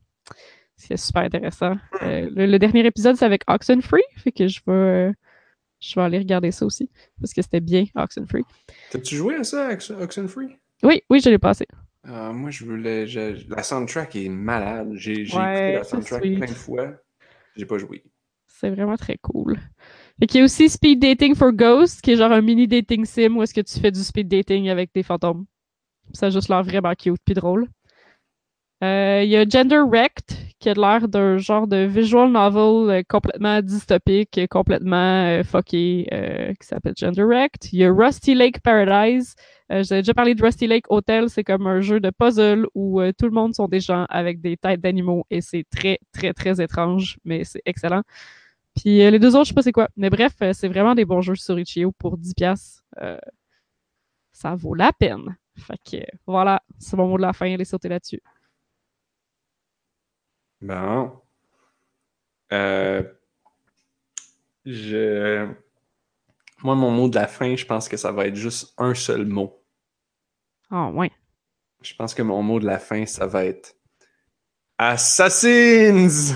C'est 0.78 0.98
super 0.98 1.24
intéressant. 1.24 1.76
Euh, 2.02 2.30
le, 2.34 2.46
le 2.46 2.60
dernier 2.60 2.86
épisode, 2.86 3.16
c'est 3.16 3.26
avec 3.26 3.44
Oxenfree, 3.48 4.04
fait 4.18 4.32
que 4.32 4.48
je 4.48 4.60
vais, 4.68 4.74
euh, 4.74 5.12
je 5.80 5.96
vais 5.96 6.02
aller 6.06 6.18
regarder 6.20 6.52
ça 6.52 6.66
aussi 6.66 6.90
parce 7.20 7.34
que 7.34 7.42
c'était 7.42 7.60
bien 7.62 7.86
Oxenfree. 7.96 8.44
T'as-tu 8.92 9.16
joué 9.16 9.36
à 9.36 9.44
ça, 9.44 9.70
Ox- 9.72 9.92
Oxenfree? 9.92 10.58
Oui, 10.84 11.02
oui, 11.10 11.20
je 11.24 11.30
l'ai 11.30 11.38
passé. 11.38 11.66
Euh, 12.08 12.34
moi, 12.34 12.52
je 12.52 12.66
voulais. 12.66 13.08
je- 13.08 13.50
La 13.50 13.64
soundtrack 13.64 14.16
est 14.16 14.30
malade. 14.30 14.92
J'ai 14.94 15.26
j'ai 15.26 15.38
Ouais, 15.38 15.56
écouté 15.56 15.72
la 15.74 15.84
soundtrack 15.84 16.22
sweet. 16.22 16.38
plein 16.38 16.48
de 16.48 16.54
fois. 16.54 16.94
J'ai 17.56 17.66
pas 17.66 17.78
joué. 17.78 18.04
C'est 18.48 18.70
vraiment 18.70 18.96
très 18.98 19.18
cool. 19.18 19.60
Et 20.22 20.28
qu'il 20.28 20.40
y 20.40 20.42
a 20.42 20.46
aussi 20.46 20.70
Speed 20.70 21.00
Dating 21.02 21.36
for 21.36 21.52
Ghosts, 21.52 22.02
qui 22.02 22.12
est 22.12 22.16
genre 22.16 22.32
un 22.32 22.42
mini 22.42 22.68
dating 22.68 23.06
sim 23.06 23.36
où 23.36 23.44
est-ce 23.44 23.54
que 23.54 23.62
tu 23.62 23.80
fais 23.80 23.92
du 23.92 24.02
speed 24.04 24.28
dating 24.28 24.70
avec 24.70 24.92
des 24.94 25.04
fantômes. 25.04 25.46
Ça 26.14 26.28
a 26.28 26.30
juste 26.30 26.50
l'air 26.50 26.64
vraiment 26.64 26.94
cute 26.96 27.20
puis 27.26 27.34
drôle. 27.34 27.68
Euh, 28.84 29.22
Il 29.24 29.30
y 29.30 29.36
a 29.38 29.48
Gender 29.48 29.80
Wrecked, 29.86 30.38
qui 30.66 30.70
a 30.70 30.74
l'air 30.74 31.08
d'un 31.08 31.38
genre 31.38 31.68
de 31.68 31.86
visual 31.86 32.32
novel 32.32 32.90
euh, 32.90 33.04
complètement 33.08 33.62
dystopique, 33.62 34.40
complètement 34.50 35.28
euh, 35.28 35.44
fucké, 35.44 36.08
euh, 36.12 36.54
qui 36.60 36.66
s'appelle 36.66 36.96
Gender 36.98 37.22
Wrecked. 37.22 37.72
Il 37.72 37.80
y 37.80 37.86
a 37.86 37.94
Rusty 37.94 38.34
Lake 38.34 38.62
Paradise. 38.62 39.36
Euh, 39.72 39.84
J'avais 39.84 40.02
déjà 40.02 40.16
parlé 40.16 40.34
de 40.34 40.42
Rusty 40.44 40.66
Lake 40.66 40.86
Hotel. 40.90 41.30
C'est 41.30 41.44
comme 41.44 41.68
un 41.68 41.82
jeu 41.82 42.00
de 42.00 42.10
puzzle 42.10 42.66
où 42.74 43.00
tout 43.16 43.26
le 43.26 43.32
monde 43.32 43.54
sont 43.54 43.68
des 43.68 43.80
gens 43.80 44.08
avec 44.10 44.42
des 44.42 44.58
têtes 44.58 44.82
d'animaux 44.82 45.28
et 45.30 45.42
c'est 45.42 45.66
très, 45.70 46.00
très, 46.12 46.34
très 46.34 46.60
étrange, 46.60 47.20
mais 47.26 47.44
c'est 47.44 47.62
excellent. 47.66 48.02
Puis 48.76 48.98
les 48.98 49.20
deux 49.20 49.36
autres, 49.36 49.46
je 49.46 49.50
sais 49.50 49.54
pas 49.54 49.62
c'est 49.62 49.72
quoi. 49.72 49.90
Mais 49.96 50.10
bref, 50.10 50.34
c'est 50.54 50.68
vraiment 50.68 50.96
des 50.96 51.06
bons 51.06 51.22
jeux 51.22 51.36
sur 51.36 51.60
Itch.io 51.60 51.92
pour 51.92 52.18
10$. 52.18 52.34
piastres. 52.34 52.84
Euh, 53.04 53.20
ça 54.32 54.56
vaut 54.56 54.74
la 54.74 54.92
peine. 54.94 55.38
Fait 55.58 55.78
que 55.90 56.04
voilà, 56.26 56.64
c'est 56.80 56.98
mon 56.98 57.08
mot 57.08 57.18
de 57.18 57.22
la 57.22 57.34
fin. 57.34 57.54
Allez 57.54 57.66
sauter 57.66 57.88
là-dessus. 57.88 58.20
Bon. 60.62 61.22
Euh, 62.52 63.04
je... 64.66 65.48
Moi, 66.64 66.76
mon 66.76 66.92
mot 66.92 67.10
de 67.10 67.16
la 67.16 67.28
fin, 67.28 67.56
je 67.56 67.66
pense 67.66 67.90
que 67.90 67.98
ça 67.98 68.12
va 68.12 68.28
être 68.28 68.36
juste 68.36 68.74
un 68.78 68.94
seul 68.94 69.26
mot. 69.26 69.62
Ah 70.72 70.90
ouais. 70.90 71.12
Je 71.82 71.94
pense 71.94 72.14
que 72.14 72.22
mon 72.22 72.42
mot 72.42 72.60
de 72.60 72.66
la 72.66 72.80
fin, 72.80 73.06
ça 73.06 73.28
va 73.28 73.46
être 73.46 73.76
Assassins! 74.78 76.36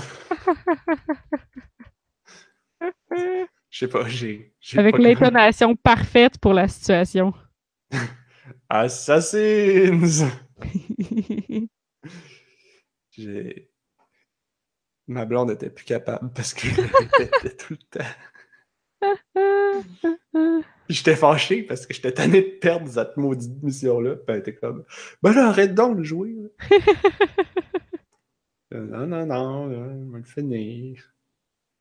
Je 3.70 3.78
sais 3.78 3.88
pas, 3.88 4.08
j'ai. 4.08 4.54
Avec 4.76 4.98
l'intonation 4.98 5.76
parfaite 5.76 6.38
pour 6.38 6.54
la 6.54 6.66
situation. 6.66 7.32
Assassins! 8.68 10.30
J'ai. 13.10 13.69
Ma 15.10 15.24
blonde 15.24 15.50
était 15.50 15.70
plus 15.70 15.84
capable 15.84 16.30
parce 16.32 16.54
que 16.54 16.68
je 16.68 16.82
répétais 16.82 17.56
tout 17.56 17.74
le 17.74 17.98
temps. 17.98 18.04
J'étais 20.88 21.16
fâché 21.16 21.64
parce 21.64 21.84
que 21.84 21.92
j'étais 21.92 22.12
tanné 22.12 22.42
de 22.42 22.58
perdre 22.60 22.88
cette 22.88 23.16
maudite 23.16 23.60
mission-là. 23.60 24.14
Puis 24.14 24.24
elle 24.28 24.38
était 24.38 24.54
comme, 24.54 24.84
ben 25.20 25.32
là, 25.32 25.48
arrête 25.48 25.74
donc 25.74 25.98
de 25.98 26.04
jouer. 26.04 26.36
Euh, 28.72 28.86
non, 28.86 29.04
non, 29.04 29.26
non, 29.26 29.66
là, 29.66 29.78
on 29.78 30.10
va 30.12 30.18
le 30.18 30.22
finir. 30.22 31.12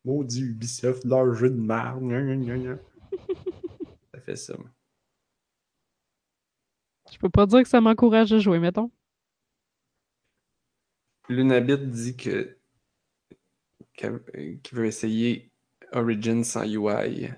Maudit 0.04 0.42
Ubisoft, 0.42 1.06
leur 1.06 1.36
jeu 1.36 1.52
de 1.52 1.62
merde. 1.62 2.02
Ça 4.12 4.20
fait 4.22 4.36
ça. 4.36 4.58
moi. 4.58 4.72
Je 7.12 7.20
peux 7.20 7.30
pas 7.30 7.46
dire 7.46 7.62
que 7.62 7.70
ça 7.70 7.80
m'encourage 7.80 8.34
à 8.34 8.40
jouer, 8.40 8.58
mettons. 8.58 8.90
Lunabit 11.30 11.78
dit 11.78 12.18
que 12.18 12.59
qu'il 14.00 14.78
veut 14.78 14.86
essayer 14.86 15.52
Origin 15.92 16.44
sans 16.44 16.64
UI. 16.66 17.30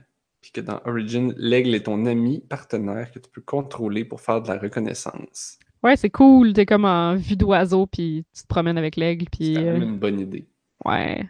Puis 0.42 0.52
que 0.52 0.62
dans 0.62 0.82
Origin, 0.86 1.34
l'aigle 1.38 1.76
est 1.76 1.84
ton 1.84 2.06
ami 2.06 2.42
partenaire 2.50 3.12
que 3.12 3.20
tu 3.20 3.30
peux 3.30 3.42
contrôler 3.42 4.06
pour 4.06 4.22
faire 4.22 4.42
de 4.42 4.48
la 4.48 4.58
reconnaissance. 4.58 5.60
Ouais, 5.84 5.96
c'est 5.96 6.10
cool. 6.10 6.54
T'es 6.54 6.66
comme 6.66 6.86
en 6.86 7.16
vue 7.16 7.36
d'oiseau, 7.36 7.86
puis 7.88 8.26
tu 8.36 8.44
te 8.44 8.48
promènes 8.48 8.78
avec 8.78 8.96
l'aigle, 8.96 9.26
C'est 9.32 9.38
puis 9.38 9.54
quand 9.56 9.62
même 9.62 9.82
euh, 9.82 9.86
une 9.86 9.98
bonne 10.00 10.20
idée. 10.20 10.48
ouais. 10.86 11.28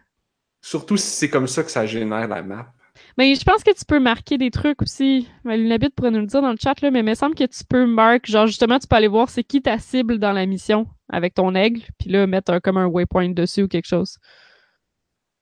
Surtout 0.64 0.96
si 0.96 1.08
c'est 1.08 1.30
comme 1.30 1.48
ça 1.48 1.64
que 1.64 1.72
ça 1.72 1.86
génère 1.88 2.28
la 2.28 2.44
map. 2.44 2.72
Mais 3.18 3.34
je 3.34 3.44
pense 3.44 3.64
que 3.64 3.72
tu 3.74 3.84
peux 3.84 4.00
marquer 4.00 4.38
des 4.38 4.52
trucs 4.52 4.82
aussi. 4.82 5.28
Lunabit 5.44 5.90
pourrait 5.90 6.12
nous 6.12 6.20
le 6.20 6.28
dire 6.28 6.42
dans 6.42 6.52
le 6.52 6.58
chat, 6.62 6.80
là, 6.82 6.92
mais 6.92 7.00
il 7.00 7.06
me 7.06 7.16
semble 7.16 7.34
que 7.34 7.46
tu 7.46 7.64
peux 7.68 7.88
marquer, 7.88 8.32
genre 8.32 8.46
justement, 8.46 8.78
tu 8.78 8.88
peux 8.88 8.96
aller 8.96 9.08
voir 9.08 9.30
c'est 9.30 9.44
qui 9.44 9.62
ta 9.62 9.80
cible 9.80 10.20
dans 10.20 10.34
la 10.34 10.46
mission 10.46 10.86
avec 11.10 11.34
ton 11.34 11.56
aigle, 11.56 11.82
puis 11.98 12.10
là, 12.12 12.28
mettre 12.28 12.54
un, 12.54 12.60
comme 12.60 12.78
un 12.78 12.86
waypoint 12.86 13.30
dessus 13.30 13.64
ou 13.64 13.68
quelque 13.68 13.88
chose. 13.88 14.18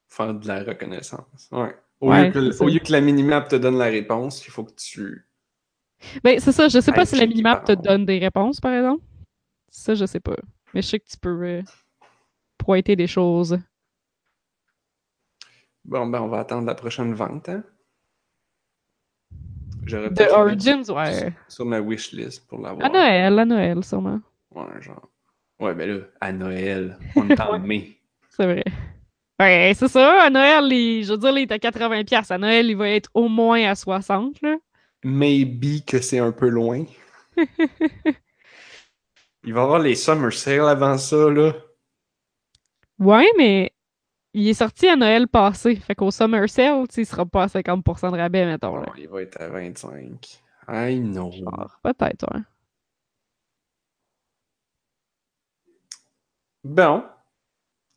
Faire 0.10 0.34
de 0.34 0.48
la 0.48 0.64
reconnaissance. 0.64 1.50
Ouais. 1.52 1.76
Au, 2.02 2.10
Ouais, 2.10 2.26
lieu, 2.28 2.32
que, 2.32 2.64
au 2.64 2.68
lieu 2.68 2.80
que 2.80 2.92
la 2.92 3.02
minimap 3.02 3.48
te 3.48 3.56
donne 3.56 3.78
la 3.78 3.86
réponse, 3.86 4.46
il 4.46 4.52
faut 4.52 4.64
que 4.64 4.74
tu. 4.74 5.26
Ben, 6.24 6.40
c'est 6.40 6.52
ça, 6.52 6.68
je 6.68 6.80
sais 6.80 6.92
pas 6.92 7.06
si 7.06 7.16
la 7.18 7.26
minimap 7.28 7.66
te 7.66 7.74
donne 7.74 8.06
des 8.06 8.18
réponses, 8.20 8.60
par 8.62 8.74
exemple. 8.74 9.04
Ça, 9.70 9.94
je 9.96 10.06
sais 10.06 10.20
pas. 10.20 10.36
Mais 10.74 10.82
je 10.82 10.88
sais 10.88 11.00
que 11.00 11.08
tu 11.08 11.18
peux 11.18 11.44
euh, 11.46 11.62
pointer 12.58 12.96
des 12.96 13.06
choses. 13.08 13.60
Bon, 15.86 16.08
ben, 16.08 16.22
on 16.22 16.28
va 16.28 16.40
attendre 16.40 16.66
la 16.66 16.76
prochaine 16.76 17.14
vente, 17.14 17.50
hein? 17.50 17.64
J'aurais 19.86 20.14
The 20.14 20.28
Origins, 20.32 20.90
ouais. 20.92 21.14
sur- 21.20 21.32
Sur 21.48 21.66
ma 21.66 21.80
wishlist 21.82 22.48
pour 22.48 22.62
l'avoir. 22.62 22.86
À 22.88 22.90
Noël, 22.90 23.40
à 23.40 23.46
Noël, 23.46 23.84
sûrement. 23.84 24.20
Ouais, 24.52 24.82
genre. 24.82 25.10
Ouais, 25.60 25.74
mais 25.76 25.88
là, 25.88 26.00
à 26.22 26.32
Noël, 26.32 26.98
on 27.16 27.28
est 27.30 27.40
en 27.40 27.60
mai. 27.60 27.98
C'est 28.30 28.46
vrai. 28.46 28.64
Ouais, 29.40 29.74
c'est 29.76 29.88
ça, 29.88 30.24
à 30.24 30.30
Noël, 30.30 30.66
il- 30.72 31.04
je 31.06 31.12
veux 31.12 31.18
dire, 31.18 31.30
il 31.38 31.44
est 31.44 31.52
à 31.52 31.60
80$. 31.60 32.04
piastres. 32.04 32.34
À 32.34 32.38
Noël, 32.38 32.70
il 32.70 32.76
va 32.76 32.90
être 32.90 33.10
au 33.14 33.30
moins 33.30 33.64
à 33.70 33.76
60$, 33.76 34.34
là. 34.42 34.58
Maybe 35.04 35.86
que 35.86 36.02
c'est 36.02 36.20
un 36.20 36.32
peu 36.34 36.50
loin. 36.50 36.84
Il 39.46 39.54
va 39.54 39.62
y 39.62 39.64
avoir 39.64 39.80
les 39.80 39.96
summer 39.96 40.34
sales 40.34 40.68
avant 40.68 40.98
ça, 40.98 41.30
là. 41.30 41.54
Ouais, 43.00 43.26
mais 43.38 43.72
il 44.34 44.50
est 44.50 44.54
sorti 44.54 44.90
à 44.90 44.98
Noël 44.98 45.30
passé. 45.30 45.78
Fait 45.78 45.96
qu'au 45.96 46.12
Summer 46.12 46.50
Sale, 46.50 46.84
il 46.98 47.06
sera 47.06 47.26
pas 47.26 47.44
à 47.44 47.48
50% 47.48 48.12
de 48.12 48.18
rabais, 48.18 48.46
mettons. 48.46 48.76
Là. 48.76 48.88
il 48.98 49.08
va 49.08 49.22
être 49.22 49.40
à 49.42 49.48
25. 49.48 50.42
I 50.68 51.00
know. 51.00 51.32
Peut-être, 51.82 52.26
ouais. 52.34 52.42
Bon. 56.64 57.04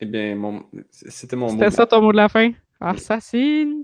Eh 0.02 0.04
bien, 0.04 0.34
mon... 0.34 0.64
c'était 0.90 1.36
mon 1.36 1.46
mot. 1.46 1.52
C'était 1.52 1.70
ça 1.70 1.86
ton 1.86 2.02
mot 2.02 2.10
de 2.10 2.16
la 2.16 2.28
fin? 2.28 2.50
Assassins! 2.80 3.82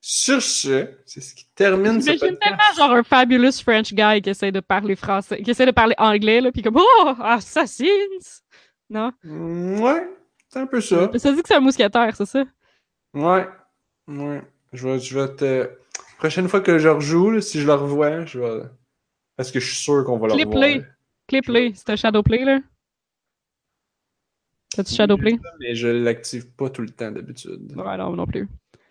Sur 0.00 0.40
ce, 0.40 0.90
c'est 1.04 1.20
ce 1.20 1.34
qui 1.34 1.44
termine 1.56 2.00
ce 2.00 2.12
podcast. 2.12 2.38
tellement 2.40 2.76
genre 2.76 2.92
un 2.92 3.02
fabulous 3.02 3.60
French 3.60 3.92
guy 3.92 4.22
qui 4.22 4.30
essaie 4.30 4.52
de 4.52 4.60
parler 4.60 4.94
français, 4.94 5.42
qui 5.42 5.50
essaie 5.50 5.66
de 5.66 5.72
parler 5.72 5.96
anglais, 5.98 6.40
là, 6.40 6.52
pis 6.52 6.62
comme 6.62 6.76
Oh! 6.78 7.14
Assassins! 7.20 8.42
Non? 8.88 9.10
Ouais, 9.24 10.08
c'est 10.48 10.60
un 10.60 10.66
peu 10.66 10.80
ça. 10.80 11.10
Ça 11.16 11.32
dit 11.32 11.42
que 11.42 11.48
c'est 11.48 11.56
un 11.56 11.60
mousquetaire, 11.60 12.14
c'est 12.14 12.26
ça? 12.26 12.44
Ouais. 13.14 13.48
Ouais. 14.06 14.42
Je 14.72 14.86
vais, 14.86 15.00
je 15.00 15.18
vais 15.18 15.34
te. 15.34 15.68
Prochaine 16.18 16.46
fois 16.46 16.60
que 16.60 16.78
je 16.78 16.88
rejoue, 16.88 17.32
là, 17.32 17.40
si 17.40 17.60
je 17.60 17.66
le 17.66 17.74
revois, 17.74 18.24
je 18.24 18.38
vais. 18.38 18.62
Parce 19.36 19.50
que 19.50 19.58
je 19.58 19.66
suis 19.66 19.82
sûr 19.82 20.04
qu'on 20.04 20.18
va 20.18 20.28
le 20.28 20.34
revoir. 20.34 20.50
Clip-les. 20.50 20.84
Clip-les. 21.26 21.72
C'est 21.74 21.90
un 21.90 21.96
shadowplay, 21.96 22.44
là? 22.44 22.60
T'as-tu 24.74 24.94
shadowplay? 24.94 25.38
Mais 25.60 25.74
je 25.74 25.88
l'active 25.88 26.48
pas 26.50 26.70
tout 26.70 26.82
le 26.82 26.90
temps 26.90 27.10
d'habitude. 27.10 27.72
Ouais, 27.76 27.96
non, 27.96 28.14
non 28.16 28.26
plus. 28.26 28.48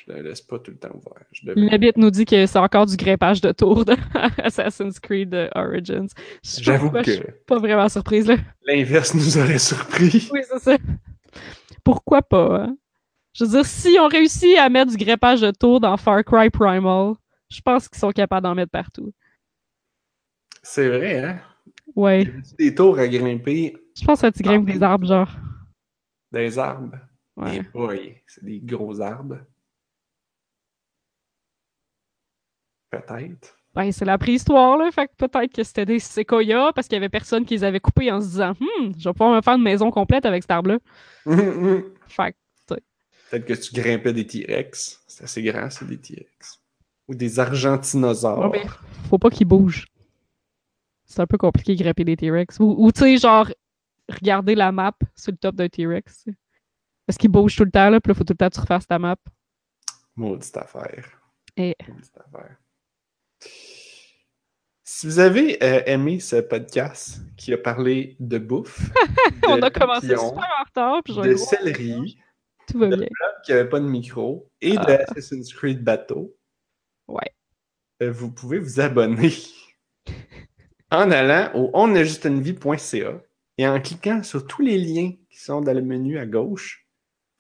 Je 0.08 0.14
le 0.14 0.22
laisse 0.22 0.42
pas 0.42 0.58
tout 0.60 0.72
le 0.72 0.78
temps 0.78 0.90
ouvert. 0.94 1.24
L'inhabit 1.56 1.92
nous 1.96 2.10
dit 2.10 2.26
que 2.26 2.46
c'est 2.46 2.58
encore 2.60 2.86
du 2.88 2.96
grimpage 2.98 3.40
de 3.42 3.52
tour 3.52 3.86
de 3.86 3.96
Assassin's 4.44 5.00
Creed 5.00 5.50
Origins. 5.56 6.08
J'avoue 6.44 6.92
Je 6.98 7.02
que 7.04 7.12
suis 7.12 7.24
pas 7.48 7.60
vraiment 7.60 7.88
surprise, 7.90 8.28
là. 8.28 8.38
l'inverse 8.66 9.14
nous 9.14 9.38
aurait 9.38 9.60
surpris. 9.60 10.30
Oui, 10.34 10.42
c'est 10.48 10.60
ça. 10.60 10.78
Pourquoi 11.84 12.22
pas, 12.22 12.64
hein? 12.64 12.78
Je 13.34 13.46
veux 13.46 13.52
dire, 13.52 13.66
si 13.66 13.96
on 14.00 14.08
réussit 14.08 14.58
à 14.58 14.70
mettre 14.70 14.92
du 14.92 14.98
grimpage 14.98 15.42
de 15.42 15.52
tour 15.52 15.80
dans 15.80 15.96
Far 15.98 16.24
Cry 16.24 16.50
Primal, 16.50 17.14
je 17.50 17.62
pense 17.62 17.88
qu'ils 17.88 18.00
sont 18.00 18.12
capables 18.12 18.44
d'en 18.44 18.56
mettre 18.56 18.72
partout. 18.72 19.14
C'est 20.64 20.90
vrai, 20.90 21.20
hein? 21.24 21.40
Ouais. 21.96 22.32
Des 22.60 22.74
tours 22.76 23.00
à 23.00 23.08
grimper 23.08 23.76
Je 24.00 24.06
pense 24.06 24.22
que 24.22 24.28
tu 24.32 24.44
grimpes 24.44 24.66
des 24.66 24.82
arbres, 24.84 25.08
genre. 25.08 25.30
Des 26.32 26.58
arbres. 26.60 26.98
Ouais. 27.38 27.62
Boy, 27.74 28.22
c'est 28.28 28.44
des 28.44 28.60
gros 28.60 29.00
arbres. 29.02 29.40
Peut-être. 32.90 33.58
Ben, 33.74 33.92
c'est 33.92 34.04
la 34.04 34.18
préhistoire, 34.18 34.78
là. 34.78 34.92
Fait 34.92 35.08
que 35.08 35.14
peut-être 35.26 35.54
que 35.54 35.64
c'était 35.64 35.86
des 35.86 36.00
séquoias 36.00 36.74
parce 36.74 36.88
qu'il 36.88 36.96
y 36.96 36.98
avait 36.98 37.10
personne 37.10 37.46
qui 37.46 37.54
les 37.54 37.64
avait 37.64 37.80
coupés 37.80 38.12
en 38.12 38.20
se 38.20 38.28
disant 38.28 38.54
Hum, 38.60 38.94
je 38.98 39.08
vais 39.10 39.14
pouvoir 39.14 39.34
me 39.34 39.42
faire 39.42 39.54
une 39.56 39.64
maison 39.64 39.92
complète 39.92 40.26
avec 40.26 40.44
cet 40.44 40.52
arbre-là. 40.52 40.80
Fait 42.08 42.34
que, 42.34 42.38
Peut-être 43.32 43.46
que 43.46 43.54
tu 43.54 43.74
grimpais 43.74 44.12
des 44.12 44.28
T-Rex. 44.28 45.04
C'est 45.08 45.24
assez 45.24 45.42
grand, 45.42 45.70
c'est 45.70 45.88
des 45.88 45.98
T-Rex. 45.98 46.62
Ou 47.08 47.16
des 47.16 47.40
argentinosaures. 47.40 48.52
ouais, 48.52 48.66
faut 49.10 49.18
pas 49.18 49.30
qu'ils 49.30 49.48
bougent. 49.48 49.86
C'est 51.06 51.22
un 51.22 51.28
peu 51.28 51.38
compliqué 51.38 51.76
de 51.76 51.82
grimper 51.82 52.04
des 52.04 52.18
T-Rex. 52.18 52.60
Ou, 52.60 52.76
ou 52.78 52.92
tu 52.92 53.02
sais, 53.02 53.18
genre, 53.18 53.48
regarder 54.12 54.56
la 54.56 54.72
map 54.72 54.94
sur 55.16 55.32
le 55.32 55.38
top 55.38 55.56
d'un 55.56 55.70
T-Rex. 55.70 56.26
Parce 57.06 57.18
qu'ils 57.18 57.32
bougent 57.32 57.56
tout 57.56 57.66
le 57.66 57.72
temps, 57.72 57.90
là. 57.90 58.00
Puis 58.00 58.10
là, 58.12 58.16
faut 58.16 58.24
tout 58.24 58.34
le 58.34 58.38
temps 58.38 58.50
que 58.50 58.54
tu 58.56 58.60
refasses 58.62 58.88
ta 58.88 59.00
map. 59.00 59.16
Maudite 60.16 60.56
affaire. 60.58 61.22
Et- 61.58 61.76
Maudite 61.88 62.18
affaire. 62.18 62.58
Si 64.84 65.08
vous 65.08 65.20
avez 65.20 65.62
euh, 65.64 65.82
aimé 65.86 66.20
ce 66.20 66.36
podcast 66.38 67.22
qui 67.38 67.54
a 67.54 67.58
parlé 67.58 68.18
de 68.20 68.38
bouffe, 68.38 68.90
On 69.48 69.62
a 69.62 69.70
commencé 69.72 70.08
super 70.10 70.24
en 70.24 70.64
retard. 70.66 71.02
Puis 71.04 71.16
de 71.16 71.36
céleri, 71.36 72.20
Tout 72.68 72.80
va 72.80 72.88
de 72.88 72.96
bien. 72.98 73.08
qui 73.46 73.52
n'avait 73.52 73.70
pas 73.70 73.80
de 73.80 73.86
micro, 73.88 74.50
et 74.60 74.72
de 74.74 74.78
Ah. 74.80 75.04
Assassin's 75.08 75.54
Creed 75.54 75.84
Bateau, 75.84 76.36
Ouais. 77.08 77.32
euh, 78.04 78.12
vous 78.12 78.32
pouvez 78.32 78.60
vous 78.60 78.80
abonner 78.80 79.32
en 80.92 81.10
allant 81.12 81.52
au 81.56 81.70
onajustunevie.ca 81.74 83.22
et 83.58 83.68
en 83.68 83.80
cliquant 83.82 84.24
sur 84.24 84.46
tous 84.48 84.62
les 84.62 84.78
liens 84.78 85.12
qui 85.30 85.40
sont 85.40 85.62
dans 85.62 85.74
le 85.74 85.82
menu 85.82 86.18
à 86.18 86.26
gauche, 86.26 86.86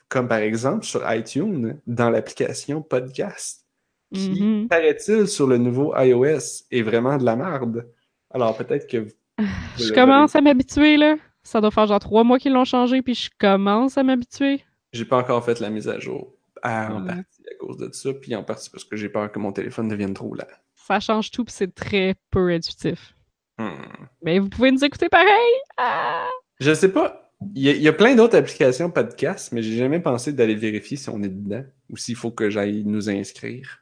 comme 0.09 0.27
par 0.27 0.39
exemple 0.39 0.85
sur 0.85 1.01
iTunes, 1.13 1.79
dans 1.87 2.09
l'application 2.09 2.81
podcast, 2.81 3.65
qui, 4.13 4.41
Mhm. 4.41 4.67
paraît-il, 4.67 5.27
sur 5.27 5.47
le 5.47 5.57
nouveau 5.57 5.93
iOS 5.97 6.65
est 6.69 6.81
vraiment 6.81 7.17
de 7.17 7.23
la 7.23 7.35
merde. 7.35 7.87
Alors 8.29 8.57
peut-être 8.57 8.87
que 8.87 8.97
vous- 8.97 9.11
Je 9.77 9.93
commence 9.93 10.35
à 10.35 10.41
m'habituer, 10.41 10.97
là. 10.97 11.15
Ça 11.43 11.59
doit 11.61 11.71
faire 11.71 11.87
genre 11.87 11.99
trois 11.99 12.23
mois 12.23 12.37
qu'ils 12.37 12.53
l'ont 12.53 12.65
changé, 12.65 13.01
puis 13.01 13.15
je 13.15 13.29
commence 13.39 13.97
à 13.97 14.03
m'habituer. 14.03 14.63
J'ai 14.93 15.05
pas 15.05 15.17
encore 15.17 15.43
fait 15.43 15.59
la 15.59 15.69
mise 15.69 15.87
à 15.87 15.97
jour. 15.99 16.35
À- 16.61 16.93
en 16.93 17.01
Ouais. 17.01 17.07
partie 17.15 17.43
à 17.49 17.55
cause 17.59 17.77
de 17.77 17.91
ça, 17.91 18.13
puis 18.13 18.35
en 18.35 18.43
partie 18.43 18.69
parce 18.69 18.83
que 18.83 18.95
j'ai 18.95 19.09
peur 19.09 19.31
que 19.31 19.39
mon 19.39 19.51
téléphone 19.51 19.87
devienne 19.87 20.13
trop 20.13 20.35
lent. 20.35 20.43
Ça 20.75 20.99
change 20.99 21.31
tout, 21.31 21.43
puis 21.45 21.53
c'est 21.57 21.73
très 21.73 22.15
peu 22.29 22.49
intuitif. 22.49 23.15
Hmm. 23.61 24.07
Mais 24.23 24.39
vous 24.39 24.49
pouvez 24.49 24.71
nous 24.71 24.83
écouter 24.83 25.09
pareil! 25.09 25.53
Ah! 25.77 26.27
Je 26.59 26.73
sais 26.73 26.91
pas. 26.91 27.31
Il 27.55 27.63
y, 27.63 27.69
a, 27.69 27.73
il 27.73 27.81
y 27.81 27.87
a 27.87 27.93
plein 27.93 28.15
d'autres 28.15 28.37
applications 28.37 28.91
podcast, 28.91 29.51
mais 29.51 29.63
j'ai 29.63 29.75
jamais 29.75 29.99
pensé 29.99 30.31
d'aller 30.31 30.55
vérifier 30.55 30.97
si 30.97 31.09
on 31.09 31.21
est 31.23 31.29
dedans 31.29 31.63
ou 31.89 31.97
s'il 31.97 32.15
faut 32.15 32.31
que 32.31 32.49
j'aille 32.49 32.83
nous 32.85 33.09
inscrire. 33.09 33.81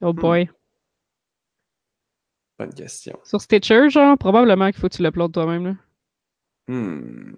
Oh 0.00 0.12
boy. 0.12 0.48
Bonne 2.58 2.72
question. 2.74 3.18
Sur 3.24 3.40
Stitcher, 3.40 3.90
genre, 3.90 4.16
probablement 4.16 4.70
qu'il 4.70 4.80
faut 4.80 4.88
que 4.88 4.94
tu 4.94 5.02
l'uploades 5.02 5.32
toi-même, 5.32 5.64
là. 5.66 5.76
Hmm. 6.68 7.34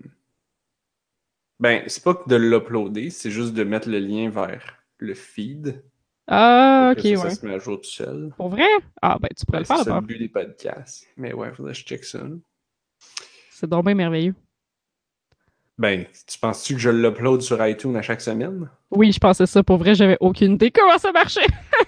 Ben, 1.61 1.85
c'est 1.87 2.03
pas 2.03 2.15
que 2.15 2.29
de 2.29 2.37
l'uploader, 2.37 3.11
c'est 3.11 3.31
juste 3.31 3.55
de 3.55 3.65
mettre 3.65 3.89
le 3.89 3.99
lien 3.99 4.29
vers 4.29 4.79
le 4.99 5.15
feed. 5.15 5.85
Ah, 6.27 6.93
ok, 6.97 7.05
ouais. 7.05 7.17
ça 7.17 7.31
se 7.31 7.45
met 7.47 7.55
à 7.55 7.59
jour 7.59 7.81
tout 7.81 7.89
seul. 7.89 8.33
Pour 8.37 8.49
vrai? 8.49 8.67
Ah, 9.03 9.19
ben, 9.21 9.29
tu 9.37 9.45
pourrais 9.45 9.59
Ben, 9.59 9.61
le 9.61 9.65
faire 9.67 9.79
c'est 9.85 9.91
le 9.95 10.01
but 10.01 10.19
des 10.19 10.29
podcasts. 10.29 11.07
Mais 11.17 11.33
ouais, 11.35 11.53
faudrait 11.53 11.73
que 11.73 11.79
je 11.79 11.85
check 11.85 12.05
ça. 12.05 12.21
C'est 13.51 13.69
donc 13.69 13.85
bien 13.85 13.95
merveilleux. 13.95 14.35
Ben, 15.77 16.05
tu 16.29 16.39
penses-tu 16.39 16.75
que 16.75 16.81
je 16.81 16.89
l'upload 16.91 17.43
sur 17.43 17.65
iTunes 17.67 17.97
à 17.97 18.03
chaque 18.03 18.21
semaine? 18.21 18.71
Oui, 18.93 19.11
je 19.11 19.19
pensais 19.19 19.45
ça. 19.47 19.63
Pour 19.65 19.77
vrai, 19.79 19.95
j'avais 19.97 20.17
aucune 20.21 20.53
idée 20.53 20.71
comment 20.71 20.97
ça 20.99 21.11
marchait. 21.11 21.47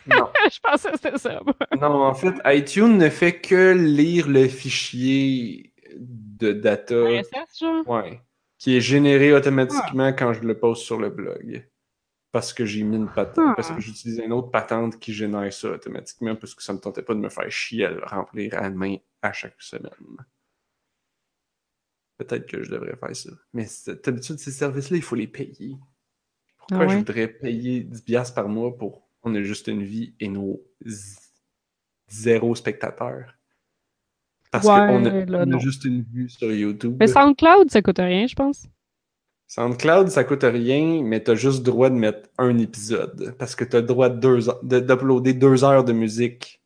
Non. 0.09 0.29
je 0.53 0.59
pensais 0.61 0.91
que 0.91 0.97
c'était 0.97 1.19
ça. 1.19 1.41
Non, 1.81 2.03
en 2.03 2.15
fait, 2.15 2.35
iTunes 2.47 2.99
ne 2.99 3.09
fait 3.09 3.41
que 3.41 3.73
lire 3.73 4.27
le 4.29 4.49
fichier 4.49 5.73
de 5.97 6.53
data 6.53 6.95
RSS, 6.97 7.61
genre? 7.61 7.89
ouais, 7.89 8.21
qui 8.59 8.77
est 8.77 8.81
généré 8.81 9.33
automatiquement 9.33 10.13
quand 10.13 10.33
je 10.33 10.41
le 10.43 10.59
poste 10.59 10.83
sur 10.83 10.99
le 10.99 11.09
blog. 11.11 11.65
Parce 12.37 12.53
que 12.53 12.67
j'ai 12.67 12.83
mis 12.83 12.97
une 12.99 13.09
patente, 13.09 13.47
Ah. 13.49 13.55
parce 13.57 13.71
que 13.71 13.81
j'utilise 13.81 14.19
une 14.19 14.31
autre 14.35 14.51
patente 14.51 14.99
qui 14.99 15.15
génère 15.15 15.51
ça 15.55 15.71
automatiquement 15.71 16.37
parce 16.37 16.55
que 16.55 16.63
ça 16.63 16.75
me 16.75 16.79
tentait 16.79 17.01
pas 17.01 17.15
de 17.15 17.19
me 17.19 17.31
faire 17.31 17.51
chier 17.51 17.87
à 17.87 17.91
le 17.91 18.05
remplir 18.05 18.53
à 18.53 18.61
la 18.61 18.69
main 18.69 18.97
à 19.23 19.33
chaque 19.33 19.57
semaine. 19.63 19.91
Peut-être 22.19 22.45
que 22.47 22.63
je 22.63 22.71
devrais 22.71 22.95
faire 22.95 23.17
ça. 23.17 23.31
Mais 23.55 23.65
d'habitude, 24.05 24.39
ces 24.39 24.51
services-là, 24.51 24.99
il 24.99 25.03
faut 25.03 25.15
les 25.15 25.27
payer. 25.29 25.79
Pourquoi 26.59 26.85
Ah 26.85 26.89
je 26.89 26.97
voudrais 26.99 27.29
payer 27.29 27.81
10$ 27.85 28.35
par 28.35 28.51
mois 28.51 28.77
pour 28.77 29.09
On 29.23 29.35
a 29.35 29.41
juste 29.43 29.69
une 29.69 29.83
vie 29.83 30.15
et 30.21 30.29
nos 30.29 30.63
zéro 32.07 32.55
spectateurs? 32.55 33.33
Parce 34.53 34.67
Ouais, 34.67 34.73
qu'on 34.75 35.07
a, 35.07 35.47
on 35.47 35.53
a 35.53 35.59
juste 35.59 35.87
une 35.87 36.03
vue 36.03 36.29
sur 36.29 36.53
YouTube. 36.53 36.97
Mais 37.01 37.07
SoundCloud, 37.07 37.71
ça 37.71 37.81
coûte 37.81 37.97
rien, 37.99 38.27
je 38.27 38.35
pense. 38.35 38.67
SoundCloud, 39.49 40.09
ça 40.09 40.25
coûte 40.25 40.43
rien, 40.43 41.03
mais 41.05 41.21
t'as 41.23 41.35
juste 41.37 41.63
droit 41.63 41.89
de 41.89 41.95
mettre 41.95 42.29
un 42.39 42.59
épisode. 42.59 43.35
Parce 43.39 43.55
que 43.55 43.65
t'as 43.65 43.79
le 43.81 43.87
droit 43.87 44.09
de 44.09 44.19
deux 44.19 44.49
heures- 44.49 44.61
de- 44.65 44.81
d'uploader 44.81 45.35
deux 45.35 45.65
heures 45.65 45.85
de 45.85 45.93
musique. 45.93 46.61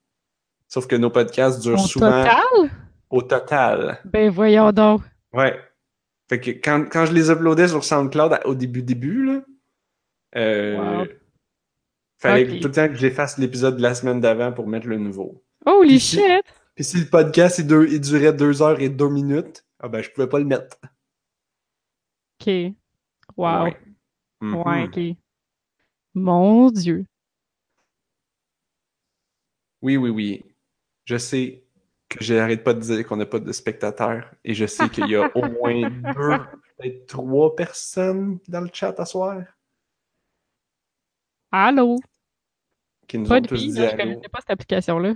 Sauf 0.69 0.87
que 0.87 0.97
nos 0.97 1.11
podcasts 1.11 1.61
durent 1.61 1.75
Au 1.83 1.87
souvent 1.87 2.23
total? 2.23 2.71
au 3.11 3.23
total. 3.23 3.99
Ben 4.05 4.31
voyons 4.31 4.73
donc. 4.73 5.03
Ouais. 5.33 5.59
Fait 6.29 6.41
que 6.41 6.51
quand, 6.53 6.87
quand 6.91 7.07
je 7.07 7.13
les 7.13 7.31
uploadais 7.31 7.69
sur 7.69 7.85
SoundCloud 7.85 8.33
à- 8.33 8.47
au 8.47 8.55
début, 8.55 8.83
début, 8.83 9.25
là, 9.27 9.41
euh, 10.37 10.77
Wow. 11.01 11.07
fallait 12.19 12.61
tout 12.61 12.69
le 12.69 12.73
temps 12.75 12.89
que 12.89 12.95
j'efface 12.95 13.37
l'épisode 13.37 13.77
de 13.77 13.83
la 13.83 13.95
semaine 13.95 14.21
d'avant 14.21 14.53
pour 14.53 14.67
mettre 14.69 14.87
le 14.87 14.97
nouveau. 14.99 15.43
Holy 15.67 15.89
Puis 15.89 16.01
si- 16.01 16.17
shit! 16.17 16.45
Puis 16.77 16.85
si 16.85 16.99
le 17.01 17.07
podcast 17.07 17.59
il, 17.59 17.67
deux- 17.67 17.89
il 17.91 18.01
durait 18.01 18.33
deux 18.33 18.63
heures 18.63 18.81
et 18.81 18.89
deux 18.89 19.09
minutes, 19.09 19.65
ah 19.81 19.89
ben 19.89 20.03
je 20.03 20.11
pouvais 20.11 20.29
pas 20.29 20.39
le 20.39 20.45
mettre. 20.47 20.79
Ok. 22.41 22.75
Wow. 23.37 23.65
Ouais. 23.65 23.77
Ouais, 24.41 24.85
ok. 24.85 25.17
Mon 26.15 26.71
Dieu. 26.71 27.05
Oui, 29.83 29.97
oui, 29.97 30.11
oui. 30.11 30.45
Je 31.05 31.17
sais 31.17 31.63
que 32.09 32.23
j'arrête 32.25 32.65
pas 32.65 32.75
de 32.75 32.81
dire 32.81 33.07
qu'on 33.07 33.17
n'a 33.17 33.27
pas 33.27 33.39
de 33.39 33.53
spectateurs 33.53 34.31
et 34.45 34.55
je 34.55 34.67
sais 34.67 34.89
qu'il 34.89 35.09
y 35.09 35.17
a 35.17 35.31
au 35.37 35.47
moins 35.47 35.89
deux, 35.91 36.39
peut-être 36.79 37.07
trois 37.07 37.55
personnes 37.55 38.39
dans 38.49 38.61
le 38.63 38.71
chat 38.73 38.99
à 38.99 39.05
soir 39.05 39.43
Allô? 41.53 41.99
qui 43.07 43.19
nous 43.19 43.29
Pas 43.29 43.39
ont 43.39 43.41
de 43.41 43.47
tous 43.49 43.57
vie, 43.57 43.73
dit 43.73 43.81
non, 43.81 43.89
je 43.91 43.97
connaissais 43.97 44.29
pas 44.29 44.41
cette 44.41 44.51
application-là. 44.51 45.15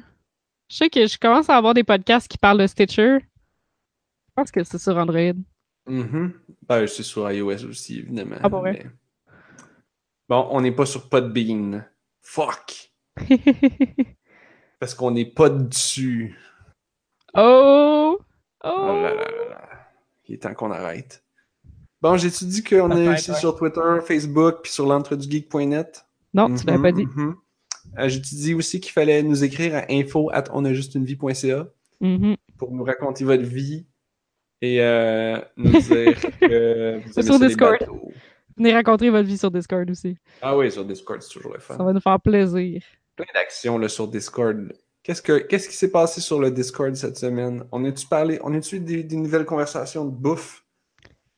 Je 0.69 0.77
sais 0.77 0.91
que 0.91 1.07
je 1.07 1.19
commence 1.19 1.49
à 1.49 1.57
avoir 1.57 1.75
des 1.75 1.85
podcasts 1.85 2.29
qui 2.29 2.39
parlent 2.39 2.59
de 2.59 2.67
Stitcher. 2.67 3.19
Je 3.21 4.33
pense 4.35 4.51
que 4.51 4.65
c'est 4.65 4.79
sur 4.79 4.97
Android. 4.97 5.35
Mhm. 5.87 6.33
Ben, 6.69 6.87
c'est 6.87 7.03
sur 7.03 7.31
iOS 7.31 7.65
aussi, 7.67 7.99
évidemment. 7.99 8.37
Ah, 8.43 8.49
mais- 8.63 8.87
Bon, 10.29 10.49
on 10.51 10.61
n'est 10.63 10.73
pas 10.73 10.87
sur 10.87 11.09
Podbean. 11.09 11.85
Fuck! 12.23 12.93
Parce 14.81 14.95
qu'on 14.95 15.11
n'est 15.11 15.27
pas 15.27 15.51
dessus. 15.51 16.37
oh! 17.37 18.19
Oh! 18.65 18.71
Oh 18.77 18.87
là 19.03 19.15
là 19.15 19.31
là 19.31 19.49
là. 19.51 19.69
Il 20.27 20.35
est 20.35 20.39
temps 20.39 20.55
qu'on 20.55 20.71
arrête. 20.71 21.23
Bon, 22.01 22.17
j'ai-tu 22.17 22.47
dit 22.47 22.63
qu'on 22.65 22.91
est 22.93 23.09
aussi 23.09 23.31
ouais. 23.31 23.37
sur 23.39 23.57
Twitter, 23.57 23.99
Facebook, 24.07 24.61
puis 24.63 24.73
sur 24.73 24.87
l'entredugeek.net? 24.87 26.07
Non, 26.33 26.55
tu 26.55 26.67
l'avais 26.67 26.83
pas 26.83 26.93
dit. 26.93 27.07
Mhm, 27.07 27.25
mhm. 27.25 27.37
Euh, 27.99 28.09
j'ai-tu 28.09 28.35
dit 28.35 28.55
aussi 28.55 28.81
qu'il 28.81 28.93
fallait 28.93 29.23
nous 29.23 29.45
écrire 29.45 29.77
à 29.77 29.85
info 29.91 30.31
at 30.33 30.45
onajustunevie.ca 30.51 31.67
pour 32.57 32.73
nous 32.73 32.85
raconter 32.85 33.25
votre 33.25 33.43
vie? 33.45 33.87
Et 34.65 34.81
euh, 34.81 35.39
nous 35.57 35.71
dire 35.81 36.15
que 36.41 36.97
vous 36.99 37.03
aimez 37.03 37.13
Sur 37.13 37.23
ça, 37.25 37.39
les 37.39 37.49
Discord. 37.49 37.79
bateaux. 37.81 38.13
Venez 38.57 38.73
raconter 38.73 39.11
votre 39.11 39.27
vie 39.27 39.37
sur 39.39 39.51
Discord 39.51 39.91
aussi. 39.91 40.17
Ah 40.41 40.57
oui, 40.57 40.71
sur 40.71 40.85
Discord, 40.85 41.21
c'est 41.23 41.33
toujours 41.33 41.53
le 41.55 41.59
fun. 41.61 41.77
Ça 41.77 41.83
va 41.85 41.93
nous 41.93 42.01
faire 42.01 42.21
plaisir. 42.21 42.83
plein 43.17 43.27
d'actions 43.35 43.79
là, 43.79 43.89
sur 43.89 44.07
Discord. 44.09 44.73
Qu'est-ce, 45.03 45.21
que, 45.21 45.39
qu'est-ce 45.39 45.69
qui 45.69 45.77
s'est 45.77 45.91
passé 45.91 46.21
sur 46.21 46.41
le 46.41 46.51
Discord 46.51 46.95
cette 46.95 47.19
semaine? 47.19 47.65
On 47.73 47.85
a-tu 47.85 48.07
parlé, 48.07 48.39
on 48.43 48.55
a-tu 48.55 48.77
eu 48.77 48.81
des, 48.81 49.03
des 49.03 49.17
nouvelles 49.17 49.45
conversations 49.45 50.05
de 50.07 50.11
bouffe? 50.11 50.65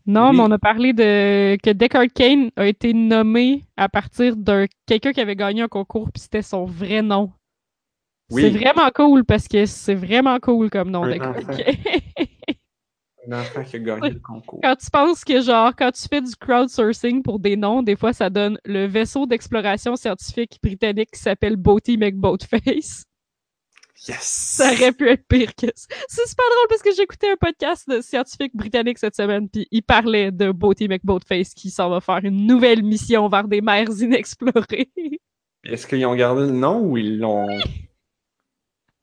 Non, 0.06 0.30
Oui. 0.30 0.36
mais 0.36 0.42
on 0.44 0.50
a 0.52 0.58
parlé 0.58 0.92
de 0.92 1.56
que 1.56 1.70
Deckard 1.70 2.06
Kane 2.14 2.50
a 2.54 2.66
été 2.66 2.92
nommé 2.92 3.64
à 3.76 3.88
partir 3.88 4.36
d'un 4.36 4.66
quelqu'un 4.86 5.12
qui 5.12 5.20
avait 5.20 5.34
gagné 5.34 5.62
un 5.62 5.68
concours, 5.68 6.12
puis 6.12 6.20
c'était 6.22 6.42
son 6.42 6.64
vrai 6.64 7.02
nom. 7.02 7.32
Oui. 8.30 8.42
C'est 8.42 8.50
vraiment 8.50 8.88
cool 8.94 9.24
parce 9.24 9.48
que 9.48 9.66
c'est 9.66 9.94
vraiment 9.96 10.38
cool 10.38 10.70
comme 10.70 10.90
nom, 10.90 11.02
Un 11.04 11.10
Deckard. 11.10 11.34
Kane. 11.34 11.74
Un 13.28 13.40
enfant 13.40 13.64
qui 13.64 13.76
a 13.76 13.78
gagné 13.80 14.10
le 14.10 14.20
concours. 14.20 14.60
Quand 14.62 14.76
tu 14.76 14.90
penses 14.90 15.24
que, 15.24 15.40
genre, 15.40 15.72
quand 15.76 15.90
tu 15.90 16.06
fais 16.08 16.20
du 16.20 16.34
crowdsourcing 16.36 17.22
pour 17.22 17.38
des 17.38 17.56
noms, 17.56 17.82
des 17.82 17.96
fois, 17.96 18.12
ça 18.12 18.30
donne 18.30 18.58
le 18.64 18.86
vaisseau 18.86 19.26
d'exploration 19.26 19.96
scientifique 19.96 20.58
britannique 20.62 21.10
qui 21.12 21.20
s'appelle 21.20 21.56
Boaty 21.56 21.98
McBoatface. 21.98 23.04
Yes! 24.06 24.20
Ça 24.20 24.72
aurait 24.72 24.92
pu 24.92 25.08
être 25.08 25.26
pire 25.26 25.54
que 25.54 25.66
ça. 25.74 25.86
C'est 26.08 26.28
super 26.28 26.44
drôle 26.44 26.68
parce 26.68 26.82
que 26.82 26.94
j'écoutais 26.94 27.30
un 27.30 27.36
podcast 27.40 27.88
de 27.88 28.00
scientifiques 28.00 28.54
britanniques 28.54 28.98
cette 28.98 29.16
semaine, 29.16 29.48
puis 29.48 29.66
il 29.70 29.82
parlait 29.82 30.30
de 30.30 30.52
Boaty 30.52 30.86
McBoatface 30.86 31.54
qui 31.54 31.70
s'en 31.70 31.88
va 31.88 32.00
faire 32.00 32.20
une 32.22 32.46
nouvelle 32.46 32.82
mission 32.82 33.28
vers 33.28 33.48
des 33.48 33.62
mers 33.62 33.88
inexplorées. 34.00 34.90
Est-ce 35.64 35.86
qu'ils 35.86 36.04
ont 36.06 36.14
gardé 36.14 36.42
le 36.42 36.52
nom 36.52 36.80
ou 36.80 36.96
ils 36.96 37.18
l'ont. 37.18 37.48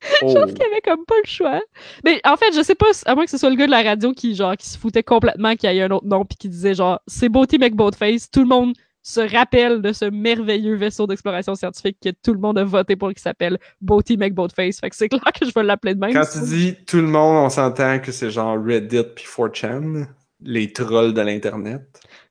Je 0.21 0.25
Oh. 0.27 0.33
pense 0.33 0.53
qu'il 0.53 0.63
avait 0.63 0.81
comme 0.81 1.05
pas 1.05 1.15
le 1.23 1.29
choix. 1.29 1.61
Mais 2.03 2.19
en 2.25 2.35
fait, 2.37 2.53
je 2.55 2.61
sais 2.61 2.75
pas, 2.75 2.87
à 3.05 3.15
moins 3.15 3.25
que 3.25 3.31
ce 3.31 3.37
soit 3.37 3.49
le 3.49 3.55
gars 3.55 3.65
de 3.65 3.71
la 3.71 3.83
radio 3.83 4.11
qui, 4.13 4.35
genre, 4.35 4.55
qui 4.57 4.67
se 4.69 4.77
foutait 4.77 5.03
complètement 5.03 5.55
qu'il 5.55 5.71
y 5.71 5.77
ait 5.77 5.81
un 5.83 5.91
autre 5.91 6.05
nom 6.07 6.25
puis 6.25 6.37
qui 6.37 6.49
disait, 6.49 6.73
genre, 6.73 6.99
c'est 7.07 7.29
Boaty 7.29 7.57
McBoatface, 7.57 8.29
tout 8.29 8.41
le 8.41 8.47
monde 8.47 8.73
se 9.05 9.19
rappelle 9.19 9.81
de 9.81 9.91
ce 9.91 10.05
merveilleux 10.05 10.75
vaisseau 10.75 11.07
d'exploration 11.07 11.55
scientifique 11.55 11.97
que 12.01 12.09
tout 12.23 12.33
le 12.33 12.39
monde 12.39 12.57
a 12.57 12.63
voté 12.63 12.95
pour 12.95 13.13
qui 13.13 13.21
s'appelle 13.21 13.57
Boaty 13.81 14.15
McBoatface. 14.17 14.79
Fait 14.79 14.89
que 14.89 14.95
c'est 14.95 15.09
clair 15.09 15.21
que 15.37 15.45
je 15.45 15.51
vais 15.53 15.63
l'appeler 15.63 15.93
de 15.95 15.99
même. 15.99 16.13
Quand 16.13 16.25
tu 16.31 16.39
dis 16.45 16.75
tout 16.87 16.97
le 16.97 17.07
monde, 17.07 17.45
on 17.45 17.49
s'entend 17.49 17.99
que 17.99 18.11
c'est 18.13 18.31
genre 18.31 18.57
Reddit 18.63 19.03
puis 19.15 19.25
4chan, 19.25 20.05
les 20.41 20.71
trolls 20.71 21.13
de 21.13 21.21
l'Internet. 21.21 21.81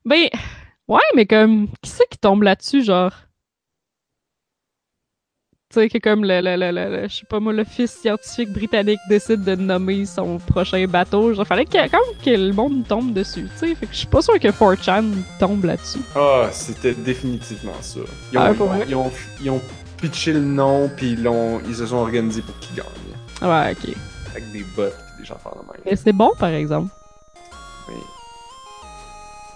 Ben, 0.07 0.29
ouais, 0.89 1.01
mais 1.15 1.27
comme, 1.27 1.69
qui 1.83 1.91
c'est 1.91 2.09
qui 2.11 2.19
tombe 2.19 2.43
là-dessus, 2.43 2.83
genre? 2.83 3.13
Tu 5.73 5.81
sais, 5.81 5.89
que 5.89 5.97
comme 5.99 6.23
le, 6.25 6.41
le, 6.43 6.57
le, 6.57 6.71
le- 6.71 7.09
je 7.09 7.17
sais 7.17 7.25
pas 7.27 7.41
moi, 7.41 7.53
l'office 7.55 7.93
scientifique 7.93 8.53
britannique 8.53 8.99
décide 9.09 9.43
de 9.43 9.55
nommer 9.55 10.05
son 10.05 10.37
prochain 10.39 10.85
bateau. 10.87 11.33
Genre, 11.33 11.47
fallait 11.47 11.65
que, 11.65 11.73
quand 11.73 11.99
même 11.99 12.19
que 12.23 12.31
le 12.31 12.53
monde 12.53 12.87
tombe 12.87 13.15
dessus, 13.15 13.49
tu 13.59 13.69
sais. 13.69 13.75
Fait 13.75 13.87
que 13.87 13.93
je 13.93 13.99
suis 13.99 14.07
pas 14.07 14.21
sûr 14.21 14.39
que 14.39 14.49
4chan 14.49 15.05
tombe 15.41 15.65
là-dessus. 15.65 16.01
Ah, 16.15 16.49
c'était 16.53 16.93
définitivement 16.93 17.73
ça. 17.81 18.01
Ils 18.33 18.39
ont, 18.39 18.43
Ah, 18.43 18.53
ils 18.87 18.95
ont, 18.95 19.13
ils 19.43 19.51
ont 19.51 19.63
pitché 19.97 20.33
le 20.35 20.41
nom 20.41 20.91
puis 20.95 21.13
ils, 21.13 21.23
l'ont- 21.23 21.61
ils 21.67 21.77
se 21.77 21.87
sont 21.87 21.97
organisés 21.97 22.43
pour 22.43 22.59
qu'ils 22.59 22.77
gagnent. 22.77 23.51
Ouais, 23.51 23.73
ok. 23.73 23.95
Avec 24.33 24.53
des 24.53 24.65
bots 24.77 24.83
et 24.89 25.21
des 25.21 25.25
gens 25.25 25.37
faire 25.39 25.53
de 25.53 25.59
même. 25.59 25.81
Mais 25.87 25.97
c'est 25.97 26.13
bon, 26.13 26.33
par 26.39 26.51
exemple. 26.51 26.89
Oui. 27.89 27.95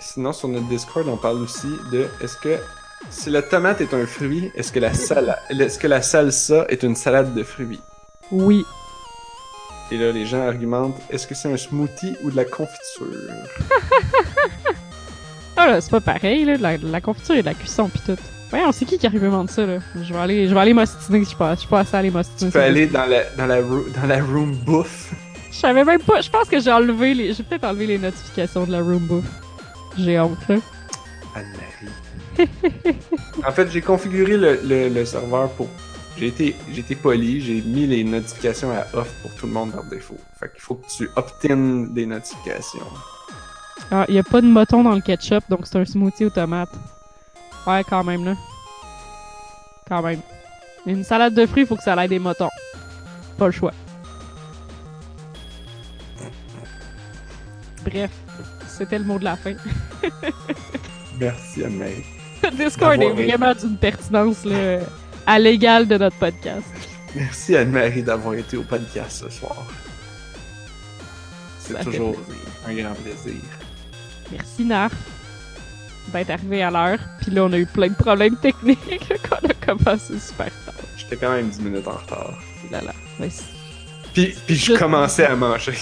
Sinon, 0.01 0.33
sur 0.33 0.49
notre 0.49 0.67
Discord, 0.69 1.07
on 1.09 1.17
parle 1.19 1.43
aussi 1.43 1.69
de 1.93 2.07
est-ce 2.23 2.37
que 2.39 2.57
si 3.11 3.31
la 3.31 3.43
tomate 3.43 3.81
est 3.81 3.95
un 3.95 4.07
fruit, 4.07 4.51
est-ce 4.55 4.73
que 4.73 4.81
la 4.81 4.93
salade, 4.95 5.39
est-ce 5.51 5.79
que 5.79 5.87
la 5.87 6.03
salsa 6.03 6.67
est 6.69 6.83
une 6.83 6.97
salade 6.97 7.35
de 7.35 7.43
fruits? 7.43 7.81
Oui. 8.31 8.65
Et 9.93 9.99
là, 9.99 10.11
les 10.11 10.27
gens 10.27 10.47
argumentent 10.47 11.01
est-ce 11.11 11.27
que 11.27 11.35
c'est 11.35 11.53
un 11.53 11.57
smoothie 11.57 12.17
ou 12.23 12.31
de 12.31 12.37
la 12.37 12.45
confiture? 12.45 13.07
Ah 15.57 15.69
là, 15.69 15.81
c'est 15.81 15.91
pas 15.91 16.01
pareil, 16.01 16.45
là, 16.45 16.57
de 16.57 16.63
la, 16.63 16.77
de 16.77 16.91
la 16.91 17.01
confiture 17.01 17.37
et 17.37 17.41
de 17.41 17.47
la 17.47 17.55
cuisson 17.55 17.89
pis 17.89 18.01
tout. 18.05 18.19
Voyons, 18.51 18.73
c'est 18.73 18.85
qui 18.85 18.99
qui 18.99 19.09
de 19.09 19.47
ça, 19.49 19.67
là? 19.67 19.79
Je 19.95 20.13
vais 20.13 20.19
aller, 20.19 20.49
je 20.49 20.55
vais 20.55 20.61
aller 20.61 20.75
m'ostiner, 20.75 21.21
je 21.21 21.25
suis 21.25 21.37
pas, 21.37 21.55
je 21.55 21.61
suis 21.61 21.69
pas 21.69 21.81
assez 21.81 21.97
allé 21.97 22.11
m'ostiner. 22.11 22.51
Tu 22.51 22.59
peux 22.59 22.63
aller 22.63 22.87
dans 22.87 23.07
la, 23.07 23.25
dans 23.37 23.47
la, 23.47 23.63
dans 23.63 24.07
la 24.07 24.23
room 24.23 24.55
bouffe. 24.65 25.15
Je 25.51 25.57
savais 25.57 25.85
même 25.85 26.03
pas, 26.03 26.21
je 26.21 26.31
pense 26.31 26.49
que 26.49 26.61
j'ai 26.61 26.71
enlevé 26.71 27.15
les, 27.15 27.33
j'ai 27.33 27.43
peut-être 27.43 27.65
enlevé 27.65 27.87
les 27.87 27.99
notifications 27.99 28.65
de 28.67 28.73
la 28.73 28.83
room 28.83 29.07
bouffe. 29.07 29.25
J'ai 29.99 30.21
honte, 30.21 30.37
là. 30.49 30.57
Anne-Marie. 31.35 31.93
En 33.47 33.53
fait, 33.53 33.71
j'ai 33.71 33.81
configuré 33.83 34.37
le, 34.37 34.61
le- 34.65 34.89
le 34.89 35.05
serveur 35.05 35.51
pour. 35.51 35.69
J'ai 36.19 36.29
été, 36.29 36.95
poli, 36.95 37.43
j'ai 37.43 37.61
mis 37.61 37.87
les 37.87 38.03
notifications 38.03 38.71
à 38.71 38.87
off 38.97 39.13
pour 39.21 39.35
tout 39.35 39.47
le 39.47 39.53
monde 39.53 39.73
par 39.73 39.85
défaut. 39.85 40.17
Fait 40.41 40.51
qu'il 40.51 40.63
faut 40.63 40.77
que 40.77 40.87
tu 40.89 41.11
opt-in 41.15 41.89
des 41.91 42.07
notifications. 42.07 42.87
Ah, 43.91 44.07
y 44.09 44.19
a 44.19 44.23
pas 44.23 44.41
de 44.41 44.47
moton 44.47 44.83
dans 44.83 44.95
le 44.95 45.03
ketchup, 45.03 45.45
donc 45.51 45.67
c'est 45.67 45.79
un 45.79 45.85
smoothie 45.85 46.25
aux 46.25 46.31
tomates. 46.31 46.71
Ouais, 47.67 47.85
quand 47.85 48.03
même, 48.03 48.25
là. 48.25 48.35
Quand 49.87 50.01
même. 50.03 50.21
Une 50.87 51.05
salade 51.05 51.35
de 51.35 51.45
fruits, 51.45 51.67
faut 51.67 51.77
que 51.77 51.83
ça 51.83 52.03
ait 52.03 52.09
des 52.09 52.19
motons. 52.19 52.49
Pas 53.37 53.47
le 53.47 53.53
choix. 53.53 53.73
Bref, 57.85 58.11
c'était 58.69 58.99
le 58.99 59.05
mot 59.05 59.19
de 59.19 59.25
la 59.25 59.37
fin. 59.37 59.53
Merci 61.21 61.65
Anne-Marie. 61.65 62.05
Le 62.51 62.65
Discord 62.65 63.03
est 63.03 63.11
vraiment 63.11 63.55
d'une 63.55 63.77
pertinence 63.77 64.45
là, 64.45 64.79
à 65.27 65.39
l'égal 65.39 65.89
de 65.89 65.99
notre 65.99 66.17
podcast. 66.17 66.67
Merci 67.15 67.57
Anne-Marie 67.57 68.03
d'avoir 68.03 68.35
été 68.35 68.57
au 68.57 68.63
podcast 68.63 69.25
ce 69.25 69.31
soir. 69.31 69.67
C'est 71.59 71.75
toujours 71.83 72.15
plaisir. 72.15 72.43
un 72.69 72.75
grand 72.75 72.95
plaisir. 73.03 73.41
Merci 74.31 74.65
Narf 74.65 74.93
d'être 76.13 76.31
arrivé 76.31 76.63
à 76.63 76.71
l'heure. 76.71 76.99
Puis 77.21 77.33
là, 77.33 77.45
on 77.45 77.53
a 77.53 77.59
eu 77.59 77.67
plein 77.67 77.89
de 77.89 77.95
problèmes 77.95 78.37
techniques 78.37 79.13
qu'on 79.29 79.49
a 79.49 79.55
commencé 79.75 80.19
super 80.21 80.51
tard. 80.65 80.75
J'étais 80.97 81.17
quand 81.17 81.33
même 81.33 81.49
10 81.49 81.61
minutes 81.63 81.89
en 81.89 81.93
retard. 81.97 82.39
Là, 82.71 82.81
là. 82.81 82.93
Ouais, 83.19 83.29
Puis, 84.15 84.37
puis 84.47 84.55
je 84.55 84.75
commençais 84.75 85.27
à 85.27 85.35
manger. 85.35 85.75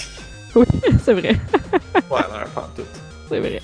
oui, 0.55 0.65
c'est 1.05 1.13
vrai. 1.13 1.39
Ouais, 2.11 2.21
l'heure 2.33 2.49
pantoute. 2.55 2.87
C'est 3.29 3.41
vrai. 3.41 3.61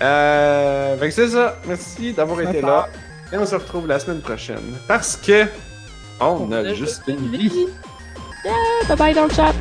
Euh, 0.00 0.96
fait 0.96 1.08
que 1.08 1.14
c'est 1.14 1.28
ça. 1.28 1.56
Merci 1.66 2.12
d'avoir 2.12 2.40
été 2.40 2.60
là. 2.60 2.88
Et 3.32 3.36
on 3.36 3.46
se 3.46 3.54
retrouve 3.54 3.86
la 3.86 3.98
semaine 3.98 4.20
prochaine. 4.20 4.76
Parce 4.86 5.16
que 5.16 5.46
on, 6.20 6.50
a 6.52 6.74
juste 6.74 7.02
une 7.06 7.30
vie. 7.30 7.66
Yeah, 8.44 8.54
bye 8.88 8.96
bye 8.96 9.14
dans 9.14 9.24
le 9.24 9.32
chat. 9.32 9.54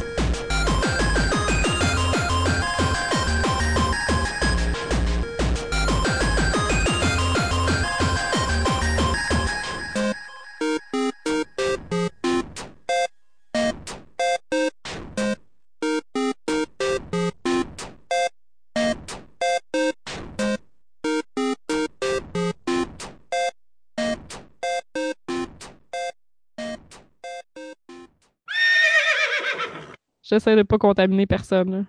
J'essaie 30.37 30.55
de 30.55 30.63
pas 30.63 30.77
contaminer 30.77 31.25
personne. 31.25 31.71
là. 31.71 31.83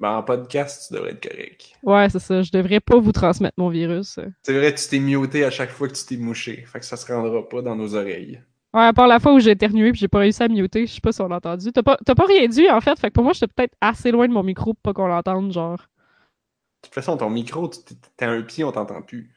Ben, 0.00 0.16
en 0.16 0.22
podcast, 0.22 0.86
tu 0.88 0.94
devrais 0.94 1.12
être 1.12 1.28
correct. 1.28 1.72
Ouais, 1.82 2.08
c'est 2.08 2.18
ça. 2.18 2.42
Je 2.42 2.50
devrais 2.50 2.80
pas 2.80 2.98
vous 2.98 3.12
transmettre 3.12 3.54
mon 3.58 3.68
virus. 3.68 4.18
C'est 4.42 4.52
vrai, 4.54 4.74
tu 4.74 4.88
t'es 4.88 4.98
muté 4.98 5.44
à 5.44 5.50
chaque 5.50 5.70
fois 5.70 5.88
que 5.88 5.94
tu 5.94 6.04
t'es 6.04 6.16
mouché. 6.16 6.64
Fait 6.66 6.80
que 6.80 6.86
ça 6.86 6.96
se 6.96 7.10
rendra 7.12 7.46
pas 7.48 7.60
dans 7.62 7.76
nos 7.76 7.94
oreilles. 7.94 8.42
Ouais, 8.72 8.82
à 8.84 8.92
part 8.92 9.08
la 9.08 9.18
fois 9.18 9.34
où 9.34 9.40
j'ai 9.40 9.50
éternué 9.50 9.90
puis 9.90 10.00
j'ai 10.00 10.08
pas 10.08 10.20
réussi 10.20 10.42
à 10.42 10.48
muter, 10.48 10.86
je 10.86 10.94
sais 10.94 11.00
pas 11.00 11.10
si 11.10 11.20
on 11.20 11.28
l'a 11.28 11.36
entendu. 11.36 11.72
T'as 11.72 11.82
pas, 11.82 11.96
pas 11.96 12.24
rien 12.24 12.46
dit 12.46 12.70
en 12.70 12.80
fait, 12.80 12.98
fait 13.00 13.08
que 13.08 13.14
pour 13.14 13.24
moi 13.24 13.32
j'étais 13.32 13.48
peut-être 13.48 13.74
assez 13.80 14.12
loin 14.12 14.28
de 14.28 14.32
mon 14.32 14.44
micro 14.44 14.74
pour 14.74 14.82
pas 14.82 14.92
qu'on 14.94 15.08
l'entende, 15.08 15.52
genre. 15.52 15.78
De 15.78 16.86
toute 16.86 16.94
façon, 16.94 17.16
ton 17.16 17.28
micro, 17.30 17.68
t'as 18.16 18.30
un 18.30 18.42
pied, 18.42 18.62
on 18.62 18.70
t'entend 18.72 19.02
plus. 19.02 19.34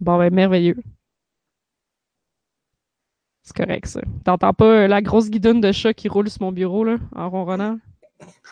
Bon 0.00 0.18
ben 0.18 0.32
merveilleux. 0.32 0.76
C'est 3.50 3.64
correct 3.64 3.86
ça. 3.86 4.00
T'entends 4.24 4.54
pas 4.54 4.82
euh, 4.82 4.86
la 4.86 5.02
grosse 5.02 5.28
guidoune 5.28 5.60
de 5.60 5.72
chat 5.72 5.92
qui 5.92 6.08
roule 6.08 6.30
sur 6.30 6.42
mon 6.42 6.52
bureau 6.52 6.84
là, 6.84 6.98
en 7.16 7.28
ronronnant? 7.28 7.78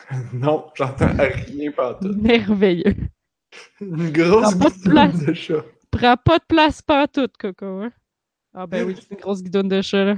non, 0.33 0.67
j'entends 0.75 1.07
rien 1.17 1.71
partout. 1.71 2.13
Merveilleux. 2.21 2.97
Une 3.81 4.11
grosse 4.11 4.57
pas 4.57 4.71
de 4.71 4.75
guidoune 4.75 4.91
place. 4.91 5.25
de 5.25 5.33
chat. 5.35 5.65
Prends 5.93 6.17
pas 6.17 6.39
de 6.39 6.45
place 6.49 6.83
pas 6.83 7.07
toute, 7.07 7.37
Coco, 7.37 7.83
hein? 7.83 7.93
Ah 8.53 8.67
ben 8.67 8.85
oui, 8.85 8.97
c'est 8.99 9.15
une 9.15 9.21
grosse 9.21 9.41
guidoune 9.43 9.69
de 9.69 9.81
chat 9.83 10.05
là. 10.05 10.17